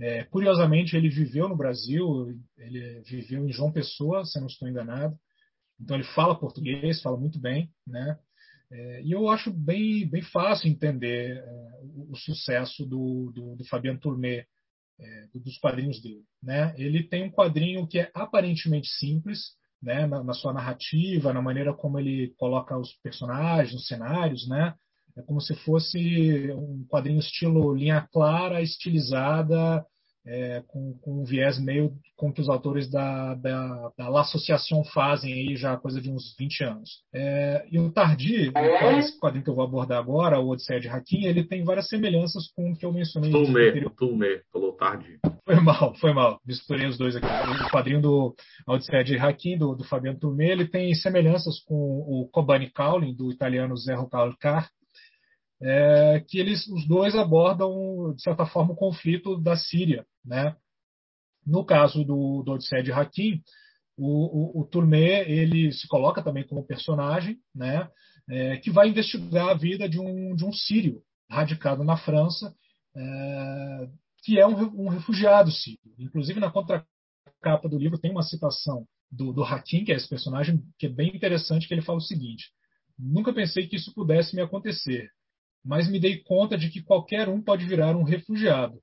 É, 0.00 0.24
curiosamente, 0.24 0.96
ele 0.96 1.08
viveu 1.08 1.48
no 1.48 1.56
Brasil, 1.56 2.38
ele 2.58 3.02
viveu 3.02 3.46
em 3.46 3.52
João 3.52 3.72
Pessoa, 3.72 4.24
se 4.24 4.40
não 4.40 4.46
estou 4.46 4.68
enganado. 4.68 5.16
Então, 5.80 5.96
ele 5.96 6.06
fala 6.14 6.38
português, 6.38 7.02
fala 7.02 7.16
muito 7.16 7.40
bem, 7.40 7.70
né? 7.86 8.18
É, 8.70 9.02
e 9.02 9.12
eu 9.12 9.28
acho 9.28 9.52
bem, 9.52 10.08
bem 10.08 10.22
fácil 10.22 10.68
entender 10.68 11.36
é, 11.36 11.80
o, 11.82 12.12
o, 12.12 12.16
sucesso 12.16 12.86
do, 12.86 13.30
do, 13.34 13.56
do 13.56 13.64
Fabiano 13.66 14.00
Tourmé, 14.00 14.46
é, 14.98 15.26
dos 15.34 15.58
quadrinhos 15.58 16.00
dele. 16.00 16.24
Né? 16.42 16.74
Ele 16.78 17.02
tem 17.02 17.24
um 17.24 17.30
quadrinho 17.30 17.86
que 17.86 17.98
é 17.98 18.10
aparentemente 18.14 18.88
simples, 18.88 19.56
né, 19.82 20.06
na, 20.06 20.22
na, 20.22 20.32
sua 20.32 20.52
narrativa, 20.52 21.32
na 21.32 21.42
maneira 21.42 21.74
como 21.74 21.98
ele 21.98 22.32
coloca 22.38 22.78
os 22.78 22.94
personagens, 23.02 23.74
os 23.74 23.86
cenários, 23.86 24.48
né? 24.48 24.74
É 25.16 25.22
como 25.22 25.40
se 25.40 25.54
fosse 25.56 26.50
um 26.52 26.86
quadrinho 26.88 27.18
estilo 27.18 27.74
linha 27.74 28.06
clara, 28.12 28.62
estilizada, 28.62 29.84
é, 30.24 30.62
com, 30.68 30.96
com, 31.00 31.22
um 31.22 31.24
viés 31.24 31.58
meio 31.58 31.92
com 32.16 32.32
que 32.32 32.40
os 32.40 32.48
autores 32.48 32.88
da, 32.88 33.34
da, 33.34 33.90
da 33.98 34.08
La 34.08 34.20
Associação 34.20 34.84
fazem 34.84 35.32
aí 35.32 35.56
já 35.56 35.72
há 35.72 35.76
coisa 35.76 36.00
de 36.00 36.10
uns 36.10 36.34
20 36.38 36.64
anos. 36.64 36.90
É, 37.12 37.66
e 37.70 37.78
o 37.78 37.90
Tardi, 37.90 38.52
esse 38.98 39.18
quadrinho 39.18 39.44
que 39.44 39.50
eu 39.50 39.54
vou 39.54 39.64
abordar 39.64 39.98
agora, 39.98 40.38
o 40.38 40.48
Odisseia 40.48 40.80
de 40.80 40.88
Hakim, 40.88 41.24
ele 41.24 41.44
tem 41.44 41.64
várias 41.64 41.88
semelhanças 41.88 42.48
com 42.54 42.70
o 42.70 42.76
que 42.76 42.86
eu 42.86 42.92
mencionei. 42.92 43.32
Tumê, 43.32 43.90
Tumê, 43.90 44.42
falou 44.52 44.72
Tardi. 44.72 45.18
Foi 45.44 45.56
mal, 45.56 45.94
foi 45.96 46.12
mal. 46.12 46.40
Misturei 46.46 46.86
os 46.86 46.96
dois 46.96 47.16
aqui. 47.16 47.26
O 47.26 47.70
quadrinho 47.70 48.00
do 48.00 48.34
Odisseia 48.68 49.02
de 49.02 49.16
Hakim, 49.18 49.58
do, 49.58 49.74
do 49.74 49.84
Fabiano 49.84 50.18
Tumê, 50.18 50.52
ele 50.52 50.68
tem 50.68 50.94
semelhanças 50.94 51.58
com 51.64 51.74
o 51.74 52.28
Kobani 52.30 52.70
Kaulin, 52.70 53.14
do 53.14 53.32
italiano 53.32 53.76
Zerro 53.76 54.08
Calcar, 54.08 54.70
é, 55.62 56.24
que 56.26 56.38
eles, 56.38 56.66
os 56.68 56.86
dois 56.86 57.14
abordam, 57.14 58.12
de 58.14 58.22
certa 58.22 58.44
forma, 58.44 58.72
o 58.72 58.76
conflito 58.76 59.40
da 59.40 59.56
Síria. 59.56 60.04
Né? 60.24 60.56
No 61.46 61.64
caso 61.64 62.04
do, 62.04 62.42
do 62.42 62.52
Odisseia 62.52 62.82
de 62.82 62.92
Hakim, 62.92 63.40
o, 63.96 64.60
o, 64.60 64.62
o 64.62 64.94
ele 64.94 65.70
se 65.72 65.86
coloca 65.86 66.22
também 66.22 66.46
como 66.46 66.66
personagem 66.66 67.38
né? 67.54 67.88
É, 68.28 68.56
que 68.56 68.70
vai 68.70 68.88
investigar 68.88 69.48
a 69.48 69.54
vida 69.54 69.88
de 69.88 69.98
um, 69.98 70.34
de 70.34 70.44
um 70.44 70.52
sírio 70.52 71.02
radicado 71.28 71.82
na 71.82 71.96
França, 71.96 72.54
é, 72.96 73.88
que 74.24 74.38
é 74.38 74.46
um, 74.46 74.84
um, 74.84 74.88
refugiado 74.88 75.50
sírio. 75.50 75.92
Inclusive, 75.98 76.38
na 76.38 76.50
contracapa 76.50 77.68
do 77.68 77.78
livro 77.78 77.98
tem 77.98 78.10
uma 78.10 78.22
citação 78.22 78.86
do, 79.10 79.32
do 79.32 79.42
Hakim, 79.42 79.84
que 79.84 79.92
é 79.92 79.96
esse 79.96 80.08
personagem, 80.08 80.62
que 80.78 80.86
é 80.86 80.88
bem 80.88 81.14
interessante, 81.14 81.66
que 81.66 81.74
ele 81.74 81.82
fala 81.82 81.98
o 81.98 82.02
seguinte: 82.02 82.50
Nunca 82.98 83.32
pensei 83.32 83.66
que 83.66 83.76
isso 83.76 83.92
pudesse 83.92 84.34
me 84.36 84.42
acontecer 84.42 85.10
mas 85.64 85.88
me 85.88 86.00
dei 86.00 86.22
conta 86.22 86.56
de 86.58 86.68
que 86.68 86.82
qualquer 86.82 87.28
um 87.28 87.42
pode 87.42 87.64
virar 87.66 87.96
um 87.96 88.02
refugiado. 88.02 88.78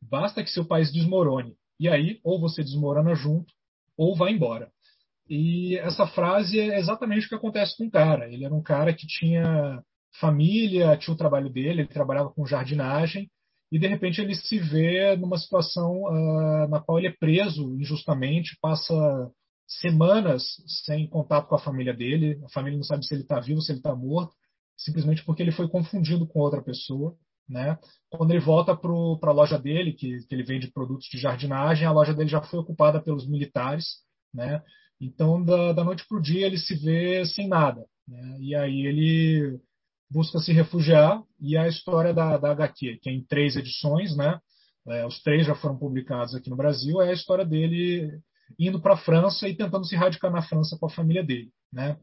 Basta 0.00 0.42
que 0.42 0.50
seu 0.50 0.64
país 0.64 0.92
desmorone. 0.92 1.54
E 1.78 1.88
aí, 1.88 2.20
ou 2.22 2.40
você 2.40 2.62
desmorona 2.62 3.14
junto, 3.14 3.52
ou 3.96 4.16
vai 4.16 4.32
embora. 4.32 4.70
E 5.28 5.76
essa 5.78 6.06
frase 6.06 6.58
é 6.58 6.78
exatamente 6.78 7.26
o 7.26 7.28
que 7.28 7.34
acontece 7.34 7.76
com 7.76 7.86
o 7.86 7.90
cara. 7.90 8.32
Ele 8.32 8.44
era 8.44 8.54
um 8.54 8.62
cara 8.62 8.92
que 8.92 9.06
tinha 9.06 9.82
família, 10.20 10.96
tinha 10.96 11.14
o 11.14 11.16
trabalho 11.16 11.50
dele, 11.50 11.82
ele 11.82 11.88
trabalhava 11.88 12.30
com 12.30 12.46
jardinagem, 12.46 13.30
e 13.70 13.78
de 13.78 13.86
repente 13.86 14.20
ele 14.20 14.34
se 14.34 14.58
vê 14.58 15.16
numa 15.16 15.38
situação 15.38 16.02
uh, 16.02 16.68
na 16.68 16.80
qual 16.80 16.98
ele 16.98 17.08
é 17.08 17.16
preso 17.18 17.74
injustamente, 17.80 18.58
passa 18.60 18.94
semanas 19.66 20.42
sem 20.84 21.08
contato 21.08 21.48
com 21.48 21.54
a 21.54 21.58
família 21.58 21.94
dele, 21.94 22.38
a 22.44 22.48
família 22.50 22.76
não 22.76 22.84
sabe 22.84 23.06
se 23.06 23.14
ele 23.14 23.22
está 23.22 23.40
vivo, 23.40 23.62
se 23.62 23.72
ele 23.72 23.78
está 23.78 23.94
morto, 23.96 24.34
simplesmente 24.84 25.24
porque 25.24 25.42
ele 25.42 25.52
foi 25.52 25.68
confundido 25.68 26.26
com 26.26 26.40
outra 26.40 26.62
pessoa. 26.62 27.16
Né? 27.48 27.76
Quando 28.10 28.30
ele 28.30 28.40
volta 28.40 28.76
para 28.76 29.30
a 29.30 29.34
loja 29.34 29.58
dele, 29.58 29.92
que, 29.92 30.18
que, 30.26 30.34
ele 30.34 30.44
vende 30.44 30.72
produtos 30.72 31.06
de 31.06 31.18
jardinagem, 31.18 31.86
a 31.86 31.92
loja 31.92 32.14
dele 32.14 32.28
já 32.28 32.40
foi 32.40 32.58
ocupada 32.60 33.00
pelos 33.00 33.28
militares. 33.28 33.84
Né? 34.32 34.62
Então, 35.00 35.42
da, 35.44 35.72
da 35.72 35.84
noite 35.84 36.06
para 36.08 36.18
o 36.18 36.22
dia, 36.22 36.46
ele 36.46 36.58
se 36.58 36.74
vê 36.74 37.24
sem 37.26 37.48
nada. 37.48 37.84
Né? 38.06 38.38
E 38.40 38.54
aí 38.54 38.86
ele 38.86 39.60
busca 40.10 40.38
se 40.38 40.52
refugiar. 40.52 41.22
E 41.40 41.56
a 41.56 41.68
história 41.68 42.14
da, 42.14 42.38
da 42.38 42.52
HQ, 42.52 42.98
que 43.02 43.10
é 43.10 43.12
em 43.12 43.24
três 43.24 43.56
edições, 43.56 44.16
né? 44.16 44.38
É, 44.88 45.06
os 45.06 45.22
três 45.22 45.46
já 45.46 45.54
foram 45.54 45.78
publicados 45.78 46.34
aqui 46.34 46.50
no 46.50 46.56
Brasil, 46.56 47.00
é 47.00 47.10
a 47.10 47.12
história 47.12 47.44
dele 47.44 48.20
indo 48.58 48.80
para 48.80 48.94
a 48.94 48.98
França 48.98 49.48
e 49.48 49.56
tentando 49.56 49.84
se 49.84 49.96
radicar 49.96 50.30
na 50.30 50.42
França 50.42 50.76
com 50.78 50.86
a 50.86 50.90
família 50.90 51.24
dele. 51.24 51.50
Né? 51.72 51.96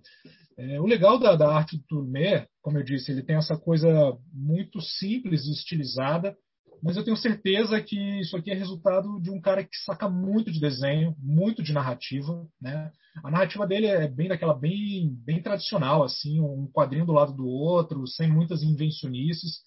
É, 0.57 0.79
o 0.79 0.85
legal 0.85 1.19
da, 1.19 1.35
da, 1.35 1.55
arte 1.55 1.77
do 1.77 1.83
Tourné, 1.83 2.47
como 2.61 2.77
eu 2.77 2.83
disse, 2.83 3.11
ele 3.11 3.23
tem 3.23 3.35
essa 3.35 3.57
coisa 3.57 4.17
muito 4.33 4.81
simples 4.81 5.45
e 5.45 5.51
estilizada, 5.51 6.35
mas 6.81 6.95
eu 6.95 7.03
tenho 7.03 7.17
certeza 7.17 7.81
que 7.81 7.97
isso 8.19 8.35
aqui 8.35 8.51
é 8.51 8.53
resultado 8.53 9.19
de 9.21 9.29
um 9.29 9.39
cara 9.39 9.63
que 9.63 9.77
saca 9.85 10.09
muito 10.09 10.51
de 10.51 10.59
desenho, 10.59 11.15
muito 11.19 11.61
de 11.61 11.73
narrativa, 11.73 12.47
né? 12.61 12.91
A 13.23 13.29
narrativa 13.29 13.67
dele 13.67 13.87
é 13.87 14.07
bem 14.07 14.29
daquela 14.29 14.53
bem 14.53 15.13
bem 15.25 15.41
tradicional, 15.41 16.03
assim, 16.03 16.39
um 16.39 16.67
quadrinho 16.71 17.05
do 17.05 17.11
lado 17.11 17.33
do 17.33 17.45
outro, 17.45 18.07
sem 18.07 18.29
muitas 18.29 18.63
invencionices, 18.63 19.59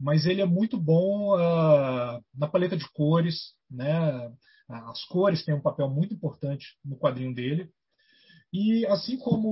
mas 0.00 0.24
ele 0.24 0.40
é 0.40 0.46
muito 0.46 0.78
bom 0.78 1.34
uh, 1.34 2.22
na 2.34 2.48
paleta 2.50 2.76
de 2.76 2.90
cores, 2.92 3.54
né? 3.70 4.30
As 4.68 5.04
cores 5.04 5.44
têm 5.44 5.54
um 5.54 5.62
papel 5.62 5.88
muito 5.88 6.14
importante 6.14 6.76
no 6.84 6.96
quadrinho 6.96 7.34
dele. 7.34 7.70
E 8.52 8.86
assim 8.86 9.18
como 9.18 9.48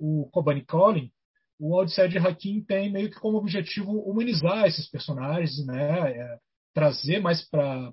o 0.00 0.28
Kobani 0.32 0.64
Collin, 0.64 1.10
o 1.58 1.74
Odisseia 1.74 2.08
de 2.08 2.18
Hakim 2.18 2.62
tem 2.62 2.90
meio 2.90 3.10
que 3.10 3.18
como 3.18 3.38
objetivo 3.38 3.90
humanizar 4.00 4.66
esses 4.66 4.88
personagens, 4.88 5.64
né? 5.66 6.12
É, 6.12 6.38
trazer 6.72 7.20
mais 7.20 7.42
para 7.48 7.92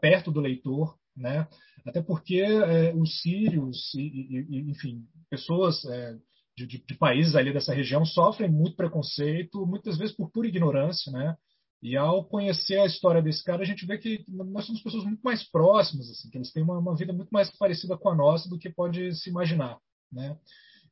perto 0.00 0.32
do 0.32 0.40
leitor, 0.40 0.96
né? 1.16 1.46
Até 1.86 2.02
porque 2.02 2.40
é, 2.40 2.92
os 2.94 3.20
sírios, 3.20 3.94
e, 3.94 4.46
e, 4.48 4.70
enfim, 4.70 5.04
pessoas 5.30 5.84
é, 5.84 6.16
de, 6.56 6.66
de, 6.66 6.84
de, 6.84 6.94
países 6.96 7.36
ali 7.36 7.52
dessa 7.52 7.72
região 7.72 8.04
sofrem 8.04 8.50
muito 8.50 8.76
preconceito, 8.76 9.66
muitas 9.66 9.96
vezes 9.96 10.16
por 10.16 10.30
pura 10.30 10.48
ignorância, 10.48 11.12
né? 11.12 11.36
E 11.84 11.98
ao 11.98 12.24
conhecer 12.24 12.78
a 12.80 12.86
história 12.86 13.20
desse 13.20 13.44
cara, 13.44 13.60
a 13.60 13.66
gente 13.66 13.84
vê 13.84 13.98
que 13.98 14.24
nós 14.26 14.64
somos 14.64 14.82
pessoas 14.82 15.04
muito 15.04 15.20
mais 15.20 15.44
próximas, 15.44 16.08
assim, 16.08 16.30
que 16.30 16.38
eles 16.38 16.50
têm 16.50 16.62
uma, 16.62 16.78
uma 16.78 16.96
vida 16.96 17.12
muito 17.12 17.28
mais 17.28 17.50
parecida 17.58 17.94
com 17.94 18.08
a 18.08 18.14
nossa 18.14 18.48
do 18.48 18.58
que 18.58 18.70
pode 18.70 19.14
se 19.14 19.28
imaginar, 19.28 19.78
né? 20.10 20.34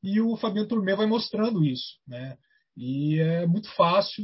E 0.03 0.21
o 0.21 0.37
Fabiano 0.37 0.69
Turmé 0.69 0.95
vai 0.95 1.07
mostrando 1.07 1.65
isso, 1.65 1.99
né? 2.07 2.37
E 2.77 3.19
é 3.19 3.47
muito 3.47 3.75
fácil 3.75 4.23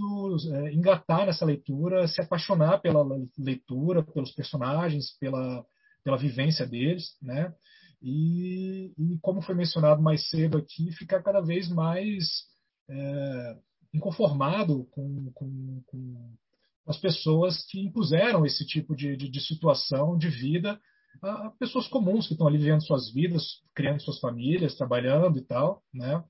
é, 0.53 0.75
engatar 0.75 1.25
nessa 1.25 1.43
leitura, 1.47 2.07
se 2.07 2.21
apaixonar 2.21 2.83
pela 2.83 3.03
leitura, 3.39 4.03
pelos 4.03 4.33
personagens, 4.33 5.17
pela, 5.19 5.65
pela 6.05 6.19
vivência 6.19 6.67
deles, 6.67 7.17
né? 7.23 7.51
E, 8.03 8.93
e 8.99 9.19
como 9.23 9.41
foi 9.41 9.55
mencionado 9.55 10.03
mais 10.03 10.29
cedo 10.29 10.59
aqui, 10.59 10.93
ficar 10.93 11.23
cada 11.23 11.41
vez 11.41 11.67
mais 11.71 12.29
é, 12.91 13.57
inconformado 13.95 14.85
com, 14.91 15.33
com, 15.33 15.83
com 15.87 16.37
as 16.89 16.97
pessoas 16.99 17.65
que 17.67 17.79
impuseram 17.81 18.47
esse 18.47 18.67
tipo 18.67 18.97
de, 18.97 19.15
de, 19.15 19.29
de 19.29 19.41
situação 19.41 20.17
de 20.17 20.29
vida 20.29 20.81
a 21.23 21.51
pessoas 21.59 21.89
comuns 21.89 22.27
que 22.27 22.33
estão 22.33 22.47
ali 22.47 22.59
vivendo 22.59 22.85
suas 22.85 23.13
vidas, 23.13 23.61
criando 23.75 24.01
suas 24.01 24.19
famílias, 24.21 24.77
trabalhando 24.77 25.39
e 25.39 25.43
tal, 25.43 25.83
né? 25.93 26.25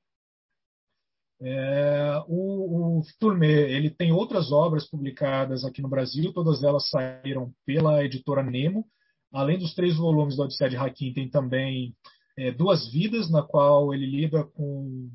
É, 1.40 2.24
o, 2.26 2.98
o 2.98 3.02
ele 3.44 3.90
tem 3.90 4.10
outras 4.10 4.50
obras 4.50 4.88
publicadas 4.88 5.64
aqui 5.64 5.80
no 5.80 5.88
Brasil, 5.88 6.32
todas 6.32 6.64
elas 6.64 6.88
saíram 6.88 7.52
pela 7.64 8.02
editora 8.04 8.42
Nemo. 8.42 8.84
Além 9.32 9.58
dos 9.58 9.74
três 9.74 9.96
volumes 9.96 10.36
da 10.36 10.44
Odisseia 10.44 10.70
de 10.70 10.76
Hakim, 10.76 11.12
tem 11.12 11.28
também 11.28 11.94
é, 12.36 12.50
Duas 12.50 12.90
Vidas, 12.90 13.30
na 13.30 13.42
qual 13.42 13.94
ele 13.94 14.06
lida 14.06 14.42
com, 14.42 15.10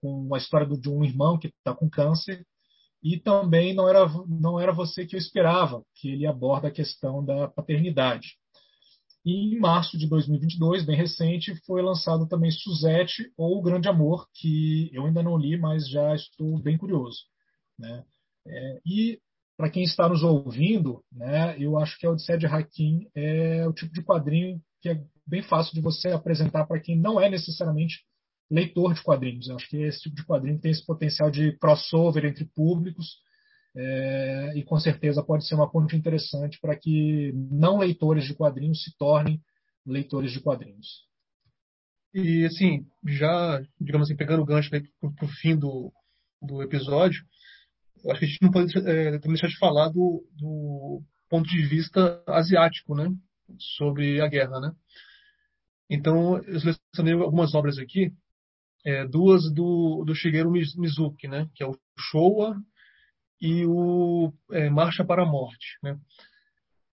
com 0.00 0.34
a 0.34 0.38
história 0.38 0.66
de 0.66 0.90
um 0.90 1.04
irmão 1.04 1.38
que 1.38 1.46
está 1.46 1.72
com 1.72 1.88
câncer 1.88 2.44
e 3.02 3.18
também 3.18 3.74
não 3.74 3.88
era, 3.88 4.06
não 4.28 4.60
era 4.60 4.72
você 4.72 5.04
que 5.04 5.16
eu 5.16 5.18
esperava, 5.18 5.82
que 5.96 6.10
ele 6.10 6.26
aborda 6.26 6.68
a 6.68 6.72
questão 6.72 7.24
da 7.24 7.48
paternidade. 7.48 8.36
E 9.24 9.54
em 9.54 9.58
março 9.58 9.96
de 9.96 10.08
2022, 10.08 10.84
bem 10.84 10.96
recente, 10.96 11.54
foi 11.64 11.80
lançado 11.80 12.26
também 12.26 12.50
Suzette 12.50 13.32
ou 13.36 13.58
O 13.58 13.62
Grande 13.62 13.88
Amor, 13.88 14.26
que 14.34 14.90
eu 14.92 15.06
ainda 15.06 15.22
não 15.22 15.36
li, 15.36 15.56
mas 15.56 15.88
já 15.88 16.14
estou 16.14 16.58
bem 16.58 16.76
curioso. 16.76 17.20
Né? 17.78 18.04
É, 18.46 18.80
e 18.84 19.18
para 19.56 19.70
quem 19.70 19.84
está 19.84 20.08
nos 20.08 20.22
ouvindo, 20.22 21.04
né, 21.12 21.56
eu 21.58 21.78
acho 21.78 21.98
que 21.98 22.06
a 22.06 22.10
Odisseia 22.10 22.38
de 22.38 22.46
Hakim 22.46 23.08
é 23.14 23.66
o 23.68 23.72
tipo 23.72 23.92
de 23.92 24.02
quadrinho 24.02 24.60
que 24.80 24.88
é 24.88 25.00
bem 25.24 25.42
fácil 25.42 25.72
de 25.74 25.80
você 25.80 26.08
apresentar 26.08 26.66
para 26.66 26.80
quem 26.80 26.98
não 26.98 27.20
é 27.20 27.30
necessariamente 27.30 28.04
leitor 28.52 28.92
de 28.92 29.02
quadrinhos. 29.02 29.48
Eu 29.48 29.56
acho 29.56 29.68
que 29.68 29.78
esse 29.78 30.02
tipo 30.02 30.16
de 30.16 30.26
quadrinho 30.26 30.60
tem 30.60 30.70
esse 30.70 30.84
potencial 30.84 31.30
de 31.30 31.56
crossover 31.56 32.26
entre 32.26 32.44
públicos 32.44 33.16
é, 33.74 34.52
e 34.54 34.62
com 34.62 34.78
certeza 34.78 35.22
pode 35.22 35.46
ser 35.46 35.54
uma 35.54 35.70
ponte 35.70 35.96
interessante 35.96 36.60
para 36.60 36.76
que 36.76 37.32
não 37.34 37.78
leitores 37.78 38.24
de 38.24 38.34
quadrinhos 38.34 38.82
se 38.84 38.94
tornem 38.98 39.40
leitores 39.86 40.30
de 40.32 40.40
quadrinhos. 40.40 40.86
E 42.12 42.44
assim, 42.44 42.86
já, 43.08 43.62
digamos 43.80 44.06
assim, 44.06 44.16
pegando 44.16 44.42
o 44.42 44.46
gancho 44.46 44.68
para 44.68 45.24
o 45.24 45.28
fim 45.40 45.56
do, 45.56 45.90
do 46.42 46.62
episódio, 46.62 47.24
acho 48.10 48.18
que 48.18 48.26
a 48.26 48.28
gente 48.28 48.42
não 48.42 48.50
pode 48.50 48.76
é, 48.76 49.18
também 49.18 49.32
deixar 49.32 49.48
de 49.48 49.58
falar 49.58 49.88
do, 49.88 50.22
do 50.36 51.02
ponto 51.30 51.48
de 51.48 51.66
vista 51.66 52.22
asiático, 52.26 52.94
né? 52.94 53.08
Sobre 53.58 54.20
a 54.20 54.28
guerra, 54.28 54.60
né? 54.60 54.72
Então, 55.88 56.36
eu 56.44 56.60
selecionei 56.60 57.14
algumas 57.14 57.54
obras 57.54 57.78
aqui 57.78 58.12
é, 58.84 59.06
duas 59.06 59.52
do, 59.52 60.04
do 60.04 60.14
Shigeru 60.14 60.50
Mizuki, 60.50 61.28
né? 61.28 61.48
que 61.54 61.62
é 61.62 61.66
o 61.66 61.76
Showa 61.98 62.56
e 63.40 63.64
o 63.66 64.32
é, 64.50 64.70
Marcha 64.70 65.04
para 65.04 65.22
a 65.22 65.26
Morte. 65.26 65.78
Né? 65.82 65.96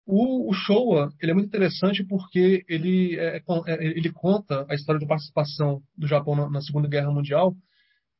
O, 0.06 0.49
o 0.49 0.53
Showa 0.53 1.10
ele 1.22 1.32
é 1.32 1.36
muito 1.36 1.48
interessante 1.48 2.03
porque 2.03 2.64
ele, 2.68 3.18
é, 3.20 3.38
é, 3.38 3.86
ele 3.86 4.12
conta 4.12 4.66
a 4.70 4.76
história 4.76 4.99
de 4.99 5.07
participação 5.07 5.82
do 5.98 6.07
Japão 6.07 6.36
na, 6.36 6.49
na 6.49 6.62
Segunda 6.62 6.88
Guerra 6.88 7.12
Mundial 7.12 7.56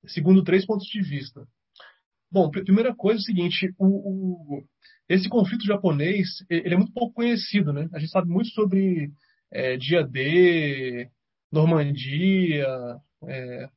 segundo 0.08 0.44
três 0.44 0.66
pontos 0.66 0.88
de 0.88 1.02
vista. 1.02 1.48
Bom, 2.32 2.50
primeira 2.50 2.94
coisa 2.94 3.20
é 3.20 3.22
o 3.22 3.26
seguinte, 3.26 3.74
o, 3.78 3.86
o, 4.58 4.64
esse 5.08 5.30
conflito 5.30 5.66
japonês 5.66 6.28
ele 6.50 6.74
é 6.74 6.78
muito 6.78 6.92
pouco 6.92 7.14
conhecido, 7.14 7.72
né? 7.72 7.88
A 7.94 8.00
gente 8.00 8.12
sabe 8.12 8.28
muito 8.28 8.50
sobre 8.50 9.12
é, 9.52 9.78
dia 9.78 10.04
D, 10.04 11.10
Normandia, 11.52 12.68
é, 13.28 13.70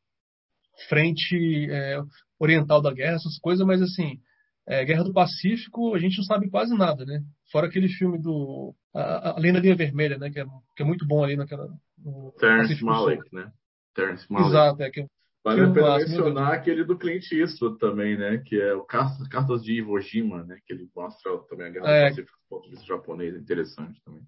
frente 0.89 1.71
é, 1.71 2.01
oriental 2.39 2.81
da 2.81 2.93
guerra, 2.93 3.17
essas 3.17 3.39
coisas, 3.39 3.67
mas 3.67 3.83
assim, 3.83 4.21
é, 4.67 4.85
Guerra 4.85 5.05
do 5.05 5.13
Pacífico 5.13 5.95
a 5.95 5.99
gente 5.99 6.19
não 6.19 6.25
sabe 6.25 6.51
quase 6.51 6.77
nada, 6.77 7.05
né? 7.05 7.23
Fora 7.51 7.67
aquele 7.67 7.89
filme 7.89 8.21
do 8.21 8.75
a, 8.95 9.37
Além 9.37 9.53
da 9.53 9.61
Linha 9.61 9.77
Vermelha, 9.77 10.19
né? 10.19 10.31
Que 10.31 10.41
é, 10.41 10.45
que 10.77 10.83
é 10.83 10.87
muito 10.87 11.07
bom 11.07 11.25
ali 11.25 11.37
naquela. 11.37 11.69
No 11.97 12.33
Terrence 12.39 12.85
Malick, 12.85 13.23
né? 13.33 13.51
Terrence 13.95 14.27
Malick. 14.31 14.51
Exato, 14.51 14.83
é 14.83 14.91
que 14.91 15.07
Vale 15.45 15.63
a 15.63 15.73
pena 15.73 15.97
mencionar 15.99 16.53
aquele 16.53 16.85
do 16.85 16.99
Clint 16.99 17.33
Eastwood 17.33 17.79
também, 17.79 18.19
né? 18.19 18.39
Que 18.45 18.61
é 18.61 18.75
o 18.75 18.85
Cartas 18.85 19.63
de 19.63 19.75
Iwo 19.75 19.99
Jima, 20.01 20.45
né? 20.45 20.59
Que 20.67 20.75
ele 20.75 20.91
mostra 20.95 21.39
também 21.49 21.69
a 21.69 21.71
Guerra 21.71 21.89
é. 21.89 22.05
do 22.05 22.09
Pacífico 22.11 22.39
do 22.39 22.49
ponto 22.49 22.65
de 22.65 22.71
vista 22.71 22.87
japonês, 22.87 23.35
é 23.35 23.39
interessante 23.39 24.03
também. 24.05 24.23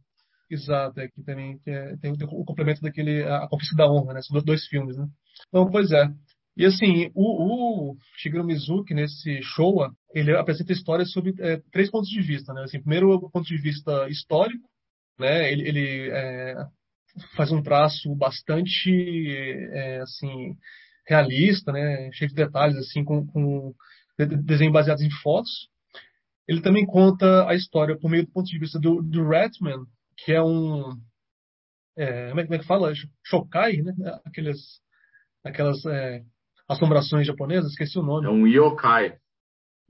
Exato, 0.51 0.99
é 1.01 1.09
que 1.09 1.23
também 1.23 1.59
que 1.61 1.71
é, 1.71 1.97
tem 1.99 2.11
o 2.11 2.45
complemento 2.45 2.83
daquele 2.83 3.23
A 3.23 3.47
Conquista 3.49 3.77
da 3.77 3.89
Honra, 3.89 4.15
né? 4.15 4.23
São 4.23 4.37
dois 4.43 4.67
filmes, 4.67 4.97
né? 4.97 5.07
Então, 5.49 5.71
pois 5.71 5.93
é. 5.93 6.09
E 6.57 6.67
assim, 6.67 7.11
o, 7.15 7.93
o 7.93 7.97
Shigeru 8.17 8.45
Mizuki, 8.45 8.93
nesse 8.93 9.41
Showa, 9.43 9.95
ele 10.13 10.37
apresenta 10.37 10.73
histórias 10.73 11.13
sobre 11.13 11.33
é, 11.39 11.63
três 11.71 11.89
pontos 11.89 12.11
de 12.11 12.21
vista, 12.21 12.53
né? 12.53 12.65
Assim, 12.65 12.81
primeiro, 12.81 13.13
o 13.13 13.31
ponto 13.31 13.47
de 13.47 13.57
vista 13.59 14.09
histórico, 14.09 14.69
né? 15.19 15.53
Ele, 15.53 15.69
ele 15.69 16.11
é, 16.11 16.57
faz 17.37 17.53
um 17.53 17.63
traço 17.63 18.13
bastante, 18.17 18.91
é, 19.73 20.01
assim, 20.01 20.57
realista, 21.07 21.71
né? 21.71 22.11
Cheio 22.13 22.29
de 22.29 22.35
detalhes, 22.35 22.77
assim, 22.77 23.05
com, 23.05 23.25
com 23.25 23.73
desenho 24.19 24.73
baseados 24.73 25.05
em 25.05 25.11
fotos. 25.23 25.69
Ele 26.49 26.61
também 26.61 26.85
conta 26.85 27.49
a 27.49 27.55
história 27.55 27.97
por 27.97 28.11
meio 28.11 28.27
do 28.27 28.33
ponto 28.33 28.47
de 28.47 28.59
vista 28.59 28.81
do, 28.81 29.01
do 29.01 29.29
Ratman, 29.29 29.87
que 30.25 30.33
é 30.33 30.43
um. 30.43 30.91
É, 31.97 32.29
como, 32.29 32.41
é, 32.41 32.45
como, 32.45 32.55
é, 32.55 32.59
que 32.59 32.67
fala? 32.67 32.93
Shokai, 33.25 33.79
né? 33.79 33.93
Aqueles, 34.25 34.59
aquelas 35.45 35.85
é, 35.87 36.23
assombrações 36.69 37.27
japonesas, 37.27 37.71
esqueci 37.71 37.99
o 37.99 38.03
nome. 38.03 38.27
É 38.27 38.31
um 38.31 38.47
yokai. 38.47 39.19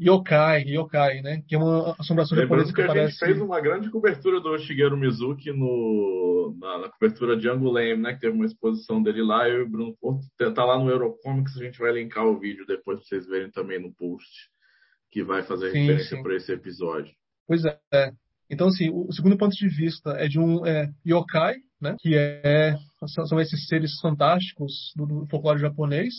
Yokai, 0.01 0.63
Yokai, 0.63 1.21
né? 1.21 1.43
Que 1.47 1.55
é 1.55 1.59
uma 1.59 1.95
assombração 1.99 2.37
Lembrando 2.39 2.67
japonesa 2.69 2.75
que, 2.75 2.93
que 2.93 2.99
a 2.99 3.07
gente 3.07 3.19
fez 3.19 3.39
uma 3.39 3.61
grande 3.61 3.91
cobertura 3.91 4.41
do 4.41 4.57
Shigeru 4.57 4.97
Mizuki 4.97 5.53
no, 5.53 6.57
na, 6.59 6.79
na 6.79 6.89
cobertura 6.89 7.37
de 7.37 7.47
Angulame, 7.51 8.01
né? 8.01 8.15
Que 8.15 8.21
teve 8.21 8.35
uma 8.35 8.47
exposição 8.47 9.03
dele 9.03 9.23
lá. 9.23 9.47
Eu 9.47 9.59
e 9.59 9.63
o 9.65 9.69
Bruno 9.69 9.95
Porto 10.01 10.27
tá 10.55 10.65
lá 10.65 10.79
no 10.79 10.89
Eurocomics. 10.89 11.55
A 11.59 11.65
gente 11.65 11.79
vai 11.79 11.93
linkar 11.93 12.25
o 12.25 12.39
vídeo 12.39 12.65
depois 12.67 12.99
para 12.99 13.09
vocês 13.09 13.27
verem 13.27 13.51
também 13.51 13.79
no 13.79 13.93
post 13.93 14.27
que 15.11 15.23
vai 15.23 15.43
fazer 15.43 15.73
sim, 15.73 15.81
referência 15.81 16.23
para 16.23 16.37
esse 16.37 16.53
episódio. 16.53 17.13
Pois 17.47 17.63
é. 17.65 18.13
Então, 18.51 18.67
assim, 18.67 18.91
o 18.91 19.13
segundo 19.13 19.39
ponto 19.39 19.55
de 19.55 19.69
vista 19.69 20.11
é 20.19 20.27
de 20.27 20.39
um 20.39 20.67
é, 20.67 20.91
yokai, 21.07 21.57
né? 21.81 21.95
Que 22.01 22.17
é, 22.17 22.75
são 23.29 23.41
esses 23.41 23.67
seres 23.69 23.99
fantásticos 24.01 24.93
do, 24.97 25.07
do 25.07 25.27
folclore 25.29 25.61
japonês 25.61 26.13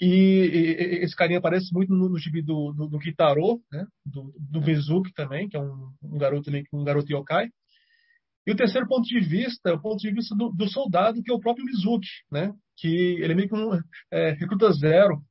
e, 0.00 0.06
e, 0.06 1.04
esse 1.04 1.14
carinha 1.14 1.38
aparece 1.38 1.72
muito 1.72 1.92
no, 1.92 2.08
no 2.08 2.18
gibi 2.18 2.42
do, 2.42 2.72
do, 2.72 2.88
do 2.88 2.98
Kitaro, 2.98 3.60
né? 3.70 3.86
do, 4.04 4.34
do 4.36 4.60
Mizuki 4.60 5.12
também, 5.14 5.48
que 5.48 5.56
é 5.56 5.60
um, 5.60 5.92
um, 6.02 6.18
garoto 6.18 6.50
um 6.72 6.84
garoto 6.84 7.12
yokai. 7.12 7.48
E 8.44 8.50
o 8.50 8.56
terceiro 8.56 8.88
ponto 8.88 9.06
de 9.06 9.20
vista 9.20 9.70
é 9.70 9.72
o 9.72 9.80
ponto 9.80 9.98
de 9.98 10.10
vista 10.10 10.34
do, 10.34 10.50
do 10.50 10.68
soldado, 10.68 11.22
que 11.22 11.30
é 11.30 11.34
o 11.34 11.38
próprio 11.38 11.64
Mizuki, 11.64 12.08
né? 12.30 12.52
que 12.76 12.88
ele 12.88 13.32
é 13.32 13.36
meio 13.36 13.48
que 13.48 13.54
um 13.54 13.78
é, 14.10 14.32
recruta 14.32 14.72
zero. 14.72 15.22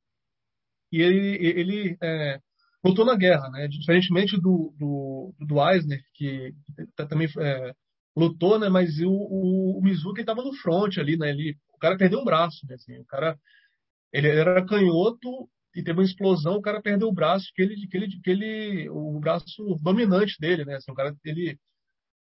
E 0.90 1.02
ele, 1.02 1.46
ele 1.46 1.96
é, 2.02 2.40
lutou 2.84 3.04
na 3.04 3.16
guerra, 3.16 3.48
né? 3.50 3.68
diferentemente 3.68 4.36
do, 4.40 4.74
do, 4.78 5.34
do 5.38 5.70
Eisner, 5.70 6.02
que 6.14 6.54
também 7.08 7.28
é, 7.38 7.72
lutou, 8.16 8.58
né? 8.58 8.68
mas 8.68 8.98
o, 9.00 9.10
o, 9.10 9.78
o 9.78 9.82
Mizuki 9.82 10.20
estava 10.20 10.42
no 10.42 10.54
front 10.54 10.98
ali, 10.98 11.16
né? 11.16 11.30
ele, 11.30 11.56
o 11.72 11.78
cara 11.78 11.96
perdeu 11.96 12.20
um 12.20 12.24
braço, 12.24 12.66
né? 12.66 12.74
assim, 12.74 12.98
o 12.98 13.04
cara 13.04 13.38
ele 14.12 14.28
era 14.28 14.64
canhoto 14.64 15.48
e 15.74 15.82
teve 15.82 15.98
uma 15.98 16.04
explosão, 16.04 16.56
o 16.56 16.62
cara 16.62 16.82
perdeu 16.82 17.08
o 17.08 17.14
braço, 17.14 17.50
que 17.54 17.62
ele, 17.62 17.86
que 17.86 17.96
ele, 17.96 18.20
que 18.20 18.30
ele, 18.30 18.90
o 18.90 19.18
braço 19.18 19.78
dominante 19.80 20.36
dele, 20.38 20.64
né? 20.64 20.76
Assim, 20.76 20.92
o 20.92 20.94
cara, 20.94 21.16
ele, 21.24 21.58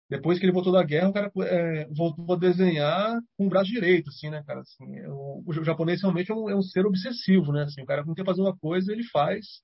depois 0.09 0.39
que 0.39 0.45
ele 0.45 0.53
voltou 0.53 0.73
da 0.73 0.85
guerra, 0.85 1.09
o 1.09 1.13
cara 1.13 1.33
é, 1.43 1.89
voltou 1.89 2.33
a 2.35 2.39
desenhar 2.39 3.21
com 3.37 3.47
o 3.47 3.49
braço 3.49 3.71
direito, 3.71 4.09
assim, 4.09 4.31
né, 4.31 4.43
cara? 4.47 4.61
Assim, 4.61 4.85
o, 5.09 5.43
o, 5.45 5.65
japonês 5.65 6.01
realmente 6.01 6.31
é 6.31 6.35
um, 6.35 6.49
é 6.49 6.55
um, 6.55 6.63
ser 6.63 6.87
obsessivo, 6.87 7.53
né? 7.53 7.65
Assim, 7.65 7.83
o 7.83 7.87
cara 7.87 8.05
não 8.05 8.15
quer 8.15 8.25
fazer 8.25 8.41
uma 8.41 8.57
coisa, 8.57 8.93
ele 8.93 9.05
faz, 9.05 9.63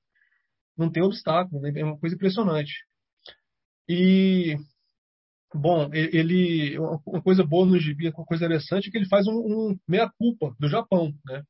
não 0.76 0.90
tem 0.90 1.02
obstáculo, 1.02 1.60
né? 1.60 1.72
é 1.74 1.84
uma 1.84 1.98
coisa 1.98 2.14
impressionante. 2.14 2.72
E 3.88 4.56
Bom, 5.54 5.88
ele 5.94 6.76
uma 6.78 7.22
coisa 7.22 7.42
boa 7.44 7.64
no 7.64 7.78
gibi, 7.78 8.08
uma 8.08 8.26
coisa 8.26 8.44
interessante 8.44 8.88
é 8.88 8.90
que 8.90 8.98
ele 8.98 9.08
faz 9.08 9.26
um, 9.26 9.32
um 9.32 9.78
meia 9.88 10.10
culpa 10.18 10.54
do 10.58 10.68
Japão, 10.68 11.14
né? 11.24 11.42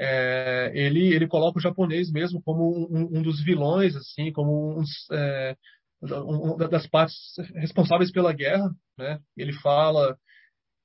é, 0.00 0.72
ele, 0.74 1.12
ele 1.14 1.28
coloca 1.28 1.58
o 1.58 1.62
japonês 1.62 2.10
mesmo 2.10 2.40
como 2.42 2.88
um, 2.90 3.18
um 3.18 3.22
dos 3.22 3.44
vilões, 3.44 3.94
assim, 3.94 4.32
como 4.32 4.80
um, 4.80 4.82
é, 5.12 5.54
um, 6.02 6.56
das 6.56 6.86
partes 6.86 7.16
responsáveis 7.54 8.10
pela 8.10 8.32
guerra. 8.32 8.70
Né? 8.96 9.20
Ele 9.36 9.52
fala 9.52 10.16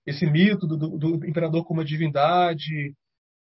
esse 0.05 0.25
mito 0.25 0.67
do, 0.67 0.75
do, 0.75 0.97
do 0.97 1.25
imperador 1.25 1.63
como 1.63 1.79
uma 1.79 1.85
divindade. 1.85 2.93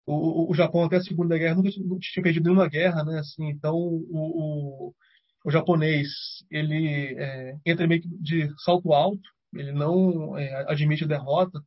O, 0.06 0.52
o, 0.52 0.54
Japão 0.54 0.84
até 0.84 0.98
a 0.98 1.02
Segunda 1.02 1.38
Guerra 1.38 1.56
nunca 1.56 1.70
tinha 1.70 2.24
perdido 2.24 2.46
nenhuma 2.46 2.68
guerra, 2.68 3.04
né? 3.04 3.20
Assim, 3.20 3.50
então 3.50 3.76
o, 3.76 4.08
o, 4.10 4.94
o 5.46 5.52
japonês 5.52 6.10
ele 6.50 7.16
é, 7.18 7.56
entra 7.66 7.88
meio 7.88 8.02
que 8.02 8.08
de 8.20 8.52
salto 8.64 8.94
alto, 8.94 9.22
ele 9.54 9.72
não 9.72 10.38
é, 10.38 10.66
admite 10.68 11.06
derrota 11.06 11.62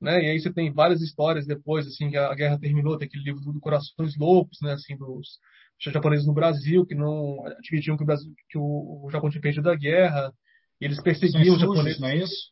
né? 0.00 0.22
E 0.22 0.30
aí 0.30 0.40
você 0.40 0.52
tem 0.52 0.72
várias 0.72 1.02
histórias 1.02 1.46
depois, 1.46 1.86
assim, 1.86 2.10
que 2.10 2.16
a 2.16 2.34
guerra 2.34 2.58
terminou, 2.58 2.96
tem 2.96 3.06
aquele 3.06 3.24
livro 3.24 3.40
do 3.40 3.60
Corações 3.60 4.16
Loucos, 4.16 4.58
né? 4.62 4.72
Assim, 4.72 4.96
dos 4.96 5.38
japoneses 5.78 6.26
no 6.26 6.32
Brasil, 6.32 6.86
que 6.86 6.94
não 6.94 7.44
admitiam 7.46 7.96
que 7.96 8.02
o, 8.02 8.06
Brasil, 8.06 8.32
que 8.48 8.58
o, 8.58 9.08
Japão 9.12 9.30
tinha 9.30 9.42
perdido 9.42 9.68
a 9.68 9.76
guerra, 9.76 10.32
e 10.80 10.86
eles 10.86 11.02
perseguiam 11.02 11.54
os 11.54 11.60
japoneses. 11.60 12.00
Não 12.00 12.08
é 12.08 12.16
isso? 12.16 12.50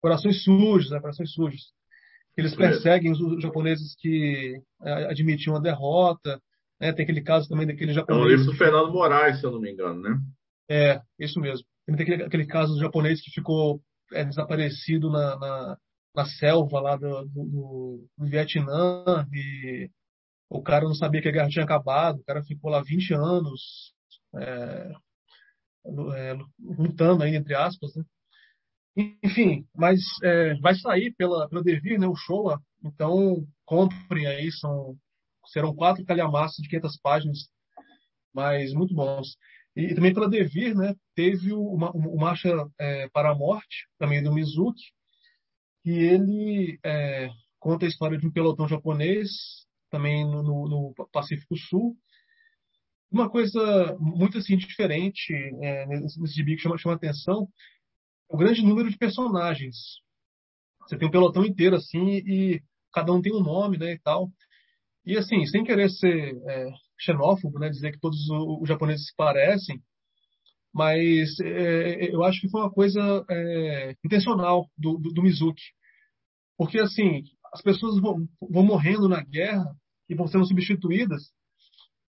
Corações 0.00 0.42
sujos, 0.42 0.90
né? 0.90 1.00
Corações 1.00 1.32
sujos. 1.32 1.74
Eles 2.36 2.54
perseguem 2.54 3.12
os, 3.12 3.42
japoneses 3.42 3.94
que 3.98 4.60
é, 4.82 4.92
admitiam 5.06 5.56
a 5.56 5.60
derrota, 5.60 6.40
né? 6.80 6.92
Tem 6.92 7.04
aquele 7.04 7.22
caso 7.22 7.48
também 7.48 7.66
daquele 7.66 7.92
japonês. 7.92 8.22
É 8.22 8.24
um 8.24 8.28
livro 8.28 8.52
do 8.52 8.58
Fernando 8.58 8.92
Moraes, 8.92 9.40
se 9.40 9.46
eu 9.46 9.50
não 9.50 9.60
me 9.60 9.72
engano, 9.72 10.00
né? 10.00 10.18
É, 10.68 11.00
isso 11.18 11.40
mesmo. 11.40 11.66
Tem 11.86 11.94
aquele, 11.94 12.22
aquele 12.24 12.46
caso 12.46 12.74
do 12.74 12.80
japonês 12.80 13.20
que 13.22 13.30
ficou 13.30 13.80
é, 14.12 14.24
desaparecido 14.24 15.10
na, 15.10 15.38
na 15.38 15.76
na 16.16 16.24
selva 16.24 16.80
lá 16.80 16.96
do, 16.96 17.26
do, 17.26 18.08
do, 18.16 18.26
Vietnã 18.26 19.28
e 19.30 19.90
o 20.48 20.62
cara 20.62 20.86
não 20.86 20.94
sabia 20.94 21.20
que 21.20 21.28
a 21.28 21.32
guerra 21.32 21.48
tinha 21.50 21.64
acabado, 21.64 22.20
o 22.20 22.24
cara 22.24 22.42
ficou 22.42 22.70
lá 22.70 22.82
20 22.82 23.12
anos 23.12 23.92
é, 24.34 24.92
é, 26.14 26.38
lutando 26.58 27.22
aí, 27.22 27.36
entre 27.36 27.54
aspas, 27.54 27.94
né? 27.94 28.02
Enfim, 28.96 29.66
mas 29.74 30.00
é, 30.22 30.54
vai 30.54 30.74
sair 30.74 31.14
pela, 31.16 31.48
pela 31.48 31.62
Devir, 31.62 31.98
né, 31.98 32.06
o 32.06 32.16
Showa, 32.16 32.62
então 32.82 33.46
comprem 33.66 34.26
aí, 34.26 34.50
são, 34.52 34.96
serão 35.48 35.74
quatro 35.74 36.04
calhamaços 36.04 36.62
de 36.62 36.68
500 36.68 36.98
páginas, 37.02 37.38
mas 38.32 38.72
muito 38.72 38.94
bons. 38.94 39.36
E, 39.76 39.94
também 39.94 40.14
pela 40.14 40.30
Devir, 40.30 40.74
né, 40.74 40.94
teve 41.14 41.52
o, 41.52 41.60
o, 41.60 41.76
o 41.76 42.18
Marcha 42.18 42.48
é, 42.80 43.08
para 43.10 43.32
a 43.32 43.34
Morte, 43.34 43.86
também 43.98 44.22
do 44.22 44.32
Mizuki, 44.32 44.82
que 45.82 45.90
ele 45.90 46.78
é, 46.82 47.28
conta 47.60 47.84
a 47.84 47.88
história 47.88 48.16
de 48.16 48.26
um 48.26 48.32
pelotão 48.32 48.66
japonês, 48.66 49.28
também 49.90 50.24
no, 50.24 50.42
no, 50.42 50.68
no 50.68 50.94
Pacífico 51.12 51.54
Sul. 51.56 51.96
Uma 53.10 53.28
coisa 53.28 53.94
muito 54.00 54.38
assim 54.38 54.56
diferente 54.56 55.32
é, 55.62 55.86
nesse, 55.86 56.26
gibi 56.34 56.56
que 56.56 56.62
chama, 56.62 56.78
chama 56.78 56.94
atenção 56.94 57.46
o 58.28 58.36
grande 58.36 58.62
número 58.62 58.90
de 58.90 58.96
personagens. 58.96 59.76
Você 60.82 60.96
tem 60.96 61.08
um 61.08 61.10
pelotão 61.10 61.44
inteiro 61.44 61.76
assim 61.76 62.18
e 62.18 62.62
cada 62.92 63.12
um 63.12 63.20
tem 63.20 63.34
um 63.34 63.42
nome, 63.42 63.78
né, 63.78 63.92
e 63.92 63.98
tal. 63.98 64.30
E 65.04 65.16
assim, 65.16 65.44
sem 65.46 65.64
querer 65.64 65.90
ser 65.90 66.36
é, 66.48 66.70
xenófobo, 66.98 67.58
né, 67.58 67.68
dizer 67.68 67.92
que 67.92 68.00
todos 68.00 68.18
os 68.30 68.68
japoneses 68.68 69.06
se 69.06 69.14
parecem, 69.16 69.82
mas 70.76 71.40
é, 71.40 72.14
eu 72.14 72.22
acho 72.22 72.40
que 72.40 72.50
foi 72.50 72.60
uma 72.60 72.70
coisa 72.70 73.24
é, 73.30 73.96
intencional 74.04 74.68
do, 74.76 74.98
do, 74.98 75.10
do, 75.10 75.22
Mizuki. 75.22 75.62
Porque, 76.58 76.78
assim, 76.78 77.22
as 77.52 77.62
pessoas 77.62 77.98
vão, 77.98 78.28
vão, 78.40 78.62
morrendo 78.62 79.08
na 79.08 79.22
guerra 79.22 79.74
e 80.08 80.14
vão 80.14 80.26
sendo 80.26 80.46
substituídas, 80.46 81.30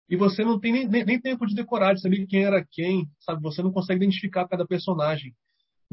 e 0.10 0.16
você 0.16 0.44
não 0.44 0.60
tem 0.60 0.72
nem, 0.72 0.88
nem, 0.88 1.06
nem, 1.06 1.22
tempo 1.22 1.46
de 1.46 1.54
decorar, 1.56 1.94
de 1.94 2.02
saber 2.02 2.26
quem 2.26 2.44
era 2.44 2.66
quem, 2.72 3.08
sabe? 3.20 3.42
Você 3.44 3.62
não 3.62 3.72
consegue 3.72 4.04
identificar 4.04 4.48
cada 4.48 4.66
personagem. 4.66 5.36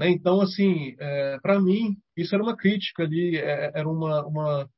Né? 0.02 0.10
Então, 0.10 0.40
assim, 0.40 0.96
é, 0.98 1.38
para 1.40 1.60
mim, 1.60 1.96
isso 2.16 2.34
era 2.34 2.42
uma 2.42 2.56
crítica 2.56 3.04
ali, 3.04 3.36
é, 3.36 3.70
era 3.72 3.88
uma, 3.88 4.26
uma 4.26 4.70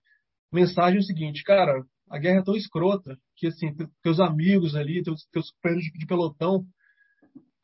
mensagem 0.53 1.01
seguinte, 1.01 1.43
cara, 1.43 1.83
a 2.11 2.19
guerra 2.19 2.41
é 2.41 2.45
tão 2.45 2.55
escrota 2.55 3.17
que, 3.37 3.47
assim, 3.47 3.75
teus 4.03 4.21
amigos 4.21 4.77
ali, 4.77 5.03
teus, 5.03 5.27
teus 5.33 5.51
companheiros 5.53 5.87
de, 5.99 6.07
pelotão, 6.07 6.67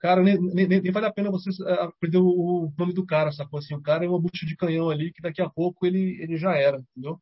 cara, 0.00 0.22
nem, 0.22 0.38
nem, 0.40 0.66
nem, 0.66 0.90
vale 0.90 1.06
a 1.06 1.12
pena 1.12 1.30
você 1.30 1.50
é, 1.64 1.84
aprender 1.84 2.18
o 2.18 2.72
nome 2.78 2.94
do 2.94 3.04
cara, 3.04 3.30
sacou? 3.30 3.58
Assim, 3.58 3.74
o 3.74 3.82
cara 3.82 4.06
é 4.06 4.08
uma 4.08 4.20
bucha 4.20 4.46
de 4.46 4.56
canhão 4.56 4.88
ali 4.88 5.12
que 5.12 5.20
daqui 5.20 5.42
a 5.42 5.50
pouco 5.50 5.86
ele, 5.86 6.18
ele 6.22 6.38
já 6.38 6.56
era, 6.56 6.78
entendeu? 6.78 7.20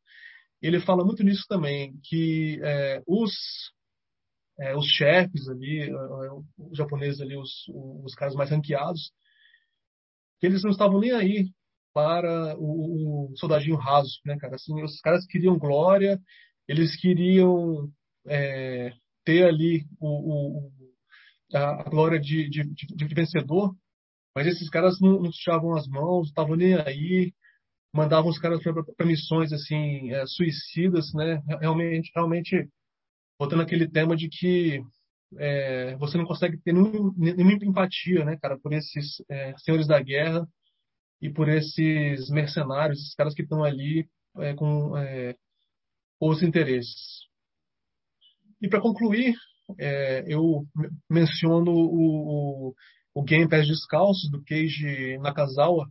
Ele 0.61 0.79
fala 0.79 1.05
muito 1.05 1.23
nisso 1.23 1.45
também, 1.49 1.99
que 2.03 2.59
é, 2.63 3.03
os, 3.05 3.33
é, 4.59 4.75
os 4.75 4.85
chefes 4.87 5.49
ali, 5.49 5.81
é, 5.81 5.93
os 6.57 6.77
japoneses 6.77 7.19
ali, 7.19 7.35
os, 7.37 7.67
os 8.05 8.15
caras 8.15 8.35
mais 8.35 8.49
ranqueados, 8.49 9.11
que 10.39 10.47
eles 10.47 10.63
não 10.63 10.71
estavam 10.71 10.99
nem 10.99 11.11
aí 11.11 11.49
para 11.93 12.55
o, 12.57 13.31
o 13.31 13.37
soldadinho 13.37 13.75
raso, 13.75 14.19
né, 14.25 14.37
cara? 14.37 14.55
Assim, 14.55 14.81
os 14.83 14.99
caras 15.01 15.25
queriam 15.25 15.57
glória, 15.57 16.19
eles 16.67 16.95
queriam 16.99 17.89
é, 18.27 18.93
ter 19.25 19.45
ali 19.45 19.85
o, 19.99 20.67
o, 20.67 20.71
a, 21.53 21.83
glória 21.89 22.19
de, 22.19 22.49
de, 22.49 22.63
de, 22.63 23.15
vencedor, 23.15 23.75
mas 24.35 24.47
esses 24.47 24.69
caras 24.69 24.99
não, 25.01 25.21
não 25.21 25.31
sujavam 25.31 25.75
as 25.75 25.87
mãos, 25.87 26.27
estavam 26.27 26.55
nem 26.55 26.75
aí, 26.75 27.33
mandavam 27.93 28.29
os 28.29 28.39
caras 28.39 28.61
para 28.61 29.05
missões 29.05 29.51
assim 29.51 30.11
é, 30.11 30.25
suicidas, 30.27 31.11
né? 31.13 31.41
Realmente, 31.59 32.11
realmente 32.15 32.69
botando 33.39 33.61
aquele 33.61 33.87
tema 33.87 34.15
de 34.15 34.29
que 34.29 34.81
é, 35.37 35.95
você 35.97 36.17
não 36.17 36.25
consegue 36.25 36.57
ter 36.57 36.73
nenhum, 36.73 37.13
nenhuma 37.15 37.53
empatia, 37.63 38.25
né, 38.25 38.37
cara, 38.41 38.57
por 38.59 38.73
esses 38.73 39.23
é, 39.29 39.53
senhores 39.57 39.87
da 39.87 40.01
guerra 40.01 40.47
e 41.21 41.29
por 41.29 41.49
esses 41.49 42.29
mercenários, 42.29 42.99
esses 42.99 43.15
caras 43.15 43.33
que 43.33 43.41
estão 43.41 43.63
ali 43.63 44.07
é, 44.37 44.53
com 44.53 44.97
é, 44.97 45.35
os 46.19 46.41
interesses. 46.41 47.27
E 48.61 48.67
para 48.67 48.81
concluir, 48.81 49.35
é, 49.77 50.25
eu 50.27 50.65
menciono 51.09 51.71
o, 51.71 52.69
o, 52.69 52.75
o 53.13 53.23
Game 53.23 53.47
Pass 53.47 53.67
Descalços, 53.67 54.29
do 54.31 54.43
Keiji 54.43 55.17
Nakazawa, 55.19 55.87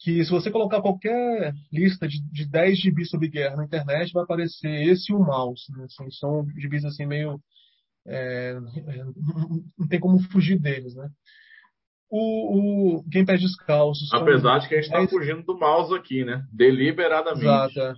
que 0.00 0.22
se 0.24 0.30
você 0.30 0.50
colocar 0.50 0.82
qualquer 0.82 1.54
lista 1.72 2.06
de, 2.06 2.20
de 2.30 2.46
10 2.46 2.78
gibis 2.78 3.08
sobre 3.08 3.28
guerra 3.28 3.56
na 3.56 3.64
internet, 3.64 4.12
vai 4.12 4.22
aparecer 4.24 4.68
esse 4.88 5.10
e 5.10 5.14
o 5.14 5.18
mouse. 5.18 5.64
Né? 5.72 5.84
Assim, 5.84 6.10
são 6.10 6.46
gibis 6.58 6.84
assim 6.84 7.06
meio 7.06 7.40
é, 8.06 8.54
não 9.78 9.88
tem 9.88 10.00
como 10.00 10.18
fugir 10.30 10.58
deles, 10.58 10.94
né? 10.94 11.08
O, 12.10 12.98
o 12.98 13.02
Gamepad 13.08 13.40
descalço. 13.40 14.04
Apesar 14.14 14.58
de 14.58 14.68
que 14.68 14.74
a 14.74 14.80
gente 14.80 14.86
está 14.86 15.02
é... 15.02 15.08
fugindo 15.08 15.42
do 15.42 15.58
mouse 15.58 15.94
aqui, 15.94 16.24
né? 16.24 16.46
Deliberadamente. 16.52 17.44
Exato, 17.44 17.80
é. 17.80 17.94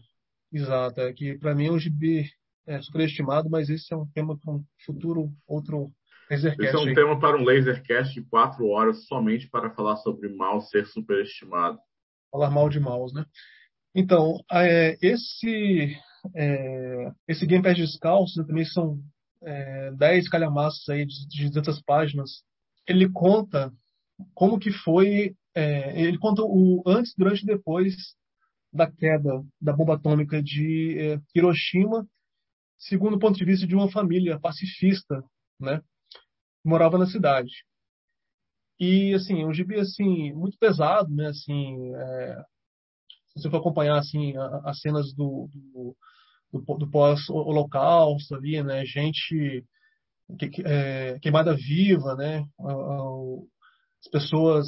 exato. 0.52 1.00
É 1.00 1.12
que 1.12 1.38
para 1.38 1.54
mim 1.54 1.66
é 1.66 1.72
um 1.72 1.78
gibi 1.78 2.30
é, 2.66 2.80
superestimado, 2.80 3.50
mas 3.50 3.68
esse 3.68 3.92
é 3.92 3.96
um 3.96 4.06
tema 4.06 4.38
para 4.38 4.54
um 4.54 4.64
futuro 4.84 5.30
outro 5.46 5.90
Lasercast. 6.30 6.64
Esse 6.64 6.76
é 6.76 6.90
um 6.90 6.94
tema 6.94 7.20
para 7.20 7.36
um 7.36 7.44
Lasercast 7.44 8.14
de 8.14 8.26
quatro 8.26 8.66
horas 8.68 9.06
somente 9.06 9.48
para 9.48 9.70
falar 9.70 9.96
sobre 9.96 10.28
mouse 10.28 10.68
ser 10.70 10.86
superestimado. 10.86 11.78
Falar 12.32 12.50
mal 12.50 12.68
de 12.68 12.80
mouse, 12.80 13.14
né? 13.14 13.24
Então, 13.94 14.38
é, 14.50 14.96
esse 15.00 15.96
é, 16.34 17.12
esse 17.28 17.46
Gamepad 17.46 17.76
descalço 17.76 18.40
né, 18.40 18.46
também 18.46 18.64
são 18.64 18.98
é, 19.42 19.90
10 19.92 20.28
calhamaços 20.28 20.88
aí 20.88 21.04
de, 21.06 21.26
de 21.28 21.48
200 21.48 21.82
páginas, 21.82 22.42
ele 22.86 23.10
conta 23.10 23.72
como 24.34 24.58
que 24.58 24.70
foi, 24.70 25.36
é, 25.54 26.00
ele 26.00 26.18
conta 26.18 26.42
o 26.42 26.82
antes, 26.86 27.14
durante 27.16 27.42
e 27.42 27.46
depois 27.46 27.94
da 28.72 28.90
queda 28.90 29.44
da 29.60 29.72
bomba 29.72 29.94
atômica 29.94 30.42
de 30.42 30.98
é, 30.98 31.20
Hiroshima, 31.34 32.06
segundo 32.78 33.16
o 33.16 33.18
ponto 33.18 33.36
de 33.36 33.44
vista 33.44 33.66
de 33.66 33.74
uma 33.74 33.90
família 33.90 34.38
pacifista, 34.38 35.24
né, 35.60 35.80
que 36.62 36.68
morava 36.68 36.98
na 36.98 37.06
cidade. 37.06 37.64
E 38.78 39.14
assim, 39.14 39.44
um 39.44 39.54
gibi 39.54 39.80
assim 39.80 40.32
muito 40.34 40.58
pesado, 40.58 41.08
né, 41.14 41.28
assim, 41.28 41.94
é, 41.94 42.42
se 43.28 43.42
você 43.42 43.50
for 43.50 43.58
acompanhar 43.58 43.98
assim 43.98 44.34
as 44.64 44.80
cenas 44.80 45.12
do, 45.14 45.48
do 45.52 45.96
do, 46.52 46.60
do 46.60 46.90
pós-holocausto 46.90 48.34
ali, 48.34 48.62
né? 48.62 48.84
Gente 48.84 49.64
que, 50.38 50.62
é, 50.64 51.18
queimada 51.20 51.54
viva, 51.54 52.14
né? 52.14 52.46
As 54.00 54.10
pessoas 54.10 54.66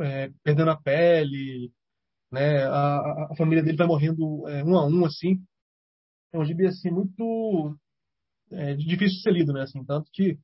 é, 0.00 0.30
perdendo 0.42 0.70
a 0.70 0.76
pele, 0.80 1.72
né? 2.30 2.64
A, 2.64 3.28
a, 3.30 3.36
família 3.36 3.62
dele 3.62 3.76
vai 3.76 3.86
morrendo 3.86 4.48
é, 4.48 4.64
um 4.64 4.76
a 4.76 4.86
um, 4.86 5.04
assim. 5.04 5.42
É 6.32 6.38
um 6.38 6.44
gibi, 6.44 6.66
assim, 6.66 6.90
muito 6.90 7.76
é, 8.50 8.74
difícil 8.74 9.16
de 9.16 9.22
ser 9.22 9.32
lido, 9.32 9.52
né? 9.52 9.62
Assim, 9.62 9.84
tanto 9.84 10.10
que 10.12 10.38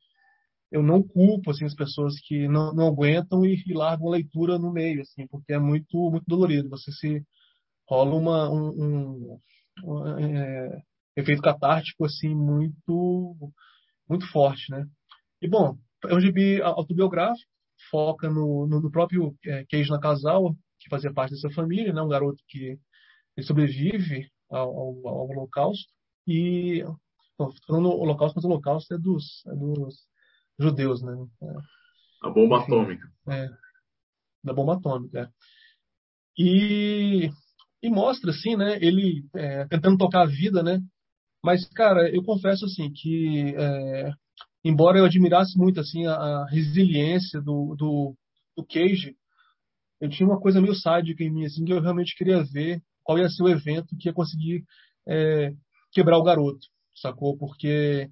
eu 0.70 0.82
não 0.82 1.02
culpo, 1.02 1.50
assim, 1.50 1.64
as 1.64 1.74
pessoas 1.74 2.14
que 2.26 2.48
não, 2.48 2.74
não 2.74 2.88
aguentam 2.88 3.44
e, 3.44 3.62
e 3.66 3.74
largam 3.74 4.08
a 4.08 4.12
leitura 4.12 4.58
no 4.58 4.72
meio, 4.72 5.02
assim, 5.02 5.26
porque 5.28 5.52
é 5.52 5.58
muito, 5.58 6.10
muito 6.10 6.24
dolorido. 6.26 6.68
Você 6.70 6.90
se 6.92 7.22
rola 7.88 8.14
uma, 8.14 8.50
um, 8.50 9.38
é, 10.20 10.82
efeito 11.16 11.42
catártico 11.42 12.04
assim 12.04 12.34
muito 12.34 13.52
muito 14.08 14.26
forte, 14.30 14.70
né? 14.70 14.86
E 15.40 15.48
bom, 15.48 15.76
é 16.06 16.14
um 16.14 16.20
gibi 16.20 16.60
autobiográfico, 16.60 17.50
foca 17.90 18.28
no, 18.28 18.66
no, 18.66 18.80
no 18.80 18.90
próprio 18.90 19.34
é, 19.44 19.64
Keiji 19.66 19.90
Nakazawa, 19.90 20.54
que 20.78 20.88
fazia 20.90 21.12
parte 21.12 21.32
dessa 21.32 21.50
família, 21.50 21.92
né? 21.92 22.02
Um 22.02 22.08
garoto 22.08 22.42
que 22.48 22.78
sobrevive 23.42 24.28
ao, 24.50 24.68
ao, 24.68 25.08
ao 25.08 25.28
Holocausto 25.28 25.92
e 26.26 26.84
Estou 27.34 27.52
falando 27.66 27.88
Holocausto, 27.88 28.36
mas 28.36 28.44
o 28.44 28.48
Holocausto 28.48 28.94
é 28.94 28.98
dos, 28.98 29.44
é 29.46 29.54
dos 29.56 30.06
judeus, 30.58 31.02
né? 31.02 31.12
É, 31.42 31.46
a 32.22 32.30
bomba 32.30 32.58
enfim, 32.58 32.64
atômica. 32.64 33.12
É, 33.28 33.48
da 34.44 34.52
bomba 34.52 34.76
atômica. 34.76 35.20
É. 35.20 35.28
E 36.38 37.30
e 37.84 37.90
mostra 37.90 38.30
assim, 38.30 38.56
né? 38.56 38.78
Ele 38.80 39.26
é, 39.36 39.66
tentando 39.66 39.98
tocar 39.98 40.22
a 40.22 40.26
vida, 40.26 40.62
né? 40.62 40.80
Mas 41.44 41.68
cara, 41.68 42.08
eu 42.08 42.24
confesso 42.24 42.64
assim 42.64 42.90
que 42.90 43.54
é, 43.58 44.10
embora 44.64 44.98
eu 44.98 45.04
admirasse 45.04 45.58
muito 45.58 45.80
assim 45.80 46.06
a, 46.06 46.14
a 46.14 46.46
resiliência 46.48 47.42
do, 47.42 47.74
do, 47.76 48.16
do 48.56 48.64
Cage, 48.64 49.14
eu 50.00 50.08
tinha 50.08 50.26
uma 50.26 50.40
coisa 50.40 50.62
meio 50.62 50.74
sádica 50.74 51.22
em 51.22 51.30
mim 51.30 51.44
assim 51.44 51.62
que 51.62 51.74
eu 51.74 51.80
realmente 51.82 52.16
queria 52.16 52.42
ver 52.42 52.80
qual 53.02 53.18
ia 53.18 53.28
ser 53.28 53.42
o 53.42 53.50
evento 53.50 53.94
que 54.00 54.08
ia 54.08 54.14
conseguir 54.14 54.64
é, 55.06 55.52
quebrar 55.92 56.16
o 56.16 56.24
garoto, 56.24 56.66
sacou? 56.96 57.36
Porque 57.36 58.08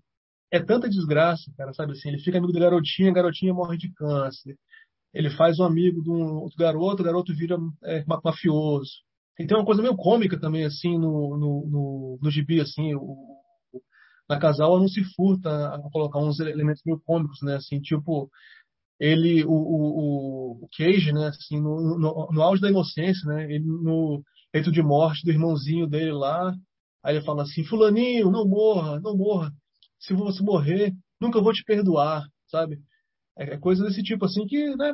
é 0.50 0.60
tanta 0.62 0.86
desgraça, 0.86 1.50
cara, 1.56 1.72
sabe 1.72 1.92
assim? 1.92 2.10
Ele 2.10 2.18
fica 2.18 2.36
amigo 2.36 2.52
da 2.52 2.60
garotinha, 2.60 3.10
a 3.10 3.14
garotinha 3.14 3.54
morre 3.54 3.78
de 3.78 3.90
câncer. 3.94 4.54
Ele 5.14 5.30
faz 5.30 5.58
um 5.58 5.64
amigo 5.64 6.02
de 6.02 6.10
um 6.10 6.36
outro 6.42 6.58
garoto, 6.58 7.00
o 7.00 7.04
garoto 7.06 7.34
vira 7.34 7.56
é, 7.84 8.04
mafioso. 8.22 8.92
Tem 9.36 9.56
uma 9.56 9.64
coisa 9.64 9.82
meio 9.82 9.96
cômica 9.96 10.38
também, 10.38 10.64
assim, 10.64 10.98
no, 10.98 11.36
no, 11.36 11.66
no, 11.66 12.18
no 12.22 12.30
gibi, 12.30 12.60
assim, 12.60 12.94
o, 12.94 13.16
na 14.28 14.38
casal 14.38 14.78
não 14.78 14.88
se 14.88 15.02
furta 15.14 15.74
a 15.74 15.90
colocar 15.90 16.18
uns 16.18 16.38
elementos 16.40 16.82
meio 16.84 17.00
cômicos, 17.00 17.40
né, 17.42 17.56
assim, 17.56 17.80
tipo, 17.80 18.30
ele, 19.00 19.44
o, 19.44 19.52
o, 19.52 20.64
o 20.64 20.68
Cage, 20.76 21.12
né, 21.12 21.28
assim, 21.28 21.60
no, 21.60 21.98
no, 21.98 22.28
no 22.30 22.42
auge 22.42 22.60
da 22.60 22.70
inocência, 22.70 23.26
né, 23.26 23.44
ele 23.44 23.64
no 23.64 24.22
leito 24.54 24.70
de 24.70 24.82
morte 24.82 25.24
do 25.24 25.32
irmãozinho 25.32 25.86
dele 25.86 26.12
lá, 26.12 26.54
aí 27.02 27.16
ele 27.16 27.24
fala 27.24 27.42
assim, 27.42 27.64
fulaninho, 27.64 28.30
não 28.30 28.46
morra, 28.46 29.00
não 29.00 29.16
morra, 29.16 29.52
se 29.98 30.14
você 30.14 30.42
morrer, 30.42 30.92
nunca 31.20 31.40
vou 31.40 31.52
te 31.52 31.64
perdoar, 31.64 32.24
sabe? 32.48 32.78
É, 33.38 33.54
é 33.54 33.58
coisa 33.58 33.84
desse 33.84 34.02
tipo, 34.02 34.24
assim, 34.24 34.46
que, 34.46 34.76
né, 34.76 34.92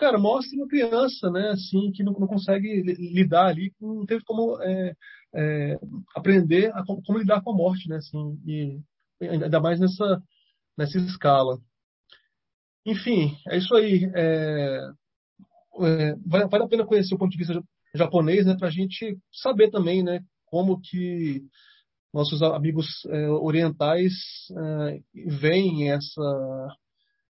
cara, 0.00 0.18
mostra 0.18 0.56
uma 0.56 0.66
criança, 0.66 1.30
né, 1.30 1.50
assim, 1.50 1.92
que 1.92 2.02
não, 2.02 2.14
não 2.14 2.26
consegue 2.26 2.82
lidar 2.82 3.48
ali, 3.48 3.70
não 3.78 4.06
teve 4.06 4.24
como 4.24 4.58
é, 4.62 4.96
é, 5.34 5.78
aprender 6.16 6.72
a 6.74 6.82
como, 6.82 7.18
lidar 7.18 7.42
com 7.42 7.52
a 7.52 7.54
morte, 7.54 7.86
né, 7.86 7.96
assim, 7.96 8.40
e 8.46 8.80
ainda 9.20 9.60
mais 9.60 9.78
nessa, 9.78 10.22
nessa 10.76 10.96
escala. 10.98 11.58
Enfim, 12.86 13.36
é 13.48 13.58
isso 13.58 13.74
aí. 13.74 14.10
É, 14.14 14.90
é, 15.82 16.14
vale, 16.26 16.48
vale 16.48 16.64
a 16.64 16.68
pena 16.68 16.86
conhecer 16.86 17.14
o 17.14 17.18
ponto 17.18 17.30
de 17.30 17.38
vista 17.38 17.62
japonês, 17.94 18.46
né, 18.46 18.56
para 18.56 18.68
a 18.68 18.70
gente 18.70 19.18
saber 19.30 19.70
também, 19.70 20.02
né, 20.02 20.20
como 20.46 20.80
que 20.80 21.42
nossos 22.12 22.42
amigos 22.42 22.86
é, 23.06 23.28
orientais 23.28 24.14
é, 24.50 25.00
veem 25.26 25.92
essa 25.92 26.74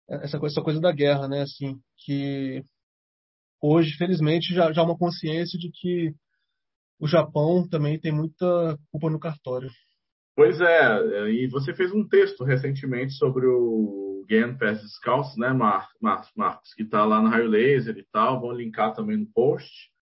essa 0.08 0.38
coisa, 0.38 0.54
essa 0.54 0.64
coisa 0.64 0.80
da 0.80 0.92
guerra, 0.92 1.28
né? 1.28 1.42
Assim, 1.42 1.78
que 2.04 2.64
hoje, 3.60 3.96
felizmente, 3.96 4.54
já, 4.54 4.72
já 4.72 4.80
há 4.80 4.84
uma 4.84 4.98
consciência 4.98 5.58
de 5.58 5.70
que 5.70 6.14
o 7.00 7.06
Japão 7.06 7.68
também 7.68 7.98
tem 7.98 8.12
muita 8.12 8.78
culpa 8.90 9.10
no 9.10 9.20
cartório. 9.20 9.70
Pois 10.34 10.60
é, 10.60 11.30
e 11.30 11.48
você 11.48 11.74
fez 11.74 11.92
um 11.92 12.06
texto 12.06 12.44
recentemente 12.44 13.12
sobre 13.14 13.46
o 13.46 14.24
Gan 14.28 14.56
Pés 14.56 14.80
Descalços, 14.82 15.36
né, 15.36 15.52
Mar 15.52 15.88
Mar 16.00 16.28
Marcos, 16.36 16.72
que 16.74 16.84
está 16.84 17.04
lá 17.04 17.20
no 17.20 17.28
Raio 17.28 17.48
Laser 17.48 17.96
e 17.98 18.06
tal, 18.12 18.40
vão 18.40 18.52
linkar 18.52 18.94
também 18.94 19.16
no 19.16 19.26
post. 19.26 19.68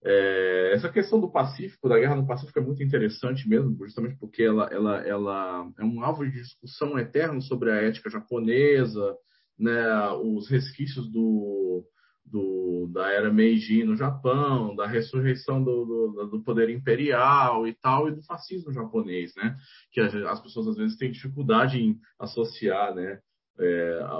É, 0.06 0.72
essa 0.74 0.90
questão 0.90 1.20
do 1.20 1.32
Pacífico, 1.32 1.88
da 1.88 1.98
guerra 1.98 2.16
no 2.16 2.28
Pacífico, 2.28 2.60
é 2.60 2.62
muito 2.62 2.84
interessante 2.84 3.48
mesmo, 3.48 3.76
justamente 3.86 4.18
porque 4.18 4.44
ela, 4.44 4.70
ela, 4.72 4.98
ela 5.08 5.72
é 5.78 5.84
um 5.84 6.04
alvo 6.04 6.26
de 6.26 6.32
discussão 6.32 7.00
eterno 7.00 7.42
sobre 7.42 7.72
a 7.72 7.82
ética 7.82 8.10
japonesa, 8.10 9.16
né, 9.58 10.10
os 10.24 10.50
resquícios 10.50 11.12
do, 11.12 11.86
do, 12.26 12.90
da 12.92 13.12
era 13.12 13.32
Meiji 13.32 13.84
no 13.84 13.96
Japão, 13.96 14.76
da 14.76 14.88
ressurreição 14.88 15.64
do, 15.64 15.86
do, 15.86 16.28
do, 16.32 16.44
poder 16.44 16.70
imperial 16.70 17.68
e 17.68 17.74
tal, 17.74 18.08
e 18.08 18.16
do 18.16 18.24
fascismo 18.24 18.74
japonês, 18.74 19.34
né? 19.36 19.56
Que 19.92 20.02
as 20.02 20.42
pessoas 20.42 20.68
às 20.68 20.78
vezes 20.78 20.98
têm 20.98 21.12
dificuldade 21.12 21.80
em 21.80 22.00
associar, 22.20 22.96
né? 22.96 23.20
É, 23.60 24.00
a, 24.02 24.18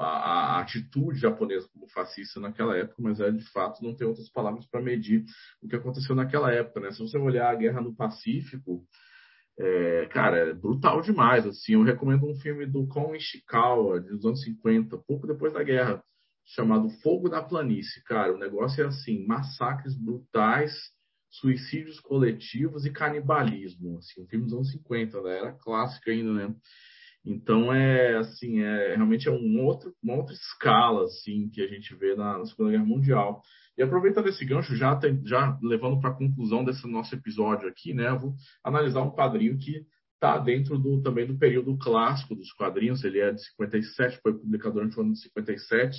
a, 0.00 0.06
a, 0.06 0.60
atitude 0.60 1.20
japonesa 1.20 1.68
como 1.70 1.86
fascista 1.88 2.40
naquela 2.40 2.74
época, 2.74 2.96
mas 2.98 3.20
é 3.20 3.30
de 3.30 3.44
fato 3.52 3.84
não 3.84 3.94
tem 3.94 4.06
outras 4.06 4.30
palavras 4.30 4.66
para 4.66 4.80
medir 4.80 5.22
o 5.62 5.68
que 5.68 5.76
aconteceu 5.76 6.14
naquela 6.14 6.50
época, 6.50 6.80
né? 6.80 6.90
Se 6.90 7.00
você 7.00 7.18
olhar 7.18 7.50
a 7.50 7.54
guerra 7.54 7.82
no 7.82 7.94
Pacífico, 7.94 8.82
é, 9.62 10.06
cara, 10.06 10.38
é 10.38 10.54
brutal 10.54 11.02
demais. 11.02 11.46
Assim, 11.46 11.74
eu 11.74 11.82
recomendo 11.82 12.26
um 12.26 12.34
filme 12.36 12.64
do 12.64 12.86
Kon 12.86 13.14
Ishikawa, 13.14 14.00
dos 14.00 14.24
anos 14.24 14.42
50, 14.42 14.96
pouco 15.06 15.26
depois 15.26 15.52
da 15.52 15.62
guerra, 15.62 16.02
chamado 16.46 16.88
Fogo 17.02 17.28
da 17.28 17.42
Planície. 17.42 18.02
Cara, 18.04 18.34
o 18.34 18.38
negócio 18.38 18.82
é 18.82 18.86
assim: 18.86 19.26
massacres 19.26 19.94
brutais, 19.94 20.72
suicídios 21.30 22.00
coletivos 22.00 22.86
e 22.86 22.90
canibalismo. 22.90 23.98
Assim, 23.98 24.22
um 24.22 24.26
filme 24.26 24.46
dos 24.46 24.54
anos 24.54 24.72
50, 24.72 25.20
né? 25.20 25.38
Era 25.38 25.52
clássico 25.52 26.08
ainda, 26.08 26.32
né? 26.32 26.54
Então 27.22 27.70
é 27.70 28.16
assim, 28.16 28.62
é 28.62 28.94
realmente 28.94 29.28
é 29.28 29.30
um 29.30 29.62
outro, 29.62 29.94
uma 30.02 30.14
outra 30.14 30.32
escala 30.32 31.04
assim 31.04 31.50
que 31.50 31.60
a 31.60 31.66
gente 31.66 31.94
vê 31.94 32.16
na, 32.16 32.38
na 32.38 32.46
Segunda 32.46 32.70
Guerra 32.70 32.86
Mundial. 32.86 33.42
E 33.80 33.82
aproveitando 33.82 34.28
esse 34.28 34.44
gancho, 34.44 34.76
já, 34.76 34.94
tem, 34.94 35.24
já 35.24 35.58
levando 35.62 35.98
para 35.98 36.10
a 36.10 36.14
conclusão 36.14 36.62
desse 36.62 36.86
nosso 36.86 37.14
episódio 37.14 37.66
aqui, 37.66 37.94
né? 37.94 38.10
Eu 38.10 38.18
vou 38.18 38.34
analisar 38.62 39.00
um 39.00 39.10
quadrinho 39.10 39.56
que 39.56 39.86
está 40.12 40.36
dentro 40.36 40.78
do, 40.78 41.00
também 41.00 41.26
do 41.26 41.38
período 41.38 41.78
clássico 41.78 42.34
dos 42.34 42.52
quadrinhos. 42.52 43.02
Ele 43.04 43.20
é 43.20 43.32
de 43.32 43.42
57, 43.42 44.20
foi 44.22 44.34
publicado 44.34 44.74
durante 44.74 44.98
o 44.98 45.00
ano 45.00 45.14
de 45.14 45.22
57 45.22 45.96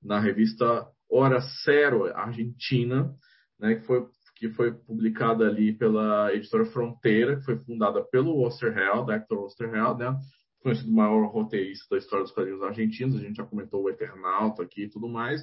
na 0.00 0.20
revista 0.20 0.86
Hora 1.10 1.40
Zero 1.64 2.06
Argentina, 2.16 3.12
né? 3.58 3.74
Que 3.74 3.84
foi 3.84 4.06
que 4.36 4.50
foi 4.50 4.72
publicada 4.72 5.48
ali 5.48 5.72
pela 5.72 6.32
editora 6.32 6.66
Fronteira, 6.66 7.36
que 7.36 7.44
foi 7.44 7.58
fundada 7.58 8.04
pelo 8.04 8.40
Osterheld, 8.44 9.10
Hector 9.10 9.42
Osterheld, 9.42 9.98
né? 9.98 10.16
conhecido 10.60 10.92
maior 10.92 11.26
roteirista 11.26 11.86
da 11.90 11.98
história 11.98 12.24
dos 12.24 12.32
quadrinhos 12.32 12.62
argentinos, 12.62 13.16
a 13.16 13.20
gente 13.20 13.36
já 13.36 13.44
comentou 13.44 13.82
o 13.82 13.90
Eternauta 13.90 14.62
aqui 14.62 14.82
e 14.82 14.88
tudo 14.88 15.08
mais. 15.08 15.40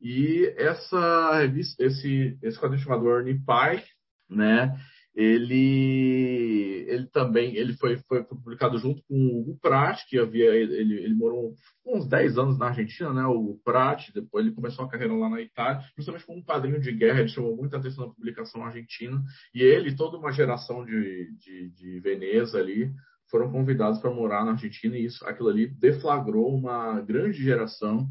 E 0.00 0.52
essa 0.56 1.38
revista, 1.38 1.84
esse, 1.84 2.38
esse 2.42 2.58
quadrinho 2.58 2.82
chamado 2.82 3.08
Ernie 3.08 3.34
Pike, 3.34 3.88
né? 4.30 4.78
Ele, 5.14 6.84
ele 6.86 7.06
também 7.08 7.56
ele 7.56 7.72
foi, 7.72 7.96
foi 8.06 8.22
publicado 8.22 8.78
junto 8.78 9.02
com 9.08 9.16
o 9.16 9.40
Hugo 9.40 9.58
Pratt, 9.60 10.04
que 10.08 10.16
havia 10.16 10.54
ele, 10.54 10.94
ele 10.94 11.14
morou 11.14 11.54
uns 11.84 12.06
10 12.06 12.38
anos 12.38 12.56
na 12.56 12.66
Argentina, 12.66 13.12
né? 13.12 13.24
O 13.26 13.32
Hugo 13.32 13.60
Pratt, 13.64 14.10
depois 14.14 14.46
ele 14.46 14.54
começou 14.54 14.84
a 14.84 14.88
carreira 14.88 15.12
lá 15.14 15.28
na 15.28 15.40
Itália, 15.40 15.82
justamente 15.96 16.24
como 16.24 16.38
um 16.38 16.44
quadrinho 16.44 16.80
de 16.80 16.92
guerra, 16.92 17.18
ele 17.18 17.30
chamou 17.30 17.56
muita 17.56 17.78
atenção 17.78 18.06
na 18.06 18.14
publicação 18.14 18.64
argentina. 18.64 19.20
E 19.52 19.60
ele, 19.60 19.96
toda 19.96 20.16
uma 20.16 20.30
geração 20.30 20.84
de, 20.84 21.32
de, 21.36 21.70
de 21.70 21.98
Veneza 21.98 22.56
ali, 22.56 22.92
foram 23.28 23.50
convidados 23.50 23.98
para 23.98 24.14
morar 24.14 24.44
na 24.44 24.52
Argentina 24.52 24.96
e 24.96 25.04
isso, 25.04 25.26
aquilo 25.26 25.48
ali 25.48 25.66
deflagrou 25.66 26.54
uma 26.54 27.00
grande 27.00 27.42
geração 27.42 28.08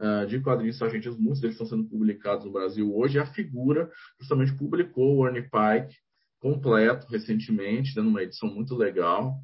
uh, 0.00 0.26
de 0.26 0.40
quadrinhos 0.40 0.80
argentinos, 0.80 1.18
muitos 1.18 1.40
deles 1.40 1.54
estão 1.54 1.66
sendo 1.66 1.88
publicados 1.88 2.44
no 2.44 2.52
Brasil 2.52 2.94
hoje. 2.94 3.18
A 3.18 3.26
figura 3.26 3.90
justamente 4.18 4.56
publicou 4.56 5.18
o 5.18 5.26
Ernie 5.26 5.42
Pike 5.42 5.94
completo 6.40 7.06
recentemente, 7.08 7.94
dando 7.94 8.08
uma 8.08 8.22
edição 8.22 8.48
muito 8.48 8.74
legal. 8.74 9.36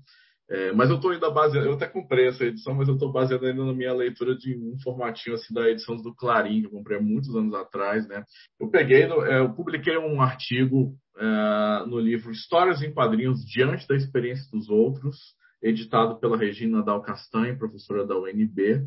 É, 0.49 0.73
mas 0.73 0.89
eu 0.89 0.97
estou 0.97 1.11
ainda 1.11 1.29
baseado, 1.29 1.65
eu 1.65 1.73
até 1.73 1.89
comprei 1.89 2.29
essa 2.29 2.45
edição, 2.45 2.73
mas 2.73 2.87
eu 2.87 2.95
estou 2.95 3.11
baseado 3.11 3.45
ainda 3.45 3.65
na 3.65 3.73
minha 3.73 3.93
leitura 3.93 4.37
de 4.37 4.57
um 4.57 4.79
formatinho 4.81 5.35
assim 5.35 5.53
da 5.53 5.69
edição 5.69 5.97
do 5.97 6.15
Clarim, 6.15 6.61
que 6.61 6.67
eu 6.69 6.71
comprei 6.71 6.99
há 6.99 7.03
muitos 7.03 7.35
anos 7.35 7.53
atrás, 7.53 8.07
né? 8.07 8.25
Eu 8.61 8.71
peguei, 8.71 9.03
é, 9.03 9.41
eu 9.41 9.53
publiquei 9.55 9.99
um 9.99 10.21
artigo 10.23 10.95
é, 11.19 11.87
no 11.87 11.99
livro 11.99 12.31
Histórias 12.31 12.81
em 12.81 12.93
Quadrinhos 12.93 13.45
Diante 13.45 13.89
da 13.89 13.97
Experiência 13.97 14.49
dos 14.53 14.71
Outros, 14.71 15.17
editado 15.61 16.21
pela 16.21 16.37
Regina 16.37 16.81
Dal 16.81 17.03
Castanho, 17.03 17.59
professora 17.59 18.07
da 18.07 18.17
UNB, 18.17 18.87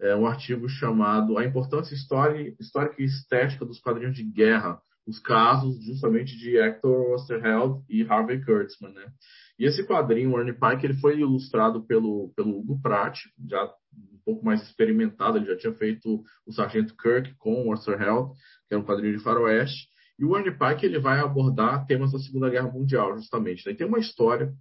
é 0.00 0.14
um 0.14 0.26
artigo 0.26 0.68
chamado 0.68 1.38
A 1.38 1.44
Importância 1.44 1.94
Histórica 1.94 2.94
e 2.98 3.04
Estética 3.04 3.64
dos 3.64 3.80
Quadrinhos 3.80 4.14
de 4.14 4.22
Guerra, 4.22 4.80
os 5.06 5.18
casos 5.18 5.82
justamente 5.84 6.36
de 6.36 6.58
Hector 6.58 7.14
Osterheld 7.14 7.82
e 7.88 8.02
Harvey 8.02 8.44
Kurtzman, 8.44 8.92
né? 8.92 9.06
E 9.58 9.64
esse 9.64 9.86
quadrinho, 9.86 10.32
o 10.32 10.38
Ernie 10.38 10.52
Pike, 10.52 10.84
ele 10.84 11.00
foi 11.00 11.18
ilustrado 11.18 11.82
pelo, 11.86 12.30
pelo 12.36 12.58
Hugo 12.58 12.80
Pratt, 12.82 13.20
já 13.48 13.64
um 13.64 14.18
pouco 14.24 14.44
mais 14.44 14.62
experimentado, 14.62 15.38
ele 15.38 15.46
já 15.46 15.56
tinha 15.56 15.72
feito 15.72 16.22
o 16.44 16.52
Sargento 16.52 16.94
Kirk 16.96 17.34
com 17.38 17.66
o 17.66 17.72
Osterheld, 17.72 18.32
que 18.68 18.74
era 18.74 18.80
um 18.80 18.84
quadrinho 18.84 19.16
de 19.16 19.22
faroeste, 19.22 19.88
e 20.18 20.24
o 20.24 20.36
Ernie 20.36 20.58
Pike 20.58 20.84
ele 20.84 20.98
vai 20.98 21.20
abordar 21.20 21.86
temas 21.86 22.12
da 22.12 22.18
Segunda 22.18 22.50
Guerra 22.50 22.70
Mundial, 22.70 23.14
justamente. 23.16 23.66
Né? 23.66 23.74
tem 23.74 23.86
uma 23.86 23.98
história 23.98 24.52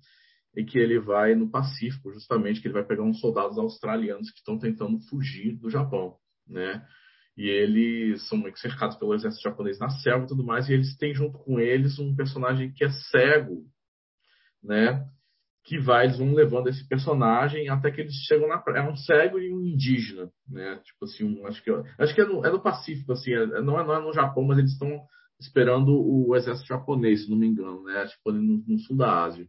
em 0.56 0.66
que 0.66 0.78
ele 0.78 1.00
vai 1.00 1.36
no 1.36 1.50
Pacífico, 1.50 2.12
justamente, 2.14 2.62
que 2.62 2.68
ele 2.68 2.74
vai 2.74 2.86
pegar 2.86 3.04
uns 3.04 3.20
soldados 3.20 3.58
australianos 3.58 4.32
que 4.32 4.38
estão 4.38 4.58
tentando 4.58 5.00
fugir 5.10 5.58
do 5.58 5.70
Japão, 5.70 6.16
né? 6.48 6.86
E 7.38 7.50
eles 7.50 8.28
são 8.30 8.42
cercados 8.56 8.96
pelo 8.96 9.14
exército 9.14 9.44
japonês 9.44 9.78
na 9.78 9.90
selva 9.90 10.26
e 10.26 10.28
tudo 10.28 10.44
mais, 10.44 10.70
e 10.70 10.74
eles 10.74 10.96
têm 10.98 11.14
junto 11.14 11.38
com 11.40 11.60
eles 11.60 12.00
um 12.00 12.16
personagem 12.16 12.72
que 12.72 12.86
é 12.86 12.90
cego, 13.12 13.66
né? 14.64 15.06
Que 15.66 15.78
vai, 15.78 16.06
eles 16.06 16.18
vão 16.18 16.34
levando 16.34 16.68
esse 16.68 16.88
personagem 16.88 17.68
até 17.68 17.92
que 17.92 18.00
eles 18.00 18.14
chegam 18.28 18.48
na 18.48 18.58
praia. 18.58 18.84
É 18.84 18.90
um 18.90 18.96
cego 18.96 19.38
e 19.40 19.54
um 19.54 19.62
indígena, 19.62 20.32
né? 20.48 20.80
Tipo 20.86 21.06
assim, 21.06 21.26
um, 21.26 21.46
acho 21.46 21.62
que, 21.62 21.72
acho 21.72 22.16
que 22.16 22.22
é, 22.22 22.26
no, 22.26 22.46
é 22.46 22.50
no 22.50 22.62
Pacífico, 22.62 23.12
assim, 23.12 23.34
é, 23.34 23.62
não, 23.62 23.78
é, 23.78 23.86
não 23.86 23.96
é 23.96 24.02
no 24.02 24.14
Japão, 24.14 24.44
mas 24.44 24.58
eles 24.58 24.72
estão 24.72 25.02
esperando 25.40 25.90
o 25.90 26.36
exército 26.36 26.68
japonês, 26.68 27.26
se 27.26 27.30
não 27.30 27.38
me 27.38 27.48
engano, 27.48 27.84
né? 27.84 28.06
Tipo, 28.08 28.32
no, 28.32 28.64
no 28.66 28.80
sul 28.80 28.96
da 28.96 29.24
Ásia. 29.24 29.46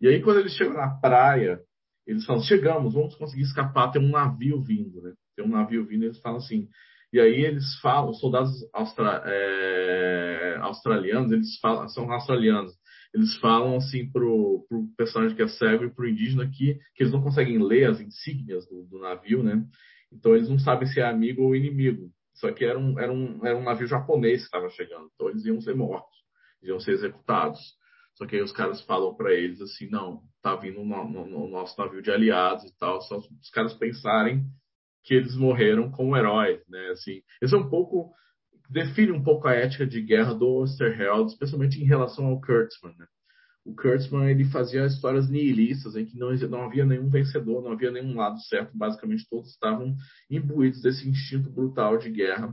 E 0.00 0.08
aí, 0.08 0.22
quando 0.22 0.40
eles 0.40 0.52
chegam 0.52 0.74
na 0.74 0.88
praia, 0.88 1.60
eles 2.06 2.24
falam: 2.24 2.42
chegamos, 2.42 2.94
vamos 2.94 3.14
conseguir 3.14 3.42
escapar, 3.42 3.90
tem 3.90 4.02
um 4.02 4.10
navio 4.10 4.62
vindo, 4.62 5.02
né? 5.02 5.12
Tem 5.36 5.44
um 5.44 5.50
navio 5.50 5.84
vindo, 5.86 6.04
eles 6.04 6.18
falam 6.20 6.38
assim. 6.38 6.68
E 7.12 7.20
aí 7.20 7.42
eles 7.44 7.78
falam, 7.80 8.10
os 8.10 8.20
soldados 8.20 8.52
austra, 8.72 9.22
é, 9.24 10.58
australianos, 10.60 11.32
eles 11.32 11.58
falam, 11.58 11.88
são 11.88 12.10
australianos, 12.12 12.72
eles 13.14 13.34
falam 13.38 13.76
assim 13.76 14.10
pro, 14.10 14.66
pro 14.68 14.86
personagem 14.96 15.34
que 15.34 15.42
é 15.42 15.48
cego 15.48 15.84
e 15.84 15.90
pro 15.90 16.08
indígena 16.08 16.46
que, 16.46 16.78
que 16.94 17.02
eles 17.02 17.12
não 17.12 17.22
conseguem 17.22 17.58
ler 17.58 17.88
as 17.88 18.00
insígnias 18.00 18.66
do, 18.68 18.84
do 18.84 18.98
navio, 18.98 19.42
né? 19.42 19.64
Então 20.12 20.34
eles 20.34 20.48
não 20.48 20.58
sabem 20.58 20.86
se 20.86 21.00
é 21.00 21.04
amigo 21.04 21.42
ou 21.42 21.56
inimigo. 21.56 22.10
Só 22.34 22.52
que 22.52 22.64
era 22.64 22.78
um, 22.78 22.98
era 22.98 23.12
um, 23.12 23.44
era 23.44 23.56
um 23.56 23.64
navio 23.64 23.86
japonês 23.86 24.40
que 24.40 24.46
estava 24.46 24.68
chegando, 24.70 25.10
então 25.14 25.28
eles 25.28 25.44
iam 25.44 25.60
ser 25.60 25.74
mortos, 25.74 26.16
iam 26.62 26.78
ser 26.78 26.92
executados. 26.92 27.58
Só 28.18 28.26
que 28.26 28.34
aí 28.34 28.42
os 28.42 28.50
caras 28.50 28.80
falam 28.82 29.14
para 29.14 29.32
eles 29.32 29.60
assim, 29.60 29.88
não, 29.88 30.24
tá 30.42 30.56
vindo 30.56 30.84
no, 30.84 31.08
no, 31.08 31.24
no, 31.24 31.48
nosso 31.48 31.80
navio 31.80 32.02
de 32.02 32.10
aliados 32.10 32.64
e 32.64 32.76
tal, 32.76 33.00
só 33.00 33.18
os 33.18 33.50
caras 33.50 33.74
pensarem 33.74 34.44
que 35.04 35.14
eles 35.14 35.36
morreram 35.36 35.88
como 35.88 36.16
heróis, 36.16 36.60
né? 36.68 36.88
Assim, 36.88 37.22
isso 37.40 37.54
é 37.54 37.58
um 37.58 37.70
pouco 37.70 38.12
define 38.68 39.12
um 39.12 39.22
pouco 39.22 39.46
a 39.46 39.54
ética 39.54 39.86
de 39.86 40.02
guerra 40.02 40.34
do 40.34 40.48
Osterheld, 40.48 41.30
especialmente 41.30 41.80
em 41.80 41.86
relação 41.86 42.26
ao 42.26 42.40
Kurtzman. 42.40 42.92
Né? 42.98 43.06
O 43.64 43.72
Kurtzman 43.72 44.28
ele 44.28 44.44
fazia 44.46 44.84
histórias 44.84 45.30
nihilistas 45.30 45.94
em 45.94 46.04
que 46.04 46.18
não, 46.18 46.34
não 46.34 46.64
havia 46.64 46.84
nenhum 46.84 47.08
vencedor, 47.08 47.62
não 47.62 47.72
havia 47.72 47.92
nenhum 47.92 48.16
lado 48.16 48.38
certo. 48.40 48.76
Basicamente 48.76 49.26
todos 49.30 49.50
estavam 49.50 49.96
imbuídos 50.28 50.82
desse 50.82 51.08
instinto 51.08 51.48
brutal 51.48 51.96
de 51.96 52.10
guerra 52.10 52.52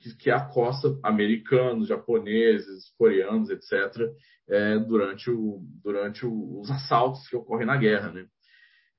que, 0.00 0.16
que 0.16 0.30
acossa 0.30 0.98
americanos, 1.02 1.88
japoneses, 1.88 2.90
coreanos, 2.96 3.50
etc. 3.50 3.72
É, 4.48 4.78
durante, 4.78 5.30
o, 5.30 5.60
durante 5.82 6.26
o, 6.26 6.60
os 6.60 6.70
assaltos 6.70 7.26
que 7.28 7.36
ocorrem 7.36 7.66
na 7.66 7.76
guerra, 7.76 8.12
né? 8.12 8.26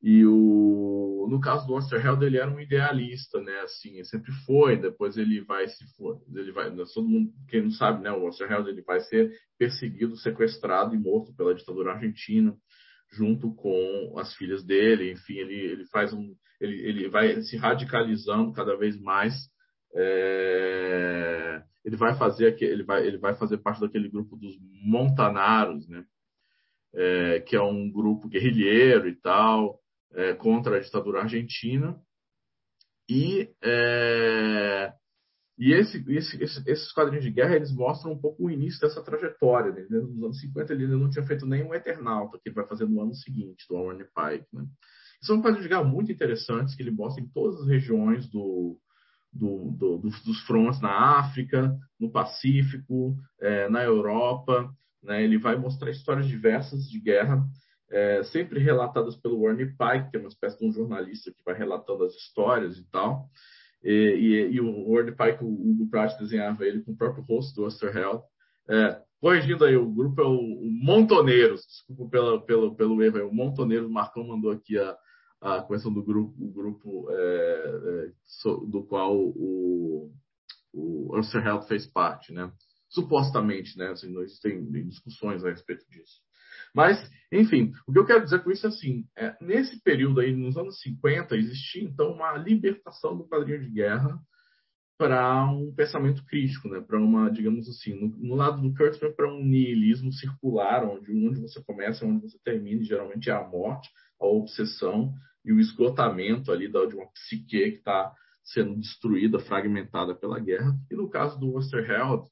E 0.01 0.25
o, 0.25 1.27
no 1.29 1.39
caso 1.39 1.65
do 1.65 1.75
Osterheld, 1.75 2.25
ele 2.25 2.37
era 2.37 2.51
um 2.51 2.59
idealista, 2.59 3.39
né? 3.39 3.61
Assim, 3.61 4.03
sempre 4.03 4.33
foi. 4.45 4.75
Depois 4.75 5.15
ele 5.15 5.39
vai 5.41 5.65
se 5.67 5.85
for, 5.95 6.21
ele 6.35 6.51
vai. 6.51 6.69
Todo 6.93 7.07
mundo, 7.07 7.31
quem 7.47 7.63
não 7.63 7.71
sabe, 7.71 8.03
né? 8.03 8.11
O 8.11 8.25
Osterheld 8.27 8.69
ele 8.69 8.81
vai 8.81 8.99
ser 8.99 9.31
perseguido, 9.57 10.17
sequestrado 10.17 10.93
e 10.93 10.99
morto 10.99 11.33
pela 11.35 11.55
ditadura 11.55 11.93
argentina, 11.93 12.53
junto 13.13 13.55
com 13.55 14.15
as 14.17 14.33
filhas 14.35 14.61
dele. 14.65 15.13
Enfim, 15.13 15.35
ele, 15.35 15.55
ele 15.55 15.85
faz 15.85 16.11
um, 16.11 16.35
ele, 16.59 16.81
ele 16.85 17.09
vai 17.09 17.41
se 17.41 17.55
radicalizando 17.55 18.51
cada 18.51 18.75
vez 18.75 18.99
mais. 18.99 19.33
É, 19.95 21.63
ele 21.85 21.95
vai 21.95 22.15
fazer 22.17 22.55
ele 22.61 22.83
vai 22.83 23.05
ele 23.05 23.17
vai 23.17 23.35
fazer 23.35 23.57
parte 23.57 23.81
daquele 23.81 24.09
grupo 24.09 24.35
dos 24.35 24.55
Montanaros, 24.83 25.87
né? 25.87 26.05
É, 26.95 27.39
que 27.41 27.55
é 27.55 27.61
um 27.61 27.91
grupo 27.91 28.27
guerrilheiro 28.27 29.07
e 29.07 29.15
tal 29.15 29.79
é, 30.13 30.33
contra 30.33 30.77
a 30.77 30.79
ditadura 30.79 31.21
argentina. 31.21 31.99
E, 33.09 33.49
é, 33.61 34.93
e 35.57 35.73
esse, 35.73 36.03
esse, 36.11 36.41
esse, 36.41 36.63
esses 36.69 36.91
quadrinhos 36.93 37.25
de 37.25 37.31
guerra 37.31 37.55
eles 37.55 37.73
mostram 37.73 38.13
um 38.13 38.19
pouco 38.19 38.45
o 38.45 38.51
início 38.51 38.79
dessa 38.79 39.03
trajetória. 39.03 39.71
Né? 39.71 39.85
Nos 39.89 40.23
anos 40.23 40.39
50 40.39 40.73
ele 40.73 40.85
ainda 40.85 40.97
não 40.97 41.09
tinha 41.09 41.25
feito 41.25 41.45
nenhum 41.45 41.73
Eternauta, 41.73 42.39
que 42.39 42.49
ele 42.49 42.55
vai 42.55 42.67
fazer 42.67 42.85
no 42.85 43.01
ano 43.01 43.13
seguinte, 43.13 43.65
do 43.69 43.75
Warren 43.75 43.97
Pike. 43.97 44.47
Né? 44.53 44.65
São 45.21 45.41
quadrinhos 45.41 45.63
de 45.63 45.69
guerra 45.69 45.83
muito 45.83 46.11
interessantes 46.11 46.75
que 46.75 46.83
ele 46.83 46.91
mostra 46.91 47.23
em 47.23 47.27
todas 47.27 47.61
as 47.61 47.67
regiões 47.67 48.29
do, 48.29 48.79
do, 49.33 49.71
do, 49.71 49.97
dos, 49.97 50.39
fronts 50.45 50.79
na 50.79 51.19
África, 51.19 51.75
no 51.99 52.11
Pacífico, 52.11 53.15
é, 53.41 53.67
na 53.69 53.83
Europa. 53.83 54.69
Né? 55.01 55.23
Ele 55.23 55.37
vai 55.37 55.55
mostrar 55.55 55.89
histórias 55.89 56.27
diversas 56.27 56.89
de 56.89 56.99
guerra, 56.99 57.43
é, 57.89 58.23
sempre 58.23 58.59
relatadas 58.59 59.15
pelo 59.15 59.41
Warren 59.41 59.67
Pike, 59.67 60.11
que 60.11 60.17
é 60.17 60.19
uma 60.19 60.29
espécie 60.29 60.57
de 60.59 60.65
um 60.65 60.71
jornalista 60.71 61.31
que 61.31 61.43
vai 61.45 61.55
relatando 61.55 62.03
as 62.03 62.13
histórias 62.13 62.77
e 62.77 62.83
tal. 62.89 63.27
E, 63.83 63.91
e, 63.91 64.55
e 64.55 64.61
o 64.61 64.93
Warren 64.93 65.13
Pike, 65.13 65.43
o 65.43 65.47
Hugo 65.47 65.89
Pratt 65.89 66.17
desenhava 66.19 66.65
ele 66.65 66.81
com 66.81 66.91
o 66.91 66.97
próprio 66.97 67.23
rosto 67.23 67.55
do 67.55 67.65
Osterheld. 67.65 68.21
É, 68.69 69.01
corrigindo 69.19 69.65
aí, 69.65 69.75
o 69.75 69.91
grupo 69.91 70.21
é 70.21 70.25
o, 70.25 70.37
o 70.37 70.69
Montoneiros, 70.71 71.65
desculpa 71.65 72.41
pelo, 72.45 72.75
pelo 72.75 73.03
erro, 73.03 73.17
é 73.17 73.23
o 73.23 73.33
Montoneiros, 73.33 73.89
o 73.89 73.93
Marcão 73.93 74.25
mandou 74.25 74.51
aqui 74.51 74.77
a, 74.77 74.97
a 75.43 75.61
questão 75.61 75.93
do 75.93 76.01
grupo, 76.01 76.33
o 76.41 76.51
grupo 76.51 77.07
é, 77.11 77.15
é, 77.15 78.11
so, 78.23 78.65
do 78.65 78.83
qual 78.85 79.13
o, 79.13 80.09
o 80.73 81.17
Osterheld 81.17 81.67
fez 81.67 81.85
parte, 81.85 82.31
né? 82.31 82.49
Supostamente, 82.87 83.77
né? 83.77 83.89
Assim, 83.89 84.09
não 84.09 84.21
existem 84.21 84.65
discussões 84.87 85.43
a 85.43 85.49
respeito 85.49 85.85
disso. 85.89 86.21
Mas, 86.73 86.97
enfim, 87.29 87.73
o 87.85 87.91
que 87.91 87.99
eu 87.99 88.05
quero 88.05 88.23
dizer 88.23 88.41
com 88.41 88.51
isso 88.51 88.65
é 88.65 88.69
assim, 88.69 89.05
é, 89.17 89.35
nesse 89.41 89.81
período 89.83 90.21
aí, 90.21 90.33
nos 90.33 90.55
anos 90.55 90.79
50, 90.81 91.35
existia 91.35 91.83
então 91.83 92.13
uma 92.13 92.37
libertação 92.37 93.17
do 93.17 93.27
quadrinho 93.27 93.61
de 93.61 93.69
guerra 93.69 94.17
para 94.97 95.45
um 95.51 95.73
pensamento 95.75 96.23
crítico, 96.25 96.69
né? 96.69 96.79
Para 96.79 96.99
uma, 96.99 97.29
digamos 97.29 97.67
assim, 97.67 97.93
no, 97.99 98.07
no 98.15 98.35
lado 98.35 98.61
do 98.61 98.73
Kurtzman 98.73 99.13
para 99.13 99.29
um 99.29 99.43
niilismo 99.43 100.13
circular, 100.13 100.85
onde 100.85 101.11
onde 101.11 101.41
você 101.41 101.61
começa, 101.63 102.05
onde 102.05 102.21
você 102.21 102.39
termina, 102.45 102.81
e 102.81 102.85
geralmente 102.85 103.29
é 103.29 103.33
a 103.33 103.45
morte, 103.45 103.89
a 104.21 104.25
obsessão 104.25 105.13
e 105.45 105.51
o 105.51 105.59
esgotamento 105.59 106.51
ali 106.51 106.67
de 106.69 106.95
uma 106.95 107.11
psique 107.11 107.45
que 107.45 107.77
está 107.77 108.13
sendo 108.43 108.75
destruída, 108.75 109.39
fragmentada 109.39 110.13
pela 110.13 110.39
guerra. 110.39 110.75
E 110.91 110.95
no 110.95 111.09
caso 111.09 111.39
do 111.39 111.55
Osterheld, 111.55 112.27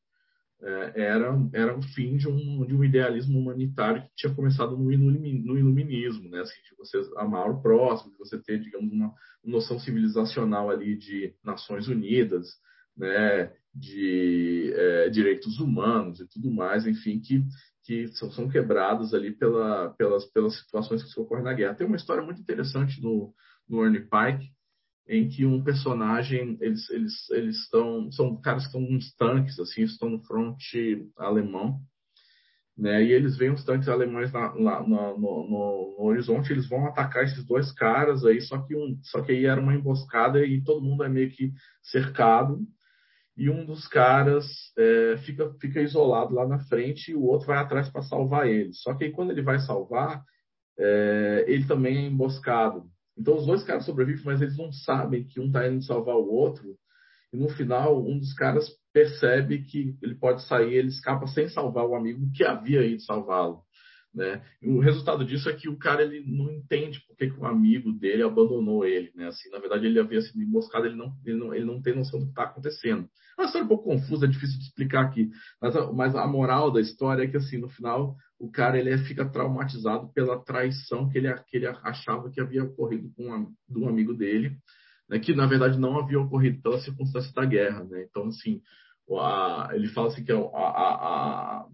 é, 0.62 1.02
era, 1.02 1.50
era 1.54 1.78
o 1.78 1.82
fim 1.82 2.18
de 2.18 2.28
um, 2.28 2.66
de 2.66 2.76
um 2.76 2.84
idealismo 2.84 3.40
humanitário 3.40 4.04
que 4.04 4.10
tinha 4.16 4.36
começado 4.36 4.78
no, 4.78 4.84
no 4.84 5.58
iluminismo, 5.58 6.30
né? 6.30 6.42
Assim, 6.42 6.62
de 6.70 6.76
você 6.78 7.02
amar 7.18 7.50
o 7.50 7.62
próximo, 7.62 8.12
de 8.12 8.18
você 8.18 8.38
ter, 8.38 8.60
digamos, 8.60 8.92
uma, 8.92 9.08
uma 9.44 9.54
noção 9.54 9.80
civilizacional 9.80 10.70
ali 10.70 10.96
de 10.96 11.34
Nações 11.44 11.88
Unidas, 11.88 12.48
né? 12.96 13.52
de 13.74 14.74
é, 14.76 15.10
direitos 15.10 15.60
humanos 15.60 16.20
e 16.20 16.28
tudo 16.28 16.52
mais, 16.52 16.86
enfim, 16.86 17.20
que, 17.20 17.44
que 17.84 18.08
são, 18.10 18.32
são 18.32 18.49
quebrados 18.49 19.14
ali 19.14 19.32
pela, 19.32 19.90
pelas, 19.98 20.26
pelas 20.26 20.58
situações 20.60 21.03
que 21.03 21.20
ocorrem 21.20 21.44
na 21.44 21.53
guerra. 21.53 21.76
Tem 21.76 21.88
uma 21.88 21.95
história 21.95 22.24
muito 22.24 22.41
interessante 22.41 23.02
no, 23.02 23.34
no 23.68 23.84
Ernie 23.84 24.02
Pike, 24.02 24.52
em 25.08 25.28
que 25.28 25.45
um 25.45 25.64
personagem, 25.64 26.58
eles, 26.62 26.90
eles, 26.90 27.30
eles 27.32 27.58
estão, 27.58 28.12
são 28.12 28.40
caras 28.40 28.64
que 28.64 28.68
estão 28.68 28.82
nos 28.82 29.14
tanques, 29.16 29.60
assim, 29.60 29.82
estão 29.82 30.10
no 30.10 30.24
fronte 30.24 31.08
alemão, 31.18 31.82
né? 32.78 33.03
E 33.03 33.12
eles 33.12 33.38
veem 33.38 33.52
os 33.52 33.64
tanques 33.66 33.90
alemães 33.90 34.32
lá, 34.32 34.53
lá 34.53 34.82
no, 34.82 35.18
no, 35.18 35.95
no, 35.98 36.06
horizonte, 36.06 36.52
eles 36.52 36.68
vão 36.70 36.86
atacar 36.88 37.24
esses 37.24 37.44
dois 37.45 37.72
caras 37.72 38.24
aí, 38.26 38.41
só 38.41 38.60
que 38.60 38.76
um, 38.76 38.98
só 39.03 39.22
que 39.22 39.32
aí 39.32 39.45
era 39.45 39.60
uma 39.60 39.76
emboscada 39.76 40.44
e 40.45 40.64
todo 40.64 40.84
mundo 40.84 41.03
é 41.03 41.10
meio 41.10 41.30
que 41.32 41.52
cercado 41.84 42.60
e 43.38 43.49
um 43.49 43.66
dos 43.66 43.88
caras 43.88 44.45
é, 44.78 45.18
fica, 45.26 45.53
fica 45.60 45.82
isolado 45.82 46.34
lá 46.34 46.48
na 46.48 46.60
frente 46.66 47.12
e 47.12 47.16
o 47.16 47.24
outro 47.24 47.48
vai 47.48 47.58
atrás 47.58 47.90
para 47.90 48.02
salvar 48.02 48.48
ele. 48.48 48.74
Só 48.74 48.94
que 48.94 49.06
aí 49.06 49.12
quando 49.12 49.32
ele 49.32 49.41
vai 49.41 49.60
salvar, 49.60 50.24
é, 50.78 51.45
ele 51.48 51.66
também 51.66 51.98
é 51.98 52.08
emboscado. 52.08 52.84
Então 53.18 53.38
os 53.38 53.45
dois 53.45 53.64
caras 53.64 53.86
sobrevivem, 53.86 54.24
mas 54.26 54.41
eles 54.41 54.58
não 54.58 54.72
sabem 54.72 55.24
que 55.26 55.40
um 55.40 55.48
está 55.48 55.68
indo 55.68 55.84
salvar 55.84 56.16
o 56.16 56.30
outro. 56.32 56.76
E 57.34 57.38
no 57.38 57.49
final, 57.49 58.03
um 58.03 58.18
dos 58.20 58.34
caras 58.34 58.68
percebe 58.94 59.64
que 59.64 59.95
ele 60.02 60.16
pode 60.16 60.44
sair, 60.44 60.74
ele 60.74 60.90
escapa 60.90 61.26
sem 61.28 61.48
salvar 61.48 61.86
o 61.86 61.95
amigo 61.95 62.30
que 62.36 62.44
havia 62.44 62.86
ido 62.86 63.02
salvá-lo. 63.02 63.64
Né? 64.14 64.44
o 64.62 64.80
resultado 64.80 65.24
disso 65.24 65.50
é 65.50 65.54
que 65.54 65.70
o 65.70 65.78
cara 65.78 66.04
ele 66.04 66.22
não 66.28 66.52
entende 66.52 67.02
porque 67.08 67.30
que 67.30 67.40
o 67.40 67.46
amigo 67.46 67.94
dele 67.94 68.24
abandonou 68.24 68.86
ele. 68.86 69.10
Né? 69.16 69.28
Assim, 69.28 69.50
na 69.50 69.60
verdade, 69.60 69.86
ele 69.86 70.00
havia 70.00 70.22
sido 70.22 70.42
emboscado, 70.42 70.86
ele 70.86 70.98
não, 70.98 71.16
ele 71.26 71.38
não, 71.38 71.54
ele 71.54 71.66
não 71.66 71.82
tem 71.82 71.96
noção 71.96 72.20
do 72.20 72.26
que 72.26 72.32
está 72.32 72.44
acontecendo. 72.44 73.08
É 73.38 73.42
uma 73.42 73.46
história 73.46 73.66
um 73.66 73.70
pouco 73.70 73.86
confusa, 73.86 74.26
é 74.26 74.30
difícil 74.30 74.60
de 74.60 74.66
explicar 74.66 75.06
aqui. 75.06 75.30
Mas 75.62 75.76
a, 75.76 75.92
mas 75.94 76.16
a 76.16 76.28
moral 76.28 76.72
da 76.72 76.82
história 76.82 77.24
é 77.24 77.28
que, 77.28 77.38
assim, 77.38 77.58
no 77.58 77.70
final, 77.70 78.18
o 78.38 78.52
cara 78.52 78.78
ele 78.78 78.98
fica 79.06 79.24
traumatizado 79.24 80.12
pela 80.14 80.44
traição 80.44 81.08
que 81.08 81.18
ele, 81.18 81.34
que 81.48 81.58
ele 81.58 81.68
achava 81.68 82.30
que 82.30 82.42
havia 82.42 82.64
ocorrido 82.66 83.10
com 83.16 83.32
um, 83.32 83.54
um 83.78 83.88
amigo 83.88 84.14
dele, 84.14 84.58
né? 85.08 85.20
que 85.20 85.34
na 85.34 85.46
verdade 85.46 85.80
não 85.80 85.98
havia 85.98 86.20
ocorrido 86.20 86.62
pela 86.62 86.80
circunstância 86.80 87.32
da 87.34 87.46
guerra. 87.46 87.84
Né? 87.86 88.06
Então, 88.10 88.26
assim, 88.28 88.62
a, 89.20 89.70
ele 89.74 89.88
fala 89.90 90.08
assim 90.08 90.24
que 90.24 90.32
a, 90.32 90.38
a, 90.38 91.66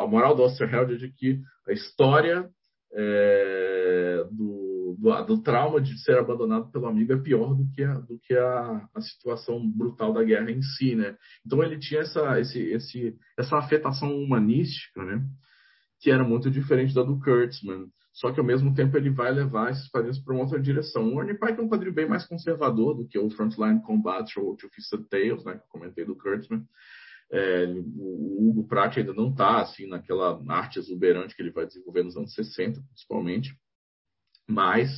a, 0.00 0.06
moral 0.06 0.34
do 0.34 0.42
Osterheld 0.42 0.94
é 0.94 0.96
de 0.96 1.12
que 1.12 1.40
a 1.66 1.72
história 1.72 2.48
é, 2.92 4.24
do, 4.30 4.96
do, 4.98 5.24
do, 5.24 5.42
trauma 5.42 5.80
de 5.80 5.98
ser 6.02 6.18
abandonado 6.18 6.70
pelo 6.70 6.86
amigo 6.86 7.12
é 7.12 7.16
pior 7.16 7.54
do 7.54 7.68
que 7.70 7.82
a, 7.82 7.94
do 7.94 8.18
que 8.20 8.34
a, 8.34 8.88
a 8.94 9.00
situação 9.00 9.60
brutal 9.68 10.12
da 10.12 10.22
guerra 10.22 10.50
em 10.50 10.62
si, 10.62 10.94
né? 10.94 11.16
Então 11.44 11.62
ele 11.62 11.78
tinha 11.78 12.00
essa, 12.00 12.38
esse, 12.40 12.60
esse, 12.60 13.16
essa 13.38 13.56
afetação 13.56 14.14
humanística, 14.16 15.02
né? 15.04 15.24
Que 16.00 16.10
era 16.10 16.22
muito 16.22 16.50
diferente 16.50 16.94
da 16.94 17.02
do 17.02 17.18
Kurtzman. 17.18 17.86
Só 18.14 18.30
que 18.30 18.38
ao 18.38 18.46
mesmo 18.46 18.72
tempo 18.72 18.96
ele 18.96 19.10
vai 19.10 19.32
levar 19.32 19.72
esses 19.72 19.88
quadrinhos 19.88 20.20
para 20.20 20.32
uma 20.32 20.44
outra 20.44 20.60
direção. 20.60 21.08
O 21.08 21.16
Warren 21.16 21.36
Pike 21.36 21.58
é 21.58 21.62
um 21.62 21.68
quadrinho 21.68 21.92
bem 21.92 22.08
mais 22.08 22.24
conservador 22.24 22.94
do 22.94 23.08
que 23.08 23.18
o 23.18 23.28
Frontline 23.28 23.82
Combat 23.82 24.38
ou 24.38 24.52
o 24.52 24.56
Two 24.56 24.70
Fisted 24.70 25.04
Tales, 25.10 25.44
né, 25.44 25.54
que 25.54 25.64
eu 25.64 25.68
comentei 25.68 26.04
do 26.04 26.14
Kurtzman. 26.14 26.64
É, 27.32 27.64
o 27.96 28.50
Hugo 28.50 28.68
Pratt 28.68 28.98
ainda 28.98 29.12
não 29.12 29.30
está 29.30 29.60
assim 29.60 29.88
naquela 29.88 30.40
arte 30.48 30.78
exuberante 30.78 31.34
que 31.34 31.42
ele 31.42 31.50
vai 31.50 31.66
desenvolver 31.66 32.04
nos 32.04 32.16
anos 32.16 32.32
60, 32.34 32.80
principalmente. 32.82 33.52
Mas 34.48 34.90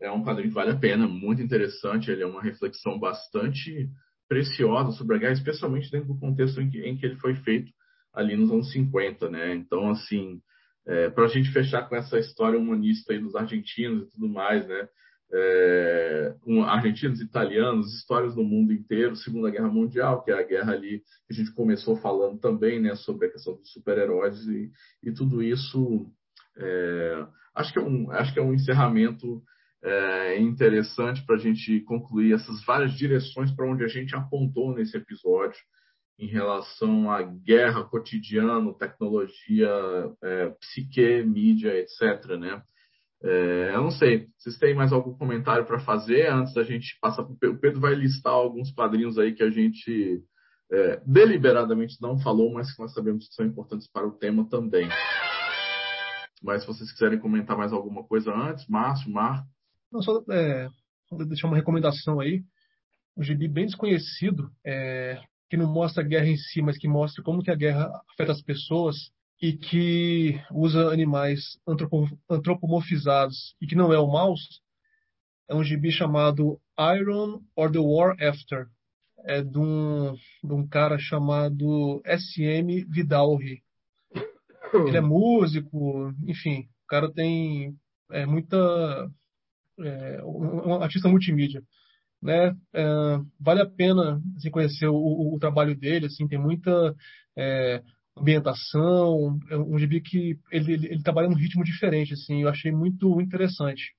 é 0.00 0.08
um 0.12 0.22
quadrinho 0.22 0.50
que 0.50 0.54
vale 0.54 0.70
a 0.70 0.78
pena, 0.78 1.08
muito 1.08 1.42
interessante. 1.42 2.12
Ele 2.12 2.22
é 2.22 2.26
uma 2.26 2.42
reflexão 2.42 2.96
bastante 2.96 3.90
preciosa 4.28 4.92
sobre 4.92 5.16
a 5.16 5.18
guerra, 5.18 5.32
especialmente 5.32 5.90
dentro 5.90 6.14
do 6.14 6.20
contexto 6.20 6.60
em 6.60 6.70
que, 6.70 6.78
em 6.80 6.96
que 6.96 7.06
ele 7.06 7.16
foi 7.16 7.34
feito 7.34 7.72
ali 8.12 8.36
nos 8.36 8.52
anos 8.52 8.70
50, 8.70 9.28
né? 9.30 9.52
Então, 9.54 9.90
assim, 9.90 10.40
é, 10.86 11.10
para 11.10 11.24
a 11.24 11.28
gente 11.28 11.52
fechar 11.52 11.88
com 11.88 11.96
essa 11.96 12.18
história 12.18 12.58
humanista 12.58 13.12
aí 13.12 13.18
dos 13.18 13.34
argentinos 13.34 14.04
e 14.04 14.10
tudo 14.10 14.28
mais, 14.28 14.66
né? 14.66 14.88
É, 15.34 16.34
um, 16.46 16.62
argentinos, 16.62 17.20
italianos, 17.20 17.94
histórias 17.94 18.34
do 18.34 18.44
mundo 18.44 18.70
inteiro, 18.70 19.16
Segunda 19.16 19.50
Guerra 19.50 19.68
Mundial, 19.68 20.22
que 20.22 20.30
é 20.30 20.34
a 20.34 20.42
guerra 20.42 20.72
ali 20.72 20.98
que 21.26 21.32
a 21.32 21.34
gente 21.34 21.54
começou 21.54 21.96
falando 21.96 22.38
também, 22.38 22.78
né, 22.78 22.94
sobre 22.96 23.26
a 23.26 23.30
questão 23.30 23.54
dos 23.54 23.72
super-heróis 23.72 24.46
e, 24.46 24.70
e, 25.02 25.10
tudo 25.10 25.42
isso. 25.42 26.06
É, 26.58 27.26
acho 27.54 27.72
que 27.72 27.78
é 27.78 27.82
um, 27.82 28.10
acho 28.10 28.34
que 28.34 28.40
é 28.40 28.42
um 28.42 28.52
encerramento 28.52 29.42
é, 29.82 30.38
interessante 30.38 31.24
para 31.24 31.36
a 31.36 31.38
gente 31.38 31.80
concluir 31.80 32.34
essas 32.34 32.62
várias 32.66 32.92
direções 32.92 33.50
para 33.50 33.66
onde 33.66 33.84
a 33.84 33.88
gente 33.88 34.14
apontou 34.14 34.74
nesse 34.74 34.98
episódio 34.98 35.58
em 36.22 36.26
relação 36.26 37.10
à 37.10 37.20
guerra 37.20 37.82
cotidiana, 37.82 38.72
tecnologia, 38.74 39.68
é, 40.22 40.50
psique, 40.50 41.24
mídia, 41.24 41.76
etc. 41.76 42.38
Né? 42.38 42.62
É, 43.24 43.72
eu 43.74 43.82
não 43.82 43.90
sei, 43.90 44.28
vocês 44.38 44.56
têm 44.56 44.72
mais 44.72 44.92
algum 44.92 45.12
comentário 45.14 45.66
para 45.66 45.80
fazer 45.80 46.28
antes 46.28 46.54
da 46.54 46.62
gente 46.62 46.96
passar 47.00 47.24
para 47.24 47.32
o 47.32 47.36
Pedro? 47.36 47.56
O 47.56 47.60
Pedro 47.60 47.80
vai 47.80 47.94
listar 47.96 48.32
alguns 48.32 48.70
quadrinhos 48.70 49.18
aí 49.18 49.34
que 49.34 49.42
a 49.42 49.50
gente 49.50 50.22
é, 50.70 51.02
deliberadamente 51.04 52.00
não 52.00 52.16
falou, 52.20 52.52
mas 52.52 52.72
que 52.72 52.80
nós 52.80 52.94
sabemos 52.94 53.26
que 53.26 53.34
são 53.34 53.44
importantes 53.44 53.88
para 53.90 54.06
o 54.06 54.12
tema 54.12 54.48
também. 54.48 54.88
Mas 56.40 56.62
se 56.62 56.68
vocês 56.68 56.92
quiserem 56.92 57.18
comentar 57.18 57.56
mais 57.56 57.72
alguma 57.72 58.04
coisa 58.04 58.32
antes, 58.32 58.64
Márcio, 58.68 59.10
Marco. 59.10 59.48
Não, 59.90 60.00
só 60.00 60.22
é, 60.30 60.68
deixar 61.26 61.48
uma 61.48 61.56
recomendação 61.56 62.20
aí. 62.20 62.44
Um 63.16 63.24
gibi 63.24 63.48
bem 63.48 63.66
desconhecido, 63.66 64.50
é, 64.64 65.20
que 65.52 65.56
não 65.58 65.70
mostra 65.70 66.02
a 66.02 66.06
guerra 66.06 66.28
em 66.28 66.36
si, 66.38 66.62
mas 66.62 66.78
que 66.78 66.88
mostra 66.88 67.22
como 67.22 67.42
que 67.42 67.50
a 67.50 67.54
guerra 67.54 67.92
afeta 68.10 68.32
as 68.32 68.40
pessoas 68.40 68.96
e 69.38 69.52
que 69.52 70.40
usa 70.50 70.90
animais 70.90 71.58
antropomorfizados 72.26 73.54
e 73.60 73.66
que 73.66 73.74
não 73.74 73.92
é 73.92 73.98
o 73.98 74.06
mouse, 74.06 74.62
é 75.50 75.54
um 75.54 75.62
gibi 75.62 75.92
chamado 75.92 76.58
Iron 76.96 77.42
or 77.54 77.70
the 77.70 77.78
War 77.78 78.16
After. 78.18 78.66
É 79.26 79.42
de 79.42 79.58
um, 79.58 80.14
de 80.42 80.54
um 80.54 80.66
cara 80.66 80.98
chamado 80.98 82.00
S.M. 82.06 82.86
Vidalri. 82.86 83.62
Ele 84.72 84.96
é 84.96 85.02
músico, 85.02 86.14
enfim, 86.26 86.66
o 86.82 86.86
cara 86.88 87.12
tem 87.12 87.76
é, 88.10 88.24
muita. 88.24 88.56
É, 89.78 90.24
um, 90.24 90.82
artista 90.82 91.10
multimídia. 91.10 91.62
Né? 92.22 92.54
É, 92.72 92.84
vale 93.40 93.62
a 93.62 93.66
pena 93.66 94.22
assim, 94.36 94.50
conhecer 94.50 94.86
o, 94.86 94.94
o, 94.94 95.34
o, 95.34 95.38
trabalho 95.38 95.74
dele, 95.76 96.06
assim, 96.06 96.28
tem 96.28 96.38
muita 96.38 96.94
é, 97.36 97.82
ambientação, 98.16 99.38
é 99.50 99.56
um 99.56 99.78
gibi 99.78 100.00
que 100.00 100.38
ele, 100.50 100.72
ele, 100.74 100.86
ele, 100.86 101.02
trabalha 101.02 101.28
num 101.28 101.36
ritmo 101.36 101.64
diferente, 101.64 102.14
assim, 102.14 102.42
eu 102.42 102.48
achei 102.48 102.70
muito 102.70 103.20
interessante. 103.20 103.92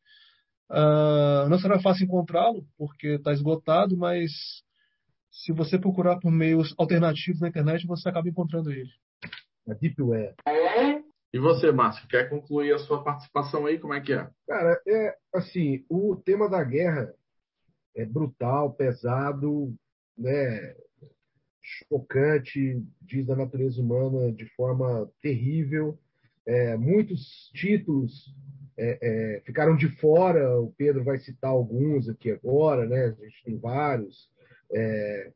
Uh, 0.72 1.48
não 1.50 1.60
será 1.60 1.80
fácil 1.80 2.06
encontrá-lo, 2.06 2.66
porque 2.78 3.10
está 3.10 3.32
esgotado, 3.34 3.98
mas 3.98 4.32
se 5.30 5.52
você 5.52 5.78
procurar 5.78 6.20
por 6.20 6.32
meios 6.32 6.74
alternativos 6.78 7.42
na 7.42 7.50
internet, 7.50 7.86
você 7.86 8.10
acaba 8.10 8.30
encontrando 8.30 8.72
ele. 8.72 8.90
A 9.68 9.74
Deep 9.74 10.02
Web. 10.02 10.36
E 11.34 11.40
você, 11.40 11.72
Márcio, 11.72 12.08
quer 12.08 12.30
concluir 12.30 12.74
a 12.74 12.78
sua 12.78 13.04
participação 13.04 13.66
aí? 13.66 13.80
Como 13.80 13.94
é 13.94 14.02
que 14.02 14.14
é? 14.14 14.30
Cara, 14.48 14.80
é 14.88 15.16
assim, 15.34 15.84
o 15.90 16.16
tema 16.16 16.48
da 16.48 16.64
guerra 16.64 17.14
é 17.96 18.06
brutal, 18.06 18.74
pesado, 18.74 19.74
né? 20.18 20.76
chocante, 21.64 22.84
diz 23.02 23.26
da 23.26 23.36
natureza 23.36 23.82
humana 23.82 24.32
de 24.32 24.46
forma 24.56 25.10
terrível. 25.22 25.98
É, 26.46 26.76
muitos 26.76 27.50
títulos 27.54 28.36
é, 28.78 29.00
é, 29.02 29.42
ficaram 29.42 29.76
de 29.76 29.88
fora, 29.98 30.60
o 30.60 30.74
Pedro 30.74 31.04
vai 31.04 31.20
citar 31.20 31.52
alguns 31.52 32.10
aqui 32.10 32.32
agora, 32.32 32.86
né? 32.86 33.06
a 33.06 33.24
gente 33.24 33.44
tem 33.46 33.58
vários. 33.58 34.30
É, 34.72 35.32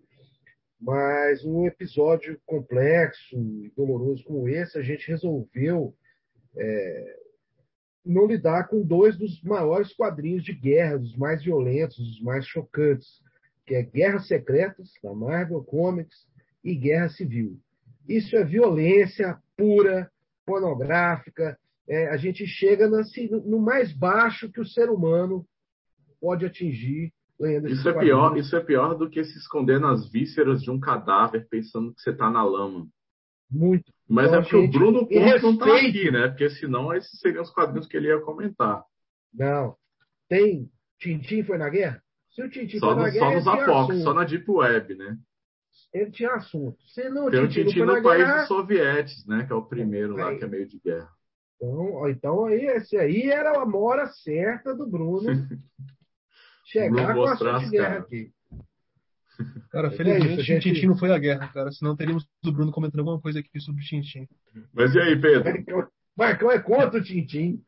mas 0.79 1.45
um 1.45 1.65
episódio 1.65 2.39
complexo 2.45 3.35
e 3.35 3.71
doloroso 3.75 4.23
como 4.23 4.47
esse, 4.49 4.77
a 4.77 4.81
gente 4.81 5.07
resolveu 5.07 5.95
é, 6.55 7.19
não 8.05 8.25
lidar 8.25 8.67
com 8.67 8.81
dois 8.81 9.17
dos 9.17 9.41
maiores 9.41 9.93
quadrinhos 9.93 10.43
de 10.43 10.53
guerra, 10.53 10.97
dos 10.97 11.15
mais 11.15 11.43
violentos, 11.43 11.97
dos 11.97 12.21
mais 12.21 12.45
chocantes, 12.45 13.21
que 13.65 13.75
é 13.75 13.83
Guerras 13.83 14.27
Secretas, 14.27 14.91
da 15.03 15.13
Marvel 15.13 15.63
Comics, 15.63 16.27
e 16.63 16.73
Guerra 16.75 17.09
Civil. 17.09 17.59
Isso 18.07 18.35
é 18.35 18.43
violência 18.43 19.37
pura, 19.57 20.09
pornográfica. 20.45 21.57
É, 21.87 22.09
a 22.09 22.17
gente 22.17 22.45
chega 22.45 22.87
no, 22.87 22.97
assim, 22.97 23.27
no 23.29 23.59
mais 23.59 23.91
baixo 23.91 24.51
que 24.51 24.61
o 24.61 24.65
ser 24.65 24.89
humano 24.89 25.45
pode 26.19 26.45
atingir 26.45 27.13
lendo 27.39 27.67
isso 27.67 27.87
é 27.87 27.93
pior 27.93 28.37
Isso 28.37 28.55
é 28.55 28.59
pior 28.59 28.95
do 28.95 29.09
que 29.09 29.23
se 29.23 29.37
esconder 29.37 29.79
nas 29.79 30.09
vísceras 30.09 30.61
de 30.61 30.71
um 30.71 30.79
cadáver 30.79 31.47
pensando 31.49 31.93
que 31.93 32.01
você 32.01 32.09
está 32.09 32.29
na 32.29 32.43
lama. 32.43 32.87
Muito. 33.49 33.91
Mas 34.09 34.31
é 34.31 34.41
porque 34.41 34.55
o 34.55 34.69
Bruno 34.69 35.07
Ponce 35.07 35.43
não 35.43 35.51
está 35.51 35.75
aqui, 35.75 36.11
né? 36.11 36.27
Porque 36.29 36.49
senão 36.51 36.93
esses 36.93 37.19
seriam 37.19 37.43
os 37.43 37.51
quadrinhos 37.51 37.87
que 37.87 37.97
ele 37.97 38.07
ia 38.07 38.21
comentar. 38.21 38.83
Não. 39.33 39.75
Tem. 40.29 40.69
Tintim 40.99 41.43
foi 41.43 41.57
na 41.57 41.69
guerra? 41.69 42.01
Se 42.31 42.41
o 42.41 42.49
Tintim 42.49 42.79
foi 42.79 42.95
no, 42.95 43.01
na 43.01 43.09
guerra. 43.09 43.41
Só 43.41 43.55
nos 43.55 43.61
Apox, 43.61 44.03
só 44.03 44.13
na 44.13 44.23
Deep 44.23 44.49
Web, 44.49 44.95
né? 44.95 45.17
Ele 45.93 46.11
tinha 46.11 46.31
assunto. 46.31 46.77
Se 46.87 47.09
não, 47.09 47.29
Tem 47.29 47.43
o 47.43 47.49
Tintim 47.49 47.81
no 47.81 48.01
país 48.01 48.23
guerra... 48.23 48.39
dos 48.39 48.47
sovietes, 48.47 49.25
né? 49.27 49.45
Que 49.45 49.53
é 49.53 49.55
o 49.55 49.65
primeiro 49.65 50.15
lá 50.15 50.35
que 50.35 50.43
é 50.43 50.47
meio 50.47 50.67
de 50.67 50.79
guerra. 50.79 51.09
Então, 51.55 52.09
então 52.09 52.45
aí, 52.45 52.65
esse 52.67 52.97
aí 52.97 53.29
era 53.29 53.59
a 53.61 53.65
mora 53.65 54.07
certa 54.07 54.75
do 54.75 54.87
Bruno 54.87 55.27
chegar 56.65 57.13
com 57.13 57.25
a 57.25 57.59
de 57.59 57.69
guerra 57.69 57.97
aqui. 57.99 58.31
Cara, 59.71 59.91
felizmente 59.91 60.27
é 60.27 60.33
isso, 60.33 60.43
gente... 60.43 60.63
Tintin 60.63 60.87
não 60.87 60.97
foi 60.97 61.11
a 61.11 61.17
guerra, 61.17 61.47
cara. 61.49 61.71
Senão 61.71 61.95
teríamos 61.95 62.25
o 62.45 62.51
Bruno 62.51 62.71
comentando 62.71 62.99
alguma 62.99 63.21
coisa 63.21 63.39
aqui 63.39 63.59
sobre 63.59 63.83
Tintin. 63.83 64.27
Mas 64.73 64.95
e 64.95 64.99
aí, 64.99 65.19
Pedro? 65.19 65.87
Marcão 66.17 66.51
é 66.51 66.59
contra 66.59 66.99
o 66.99 67.03
Tintin. 67.03 67.61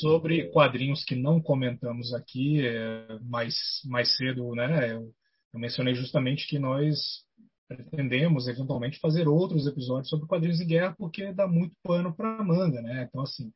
sobre 0.00 0.50
quadrinhos 0.50 1.04
que 1.04 1.14
não 1.14 1.40
comentamos 1.40 2.14
aqui, 2.14 2.66
é, 2.66 3.18
mais, 3.22 3.54
mais 3.84 4.16
cedo, 4.16 4.54
né? 4.54 4.92
Eu, 4.92 5.12
eu 5.52 5.60
mencionei 5.60 5.94
justamente 5.94 6.46
que 6.46 6.58
nós 6.58 7.24
pretendemos 7.68 8.48
eventualmente 8.48 9.00
fazer 9.00 9.28
outros 9.28 9.66
episódios 9.66 10.08
sobre 10.08 10.26
quadrinhos 10.26 10.58
de 10.58 10.64
guerra, 10.64 10.94
porque 10.98 11.32
dá 11.32 11.46
muito 11.46 11.74
pano 11.82 12.14
para 12.14 12.42
manga, 12.42 12.80
né? 12.80 13.06
Então, 13.08 13.22
assim, 13.22 13.52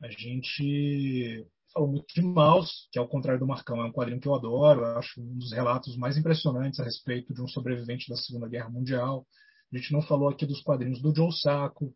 a 0.00 0.08
gente 0.08 1.44
falou 1.74 1.90
muito 1.90 2.14
de 2.14 2.22
Maus, 2.22 2.88
que 2.92 2.98
ao 2.98 3.08
contrário 3.08 3.40
do 3.40 3.46
Marcão, 3.46 3.82
é 3.82 3.84
um 3.84 3.92
quadrinho 3.92 4.20
que 4.20 4.28
eu 4.28 4.34
adoro, 4.34 4.82
eu 4.82 4.98
acho 4.98 5.20
um 5.20 5.36
dos 5.36 5.52
relatos 5.52 5.96
mais 5.96 6.16
impressionantes 6.16 6.78
a 6.78 6.84
respeito 6.84 7.34
de 7.34 7.42
um 7.42 7.48
sobrevivente 7.48 8.08
da 8.08 8.16
Segunda 8.16 8.48
Guerra 8.48 8.70
Mundial. 8.70 9.26
A 9.72 9.76
gente 9.76 9.92
não 9.92 10.00
falou 10.00 10.28
aqui 10.28 10.46
dos 10.46 10.62
quadrinhos 10.62 11.02
do 11.02 11.14
Joe 11.14 11.32
Sacco, 11.32 11.92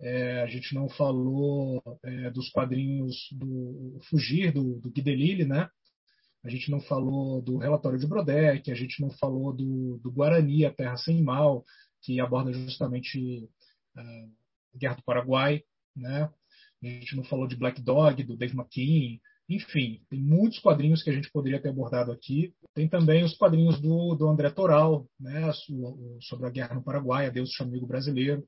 é, 0.00 0.42
a 0.42 0.46
gente 0.46 0.74
não 0.74 0.88
falou 0.88 1.82
é, 2.02 2.30
dos 2.30 2.48
quadrinhos 2.50 3.28
do 3.32 3.98
Fugir, 4.08 4.52
do, 4.52 4.80
do 4.80 4.90
Guy 4.90 5.44
né? 5.44 5.68
A 6.42 6.48
gente 6.48 6.70
não 6.70 6.80
falou 6.80 7.42
do 7.42 7.58
relatório 7.58 7.98
de 7.98 8.06
Brodeck, 8.06 8.70
a 8.70 8.74
gente 8.74 9.02
não 9.02 9.10
falou 9.10 9.52
do, 9.52 9.98
do 9.98 10.10
Guarani, 10.10 10.64
A 10.64 10.72
Terra 10.72 10.96
Sem 10.96 11.22
Mal, 11.22 11.64
que 12.00 12.20
aborda 12.20 12.52
justamente 12.52 13.46
é, 13.96 14.00
a 14.74 14.78
Guerra 14.78 14.94
do 14.94 15.02
Paraguai, 15.02 15.62
né? 15.94 16.30
A 16.82 16.86
gente 16.86 17.16
não 17.16 17.24
falou 17.24 17.46
de 17.46 17.56
Black 17.56 17.82
Dog, 17.82 18.22
do 18.22 18.36
Dave 18.36 18.56
McKean. 18.56 19.18
Enfim, 19.48 20.02
tem 20.10 20.20
muitos 20.20 20.58
quadrinhos 20.58 21.02
que 21.02 21.10
a 21.10 21.12
gente 21.12 21.30
poderia 21.32 21.60
ter 21.60 21.70
abordado 21.70 22.12
aqui. 22.12 22.52
Tem 22.74 22.88
também 22.88 23.24
os 23.24 23.34
quadrinhos 23.36 23.80
do, 23.80 24.14
do 24.14 24.28
André 24.28 24.50
Toral, 24.50 25.08
né, 25.18 25.50
sobre 26.20 26.46
a 26.46 26.50
guerra 26.50 26.74
no 26.74 26.82
Paraguai, 26.82 27.26
a 27.26 27.30
Deus 27.30 27.50
Chamigo 27.52 27.86
Brasileiro. 27.86 28.46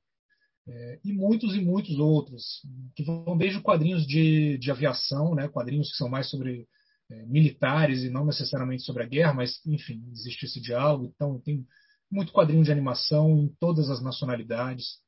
É, 0.69 1.01
e 1.03 1.13
muitos 1.13 1.55
e 1.55 1.61
muitos 1.61 1.99
outros, 1.99 2.61
que 2.95 3.03
vão 3.03 3.37
desde 3.37 3.61
quadrinhos 3.61 4.07
de, 4.07 4.59
de 4.59 4.71
aviação, 4.71 5.35
né, 5.35 5.49
quadrinhos 5.49 5.91
que 5.91 5.97
são 5.97 6.09
mais 6.09 6.29
sobre 6.29 6.69
é, 7.11 7.27
militares 7.27 8.05
e 8.05 8.11
não 8.11 8.27
necessariamente 8.27 8.83
sobre 8.83 9.03
a 9.03 9.07
guerra, 9.07 9.33
mas, 9.33 9.65
enfim, 9.67 10.05
existe 10.13 10.45
esse 10.45 10.61
diálogo. 10.61 11.11
Então, 11.15 11.41
tem 11.41 11.67
muito 12.11 12.33
quadrinho 12.33 12.63
de 12.63 12.71
animação 12.71 13.39
em 13.39 13.49
todas 13.59 13.89
as 13.89 14.03
nacionalidades. 14.03 14.99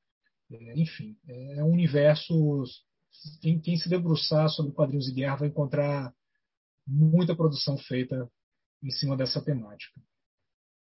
É, 0.51 0.81
enfim, 0.81 1.17
é 1.29 1.63
um 1.63 1.71
universo 1.71 2.65
quem, 3.41 3.61
quem 3.61 3.77
se 3.77 3.89
debruçar 3.89 4.49
sobre 4.49 4.73
quadrinhos 4.73 5.07
de 5.07 5.13
guerra 5.13 5.37
vai 5.37 5.49
encontrar 5.49 6.13
muita 6.87 7.37
produção 7.37 7.77
feita 7.79 8.29
em 8.83 8.91
cima 8.91 9.17
dessa 9.17 9.43
temática. 9.43 10.01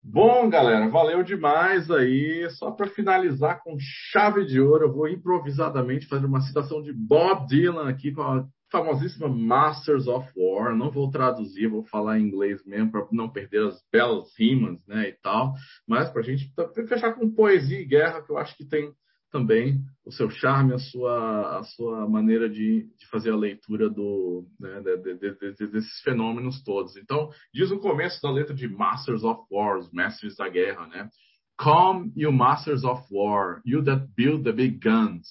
Bom, 0.09 0.49
galera, 0.49 0.89
valeu 0.89 1.25
demais 1.25 1.91
aí. 1.91 2.49
Só 2.51 2.71
para 2.71 2.87
finalizar 2.89 3.61
com 3.63 3.77
chave 3.79 4.45
de 4.45 4.61
ouro, 4.61 4.85
eu 4.85 4.93
vou 4.93 5.09
improvisadamente 5.09 6.07
fazer 6.07 6.27
uma 6.27 6.41
citação 6.43 6.81
de 6.81 6.93
Bob 6.93 7.47
Dylan 7.49 7.89
aqui 7.89 8.13
com 8.13 8.23
a 8.23 8.47
famosíssima 8.71 9.29
Masters 9.29 10.07
of 10.07 10.31
War. 10.37 10.77
Não 10.77 10.93
vou 10.93 11.11
traduzir, 11.11 11.67
vou 11.67 11.83
falar 11.85 12.21
em 12.21 12.23
inglês 12.23 12.65
mesmo 12.65 12.93
para 12.93 13.07
não 13.11 13.29
perder 13.29 13.67
as 13.67 13.83
belas 13.91 14.29
rimas, 14.39 14.79
né, 14.87 15.09
e 15.09 15.13
tal. 15.15 15.55
Mas 15.89 16.09
para 16.11 16.21
a 16.21 16.25
gente 16.25 16.53
fechar 16.87 17.15
com 17.15 17.29
poesia 17.29 17.81
e 17.81 17.85
guerra, 17.85 18.23
que 18.23 18.31
eu 18.31 18.39
acho 18.39 18.57
que 18.57 18.65
tem 18.65 18.93
também 19.37 19.85
o 20.07 20.11
seu 20.11 20.31
charme, 20.31 20.73
a 20.73 20.79
sua, 20.79 21.59
a 21.59 21.65
sua 21.65 22.09
maneira 22.09 22.49
de, 22.49 22.89
de 22.99 23.07
fazer 23.11 23.33
a 23.33 23.37
leitura 23.37 23.91
do, 23.91 24.47
né, 24.59 24.81
de, 24.81 25.15
de, 25.15 25.55
de, 25.55 25.67
desses 25.67 26.01
fenômenos 26.01 26.63
todos. 26.63 26.97
Então, 26.97 27.29
diz 27.53 27.71
o 27.71 27.79
começo 27.79 28.23
da 28.23 28.31
letra 28.31 28.55
de 28.55 28.67
Masters 28.67 29.25
of 29.25 29.43
War, 29.51 29.79
os 29.79 29.93
mestres 29.93 30.37
da 30.37 30.49
guerra, 30.49 30.87
né? 30.87 31.11
Come, 31.59 32.13
you 32.17 32.33
masters 32.33 32.85
of 32.85 33.03
war, 33.11 33.61
you 33.65 33.83
that 33.85 34.07
build 34.17 34.45
the 34.45 34.53
big 34.53 34.79
guns, 34.79 35.27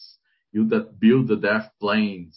you 0.54 0.68
that 0.70 0.92
build 1.00 1.28
the 1.28 1.36
death 1.36 1.70
planes, 1.80 2.36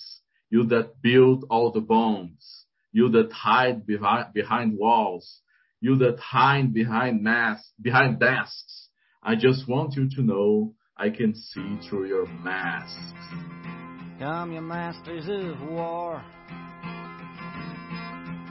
you 0.50 0.66
that 0.68 0.92
build 1.02 1.44
all 1.50 1.70
the 1.72 1.80
bombs, 1.80 2.66
you 2.92 3.10
that 3.10 3.30
hide 3.32 3.84
behind, 3.84 4.32
behind 4.32 4.78
walls, 4.78 5.42
you 5.80 5.98
that 5.98 6.18
hide 6.18 6.72
behind 6.72 7.22
masks, 7.22 7.72
behind 7.80 8.20
desks. 8.20 8.88
I 9.22 9.34
just 9.34 9.68
want 9.68 9.96
you 9.96 10.08
to 10.16 10.22
know 10.22 10.74
I 11.00 11.10
can 11.10 11.32
see 11.32 11.78
through 11.88 12.08
your 12.08 12.26
masks. 12.26 13.12
Come, 14.18 14.52
you 14.52 14.60
masters 14.60 15.28
of 15.28 15.68
war. 15.68 16.20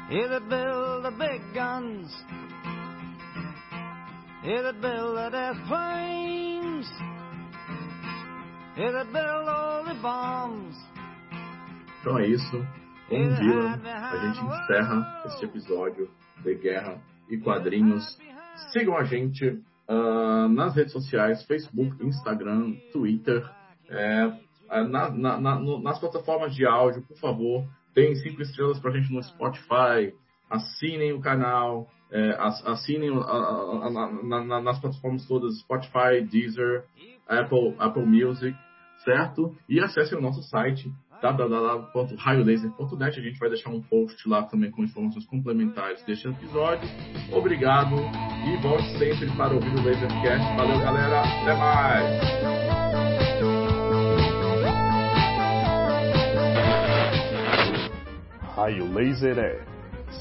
You 0.10 0.30
that 0.30 0.48
build 0.48 1.04
the 1.04 1.12
big 1.12 1.42
guns. 1.54 2.16
You 4.46 4.62
that 4.64 4.80
build 4.80 5.18
the 5.18 5.30
death 5.30 5.58
planes. 5.68 6.88
You 8.78 8.92
that 8.94 9.12
build 9.12 9.50
all 9.50 9.84
the 9.84 10.00
bombs. 10.02 10.76
Então 12.00 12.18
é 12.18 12.28
isso. 12.28 12.66
Com 13.10 13.36
Dylan, 13.36 13.82
a 13.84 14.18
gente 14.18 14.40
encerra 14.40 15.24
este 15.26 15.46
episódio 15.46 16.10
de 16.44 16.56
Guerra 16.56 17.02
e 17.30 17.38
Quadrinhos. 17.38 18.18
Sigam 18.72 18.96
a 18.96 19.04
gente 19.04 19.62
uh, 19.90 20.48
nas 20.50 20.76
redes 20.76 20.94
sociais, 20.94 21.44
Facebook, 21.44 22.04
Instagram, 22.06 22.76
Twitter, 22.92 23.44
é, 23.90 24.32
na, 24.70 25.10
na, 25.10 25.40
na, 25.40 25.60
no, 25.60 25.82
nas 25.82 26.00
plataformas 26.00 26.54
de 26.54 26.66
áudio, 26.66 27.02
por 27.04 27.18
favor, 27.18 27.66
deem 27.96 28.16
cinco 28.16 28.42
estrelas 28.42 28.80
para 28.80 28.92
a 28.92 28.94
gente 29.00 29.14
no 29.14 29.24
Spotify, 29.24 30.14
assinem 30.50 31.14
o 31.14 31.22
canal, 31.22 31.88
é, 32.12 32.38
assinem 32.66 33.10
a, 33.18 33.22
a, 33.22 34.62
nas 34.62 34.80
plataformas 34.80 35.26
todas, 35.26 35.60
Spotify, 35.60 36.22
Deezer, 36.22 36.84
Apple, 37.28 37.76
Apple 37.80 38.06
Music, 38.06 38.58
certo? 39.04 39.56
E 39.68 39.80
acessem 39.80 40.18
o 40.18 40.22
nosso 40.22 40.42
site 40.44 40.92
www.raiolaser.net. 41.22 43.20
A 43.20 43.24
gente 43.24 43.40
vai 43.40 43.50
deixar 43.50 43.70
um 43.70 43.82
post 43.82 44.28
lá 44.28 44.44
também 44.44 44.72
com 44.72 44.84
informações 44.84 45.26
complementares 45.26 46.04
deste 46.04 46.28
episódio. 46.28 46.88
Obrigado 47.32 47.96
e 48.46 48.58
volte 48.62 48.98
sempre 48.98 49.30
para 49.36 49.54
ouvir 49.54 49.74
o 49.74 49.84
Lasercast. 49.84 50.56
Valeu, 50.56 50.80
galera. 50.80 51.22
Até 51.22 51.56
mais. 51.56 52.28
Raio 58.56 58.92
Laser 58.92 59.38
é 59.38 59.78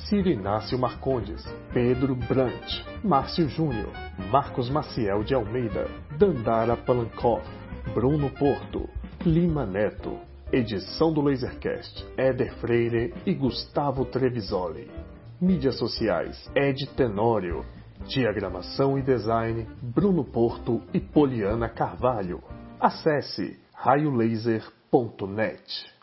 Ciro 0.09 0.28
Inácio 0.28 0.78
Marcondes, 0.78 1.44
Pedro 1.73 2.14
Brant, 2.14 2.85
Márcio 3.02 3.48
Júnior, 3.48 3.93
Marcos 4.31 4.68
Maciel 4.68 5.24
de 5.24 5.35
Almeida, 5.35 5.89
Dandara 6.18 6.77
Palankoff, 6.77 7.44
Bruno 7.94 8.31
Porto, 8.31 8.89
Lima 9.24 9.64
Neto. 9.64 10.26
Edição 10.52 11.12
do 11.12 11.20
Lasercast, 11.20 12.06
Éder 12.16 12.55
Freire 12.60 13.12
e 13.27 13.35
Gustavo 13.35 14.05
Trevisoli. 14.05 14.89
Mídias 15.40 15.77
sociais, 15.77 16.48
Ed 16.55 16.86
Tenório. 16.94 17.66
Diagramação 18.06 18.97
e 18.97 19.02
design, 19.02 19.66
Bruno 19.82 20.24
Porto 20.24 20.81
e 20.94 21.01
Poliana 21.01 21.68
Carvalho. 21.68 22.40
Acesse 22.78 23.59
raiolaser.net. 23.74 25.95